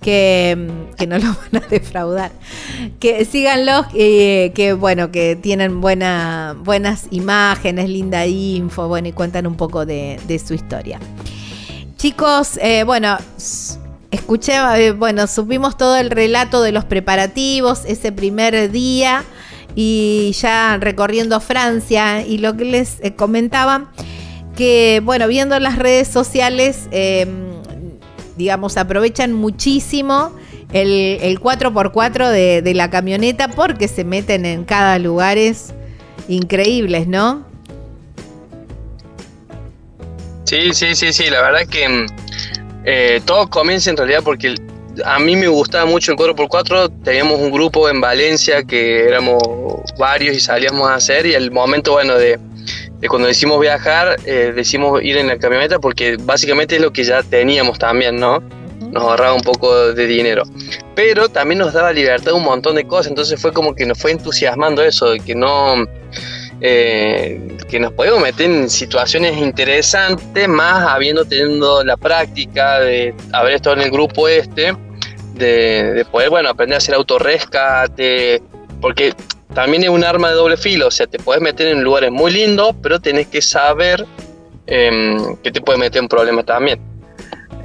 que, 0.00 0.56
mm, 0.58 0.96
que 0.96 1.06
no 1.06 1.16
los 1.16 1.36
van 1.52 1.62
a 1.62 1.66
defraudar. 1.70 2.32
Que 2.98 3.24
síganlos, 3.24 3.86
eh, 3.94 4.50
que 4.52 4.72
bueno, 4.72 5.12
que 5.12 5.36
tienen 5.36 5.80
buena, 5.80 6.56
buenas 6.58 7.06
imágenes, 7.12 7.88
linda 7.88 8.26
info, 8.26 8.88
bueno, 8.88 9.06
y 9.06 9.12
cuentan 9.12 9.46
un 9.46 9.54
poco 9.56 9.86
de, 9.86 10.18
su 10.44 10.54
historia. 10.54 10.98
Chicos, 11.98 12.58
eh, 12.60 12.82
bueno, 12.82 13.16
escuché, 14.12 14.52
eh, 14.76 14.92
bueno, 14.92 15.26
supimos 15.26 15.76
todo 15.76 15.96
el 15.96 16.10
relato 16.10 16.62
de 16.62 16.70
los 16.70 16.84
preparativos 16.84 17.82
ese 17.86 18.12
primer 18.12 18.70
día 18.70 19.24
y 19.74 20.32
ya 20.38 20.76
recorriendo 20.78 21.40
Francia 21.40 22.24
y 22.24 22.38
lo 22.38 22.56
que 22.56 22.66
les 22.66 23.00
eh, 23.00 23.14
comentaba, 23.14 23.90
que 24.54 25.00
bueno, 25.02 25.26
viendo 25.26 25.58
las 25.58 25.78
redes 25.78 26.08
sociales, 26.08 26.88
eh, 26.92 27.26
digamos, 28.36 28.76
aprovechan 28.76 29.32
muchísimo 29.32 30.32
el, 30.72 31.18
el 31.22 31.40
4x4 31.40 32.30
de, 32.30 32.60
de 32.62 32.74
la 32.74 32.90
camioneta 32.90 33.48
porque 33.48 33.88
se 33.88 34.04
meten 34.04 34.44
en 34.44 34.64
cada 34.64 34.98
lugares 34.98 35.72
increíbles, 36.28 37.08
¿no? 37.08 37.50
Sí, 40.44 40.74
sí, 40.74 40.94
sí, 40.94 41.14
sí, 41.14 41.30
la 41.30 41.40
verdad 41.40 41.66
que 41.66 41.88
mm, 41.88 42.06
eh, 42.84 43.20
todo 43.24 43.48
comienza 43.48 43.90
en 43.90 43.96
realidad 43.96 44.20
porque 44.24 44.54
a 45.04 45.18
mí 45.18 45.36
me 45.36 45.48
gustaba 45.48 45.86
mucho 45.86 46.12
el 46.12 46.18
4x4, 46.18 47.02
teníamos 47.02 47.40
un 47.40 47.50
grupo 47.50 47.88
en 47.88 48.00
Valencia 48.00 48.62
que 48.62 49.04
éramos 49.06 49.42
varios 49.98 50.36
y 50.36 50.40
salíamos 50.40 50.88
a 50.88 50.94
hacer 50.94 51.26
y 51.26 51.34
el 51.34 51.50
momento, 51.50 51.92
bueno, 51.92 52.14
de, 52.16 52.38
de 53.00 53.08
cuando 53.08 53.28
decimos 53.28 53.60
viajar, 53.60 54.16
eh, 54.26 54.52
decimos 54.54 55.02
ir 55.02 55.16
en 55.16 55.28
la 55.28 55.38
camioneta 55.38 55.78
porque 55.78 56.16
básicamente 56.20 56.76
es 56.76 56.82
lo 56.82 56.92
que 56.92 57.04
ya 57.04 57.22
teníamos 57.22 57.78
también, 57.78 58.16
¿no? 58.16 58.42
Nos 58.90 59.02
ahorraba 59.02 59.32
un 59.32 59.42
poco 59.42 59.94
de 59.94 60.06
dinero. 60.06 60.42
Pero 60.94 61.30
también 61.30 61.60
nos 61.60 61.72
daba 61.72 61.92
libertad 61.92 62.34
un 62.34 62.44
montón 62.44 62.74
de 62.74 62.86
cosas, 62.86 63.08
entonces 63.08 63.40
fue 63.40 63.52
como 63.52 63.74
que 63.74 63.86
nos 63.86 63.98
fue 63.98 64.10
entusiasmando 64.10 64.82
eso, 64.82 65.10
de 65.10 65.20
que 65.20 65.34
no... 65.34 65.86
eh, 66.60 67.40
que 67.72 67.80
nos 67.80 67.94
podemos 67.94 68.20
meter 68.20 68.50
en 68.50 68.68
situaciones 68.68 69.38
interesantes, 69.38 70.46
más 70.46 70.86
habiendo 70.86 71.24
tenido 71.24 71.82
la 71.82 71.96
práctica 71.96 72.80
de 72.80 73.14
haber 73.32 73.54
estado 73.54 73.76
en 73.76 73.82
el 73.82 73.90
grupo 73.90 74.28
este, 74.28 74.76
de, 75.32 75.94
de 75.94 76.04
poder, 76.04 76.28
bueno, 76.28 76.50
aprender 76.50 76.74
a 76.74 76.78
hacer 76.78 76.94
autorrescate, 76.94 78.42
porque 78.78 79.14
también 79.54 79.84
es 79.84 79.88
un 79.88 80.04
arma 80.04 80.28
de 80.28 80.34
doble 80.34 80.58
filo, 80.58 80.88
o 80.88 80.90
sea, 80.90 81.06
te 81.06 81.18
puedes 81.18 81.42
meter 81.42 81.68
en 81.68 81.82
lugares 81.82 82.12
muy 82.12 82.30
lindos, 82.30 82.76
pero 82.82 83.00
tenés 83.00 83.28
que 83.28 83.40
saber 83.40 84.04
em, 84.66 85.34
que 85.36 85.50
te 85.50 85.62
puede 85.62 85.78
meter 85.78 86.02
en 86.02 86.08
problemas 86.08 86.44
también. 86.44 86.78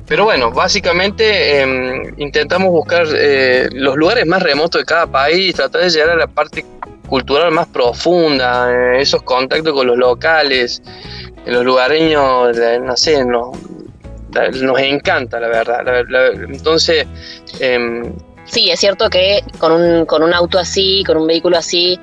Pero 0.08 0.24
bueno, 0.24 0.52
básicamente 0.52 1.60
em, 1.60 2.14
intentamos 2.18 2.70
buscar 2.70 3.06
eh, 3.14 3.68
los 3.74 3.98
lugares 3.98 4.26
más 4.26 4.42
remotos 4.42 4.80
de 4.80 4.86
cada 4.86 5.06
país, 5.06 5.54
tratar 5.54 5.82
de 5.82 5.90
llegar 5.90 6.12
a 6.12 6.16
la 6.16 6.28
parte 6.28 6.64
cultural 7.08 7.52
más 7.52 7.68
profunda, 7.68 8.72
eh, 8.72 9.02
esos 9.02 9.24
contactos 9.24 9.74
con 9.74 9.88
los 9.88 9.98
locales, 9.98 10.82
los 11.46 11.64
lugareños, 11.64 12.58
eh, 12.58 12.80
no 12.80 12.96
sé, 12.96 13.26
nos, 13.26 13.58
encanta, 14.80 15.40
la 15.40 15.48
verdad. 15.48 16.04
Entonces, 16.50 17.08
em, 17.60 18.14
Sí, 18.48 18.70
es 18.70 18.80
cierto 18.80 19.10
que 19.10 19.44
con 19.60 19.74
un, 19.74 20.06
con 20.06 20.24
un 20.24 20.34
auto 20.34 20.58
así, 20.58 21.04
con 21.06 21.18
un 21.18 21.28
vehículo 21.28 21.58
así, 21.58 22.00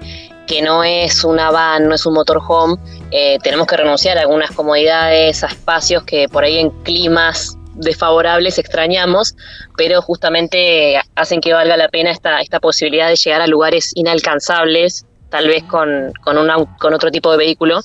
que 0.46 0.60
no 0.60 0.84
es 0.84 1.24
una 1.24 1.50
van, 1.50 1.88
no 1.88 1.94
es 1.94 2.04
un 2.04 2.14
motorhome, 2.14 2.76
eh, 3.10 3.38
tenemos 3.42 3.66
que 3.66 3.78
renunciar 3.78 4.18
a 4.18 4.22
algunas 4.22 4.50
comodidades, 4.50 5.42
a 5.42 5.46
espacios 5.46 6.04
que 6.04 6.28
por 6.28 6.44
ahí 6.44 6.58
en 6.58 6.70
climas 6.82 7.56
desfavorables 7.74 8.58
extrañamos, 8.58 9.34
pero 9.76 10.00
justamente 10.02 11.00
hacen 11.14 11.40
que 11.40 11.52
valga 11.52 11.76
la 11.76 11.88
pena 11.88 12.10
esta, 12.10 12.40
esta 12.40 12.60
posibilidad 12.60 13.08
de 13.08 13.16
llegar 13.16 13.40
a 13.40 13.46
lugares 13.46 13.92
inalcanzables, 13.94 15.04
tal 15.30 15.48
vez 15.48 15.64
con, 15.64 16.12
con, 16.22 16.38
un 16.38 16.48
au- 16.48 16.68
con 16.78 16.94
otro 16.94 17.10
tipo 17.10 17.30
de 17.32 17.38
vehículo, 17.38 17.80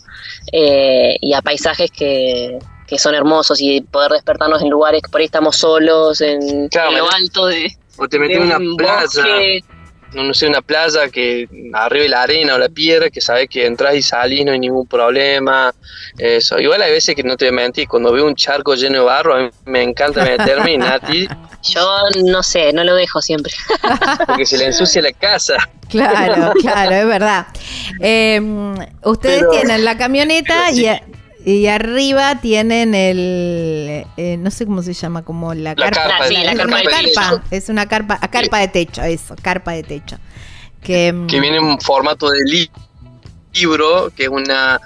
eh, 0.51 1.15
y 1.19 1.33
a 1.33 1.41
paisajes 1.41 1.89
que, 1.91 2.59
que 2.87 2.99
son 2.99 3.15
hermosos 3.15 3.59
y 3.61 3.81
poder 3.81 4.11
despertarnos 4.11 4.61
en 4.61 4.69
lugares 4.69 5.01
que 5.01 5.09
por 5.09 5.21
ahí 5.21 5.25
estamos 5.25 5.55
solos, 5.57 6.21
en, 6.21 6.67
Claro, 6.69 6.91
en 6.91 6.97
lo 6.97 7.11
alto 7.11 7.45
de, 7.47 7.71
o 7.97 8.07
te 8.07 8.19
metes 8.19 8.37
en 8.37 8.43
una 8.43 8.57
un 8.57 8.75
playa, 8.77 9.01
bosque. 9.03 9.61
No, 10.13 10.23
no 10.23 10.33
sé, 10.33 10.47
una 10.47 10.61
playa 10.61 11.09
que 11.09 11.47
arriba 11.73 12.03
de 12.03 12.09
la 12.09 12.23
arena 12.23 12.55
o 12.55 12.57
la 12.57 12.69
piedra, 12.69 13.09
que 13.09 13.21
sabes 13.21 13.47
que 13.49 13.65
entras 13.65 13.95
y 13.95 14.01
salís, 14.01 14.45
no 14.45 14.51
hay 14.51 14.59
ningún 14.59 14.87
problema. 14.87 15.73
Eso. 16.17 16.59
Igual 16.59 16.81
hay 16.81 16.91
veces 16.91 17.15
que 17.15 17.23
no 17.23 17.37
te 17.37 17.45
voy 17.45 17.53
a 17.59 17.61
mentir, 17.63 17.87
cuando 17.87 18.11
veo 18.11 18.25
un 18.25 18.35
charco 18.35 18.75
lleno 18.75 18.99
de 18.99 19.05
barro, 19.05 19.35
a 19.35 19.39
mí 19.43 19.49
me 19.65 19.83
encanta 19.83 20.23
meterme 20.23 20.73
y 20.73 20.77
Nati, 20.77 21.27
Yo 21.61 21.85
no 22.25 22.41
sé, 22.41 22.71
no 22.71 22.83
lo 22.85 22.95
dejo 22.95 23.21
siempre. 23.21 23.53
porque 24.27 24.45
se 24.45 24.57
le 24.57 24.65
ensucia 24.67 25.01
la 25.01 25.11
casa. 25.11 25.57
Claro, 25.89 26.53
claro, 26.61 26.91
es 26.95 27.05
verdad. 27.05 27.47
Eh, 27.99 28.39
ustedes 29.03 29.39
Pero- 29.39 29.51
tienen 29.51 29.83
la 29.83 29.97
camioneta 29.97 30.69
sí. 30.71 30.83
y, 30.83 30.87
a- 30.87 31.01
y 31.55 31.67
arriba 31.67 32.39
tienen 32.41 32.93
el, 32.95 34.05
eh, 34.17 34.37
no 34.37 34.51
sé 34.51 34.65
cómo 34.65 34.81
se 34.81 34.93
llama, 34.93 35.23
como 35.23 35.53
la, 35.53 35.73
La 35.77 35.89
carpa 35.91 36.27
sí, 36.27 36.33
la 36.35 36.51
es 36.51 36.57
carpa 36.57 36.63
una 36.65 36.77
de 36.77 36.83
techo. 37.03 37.21
carpa, 37.21 37.43
es 37.51 37.69
una 37.69 37.85
carpa, 37.87 38.19
a 38.21 38.27
carpa 38.29 38.59
de 38.59 38.67
techo, 38.67 39.01
eso, 39.03 39.35
carpa 39.41 39.71
de 39.71 39.83
techo. 39.83 40.17
Que, 40.81 41.11
mm, 41.13 41.27
que 41.27 41.39
viene 41.39 41.57
en 41.57 41.79
formato 41.81 42.29
de 42.29 42.39
li- 42.45 42.71
libro, 43.53 44.11
que 44.15 44.23
es 44.23 44.29
una, 44.29 44.79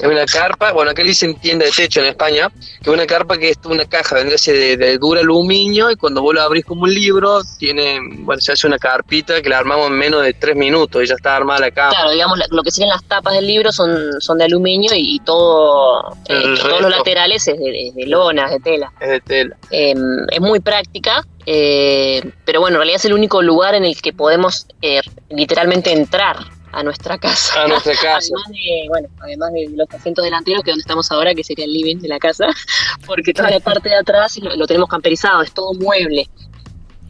es 0.00 0.06
una 0.08 0.24
carpa, 0.26 0.72
bueno, 0.72 0.90
acá 0.92 1.02
le 1.02 1.08
dicen 1.08 1.34
tienda 1.36 1.66
de 1.66 1.72
techo 1.72 2.00
en 2.00 2.06
España, 2.06 2.48
que 2.82 2.88
es 2.90 2.94
una 2.94 3.06
carpa 3.06 3.36
que 3.38 3.50
es 3.50 3.58
una 3.64 3.84
caja, 3.84 4.14
vendría 4.16 4.36
de, 4.46 4.76
de 4.76 4.98
duro 4.98 5.20
aluminio, 5.20 5.90
y 5.90 5.96
cuando 5.96 6.22
vos 6.22 6.34
lo 6.34 6.40
abrís 6.42 6.64
como 6.64 6.82
un 6.82 6.94
libro, 6.94 7.40
tiene, 7.58 7.98
bueno, 8.20 8.40
se 8.40 8.52
hace 8.52 8.66
una 8.66 8.78
carpita 8.78 9.40
que 9.42 9.48
la 9.48 9.58
armamos 9.58 9.88
en 9.88 9.94
menos 9.98 10.22
de 10.22 10.32
tres 10.34 10.56
minutos 10.56 11.02
y 11.02 11.06
ya 11.06 11.14
está 11.14 11.36
armada 11.36 11.60
la 11.60 11.70
cama. 11.70 11.90
Claro, 11.90 12.10
digamos, 12.10 12.38
la- 12.38 12.46
lo 12.50 12.62
que 12.62 12.70
serían 12.70 12.90
las 12.90 13.04
tapas 13.04 13.34
del 13.34 13.46
libro 13.46 13.72
son, 13.72 14.20
son 14.20 14.38
de 14.38 14.44
aluminio 14.44 14.94
y, 14.94 15.16
y 15.16 15.18
todo, 15.20 16.16
eh, 16.28 16.54
todos 16.60 16.80
los 16.82 16.90
laterales 16.90 17.46
es 17.48 17.58
de, 17.58 17.64
de- 17.70 17.92
de 17.94 18.06
lonas, 18.06 18.50
de 18.50 18.60
tela. 18.60 18.92
Es 19.00 19.08
de 19.08 19.20
tela. 19.20 19.56
Eh, 19.70 19.94
es 20.30 20.40
muy 20.40 20.60
práctica, 20.60 21.24
eh, 21.46 22.22
pero 22.44 22.60
bueno, 22.60 22.76
en 22.76 22.80
realidad 22.80 22.96
es 22.96 23.04
el 23.04 23.12
único 23.12 23.42
lugar 23.42 23.74
en 23.74 23.84
el 23.84 24.00
que 24.00 24.12
podemos 24.12 24.66
eh, 24.82 25.00
literalmente 25.28 25.92
entrar 25.92 26.36
a 26.72 26.82
nuestra 26.82 27.18
casa. 27.18 27.62
A 27.62 27.68
nuestra 27.68 27.92
casa. 28.02 28.32
Además 28.34 28.48
de, 28.48 28.88
bueno, 28.88 29.08
además 29.20 29.52
de 29.52 29.68
los 29.74 29.88
asientos 29.92 30.24
delanteros, 30.24 30.62
que 30.62 30.70
es 30.70 30.74
donde 30.74 30.82
estamos 30.82 31.10
ahora, 31.10 31.34
que 31.34 31.44
sería 31.44 31.64
el 31.64 31.72
living 31.72 31.96
de 31.98 32.08
la 32.08 32.18
casa, 32.18 32.46
porque 33.06 33.32
toda 33.32 33.50
la 33.50 33.60
parte 33.60 33.88
de 33.88 33.96
atrás 33.96 34.38
lo, 34.38 34.54
lo 34.56 34.66
tenemos 34.66 34.88
camperizado, 34.88 35.42
es 35.42 35.52
todo 35.52 35.74
mueble. 35.74 36.28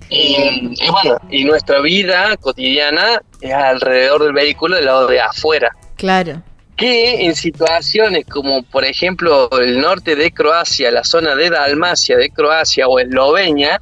Y, 0.09 0.75
y 0.77 0.91
bueno, 0.91 1.19
y 1.31 1.45
nuestra 1.45 1.81
vida 1.81 2.37
cotidiana 2.37 3.23
es 3.41 3.53
alrededor 3.53 4.25
del 4.25 4.33
vehículo 4.33 4.77
del 4.77 4.87
lado 4.87 5.07
de 5.07 5.21
afuera. 5.21 5.71
claro. 5.97 6.43
que 6.77 7.27
en 7.27 7.37
situaciones 7.37 8.25
como 8.25 8.63
por 8.63 8.85
ejemplo 8.85 9.49
el 9.61 9.81
norte 9.81 10.17
de 10.17 10.33
Croacia, 10.33 10.91
la 10.91 11.05
zona 11.05 11.37
de 11.37 11.51
Dalmacia 11.51 12.17
de 12.17 12.31
Croacia 12.31 12.89
o 12.89 12.99
Eslovenia, 12.99 13.79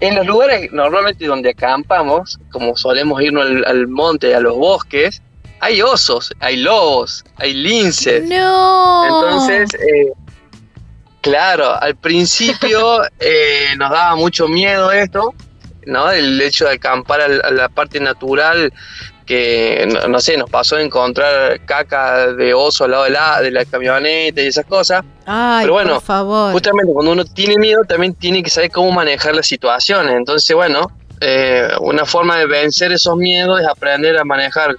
en 0.00 0.14
los 0.14 0.26
lugares 0.26 0.72
normalmente 0.72 1.26
donde 1.26 1.50
acampamos, 1.50 2.38
como 2.50 2.76
solemos 2.76 3.20
irnos 3.22 3.44
al, 3.44 3.64
al 3.64 3.88
monte, 3.88 4.34
a 4.34 4.40
los 4.40 4.56
bosques, 4.56 5.22
hay 5.60 5.82
osos, 5.82 6.32
hay 6.40 6.56
lobos, 6.56 7.24
hay 7.36 7.54
linces. 7.54 8.24
No. 8.28 9.04
Entonces, 9.04 9.74
eh, 9.74 10.12
claro, 11.20 11.80
al 11.80 11.96
principio 11.96 13.02
eh, 13.18 13.74
nos 13.76 13.90
daba 13.90 14.16
mucho 14.16 14.48
miedo 14.48 14.92
esto, 14.92 15.34
¿no? 15.86 16.10
El 16.10 16.40
hecho 16.40 16.66
de 16.66 16.74
acampar 16.74 17.20
a 17.20 17.50
la 17.50 17.68
parte 17.68 17.98
natural, 17.98 18.72
que 19.28 19.86
no, 19.92 20.08
no 20.08 20.20
sé, 20.20 20.38
nos 20.38 20.48
pasó 20.48 20.76
de 20.76 20.84
encontrar 20.84 21.60
caca 21.66 22.32
de 22.32 22.54
oso 22.54 22.84
al 22.84 22.92
lado 22.92 23.04
de 23.04 23.10
la, 23.10 23.42
de 23.42 23.50
la 23.50 23.64
camioneta 23.66 24.40
y 24.40 24.46
esas 24.46 24.64
cosas. 24.64 25.04
Ay, 25.26 25.64
pero 25.64 25.74
bueno, 25.74 25.94
por 25.94 26.02
favor. 26.02 26.52
Justamente 26.52 26.90
cuando 26.94 27.12
uno 27.12 27.24
tiene 27.26 27.58
miedo, 27.58 27.82
también 27.86 28.14
tiene 28.14 28.42
que 28.42 28.48
saber 28.48 28.70
cómo 28.70 28.90
manejar 28.90 29.36
las 29.36 29.46
situaciones. 29.46 30.14
Entonces, 30.14 30.56
bueno, 30.56 30.90
eh, 31.20 31.68
una 31.80 32.06
forma 32.06 32.38
de 32.38 32.46
vencer 32.46 32.90
esos 32.90 33.16
miedos 33.18 33.60
es 33.60 33.66
aprender 33.68 34.16
a 34.16 34.24
manejar 34.24 34.74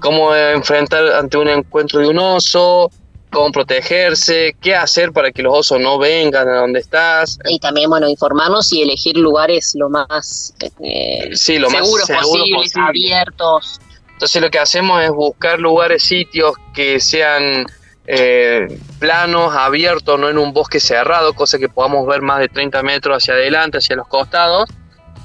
cómo 0.00 0.34
enfrentar 0.34 1.06
ante 1.12 1.36
un 1.36 1.48
encuentro 1.48 2.00
de 2.00 2.08
un 2.08 2.18
oso, 2.18 2.90
cómo 3.34 3.52
protegerse, 3.52 4.56
qué 4.60 4.74
hacer 4.74 5.12
para 5.12 5.32
que 5.32 5.42
los 5.42 5.52
osos 5.54 5.80
no 5.80 5.98
vengan 5.98 6.48
a 6.48 6.60
donde 6.60 6.80
estás. 6.80 7.38
Y 7.46 7.58
también, 7.58 7.90
bueno, 7.90 8.08
informarnos 8.08 8.72
y 8.72 8.82
elegir 8.82 9.16
lugares 9.18 9.74
lo 9.74 9.90
más 9.90 10.54
eh, 10.80 11.30
Sí, 11.34 11.58
lo 11.58 11.68
más 11.68 11.84
seguros 11.84 12.06
seguro 12.06 12.28
posibles, 12.28 12.72
posible. 12.72 12.88
abiertos. 12.88 13.80
Entonces 14.12 14.40
lo 14.40 14.50
que 14.50 14.58
hacemos 14.60 15.02
es 15.02 15.10
buscar 15.10 15.58
lugares, 15.58 16.04
sitios 16.04 16.54
que 16.72 17.00
sean 17.00 17.66
eh, 18.06 18.78
planos, 19.00 19.54
abiertos, 19.54 20.18
no 20.18 20.28
en 20.28 20.38
un 20.38 20.52
bosque 20.52 20.78
cerrado, 20.78 21.34
cosa 21.34 21.58
que 21.58 21.68
podamos 21.68 22.06
ver 22.06 22.22
más 22.22 22.38
de 22.38 22.48
30 22.48 22.82
metros 22.84 23.16
hacia 23.16 23.34
adelante, 23.34 23.78
hacia 23.78 23.96
los 23.96 24.06
costados. 24.06 24.70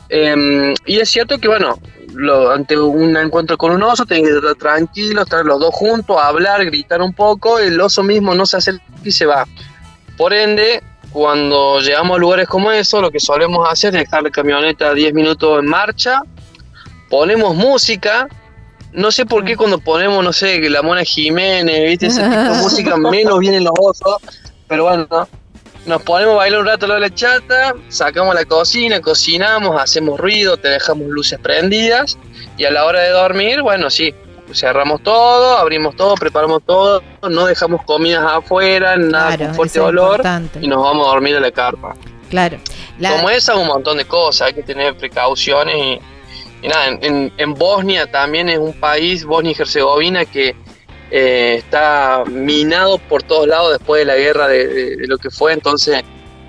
Eh, 0.10 0.74
y 0.88 1.00
es 1.00 1.10
cierto 1.10 1.38
que, 1.38 1.48
bueno, 1.48 1.80
lo- 2.14 2.52
ante 2.52 2.78
un 2.78 3.16
encuentro 3.18 3.58
con 3.58 3.72
un 3.72 3.84
oso, 3.84 4.06
tienen 4.06 4.26
que 4.26 4.38
estar 4.38 4.56
tranquilos, 4.56 5.24
estar 5.26 5.46
los 5.46 5.60
dos 5.60 5.74
juntos, 5.74 6.18
hablar, 6.22 6.66
gritar 6.66 7.02
un 7.02 7.14
poco, 7.14 7.60
el 7.60 7.80
oso 7.80 8.04
mismo 8.04 8.34
no 8.36 8.46
se 8.46 8.58
acerca 8.58 8.84
y 9.04 9.12
se 9.12 9.26
va. 9.26 9.46
Por 10.18 10.34
ende, 10.34 10.84
cuando 11.12 11.80
llegamos 11.80 12.18
a 12.18 12.20
lugares 12.20 12.48
como 12.48 12.72
eso, 12.72 13.02
lo 13.02 13.10
que 13.12 13.20
solemos 13.20 13.68
hacer 13.70 13.96
es 13.96 14.04
dejar 14.04 14.24
la 14.24 14.30
camioneta 14.30 14.94
10 14.94 15.14
minutos 15.14 15.60
en 15.60 15.66
marcha, 15.68 16.22
ponemos 17.10 17.56
música. 17.56 18.28
No 18.92 19.12
sé 19.12 19.26
por 19.26 19.46
qué 19.46 19.56
cuando 19.56 19.78
ponemos, 19.80 20.24
no 20.24 20.34
sé, 20.34 20.60
la 20.70 20.82
Mona 20.82 21.04
Jiménez, 21.04 21.88
¿viste? 21.88 22.08
Ese 22.08 22.22
tipo 22.24 22.36
de 22.36 22.50
música 22.62 22.98
menos 22.98 23.40
vienen 23.40 23.64
los 23.64 23.74
ojos. 23.80 24.18
Pero 24.68 24.84
bueno, 24.86 25.08
nos 25.86 26.02
ponemos 26.04 26.34
a 26.36 26.38
bailar 26.38 26.60
un 26.62 26.66
rato 26.68 26.88
lo 26.88 26.94
de 26.96 27.00
la 27.00 27.14
chata, 27.14 27.74
sacamos 27.88 28.36
la 28.36 28.46
cocina, 28.46 29.02
cocinamos, 29.02 29.80
hacemos 29.82 30.20
ruido, 30.20 30.58
te 30.58 30.70
dejamos 30.70 31.08
luces 31.08 31.40
prendidas. 31.40 32.18
Y 32.58 32.66
a 32.66 32.72
la 32.72 32.86
hora 32.86 33.02
de 33.02 33.10
dormir, 33.10 33.62
bueno, 33.62 33.90
sí, 33.90 34.14
cerramos 34.54 35.02
todo, 35.04 35.58
abrimos 35.58 35.96
todo, 35.96 36.16
preparamos 36.16 36.62
todo, 36.66 37.02
no 37.30 37.46
dejamos 37.46 37.84
comidas 37.86 38.26
afuera, 38.26 38.98
nada 38.98 39.28
Claro, 39.38 39.46
con 39.48 39.56
fuerte 39.56 39.80
olor 39.80 40.22
y 40.62 40.68
nos 40.68 40.82
vamos 40.84 41.08
a 41.08 41.12
dormir 41.12 41.36
a 41.38 41.40
la 41.40 41.52
carpa. 41.52 41.96
Claro. 42.30 42.58
La- 43.00 43.12
Como 43.16 43.30
esa, 43.30 43.56
un 43.56 43.68
montón 43.68 43.98
de 43.98 44.06
cosas, 44.06 44.48
hay 44.48 44.54
que 44.54 44.64
tener 44.64 44.96
precauciones 44.98 45.76
y, 45.76 46.00
y 46.64 46.68
nada, 46.68 46.88
en, 46.88 47.00
en- 47.04 47.34
en 47.38 47.54
Bosnia 47.54 48.12
también 48.12 48.50
es 48.50 48.58
un 48.60 48.74
país, 48.74 49.24
Bosnia 49.26 49.54
y 49.58 49.62
Herzegovina, 49.62 50.26
que 50.26 50.56
eh, 51.12 51.56
está 51.58 52.24
minado 52.28 52.98
por 52.98 53.24
todos 53.24 53.48
lados 53.48 53.72
después 53.78 54.00
de 54.00 54.06
la 54.06 54.16
guerra 54.16 54.48
de, 54.48 54.96
lo 55.08 55.18
que 55.18 55.30
fue, 55.30 55.54
entonces 55.54 56.04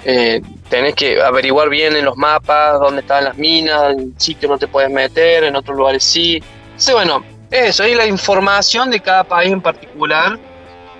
eh, 0.05 0.41
tenés 0.69 0.95
que 0.95 1.21
averiguar 1.21 1.69
bien 1.69 1.97
en 1.97 2.05
los 2.05 2.17
mapas 2.17 2.79
dónde 2.81 3.01
están 3.01 3.25
las 3.25 3.37
minas, 3.37 3.95
en 3.95 4.19
sitio 4.19 4.49
no 4.49 4.59
te 4.59 4.69
puedes 4.69 4.91
meter, 4.91 5.45
en 5.45 5.57
otros 5.57 5.77
lugares 5.77 6.05
sí. 6.05 6.43
Entonces, 6.67 6.95
bueno, 6.95 7.25
eso, 7.51 7.87
y 7.87 7.95
la 7.95 8.07
información 8.07 8.91
de 8.91 9.01
cada 9.01 9.25
país 9.25 9.53
en 9.53 9.61
particular. 9.61 10.39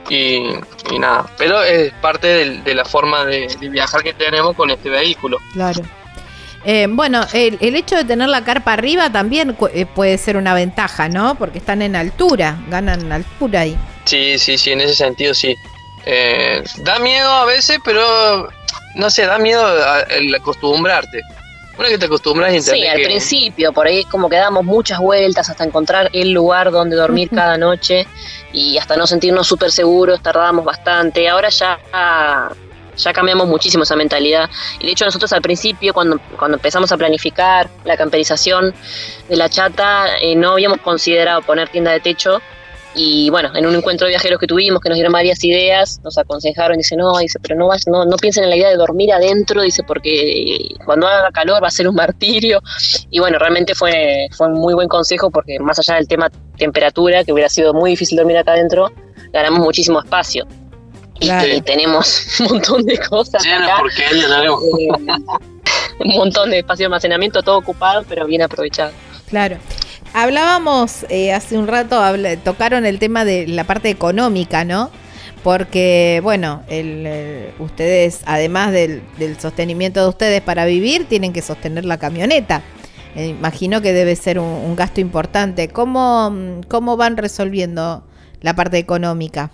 Y, 0.09 0.55
nada, 0.99 1.27
pero 1.39 1.63
es 1.63 1.93
parte 2.01 2.61
de 2.65 2.75
la 2.75 2.85
forma 2.85 3.25
de 3.27 3.47
viajar 3.71 4.03
que 4.03 4.13
tenemos 4.13 4.57
con 4.57 4.71
este 4.71 4.89
vehículo. 4.89 5.39
Claro. 5.53 5.83
Eh, 6.65 6.87
bueno, 6.91 7.25
el, 7.33 7.57
el 7.61 7.75
hecho 7.75 7.97
de 7.97 8.05
tener 8.05 8.29
la 8.29 8.45
carpa 8.45 8.75
arriba 8.75 9.11
también 9.11 9.57
eh, 9.73 9.87
puede 9.87 10.19
ser 10.19 10.37
una 10.37 10.53
ventaja, 10.55 11.09
¿no? 11.09 11.35
Porque 11.37 11.59
están 11.59 11.81
en 11.83 11.97
altura, 11.97 12.59
ganan 12.69 13.11
altura 13.11 13.61
ahí. 13.61 13.77
Sí, 14.05 14.39
sí, 14.39 14.59
sí, 14.59 14.73
en 14.73 14.81
ese 14.83 14.95
sentido 14.95 15.33
sí. 15.35 15.55
Eh, 16.07 16.63
da 16.85 16.99
miedo 16.99 17.31
a 17.31 17.45
veces, 17.47 17.79
pero 17.85 18.49
no 18.95 19.11
sé, 19.11 19.25
da 19.27 19.39
miedo 19.39 19.63
el 20.11 20.35
acostumbrarte. 20.35 21.21
Una 21.79 21.89
que 21.89 21.97
te 21.97 22.07
acostumbras 22.07 22.53
y 22.53 22.61
Sí, 22.61 22.87
al 22.87 22.99
que- 22.99 23.05
principio, 23.05 23.73
por 23.73 23.87
ahí 23.87 24.05
como 24.05 24.29
que 24.29 24.37
damos 24.37 24.65
muchas 24.65 24.99
vueltas 24.99 25.49
hasta 25.49 25.65
encontrar 25.65 26.11
el 26.13 26.31
lugar 26.33 26.71
donde 26.71 26.95
dormir 26.95 27.31
cada 27.31 27.57
noche 27.57 28.07
y 28.53 28.77
hasta 28.77 28.97
no 28.97 29.07
sentirnos 29.07 29.47
súper 29.47 29.71
seguros, 29.73 30.23
tardamos 30.23 30.63
bastante. 30.65 31.27
Ahora 31.27 31.49
ya, 31.49 31.79
ya 33.03 33.13
cambiamos 33.13 33.49
muchísimo 33.49 33.83
esa 33.83 33.97
mentalidad. 33.97 34.49
Y 34.79 34.87
de 34.87 34.93
hecho 34.93 35.05
nosotros 35.05 35.33
al 35.33 35.43
principio, 35.43 35.93
cuando, 35.93 36.21
cuando 36.39 36.57
empezamos 36.57 36.93
a 36.93 36.97
planificar 36.97 37.69
la 37.85 37.97
camperización 37.97 38.75
de 39.29 39.37
la 39.37 39.49
chata, 39.49 40.19
eh, 40.21 40.37
no 40.37 40.53
habíamos 40.53 40.81
considerado 40.81 41.43
poner 41.43 41.69
tienda 41.69 41.93
de 41.93 42.01
techo. 42.01 42.41
Y 42.93 43.31
bueno, 43.31 43.51
en 43.55 43.67
un 43.67 43.77
encuentro 43.77 44.07
de 44.07 44.11
viajeros 44.11 44.41
que 44.41 44.49
tuvimos, 44.49 44.81
que 44.81 44.89
nos 44.89 44.97
dieron 44.97 45.13
varias 45.13 45.45
ideas, 45.45 46.01
nos 46.03 46.19
aconsejaron, 46.19 46.77
dice, 46.77 46.97
no, 46.97 47.17
dice, 47.19 47.39
pero 47.41 47.55
no, 47.55 47.69
vas, 47.69 47.87
no, 47.87 48.05
no 48.05 48.17
piensen 48.17 48.43
en 48.43 48.51
la 48.51 48.57
idea 48.57 48.69
de 48.69 48.77
dormir 48.77 49.13
adentro, 49.13 49.63
dice, 49.63 49.85
porque 49.85 50.75
cuando 50.85 51.07
haga 51.07 51.31
calor 51.31 51.63
va 51.63 51.69
a 51.69 51.71
ser 51.71 51.87
un 51.87 51.95
martirio. 51.95 52.61
Y 53.11 53.21
bueno, 53.21 53.39
realmente 53.39 53.77
fue, 53.77 54.27
fue 54.33 54.49
un 54.49 54.55
muy 54.55 54.75
buen 54.75 54.89
consejo 54.89 55.31
porque 55.31 55.61
más 55.61 55.79
allá 55.79 55.95
del 55.97 56.09
tema 56.09 56.31
temperatura, 56.59 57.23
que 57.23 57.33
hubiera 57.33 57.49
sido 57.49 57.73
muy 57.73 57.91
difícil 57.91 58.17
dormir 58.17 58.39
acá 58.39 58.53
adentro, 58.53 58.91
ganamos 59.33 59.61
muchísimo 59.61 60.01
espacio. 60.01 60.47
Y, 61.21 61.27
Claro. 61.27 61.55
y 61.55 61.61
tenemos 61.61 62.27
un 62.41 62.47
montón 62.47 62.85
de 62.85 62.99
cosas 62.99 63.45
Llena 63.45 63.67
acá, 63.67 63.77
porquería, 63.81 64.29
¿no? 64.29 64.59
eh, 64.59 64.89
un 66.05 66.17
montón 66.17 66.51
de 66.51 66.59
espacio 66.59 66.85
de 66.85 66.87
almacenamiento, 66.87 67.43
todo 67.43 67.59
ocupado, 67.59 68.05
pero 68.09 68.27
bien 68.27 68.43
aprovechado. 68.43 68.93
Claro. 69.29 69.59
Hablábamos 70.13 71.05
eh, 71.09 71.33
hace 71.33 71.57
un 71.57 71.69
rato, 71.69 72.03
tocaron 72.43 72.85
el 72.85 72.99
tema 72.99 73.25
de 73.25 73.47
la 73.47 73.65
parte 73.65 73.91
económica, 73.91 74.65
¿no? 74.65 74.91
Porque, 75.45 76.21
bueno, 76.23 76.63
el, 76.69 77.05
eh, 77.07 77.55
ustedes, 77.61 78.21
además 78.27 78.73
del, 78.73 79.03
del 79.19 79.39
sostenimiento 79.39 80.03
de 80.03 80.09
ustedes 80.09 80.41
para 80.43 80.65
vivir, 80.65 81.07
tienen 81.07 81.33
que 81.33 81.43
sostener 81.43 81.85
la 81.85 81.99
camioneta. 81.99 82.63
Eh, 83.15 83.29
imagino 83.29 83.81
que 83.81 83.93
debe 83.93 84.17
ser 84.17 84.39
un, 84.39 84.47
un 84.47 84.77
gasto 84.77 85.01
importante. 85.01 85.69
¿Cómo, 85.69 86.31
mm, 86.31 86.63
¿Cómo 86.69 86.97
van 86.97 87.17
resolviendo 87.17 88.05
la 88.41 88.55
parte 88.55 88.79
económica? 88.79 89.51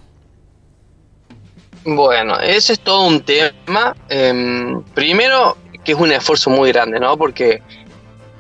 Bueno, 1.86 2.38
ese 2.40 2.72
es 2.72 2.80
todo 2.80 3.02
un 3.02 3.20
tema. 3.20 3.94
Em, 4.08 4.82
primero, 4.92 5.56
que 5.84 5.92
es 5.92 5.98
un 5.98 6.10
esfuerzo 6.10 6.50
muy 6.50 6.72
grande, 6.72 6.98
¿no? 6.98 7.16
Porque 7.16 7.62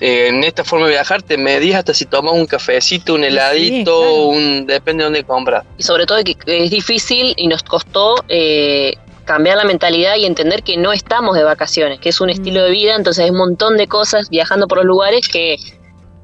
eh, 0.00 0.28
en 0.28 0.42
esta 0.42 0.64
forma 0.64 0.86
de 0.86 0.92
viajar 0.92 1.22
te 1.22 1.38
medís 1.38 1.76
hasta 1.76 1.94
si 1.94 2.06
tomas 2.06 2.34
un 2.34 2.46
cafecito, 2.46 3.14
un 3.14 3.22
heladito, 3.22 3.98
claro. 3.98 4.26
un 4.26 4.66
depende 4.66 5.02
de 5.02 5.04
dónde 5.04 5.24
compras. 5.24 5.64
Y 5.78 5.84
sobre 5.84 6.06
todo 6.06 6.22
que 6.24 6.34
que 6.34 6.64
es 6.64 6.70
difícil 6.70 7.34
y 7.36 7.46
nos 7.46 7.62
costó 7.62 8.16
eh, 8.28 8.94
cambiar 9.24 9.56
la 9.58 9.64
mentalidad 9.64 10.16
y 10.16 10.26
entender 10.26 10.64
que 10.64 10.76
no 10.76 10.92
estamos 10.92 11.36
de 11.36 11.44
vacaciones, 11.44 12.00
que 12.00 12.08
es 12.08 12.20
un 12.20 12.30
estilo 12.30 12.64
de 12.64 12.70
vida, 12.70 12.96
entonces 12.96 13.24
hay 13.24 13.30
un 13.30 13.38
montón 13.38 13.76
de 13.76 13.86
cosas 13.86 14.28
viajando 14.28 14.66
por 14.66 14.78
los 14.78 14.86
lugares 14.86 15.28
que, 15.28 15.56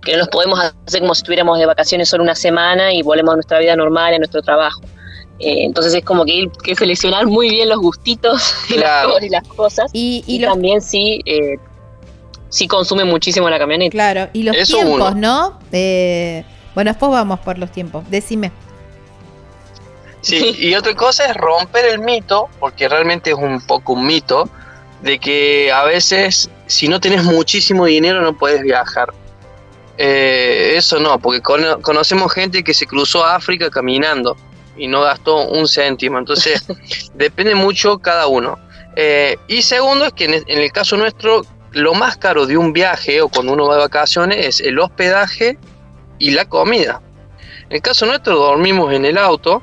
que 0.05 0.13
no 0.13 0.19
los 0.19 0.29
podemos 0.29 0.59
hacer 0.59 1.01
como 1.01 1.15
si 1.15 1.21
estuviéramos 1.21 1.57
de 1.59 1.67
vacaciones 1.67 2.09
solo 2.09 2.25
una 2.25 2.35
semana 2.35 2.93
y 2.93 3.03
volvemos 3.03 3.33
a 3.33 3.37
nuestra 3.37 3.61
vida 3.61 3.77
normal, 3.77 4.15
a 4.15 4.19
nuestro 4.19 4.43
trabajo. 4.43 4.81
Eh, 5.43 5.65
entonces 5.65 5.93
es 5.95 6.05
como 6.05 6.25
que 6.25 6.33
hay 6.33 6.51
que 6.63 6.75
seleccionar 6.77 7.27
muy 7.27 7.51
bien 7.51 7.69
los 7.69 7.79
gustitos 7.79 8.55
y, 8.69 8.75
las, 8.75 8.81
Claro. 9.05 9.15
y 9.21 9.29
las 9.29 9.47
cosas. 9.49 9.91
Y, 9.93 10.23
y 10.27 10.37
Y, 10.37 10.39
los, 10.41 10.51
también 10.53 10.81
sí, 10.81 11.21
eh, 11.27 11.57
sí 12.49 12.69
consume 12.69 13.05
muchísimo 13.05 13.51
la 13.51 13.59
camioneta. 13.59 13.91
claro, 13.91 14.29
y 14.33 14.45
los 14.45 14.57
Eso 14.57 14.77
tiempos, 14.79 15.13
uno. 15.13 15.15
¿no? 15.15 15.59
Eh, 15.73 16.45
bueno, 16.75 16.91
después 16.91 17.11
vamos 17.13 17.41
por 17.41 17.59
los 17.59 17.71
tiempos. 17.73 18.05
Decime. 18.11 18.53
Sí, 20.21 20.55
y 20.59 20.75
otra 20.77 20.95
cosa 20.95 21.27
es 21.27 21.37
romper 21.37 21.85
el 21.87 21.99
mito, 21.99 22.49
porque 22.61 22.89
realmente 22.89 23.31
es 23.31 23.37
un 23.37 23.61
poco 23.61 23.95
un 23.95 24.07
mito, 24.07 24.49
de 25.03 25.19
que 25.19 25.73
a 25.73 25.83
veces 25.85 26.49
si 26.67 26.87
no 26.87 27.01
tenés 27.01 27.25
muchísimo 27.25 27.87
dinero 27.87 28.23
no 28.23 28.37
puedes 28.39 28.63
viajar. 28.63 29.13
Eh, 29.99 30.75
eso 30.77 31.01
no, 31.01 31.19
porque 31.19 31.41
cono- 31.43 31.81
conocemos 31.83 32.33
gente 32.33 32.63
que 32.63 32.73
se 32.73 32.87
cruzó 32.87 33.25
a 33.25 33.35
África 33.35 33.69
caminando 33.69 34.37
y 34.77 34.87
no 34.89 35.03
gastó 35.03 35.49
un 35.49 35.67
céntimo, 35.69 36.19
entonces 36.19 36.65
depende 37.15 37.55
mucho 37.55 37.99
cada 37.99 38.27
uno. 38.27 38.59
Eh, 38.97 39.37
y 39.49 39.63
segundo 39.63 40.05
es 40.05 40.13
que 40.13 40.25
en, 40.25 40.35
en 40.35 40.59
el 40.59 40.71
caso 40.73 40.97
nuestro, 40.97 41.43
lo 41.73 41.95
más 41.95 42.17
caro 42.17 42.47
de 42.47 42.57
un 42.57 42.73
viaje 42.73 43.23
o 43.23 43.29
cuando 43.29 43.53
uno 43.53 43.67
va 43.67 43.77
de 43.77 43.81
vacaciones 43.83 44.47
es 44.47 44.61
el 44.61 44.79
hospedaje 44.79 45.59
y 46.19 46.33
la 46.33 46.45
comida. 46.45 47.01
En 47.69 47.77
el 47.77 47.83
caso 47.83 48.05
nuestro 48.07 48.37
dormimos 48.37 48.93
en 48.93 49.07
el 49.07 49.17
auto 49.17 49.63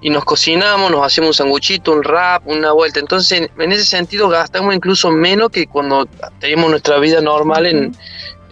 y 0.00 0.10
nos 0.10 0.24
cocinamos, 0.24 0.90
nos 0.90 1.04
hacemos 1.04 1.28
un 1.28 1.34
sanguchito, 1.34 1.92
un 1.92 2.02
wrap, 2.02 2.46
una 2.46 2.72
vuelta. 2.72 2.98
Entonces, 2.98 3.40
en, 3.40 3.50
en 3.62 3.72
ese 3.72 3.84
sentido, 3.84 4.28
gastamos 4.28 4.74
incluso 4.74 5.10
menos 5.10 5.50
que 5.50 5.66
cuando 5.66 6.06
tenemos 6.40 6.70
nuestra 6.70 6.98
vida 6.98 7.20
normal 7.20 7.66
en, 7.66 7.96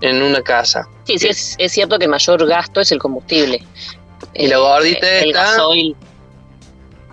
en 0.00 0.22
una 0.22 0.42
casa. 0.42 0.88
Sí, 1.04 1.18
sí, 1.18 1.28
es, 1.28 1.56
es 1.58 1.72
cierto 1.72 1.98
que 1.98 2.04
el 2.04 2.10
mayor 2.10 2.46
gasto 2.46 2.80
es 2.80 2.92
el 2.92 2.98
combustible. 2.98 3.62
Y 4.34 4.46
la 4.46 4.58
gordita 4.58 5.08
el 5.18 5.28
esta- 5.30 5.42
gasoil. 5.44 5.96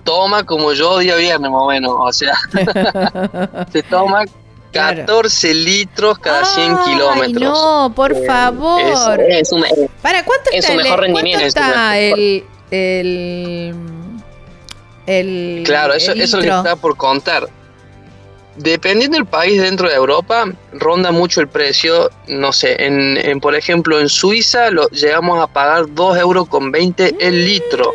Toma 0.03 0.45
como 0.45 0.71
yo 0.71 0.99
día 0.99 1.15
viernes, 1.15 1.51
más 1.51 1.61
o 1.61 1.67
menos. 1.67 1.93
O 1.99 2.13
sea, 2.13 2.34
se 3.71 3.84
toma 3.84 4.23
Claro. 4.71 4.97
14 4.99 5.53
litros 5.53 6.19
cada 6.19 6.45
100 6.45 6.77
Ay, 6.77 6.91
kilómetros. 6.93 7.41
No, 7.43 7.91
por 7.95 8.11
Eh, 8.13 8.25
favor. 8.25 9.19
Es 9.21 9.51
un- 9.51 9.65
¿Para 10.01 10.23
cuánto 10.23 10.49
en 10.51 10.59
está, 10.59 10.71
su 10.73 10.77
el, 10.77 10.84
mejor 10.84 10.99
cuánto 10.99 11.01
rendimiento, 11.15 11.45
en 11.45 11.51
su 11.51 11.57
está 11.59 11.97
el, 11.97 12.45
el, 12.71 13.75
el- 15.07 15.63
Claro, 15.65 15.93
eso, 15.93 16.11
el 16.11 16.21
eso 16.21 16.25
es 16.25 16.34
lo 16.34 16.39
que 16.39 16.43
litro? 16.45 16.57
estaba 16.59 16.75
por 16.81 16.95
contar. 16.97 17.47
Dependiendo 18.57 19.17
del 19.17 19.27
país 19.27 19.61
dentro 19.61 19.88
de 19.88 19.95
Europa, 19.95 20.45
ronda 20.73 21.11
mucho 21.11 21.41
el 21.41 21.47
precio. 21.47 22.09
No 22.27 22.51
sé, 22.51 22.84
en, 22.85 23.17
en, 23.17 23.39
por 23.39 23.55
ejemplo, 23.55 23.99
en 23.99 24.09
Suiza 24.09 24.71
lo, 24.71 24.88
llegamos 24.89 25.39
a 25.41 25.47
pagar 25.47 25.85
2 25.93 26.17
euros 26.17 26.47
con 26.47 26.71
20 26.71 27.15
el 27.19 27.45
litro. 27.45 27.93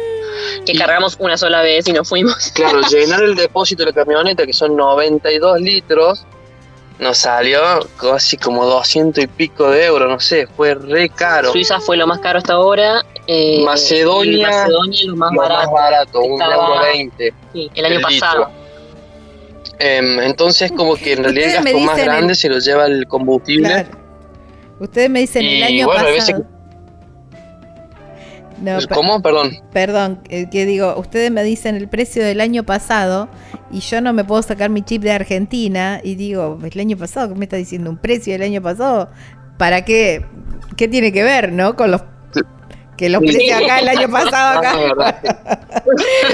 que 0.64 0.72
Y- 0.72 0.78
cargamos 0.78 1.16
una 1.18 1.36
sola 1.36 1.62
vez 1.62 1.86
y 1.89 1.93
nos 1.93 2.09
fuimos. 2.09 2.36
Claro, 2.55 2.80
llenar 2.90 3.22
el 3.22 3.34
depósito 3.34 3.82
de 3.84 3.90
la 3.90 3.94
camioneta, 3.94 4.47
que 4.47 4.52
son 4.52 4.76
92 4.76 5.60
litros, 5.60 6.24
nos 7.01 7.18
salió 7.18 7.60
casi 8.01 8.36
como 8.36 8.64
200 8.64 9.24
y 9.24 9.26
pico 9.26 9.68
de 9.68 9.86
euros, 9.86 10.09
no 10.09 10.20
sé, 10.20 10.47
fue 10.47 10.74
re 10.74 11.09
caro. 11.09 11.51
Suiza 11.51 11.80
fue 11.80 11.97
lo 11.97 12.06
más 12.06 12.20
caro 12.20 12.39
hasta 12.39 12.52
ahora. 12.52 13.05
eh, 13.26 13.62
Macedonia, 13.64 14.48
Macedonia 14.48 15.05
lo 15.06 15.16
más 15.16 15.32
Lo 15.32 15.43
más 15.43 15.70
barato. 15.72 16.20
un 16.20 16.40
Estaba- 16.40 16.55
euro 16.68 16.80
20. 16.84 17.34
sí, 17.52 17.70
el 17.74 17.84
año 17.84 17.97
el 17.97 18.02
pasado. 18.02 18.51
Entonces, 19.78 20.70
como 20.73 20.94
que 20.97 21.12
en 21.15 21.24
realidad 21.24 21.51
el 21.51 21.59
Ustedes 21.59 21.65
me 21.65 21.73
gasto 21.73 21.86
más 21.86 21.97
dicen 21.97 22.11
el- 22.11 22.16
grande 22.16 22.35
se 22.35 22.49
lo 22.49 22.59
lleva 22.59 22.86
el 22.86 23.07
combustible. 23.07 23.69
Claro. 23.69 23.89
Ustedes 24.81 25.11
me 25.11 25.20
dicen 25.20 25.44
el 25.44 25.62
año 25.62 25.86
bueno, 25.86 26.07
hay 26.07 26.12
veces 26.15 26.35
pasado. 26.35 26.53
No, 28.61 28.78
¿Cómo? 28.94 29.20
Perdón. 29.23 29.51
Perdón, 29.73 30.20
eh, 30.28 30.49
que 30.49 30.66
digo, 30.66 30.94
ustedes 30.97 31.32
me 31.32 31.43
dicen 31.43 31.74
el 31.74 31.89
precio 31.89 32.24
del 32.24 32.40
año 32.40 32.62
pasado 32.62 33.28
y 33.73 33.81
yo 33.81 34.01
no 34.01 34.12
me 34.12 34.23
puedo 34.23 34.40
sacar 34.43 34.70
mi 34.70 34.82
chip 34.82 35.03
de 35.03 35.11
Argentina 35.11 36.01
y 36.05 36.15
digo, 36.15 36.59
el 36.62 36.81
año 36.81 36.97
pasado, 36.97 37.31
¿qué 37.31 37.35
me 37.35 37.47
está 37.47 37.57
diciendo? 37.57 37.90
¿Un 37.90 37.97
precio 37.97 38.32
del 38.35 38.43
año 38.43 38.62
pasado? 38.62 39.11
¿Para 39.59 39.85
qué? 39.85 40.24
¿Qué 40.77 40.86
tiene 40.86 41.12
que 41.12 41.24
ver, 41.24 41.51
no? 41.53 41.74
Con 41.74 41.90
los 41.90 42.03
que 42.97 43.09
los 43.09 43.20
precios 43.20 43.62
acá 43.62 43.81
el 43.81 43.89
año 43.89 44.09
pasado 44.09 44.36
Ah, 44.36 44.59
acá. 44.59 44.77
verdad. 44.78 45.20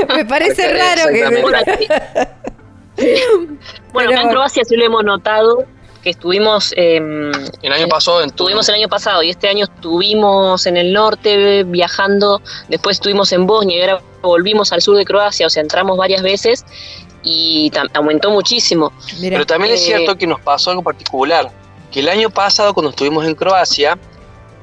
me 0.17 0.25
parece 0.27 0.69
raro 0.71 1.09
que 1.11 1.25
Bueno, 3.93 4.11
acá 4.11 4.23
en 4.23 4.29
Croacia 4.31 4.65
sí 4.65 4.77
lo 4.77 4.85
hemos 4.85 5.05
notado, 5.05 5.65
que 6.03 6.11
estuvimos... 6.11 6.73
em, 6.77 7.31
El 7.63 7.73
año 7.73 7.89
pasado 7.89 8.21
en 8.23 8.29
Estuvimos 8.29 8.69
el 8.69 8.75
año 8.77 8.89
pasado 8.89 9.23
y 9.23 9.31
este 9.31 9.49
año 9.49 9.65
estuvimos 9.65 10.67
en 10.67 10.77
el 10.77 10.93
norte 10.93 11.65
viajando, 11.65 12.41
después 12.69 12.97
estuvimos 12.97 13.33
en 13.33 13.47
Bosnia 13.47 13.77
y 13.77 13.81
ahora 13.83 14.03
volvimos 14.23 14.73
al 14.73 14.83
sur 14.83 14.97
de 14.97 15.05
Croacia, 15.05 15.47
o 15.47 15.51
sea, 15.51 15.63
entramos 15.63 15.97
varias 15.97 16.23
veces 16.23 16.65
y 17.23 17.71
aumentó 17.95 18.31
muchísimo. 18.31 18.93
Mira, 19.21 19.35
Pero 19.35 19.47
también 19.47 19.75
es 19.75 19.83
Eh, 19.83 19.87
cierto 19.87 20.17
que 20.17 20.27
nos 20.27 20.41
pasó 20.41 20.71
algo 20.71 20.83
particular, 20.83 21.51
que 21.91 22.01
el 22.01 22.09
año 22.09 22.31
pasado 22.31 22.75
cuando 22.75 22.91
estuvimos 22.91 23.27
en 23.27 23.35
Croacia, 23.35 23.99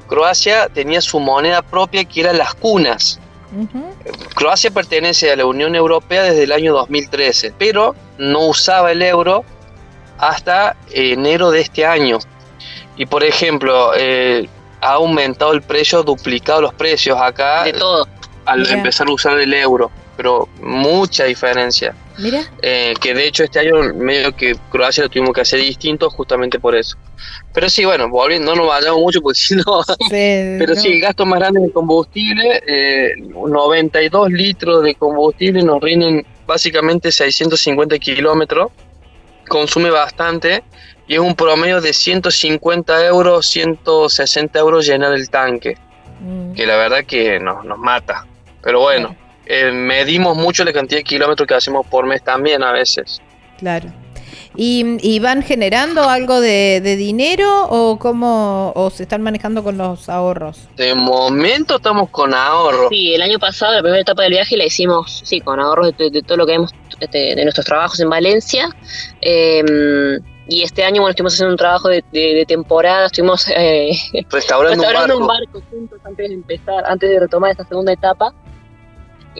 Croacia 0.08 0.68
tenía 0.68 1.00
su 1.00 1.18
moneda 1.20 1.62
propia 1.62 2.04
que 2.04 2.20
eran 2.20 2.38
las 2.38 2.54
cunas. 2.54 3.18
ujú, 3.52 3.84
Croacia 4.34 4.70
pertenece 4.70 5.30
a 5.30 5.36
la 5.36 5.46
Unión 5.46 5.74
Europea 5.74 6.22
desde 6.24 6.44
el 6.44 6.52
año 6.52 6.72
2013, 6.72 7.54
pero 7.58 7.94
no 8.18 8.46
usaba 8.46 8.92
el 8.92 9.02
euro 9.02 9.44
hasta 10.18 10.76
enero 10.90 11.50
de 11.50 11.60
este 11.60 11.86
año. 11.86 12.18
Y 12.96 13.06
por 13.06 13.24
ejemplo, 13.24 13.92
eh, 13.96 14.48
ha 14.80 14.92
aumentado 14.92 15.52
el 15.52 15.62
precio, 15.62 16.02
duplicado 16.02 16.60
los 16.62 16.74
precios 16.74 17.20
acá 17.20 17.64
De 17.64 17.72
todo. 17.72 18.06
al 18.44 18.66
empezar 18.66 19.08
a 19.08 19.12
usar 19.12 19.38
el 19.38 19.52
euro, 19.52 19.90
pero 20.16 20.48
mucha 20.62 21.24
diferencia. 21.24 21.94
mira, 22.18 22.42
Eh, 22.62 22.94
que 23.00 23.12
de 23.14 23.26
hecho 23.26 23.44
este 23.44 23.58
año 23.60 23.92
medio 23.94 24.34
que 24.34 24.56
Croacia 24.70 25.02
lo 25.04 25.08
tuvimos 25.10 25.32
que 25.34 25.42
hacer 25.42 25.60
distinto 25.60 26.08
justamente 26.10 26.58
por 26.58 26.74
eso. 26.74 26.96
Pero 27.52 27.68
sí, 27.68 27.84
bueno, 27.84 28.08
volviendo, 28.08 28.54
no 28.54 28.62
nos 28.62 28.68
vayamos 28.68 29.00
mucho 29.00 29.20
porque 29.20 29.38
si 29.40 29.54
no... 29.56 29.82
se- 30.08 30.56
Pero 30.58 30.74
no. 30.74 30.80
sí, 30.80 30.92
el 30.94 31.00
gasto 31.00 31.26
más 31.26 31.38
grande 31.40 31.60
de 31.60 31.70
combustible, 31.72 32.62
eh, 32.66 33.12
92 33.18 34.30
litros 34.30 34.82
de 34.82 34.94
combustible 34.94 35.62
nos 35.62 35.80
rinden 35.82 36.24
básicamente 36.46 37.10
650 37.12 37.98
kilómetros, 37.98 38.70
consume 39.48 39.90
bastante 39.90 40.62
y 41.08 41.14
es 41.14 41.20
un 41.20 41.34
promedio 41.34 41.80
de 41.80 41.92
150 41.92 43.04
euros, 43.06 43.46
160 43.46 44.58
euros 44.58 44.86
llenar 44.86 45.12
el 45.12 45.28
tanque, 45.30 45.76
Mm, 46.18 46.54
que 46.54 46.66
la 46.66 46.76
verdad 46.78 47.04
que 47.06 47.38
nos, 47.38 47.62
nos 47.66 47.78
mata. 47.78 48.24
Pero 48.62 48.80
bueno, 48.80 49.14
eh, 49.46 49.70
medimos 49.72 50.36
mucho 50.36 50.64
la 50.64 50.72
cantidad 50.72 50.98
de 51.00 51.04
kilómetros 51.04 51.46
que 51.46 51.54
hacemos 51.54 51.86
por 51.86 52.06
mes 52.06 52.22
también 52.22 52.62
a 52.62 52.72
veces. 52.72 53.20
Claro. 53.58 53.90
¿Y, 54.58 54.96
y 55.06 55.18
van 55.18 55.42
generando 55.42 56.08
algo 56.08 56.40
de, 56.40 56.80
de 56.82 56.96
dinero 56.96 57.66
o 57.68 57.98
cómo 57.98 58.72
o 58.74 58.88
se 58.90 59.02
están 59.02 59.22
manejando 59.22 59.62
con 59.62 59.76
los 59.76 60.08
ahorros? 60.08 60.68
De 60.76 60.94
momento 60.94 61.76
estamos 61.76 62.08
con 62.08 62.32
ahorro. 62.32 62.88
Sí, 62.88 63.14
el 63.14 63.20
año 63.20 63.38
pasado, 63.38 63.74
la 63.74 63.82
primera 63.82 64.00
etapa 64.00 64.22
del 64.22 64.32
viaje 64.32 64.56
la 64.56 64.64
hicimos, 64.64 65.20
sí, 65.24 65.40
con 65.40 65.60
ahorros 65.60 65.94
de, 65.98 66.10
de 66.10 66.22
todo 66.22 66.38
lo 66.38 66.46
que 66.46 66.54
hemos, 66.54 66.72
de, 66.98 67.34
de 67.34 67.42
nuestros 67.44 67.66
trabajos 67.66 68.00
en 68.00 68.08
Valencia. 68.08 68.70
Eh, 69.20 69.62
y 70.48 70.62
este 70.62 70.84
año, 70.84 71.02
bueno, 71.02 71.10
estuvimos 71.10 71.34
haciendo 71.34 71.52
un 71.52 71.58
trabajo 71.58 71.88
de, 71.88 72.02
de- 72.12 72.34
de 72.34 72.46
temporada, 72.46 73.06
estuvimos 73.06 73.46
eh, 73.54 73.90
Restaurando, 74.30 74.82
restaurando 74.82 75.18
un 75.18 75.26
barco 75.26 75.60
juntos 75.70 75.98
antes 76.04 76.28
de 76.28 76.34
empezar, 76.34 76.84
antes 76.86 77.10
de 77.10 77.20
retomar 77.20 77.50
esta 77.50 77.64
segunda 77.64 77.92
etapa. 77.92 78.32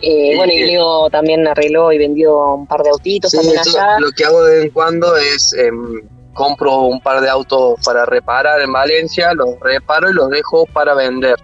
Eh, 0.01 0.29
Sí, 0.31 0.37
bueno, 0.37 0.53
y. 0.53 0.65
Leo 0.65 1.09
también 1.09 1.47
arregló 1.47 1.91
y 1.91 1.97
vendió 1.97 2.53
un 2.53 2.67
par 2.67 2.81
de 2.83 2.89
autitos 2.89 3.31
Sí, 3.31 3.37
también 3.37 3.59
allá. 3.59 3.99
lo 3.99 4.11
que 4.11 4.25
hago 4.25 4.43
de 4.45 4.55
vez 4.55 4.65
en 4.65 4.71
cuando 4.71 5.15
es 5.17 5.53
em, 5.53 6.01
compro 6.33 6.81
un 6.81 7.01
par 7.01 7.19
de 7.21 7.29
autos 7.29 7.79
para 7.83 8.05
reparar 8.05 8.61
en 8.61 8.71
Valencia, 8.71 9.33
los 9.33 9.59
reparo 9.59 10.09
y 10.09 10.13
los 10.13 10.29
dejo 10.29 10.65
para 10.71 10.93
vender. 10.93 11.35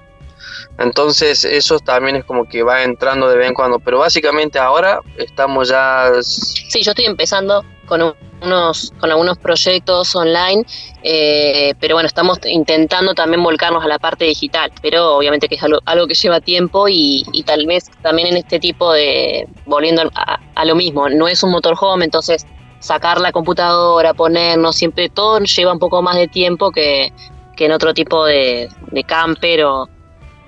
Entonces 0.77 1.43
eso 1.45 1.79
también 1.79 2.15
es 2.15 2.25
como 2.25 2.47
que 2.47 2.63
va 2.63 2.83
entrando 2.83 3.27
de 3.29 3.37
vez 3.37 3.47
en 3.47 3.53
cuando, 3.53 3.79
pero 3.79 3.99
básicamente 3.99 4.59
ahora 4.59 4.99
estamos 5.17 5.69
ya 5.69 6.11
Sí, 6.21 6.81
yo 6.81 6.91
estoy 6.91 7.05
empezando 7.05 7.63
con 7.87 8.01
un- 8.01 8.13
unos 8.43 8.93
con 8.99 9.09
algunos 9.11 9.37
proyectos 9.37 10.15
online, 10.15 10.65
eh, 11.03 11.73
pero 11.79 11.95
bueno, 11.95 12.07
estamos 12.07 12.39
intentando 12.45 13.13
también 13.13 13.43
volcarnos 13.43 13.83
a 13.83 13.87
la 13.87 13.99
parte 13.99 14.25
digital, 14.25 14.71
pero 14.81 15.15
obviamente 15.15 15.47
que 15.47 15.55
es 15.55 15.63
algo, 15.63 15.79
algo 15.85 16.07
que 16.07 16.13
lleva 16.13 16.39
tiempo 16.39 16.87
y, 16.87 17.23
y 17.31 17.43
tal 17.43 17.65
vez 17.65 17.89
también 18.01 18.29
en 18.29 18.37
este 18.37 18.59
tipo 18.59 18.93
de, 18.93 19.47
volviendo 19.65 20.03
a, 20.15 20.39
a 20.55 20.65
lo 20.65 20.75
mismo, 20.75 21.09
no 21.09 21.27
es 21.27 21.43
un 21.43 21.51
motorhome, 21.51 22.05
entonces 22.05 22.45
sacar 22.83 23.21
la 23.21 23.31
computadora, 23.31 24.13
ponernos, 24.13 24.75
siempre 24.75 25.07
todo 25.09 25.39
lleva 25.39 25.71
un 25.71 25.79
poco 25.79 26.01
más 26.01 26.17
de 26.17 26.27
tiempo 26.27 26.71
que, 26.71 27.13
en 27.57 27.71
otro 27.71 27.93
tipo 27.93 28.25
de, 28.25 28.67
de 28.91 29.03
camper 29.05 29.63
o... 29.63 29.87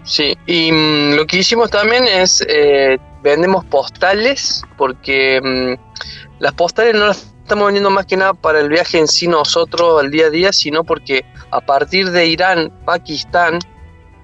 Sí, 0.04 0.38
y 0.46 0.70
mm, 0.70 1.16
lo 1.16 1.26
que 1.26 1.38
hicimos 1.38 1.72
también 1.72 2.04
es 2.04 2.46
eh, 2.50 2.98
vendemos 3.24 3.64
postales 3.66 4.62
porque 4.78 5.40
mm, 5.42 6.40
las 6.40 6.54
postales 6.54 6.94
no 6.94 7.08
las 7.08 7.35
estamos 7.46 7.66
vendiendo 7.68 7.92
más 7.92 8.06
que 8.08 8.18
nada 8.18 8.34
para 8.34 8.60
el 8.60 8.70
viaje 8.70 8.98
en 8.98 9.08
sí 9.08 9.28
nosotros 9.28 10.02
al 10.02 10.10
día 10.10 10.28
a 10.28 10.30
día, 10.32 10.52
sino 10.52 10.84
porque 10.84 11.24
a 11.52 11.62
partir 11.62 12.10
de 12.10 12.26
Irán, 12.26 12.72
Pakistán, 12.86 13.60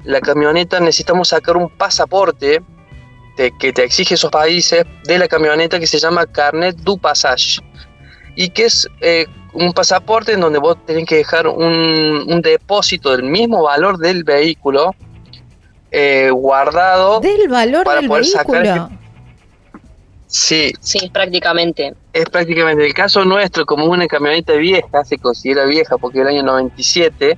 la 0.04 0.20
camioneta 0.22 0.80
necesitamos 0.80 1.28
sacar 1.30 1.56
un 1.56 1.70
pasaporte 1.70 2.62
de- 3.38 3.52
que 3.60 3.72
te 3.74 3.84
exige 3.84 4.16
esos 4.16 4.32
países 4.32 4.84
de 5.04 5.20
la 5.20 5.28
camioneta 5.28 5.80
que 5.80 5.86
se 5.86 6.00
llama 6.00 6.26
Carnet 6.26 6.76
du 6.78 6.98
Passage 6.98 7.62
y 8.36 8.50
que 8.50 8.66
es 8.66 8.88
eh, 9.02 9.28
un 9.54 9.72
pasaporte 9.72 10.34
en 10.34 10.40
donde 10.42 10.58
vos 10.58 10.78
tenés 10.88 11.06
que 11.06 11.18
dejar 11.18 11.46
un, 11.46 12.26
un 12.28 12.42
depósito 12.42 13.12
del 13.12 13.24
mismo 13.24 13.62
valor 13.64 14.00
del 14.00 14.24
vehículo 14.24 14.96
eh, 15.92 16.30
guardado. 16.32 17.20
Del 17.20 17.48
valor 17.50 17.84
para 17.84 18.00
del 18.00 18.10
poder 18.10 18.26
sacar 18.26 18.64
vehículo. 18.64 19.01
Sí, 20.32 20.72
Sí, 20.80 21.10
prácticamente. 21.10 21.94
es 22.14 22.26
prácticamente 22.26 22.86
el 22.86 22.94
caso 22.94 23.26
nuestro, 23.26 23.66
como 23.66 23.86
una 23.86 24.08
camioneta 24.08 24.54
vieja, 24.54 25.04
se 25.04 25.18
considera 25.18 25.66
vieja 25.66 25.98
porque 25.98 26.20
es 26.20 26.26
del 26.26 26.36
año 26.36 26.44
97, 26.44 27.38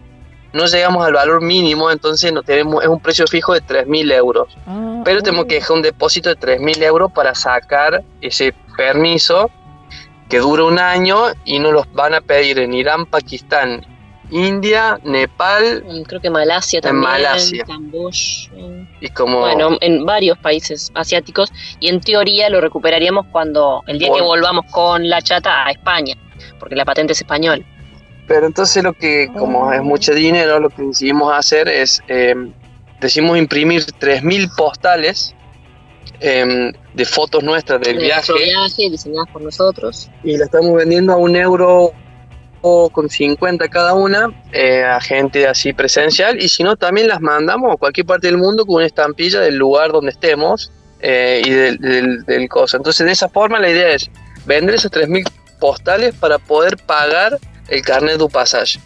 no 0.53 0.67
llegamos 0.67 1.03
al 1.03 1.13
valor 1.13 1.41
mínimo, 1.41 1.89
entonces 1.89 2.31
no 2.31 2.43
tenemos, 2.43 2.83
es 2.83 2.89
un 2.89 2.99
precio 2.99 3.25
fijo 3.25 3.53
de 3.55 3.61
3.000 3.63 4.11
euros. 4.13 4.55
Ah, 4.67 5.01
Pero 5.03 5.19
oh. 5.19 5.23
tenemos 5.23 5.45
que 5.45 5.55
dejar 5.55 5.71
un 5.77 5.81
depósito 5.81 6.29
de 6.29 6.37
3.000 6.37 6.83
euros 6.83 7.11
para 7.11 7.33
sacar 7.33 8.03
ese 8.21 8.53
permiso 8.77 9.49
que 10.29 10.37
dura 10.37 10.65
un 10.65 10.77
año 10.77 11.17
y 11.45 11.57
nos 11.57 11.73
los 11.73 11.91
van 11.93 12.13
a 12.13 12.21
pedir 12.21 12.59
en 12.59 12.75
Irán, 12.75 13.07
Pakistán, 13.07 13.83
India, 14.33 14.99
Nepal 15.03 15.83
Mm, 15.87 16.01
Creo 16.03 16.19
que 16.21 16.29
Malasia 16.29 16.77
En 16.77 16.83
también. 16.83 17.03
Malasia. 17.11 17.63
Camboya. 17.65 18.17
y 19.01 19.07
como... 19.09 19.39
Bueno, 19.41 19.77
en 19.81 20.05
varios 20.05 20.37
países 20.39 20.91
asiáticos 20.95 21.51
y 21.79 21.87
en 21.89 21.99
teoría 22.01 22.49
lo 22.49 22.59
recuperaríamos 22.61 23.25
cuando 23.31 23.81
el 23.87 23.99
día 23.99 24.07
que 24.09 24.21
Vol- 24.21 24.25
volvamos 24.25 24.65
con 24.71 25.07
la 25.09 25.21
chata 25.21 25.65
a 25.65 25.71
España, 25.71 26.15
porque 26.59 26.75
la 26.75 26.85
patente 26.85 27.13
es 27.13 27.19
española. 27.21 27.63
Pero 28.27 28.45
entonces 28.47 28.83
lo 28.83 28.93
que, 28.93 29.27
como 29.37 29.71
es 29.73 29.81
mucho 29.83 30.13
dinero, 30.13 30.59
lo 30.59 30.69
que 30.69 30.81
decidimos 30.81 31.33
hacer 31.33 31.67
es, 31.67 32.01
eh, 32.07 32.33
decimos 33.01 33.37
imprimir 33.37 33.83
3.000 33.99 34.49
postales 34.55 35.35
eh, 36.21 36.71
de 36.93 37.05
fotos 37.05 37.43
nuestras 37.43 37.81
del 37.81 37.97
De 37.97 38.03
viaje 38.05 38.33
viaje 38.33 38.89
diseñadas 38.89 39.27
por 39.31 39.41
nosotros. 39.41 40.09
y 40.23 40.37
la 40.37 40.45
estamos 40.45 40.73
vendiendo 40.75 41.11
a 41.13 41.17
un 41.17 41.35
euro 41.35 41.91
con 42.63 43.09
50 43.09 43.67
cada 43.67 43.93
una 43.93 44.29
eh, 44.53 44.83
a 44.85 45.01
gente 45.01 45.47
así 45.47 45.73
presencial 45.73 46.41
y 46.41 46.47
si 46.47 46.63
no 46.63 46.77
también 46.77 47.09
las 47.09 47.19
mandamos 47.19 47.73
a 47.73 47.77
cualquier 47.77 48.05
parte 48.05 48.27
del 48.27 48.37
mundo 48.37 48.65
con 48.65 48.77
una 48.77 48.85
estampilla 48.85 49.41
del 49.41 49.57
lugar 49.57 49.91
donde 49.91 50.11
estemos 50.11 50.71
eh, 51.01 51.41
y 51.43 51.49
del, 51.49 52.47
cosa. 52.49 52.77
Entonces 52.77 53.05
de 53.05 53.11
esa 53.11 53.27
forma 53.27 53.59
la 53.59 53.69
idea 53.69 53.89
es 53.89 54.09
vender 54.45 54.75
esas 54.75 54.91
3.000 54.91 55.29
postales 55.59 56.15
para 56.15 56.39
poder 56.39 56.77
pagar 56.77 57.37
el 57.67 57.81
carnet 57.81 58.17
du 58.17 58.29
passage. 58.29 58.79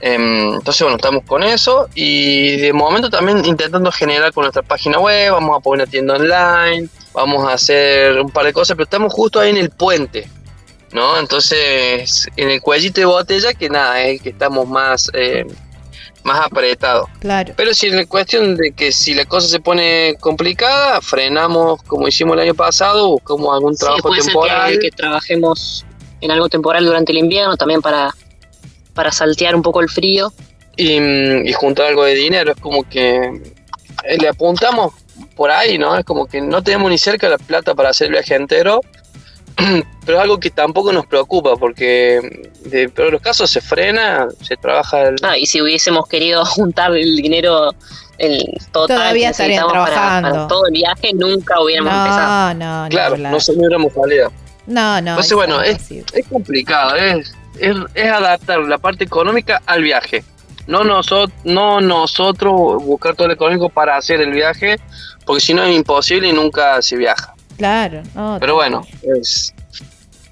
Em, 0.00 0.54
entonces, 0.54 0.82
bueno, 0.82 0.96
estamos 0.96 1.22
con 1.24 1.44
eso 1.44 1.88
y 1.94 2.56
de 2.56 2.72
momento 2.72 3.08
también 3.08 3.44
intentando 3.44 3.90
generar 3.92 4.32
con 4.32 4.42
nuestra 4.42 4.62
página 4.62 4.98
web, 4.98 5.32
vamos 5.32 5.56
a 5.56 5.60
poner 5.60 5.84
una 5.84 5.90
tienda 5.90 6.14
online, 6.14 6.88
vamos 7.12 7.48
a 7.48 7.54
hacer 7.54 8.20
un 8.20 8.30
par 8.30 8.44
de 8.44 8.52
cosas, 8.52 8.76
pero 8.76 8.84
estamos 8.84 9.12
justo 9.12 9.40
ahí 9.40 9.50
en 9.50 9.56
el 9.56 9.70
puente, 9.70 10.28
¿no? 10.94 11.18
Entonces, 11.18 12.26
en 12.36 12.50
el 12.50 12.62
cuellito 12.62 13.00
de 13.00 13.04
botella, 13.06 13.52
que 13.52 13.68
nada, 13.68 14.00
es 14.02 14.12
el 14.12 14.22
que 14.22 14.30
estamos 14.30 14.66
más, 14.66 15.10
eh, 15.12 15.44
más 16.22 16.40
apretados. 16.46 17.08
Claro. 17.20 17.52
Pero 17.56 17.74
si 17.74 17.88
en 17.88 18.06
cuestión 18.06 18.56
de 18.56 18.72
que 18.72 18.92
si 18.92 19.12
la 19.12 19.26
cosa 19.26 19.46
se 19.48 19.60
pone 19.60 20.14
complicada, 20.20 21.00
frenamos 21.02 21.82
como 21.82 22.08
hicimos 22.08 22.34
el 22.34 22.40
año 22.44 22.54
pasado, 22.54 23.08
buscamos 23.10 23.52
algún 23.54 23.74
Sí, 23.76 23.80
trabajo 23.84 24.14
ser 24.14 24.24
temporal. 24.24 24.72
que, 24.72 24.78
que 24.78 24.90
trabajemos 24.92 25.84
en 26.22 26.30
algo 26.30 26.48
temporal 26.48 26.86
durante 26.86 27.12
el 27.12 27.18
invierno 27.18 27.56
también 27.58 27.82
para, 27.82 28.14
para 28.94 29.12
saltear 29.12 29.54
un 29.54 29.62
poco 29.62 29.80
el 29.82 29.90
frío. 29.90 30.32
y, 30.76 30.98
mm, 30.98 31.46
y 31.46 31.52
juntar 31.52 31.86
algo 31.86 32.04
de 32.04 32.14
dinero. 32.14 32.52
Es 32.52 32.60
como 32.60 32.88
que 32.88 33.16
eh, 34.04 34.18
le 34.18 34.28
apuntamos 34.28 34.92
por 35.36 35.50
ahí, 35.50 35.76
¿no? 35.78 35.96
Es 35.96 36.04
como 36.04 36.26
que 36.26 36.40
no 36.40 36.62
tenemos 36.62 36.90
ni 36.90 36.98
cerca 36.98 37.28
la 37.28 37.38
plata 37.38 37.74
para 37.76 37.90
hacer 37.90 38.06
el 38.06 38.12
viaje 38.14 38.34
entero, 38.34 38.80
pero 40.04 40.18
es 40.18 40.22
algo 40.22 40.38
que 40.38 40.50
tampoco 40.50 40.92
nos 40.92 41.06
preocupa 41.06 41.56
porque 41.56 42.50
de 42.64 42.86
de 42.88 43.10
los 43.10 43.20
casos 43.20 43.50
se 43.50 43.60
frena, 43.60 44.28
se 44.42 44.56
trabaja 44.56 45.02
el... 45.02 45.16
Ah, 45.22 45.38
y 45.38 45.46
si 45.46 45.60
hubiésemos 45.60 46.08
querido 46.08 46.44
juntar 46.44 46.94
el 46.96 47.16
dinero 47.16 47.74
el 48.18 48.44
total 48.72 48.96
Todavía 48.98 49.28
que 49.28 49.30
estarían 49.32 49.66
necesitamos 49.66 49.90
para, 49.90 49.94
trabajando. 49.94 50.30
para 50.30 50.48
todo 50.48 50.66
el 50.66 50.72
viaje, 50.72 51.10
nunca 51.14 51.60
hubiéramos 51.60 51.92
empezado. 51.92 52.54
No, 52.54 52.82
no, 52.84 52.88
claro, 52.88 53.16
no. 53.16 53.30
no 53.30 53.40
se 53.40 53.52
no 53.52 53.58
hubiéramos 53.58 53.92
salido. 53.92 54.32
No, 54.66 55.00
no. 55.00 55.10
Entonces, 55.10 55.32
es 55.32 55.36
bueno, 55.36 55.62
es, 55.62 55.90
es 55.90 56.26
complicado, 56.28 56.94
es, 56.96 57.34
es, 57.58 57.76
es 57.94 58.10
adaptar 58.10 58.60
la 58.60 58.78
parte 58.78 59.04
económica 59.04 59.60
al 59.66 59.82
viaje. 59.82 60.24
No, 60.66 60.82
nosotros 60.82 61.30
no 61.44 61.80
nosotros 61.80 62.82
buscar 62.82 63.14
todo 63.14 63.28
lo 63.28 63.34
económico 63.34 63.68
para 63.68 63.96
hacer 63.96 64.20
el 64.20 64.30
viaje, 64.30 64.78
porque 65.26 65.40
si 65.40 65.52
no 65.52 65.62
es 65.62 65.76
imposible 65.76 66.28
y 66.28 66.32
nunca 66.32 66.80
se 66.80 66.96
viaja. 66.96 67.33
Claro. 67.56 68.02
no, 68.14 68.38
Pero 68.40 68.54
bueno, 68.54 68.82
es, 69.02 69.54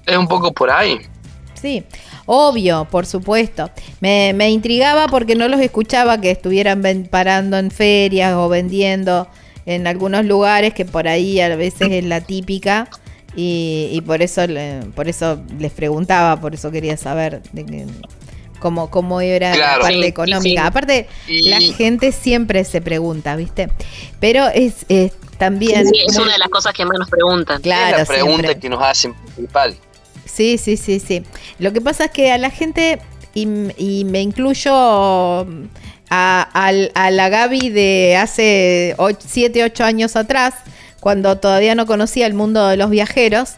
es 0.05 0.17
un 0.17 0.27
poco 0.27 0.51
por 0.51 0.69
ahí. 0.69 0.99
Sí, 1.61 1.83
obvio, 2.25 2.85
por 2.91 3.05
supuesto. 3.05 3.69
Me, 4.01 4.33
me 4.35 4.49
intrigaba 4.49 5.07
porque 5.07 5.35
no 5.35 5.47
los 5.47 5.61
escuchaba 5.61 6.19
que 6.19 6.31
estuvieran 6.31 6.81
ven- 6.81 7.07
parando 7.09 7.57
en 7.57 7.71
ferias 7.71 8.33
o 8.33 8.49
vendiendo 8.49 9.27
en 9.65 9.87
algunos 9.87 10.25
lugares 10.25 10.73
que 10.73 10.83
por 10.83 11.07
ahí 11.07 11.39
a 11.39 11.55
veces 11.55 11.87
es 11.91 12.03
la 12.03 12.19
típica 12.19 12.89
y, 13.35 13.87
y 13.93 14.01
por 14.01 14.21
eso 14.21 14.45
le- 14.45 14.81
por 14.93 15.07
eso 15.07 15.41
les 15.57 15.71
preguntaba, 15.71 16.39
por 16.41 16.53
eso 16.53 16.69
quería 16.69 16.97
saber 16.97 17.41
de 17.53 17.65
que- 17.65 17.85
cómo, 18.59 18.89
cómo 18.89 19.21
era 19.21 19.53
Claro. 19.53 19.77
la 19.77 19.83
parte 19.83 20.01
sí, 20.01 20.05
económica. 20.05 20.61
sí. 20.61 20.67
Aparte, 20.67 21.07
Y- 21.29 21.49
la 21.49 21.59
gente 21.61 22.11
siempre 22.11 22.63
se 22.65 22.81
pregunta, 22.81 23.35
¿viste? 23.37 23.69
Pero 24.19 24.47
es, 24.49 24.85
es 24.89 25.13
también... 25.37 25.87
Sí, 25.87 26.03
es 26.07 26.17
una 26.17 26.31
de 26.33 26.37
las 26.39 26.49
cosas 26.49 26.73
que 26.73 26.85
más 26.85 26.97
nos 26.99 27.09
preguntan. 27.09 27.61
Claro, 27.61 27.97
es 27.97 28.07
la 28.09 28.13
pregunta 28.13 28.37
siempre. 28.47 28.59
que 28.59 28.69
nos 28.69 28.83
hacen 28.83 29.13
principal. 29.13 29.75
Sí, 30.25 30.57
sí, 30.57 30.77
sí, 30.77 30.99
sí. 30.99 31.23
Lo 31.59 31.71
que 31.73 31.81
pasa 31.81 32.05
es 32.05 32.11
que 32.11 32.31
a 32.31 32.37
la 32.37 32.49
gente, 32.49 32.99
y, 33.33 33.47
y 33.77 34.05
me 34.05 34.21
incluyo 34.21 34.71
a, 34.73 35.45
al- 36.53 36.91
a 36.95 37.11
la 37.11 37.29
Gaby 37.29 37.69
de 37.69 38.17
hace 38.17 38.95
7, 39.27 39.63
8 39.63 39.83
años 39.83 40.15
atrás, 40.15 40.53
cuando 40.99 41.37
todavía 41.37 41.75
no 41.75 41.85
conocía 41.85 42.25
el 42.27 42.33
mundo 42.33 42.67
de 42.67 42.77
los 42.77 42.89
viajeros, 42.89 43.55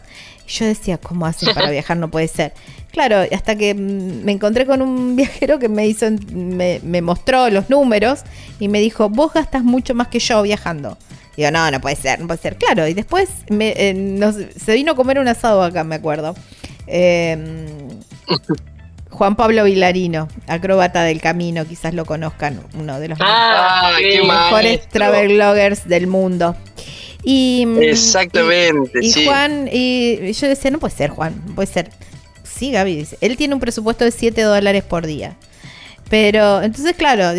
yo 0.48 0.64
decía, 0.66 0.98
¿cómo 0.98 1.26
hacen 1.26 1.54
para 1.54 1.70
viajar? 1.70 1.96
No 1.96 2.10
puede 2.10 2.28
ser. 2.28 2.52
Claro, 2.92 3.16
hasta 3.32 3.56
que 3.56 3.74
mm, 3.74 4.24
me 4.24 4.32
encontré 4.32 4.64
con 4.66 4.80
un 4.80 5.16
viajero 5.16 5.58
que 5.58 5.68
me 5.68 5.86
hizo, 5.86 6.06
me, 6.32 6.80
me 6.82 7.02
mostró 7.02 7.50
los 7.50 7.68
números 7.68 8.20
y 8.58 8.68
me 8.68 8.80
dijo, 8.80 9.08
vos 9.10 9.32
gastas 9.34 9.62
mucho 9.64 9.94
más 9.94 10.08
que 10.08 10.18
yo 10.18 10.42
viajando. 10.42 10.96
Digo, 11.36 11.50
no, 11.50 11.70
no 11.70 11.80
puede 11.80 11.96
ser, 11.96 12.18
no 12.20 12.26
puede 12.26 12.40
ser. 12.40 12.56
Claro, 12.56 12.86
y 12.88 12.94
después 12.94 13.28
me, 13.50 13.74
eh, 13.76 13.92
nos- 13.94 14.36
se 14.56 14.74
vino 14.74 14.92
a 14.92 14.96
comer 14.96 15.18
un 15.18 15.28
asado 15.28 15.62
acá, 15.62 15.84
me 15.84 15.94
acuerdo. 15.96 16.34
Eh, 16.86 17.66
Juan 19.10 19.34
Pablo 19.36 19.64
Vilarino, 19.64 20.28
acróbata 20.46 21.02
del 21.04 21.20
camino, 21.22 21.64
quizás 21.66 21.94
lo 21.94 22.04
conozcan, 22.04 22.60
uno 22.78 23.00
de 23.00 23.08
los 23.08 23.18
Ah, 23.22 23.92
mejores 24.02 24.88
travel 24.88 25.28
bloggers 25.34 25.88
del 25.88 26.06
mundo. 26.06 26.54
Y, 27.22 27.64
mm, 27.66 27.82
Exactamente, 27.82 28.98
y, 29.00 29.06
y 29.06 29.12
sí. 29.12 29.24
Juan, 29.24 29.68
y 29.72 30.32
yo 30.32 30.48
decía, 30.48 30.70
no 30.70 30.78
puede 30.78 30.94
ser, 30.94 31.10
Juan, 31.10 31.40
no 31.46 31.54
puede 31.54 31.66
ser. 31.66 31.90
Sí, 32.44 32.72
Gaby 32.72 32.94
dice, 32.96 33.16
él 33.20 33.36
tiene 33.36 33.54
un 33.54 33.60
presupuesto 33.60 34.04
de 34.04 34.10
7 34.10 34.42
dólares 34.42 34.84
por 34.84 35.06
día. 35.06 35.36
Pero, 36.10 36.62
entonces, 36.62 36.94
claro, 36.94 37.32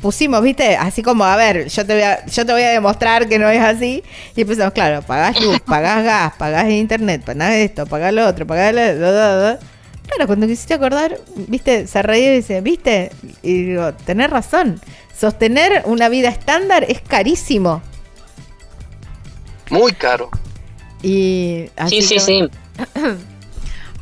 pusimos, 0.00 0.42
viste, 0.42 0.76
así 0.76 1.02
como, 1.02 1.24
a 1.24 1.36
ver, 1.36 1.68
yo 1.68 1.86
te 1.86 1.94
voy 1.94 2.02
a, 2.02 2.24
yo 2.26 2.46
te 2.46 2.52
voy 2.52 2.62
a 2.62 2.70
demostrar 2.70 3.28
que 3.28 3.38
no 3.38 3.48
es 3.48 3.60
así. 3.62 4.02
Y 4.36 4.42
empezamos, 4.42 4.72
claro, 4.72 5.02
pagás 5.02 5.40
luz, 5.40 5.60
pagás 5.66 6.04
gas, 6.04 6.32
pagás 6.38 6.68
internet, 6.70 7.22
pagás 7.24 7.52
esto, 7.54 7.86
pagás 7.86 8.12
lo 8.12 8.26
otro, 8.26 8.46
pagás 8.46 8.74
lo, 8.74 8.80
lo- 8.94 9.12
lo- 9.12 9.50
lo. 9.52 9.58
Claro, 10.08 10.26
cuando 10.26 10.46
quisiste 10.46 10.72
acordar, 10.74 11.18
viste, 11.36 11.86
se 11.86 12.00
reía 12.02 12.32
y 12.32 12.36
dice, 12.36 12.60
viste, 12.62 13.10
y 13.42 13.64
digo, 13.64 13.92
tenés 13.92 14.30
razón, 14.30 14.80
sostener 15.14 15.82
una 15.84 16.08
vida 16.08 16.28
estándar 16.30 16.84
es 16.88 17.00
carísimo. 17.02 17.82
Muy 19.70 19.92
caro. 19.92 20.30
Y 21.02 21.66
así 21.76 22.00
Sí, 22.00 22.08
sí, 22.08 22.14
que- 22.14 22.20
sí. 22.20 22.48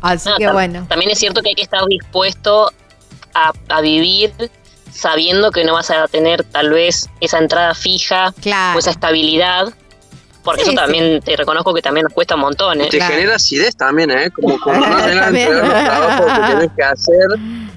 Así 0.02 0.28
No, 0.28 0.36
que 0.36 0.52
bueno. 0.52 0.86
También 0.89 1.10
es 1.10 1.18
cierto 1.18 1.43
que 1.43 1.48
hay 1.48 1.55
que 1.55 1.62
estar 1.62 1.85
dispuesto 1.86 2.70
a, 3.35 3.52
a 3.68 3.81
vivir 3.81 4.32
sabiendo 4.97 5.51
que 5.51 5.64
no 5.64 5.74
vas 5.74 5.90
a 5.90 6.09
tener 6.09 6.43
tal 6.44 6.70
vez 6.70 7.09
esa 7.20 7.39
entrada 7.39 7.74
fija 7.74 8.32
Claro. 8.40 8.77
o 8.77 8.78
esa 8.78 8.90
estabilidad. 8.90 9.66
Porque 10.43 10.62
Sí, 10.62 10.70
eso 10.70 10.70
sí. 10.70 10.77
también 10.77 11.20
te 11.23 11.36
reconozco 11.36 11.74
que 11.74 11.82
también 11.82 12.05
nos 12.05 12.12
cuesta 12.12 12.36
un 12.36 12.43
montón. 12.43 12.81
¿eh? 12.81 12.85
Y 12.86 12.90
te 12.90 12.98
Claro. 12.98 13.14
genera 13.14 13.35
acidez 13.35 13.74
también, 13.77 14.12
¿eh? 14.12 14.31
Como 14.31 14.60
cuando 14.60 14.86
no 14.86 14.97
tenés 15.27 15.51
los 15.51 15.68
trabajos 15.68 16.32
que 16.32 16.55
tenés 16.55 16.70
que 16.77 16.82
hacer. 16.85 17.27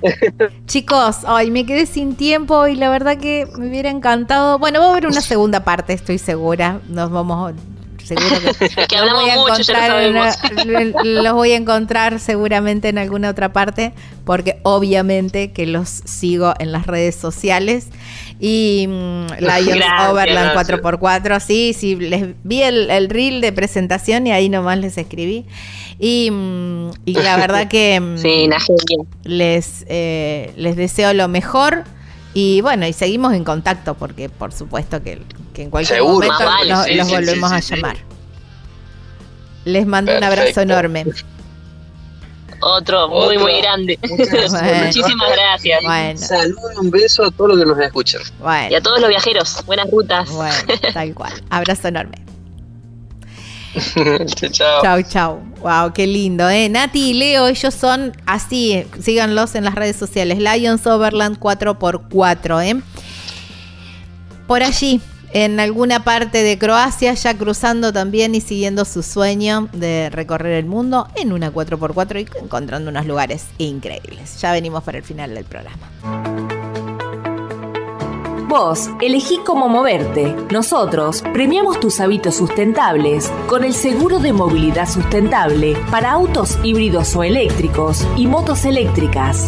Chicos, 0.68 1.18
ay, 1.26 1.50
me 1.50 1.66
quedé 1.66 1.88
sin 1.88 2.16
tiempo 2.16 2.68
y 2.68 2.76
la 2.76 2.90
verdad 2.91 3.18
que 3.18 3.48
me 3.58 3.70
hubiera 3.70 3.90
encantado. 3.90 4.60
Bueno, 4.60 4.80
va 4.82 4.86
a 4.86 4.90
haber 4.91 5.08
una 5.08 5.22
segunda 5.22 5.64
parte, 5.64 5.94
estoy 5.94 6.20
segura. 6.20 6.80
Nos 6.88 7.10
vamos, 7.10 7.54
seguro 8.10 8.36
que, 8.60 8.68
que 8.88 8.95
los 8.98 9.10
hablamos 9.10 9.22
voy 9.22 9.30
a 9.30 9.36
mucho, 9.38 9.61
ya 9.64 9.88
lo 9.88 9.99
encontrar 9.99 10.36
sabemos. 10.36 10.36
en 10.68 10.69
una- 10.95 11.03
los 11.22 11.34
voy 11.34 11.52
a 11.52 11.56
encontrar 11.56 12.19
seguramente 12.19 12.90
en 12.90 12.98
alguna 12.98 13.30
otra 13.30 13.53
parte, 13.53 13.94
porque 14.26 14.60
obviamente 14.64 15.52
que 15.52 15.65
los 15.65 15.88
sigo 15.90 16.53
en 16.60 16.72
las 16.72 16.86
redes 16.88 17.15
sociales. 17.15 17.88
Y 18.40 18.86
mm, 18.88 19.26
Lions 19.40 19.76
Gracias, 19.76 20.10
Overland 20.10 20.52
gracias. 20.53 20.80
4x4, 20.81 21.40
sí, 21.40 21.73
sí, 21.77 21.95
les 21.95 22.27
vi 22.44 22.61
el, 22.64 22.90
el 22.90 23.10
reel 23.10 23.41
de 23.41 23.52
presentación 23.53 24.27
y 24.27 24.31
ahí 24.31 24.49
nomás 24.49 24.77
les 24.77 24.98
escribí. 24.98 25.45
Y, 25.99 26.30
mm, 26.31 26.91
y 27.06 27.14
la 27.14 27.36
verdad 27.44 27.68
que... 27.68 27.99
mm, 27.99 28.18
Sí, 28.18 28.49
les, 29.23 29.86
eh, 29.90 30.53
les 30.56 30.76
deseo 30.76 31.14
lo 31.14 31.27
mejor 31.27 31.84
y 32.34 32.61
bueno, 32.61 32.86
y 32.88 32.94
seguimos 32.94 33.34
en 33.34 33.44
contacto 33.44 33.95
porque 33.95 34.30
por 34.30 34.53
supuesto 34.53 35.02
que, 35.03 35.19
que 35.60 35.64
en 35.64 35.69
cualquier 35.72 35.98
Seguro. 35.98 36.26
momento 36.27 36.45
vale, 36.45 36.72
nos- 36.72 36.86
sí, 36.86 36.94
los 36.95 37.07
sí, 37.07 37.14
volvemos 37.15 37.49
sí, 37.49 37.56
a 37.56 37.60
llamar. 37.76 37.98
Les 39.65 39.86
mando 39.86 40.18
un 40.18 40.23
abrazo 40.23 40.61
enorme. 40.61 41.06
Otro 42.61 43.10
muy, 43.10 43.36
Otro. 43.36 43.40
muy 43.41 43.57
grande. 43.61 43.99
Muchas 44.10 44.30
gracias. 44.30 44.52
Bueno. 44.61 44.86
Muchísimas 44.86 45.31
gracias. 45.34 45.84
Bueno, 45.84 46.18
Saludos 46.19 46.72
y 46.76 46.77
un 46.80 46.91
beso 46.91 47.26
a 47.26 47.31
todos 47.31 47.49
los 47.52 47.60
que 47.60 47.65
nos 47.65 47.80
escuchan. 47.80 48.22
Y 48.69 48.76
a 48.76 48.81
todos 48.81 49.02
los 49.02 49.10
viajeros, 49.10 49.65
buenas 49.65 49.91
rutas. 49.91 50.30
bueno, 50.31 50.56
tal 50.94 51.14
cual. 51.14 51.34
Abrazo 51.49 51.90
enorme. 51.90 52.18
Chao. 54.52 54.81
Chau, 54.81 55.02
chau. 55.03 55.40
Wow, 55.61 55.91
qué 55.94 56.07
lindo, 56.07 56.49
¿eh? 56.49 56.69
Nati 56.69 57.10
y 57.11 57.14
Leo, 57.14 57.48
ellos 57.48 57.73
son 57.73 58.14
así, 58.26 58.86
síganlos 59.02 59.56
en 59.56 59.64
las 59.65 59.76
redes 59.76 59.95
sociales, 59.98 60.40
Lions 60.40 60.88
Overland 60.88 61.38
4x4, 61.38 62.64
¿eh? 62.65 62.81
Por 64.48 64.64
allí, 64.64 64.99
en 65.34 65.60
alguna 65.60 66.04
parte 66.04 66.44
de 66.44 66.58
Croacia, 66.58 67.14
ya 67.14 67.38
cruzando 67.38 67.94
también 67.94 68.36
y 68.36 68.42
siguiendo 68.42 68.86
su 68.86 69.04
sueño 69.04 69.70
de 69.74 70.10
recorrer 70.10 70.54
el 70.54 70.66
mundo 70.66 71.08
en 71.16 71.34
una 71.34 71.52
4x4 71.52 72.22
y 72.22 72.44
encontrando 72.44 72.90
unos 72.90 73.06
lugares 73.06 73.46
increíbles. 73.58 74.40
Ya 74.42 74.52
venimos 74.52 74.84
para 74.84 74.98
el 74.98 75.04
final 75.04 75.34
del 75.34 75.46
programa. 75.46 75.90
Vos 78.50 78.90
elegí 79.00 79.40
cómo 79.46 79.70
moverte. 79.70 80.36
Nosotros 80.50 81.22
premiamos 81.34 81.80
tus 81.80 82.00
hábitos 82.00 82.36
sustentables 82.36 83.32
con 83.48 83.64
el 83.64 83.76
seguro 83.76 84.18
de 84.18 84.34
movilidad 84.34 84.90
sustentable 84.90 85.78
para 85.92 86.14
autos 86.14 86.58
híbridos 86.64 87.16
o 87.16 87.22
eléctricos 87.22 88.08
y 88.18 88.26
motos 88.26 88.66
eléctricas. 88.66 89.48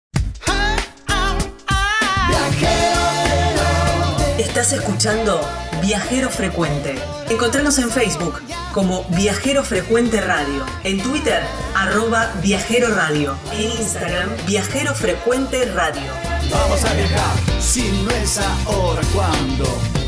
Escuchando 4.73 5.41
Viajero 5.81 6.29
Frecuente. 6.29 6.95
Encontranos 7.29 7.77
en 7.79 7.89
Facebook 7.89 8.41
como 8.73 9.03
Viajero 9.09 9.63
Frecuente 9.63 10.21
Radio, 10.21 10.65
en 10.83 11.01
Twitter 11.01 11.41
arroba 11.75 12.31
Viajero 12.41 12.93
Radio, 12.95 13.35
en 13.53 13.71
Instagram 13.71 14.29
Viajero 14.45 14.93
Frecuente 14.95 15.65
Radio. 15.73 16.11
Vamos 16.49 16.83
a 16.85 16.93
viajar, 16.93 17.61
si 17.61 17.91
no 18.03 18.11
es 18.11 18.37
ahora. 18.65 19.01
¿Cuándo? 19.13 20.00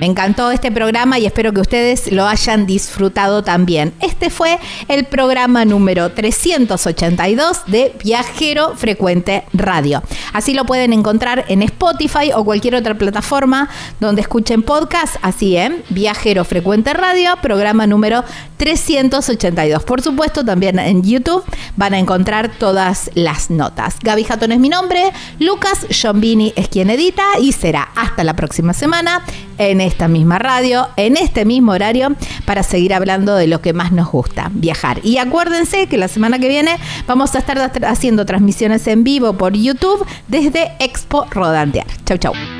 Me 0.00 0.06
encantó 0.06 0.50
este 0.50 0.72
programa 0.72 1.18
y 1.18 1.26
espero 1.26 1.52
que 1.52 1.60
ustedes 1.60 2.10
lo 2.10 2.26
hayan 2.26 2.64
disfrutado 2.64 3.44
también. 3.44 3.92
Este 4.00 4.30
fue 4.30 4.58
el 4.88 5.04
programa 5.04 5.66
número 5.66 6.10
382 6.12 7.64
de 7.66 7.94
Viajero 8.02 8.74
Frecuente 8.76 9.44
Radio. 9.52 10.02
Así 10.32 10.54
lo 10.54 10.64
pueden 10.64 10.94
encontrar 10.94 11.44
en 11.48 11.60
Spotify 11.60 12.32
o 12.34 12.46
cualquier 12.46 12.76
otra 12.76 12.96
plataforma 12.96 13.68
donde 14.00 14.22
escuchen 14.22 14.62
podcast. 14.62 15.16
Así 15.20 15.58
en 15.58 15.82
Viajero 15.90 16.46
Frecuente 16.46 16.94
Radio, 16.94 17.36
programa 17.42 17.86
número 17.86 18.24
382. 18.56 19.84
Por 19.84 20.00
supuesto, 20.00 20.42
también 20.42 20.78
en 20.78 21.02
YouTube 21.02 21.44
van 21.76 21.92
a 21.92 21.98
encontrar 21.98 22.50
todas 22.58 23.10
las 23.14 23.50
notas. 23.50 23.96
Gaby 24.02 24.24
Jatón 24.24 24.52
es 24.52 24.60
mi 24.60 24.70
nombre, 24.70 25.12
Lucas 25.38 25.86
Giombini 25.90 26.54
es 26.56 26.68
quien 26.68 26.88
edita 26.88 27.22
y 27.38 27.52
será 27.52 27.90
hasta 27.94 28.24
la 28.24 28.34
próxima 28.34 28.72
semana 28.72 29.22
en 29.60 29.80
esta 29.82 30.08
misma 30.08 30.38
radio, 30.38 30.88
en 30.96 31.16
este 31.16 31.44
mismo 31.44 31.72
horario, 31.72 32.16
para 32.46 32.62
seguir 32.62 32.94
hablando 32.94 33.36
de 33.36 33.46
lo 33.46 33.60
que 33.60 33.74
más 33.74 33.92
nos 33.92 34.10
gusta, 34.10 34.50
viajar. 34.54 35.00
Y 35.04 35.18
acuérdense 35.18 35.86
que 35.86 35.98
la 35.98 36.08
semana 36.08 36.38
que 36.38 36.48
viene 36.48 36.76
vamos 37.06 37.34
a 37.34 37.38
estar 37.38 37.70
haciendo 37.84 38.24
transmisiones 38.24 38.86
en 38.86 39.04
vivo 39.04 39.34
por 39.34 39.52
YouTube 39.52 40.04
desde 40.28 40.72
Expo 40.80 41.26
Rodantear. 41.30 41.86
Chau, 42.06 42.16
chau. 42.16 42.59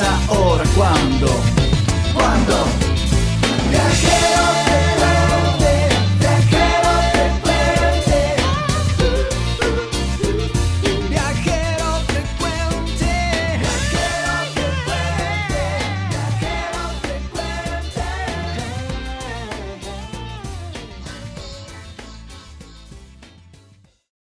pensa 0.00 0.32
ora 0.32 0.64
quando? 0.74 1.49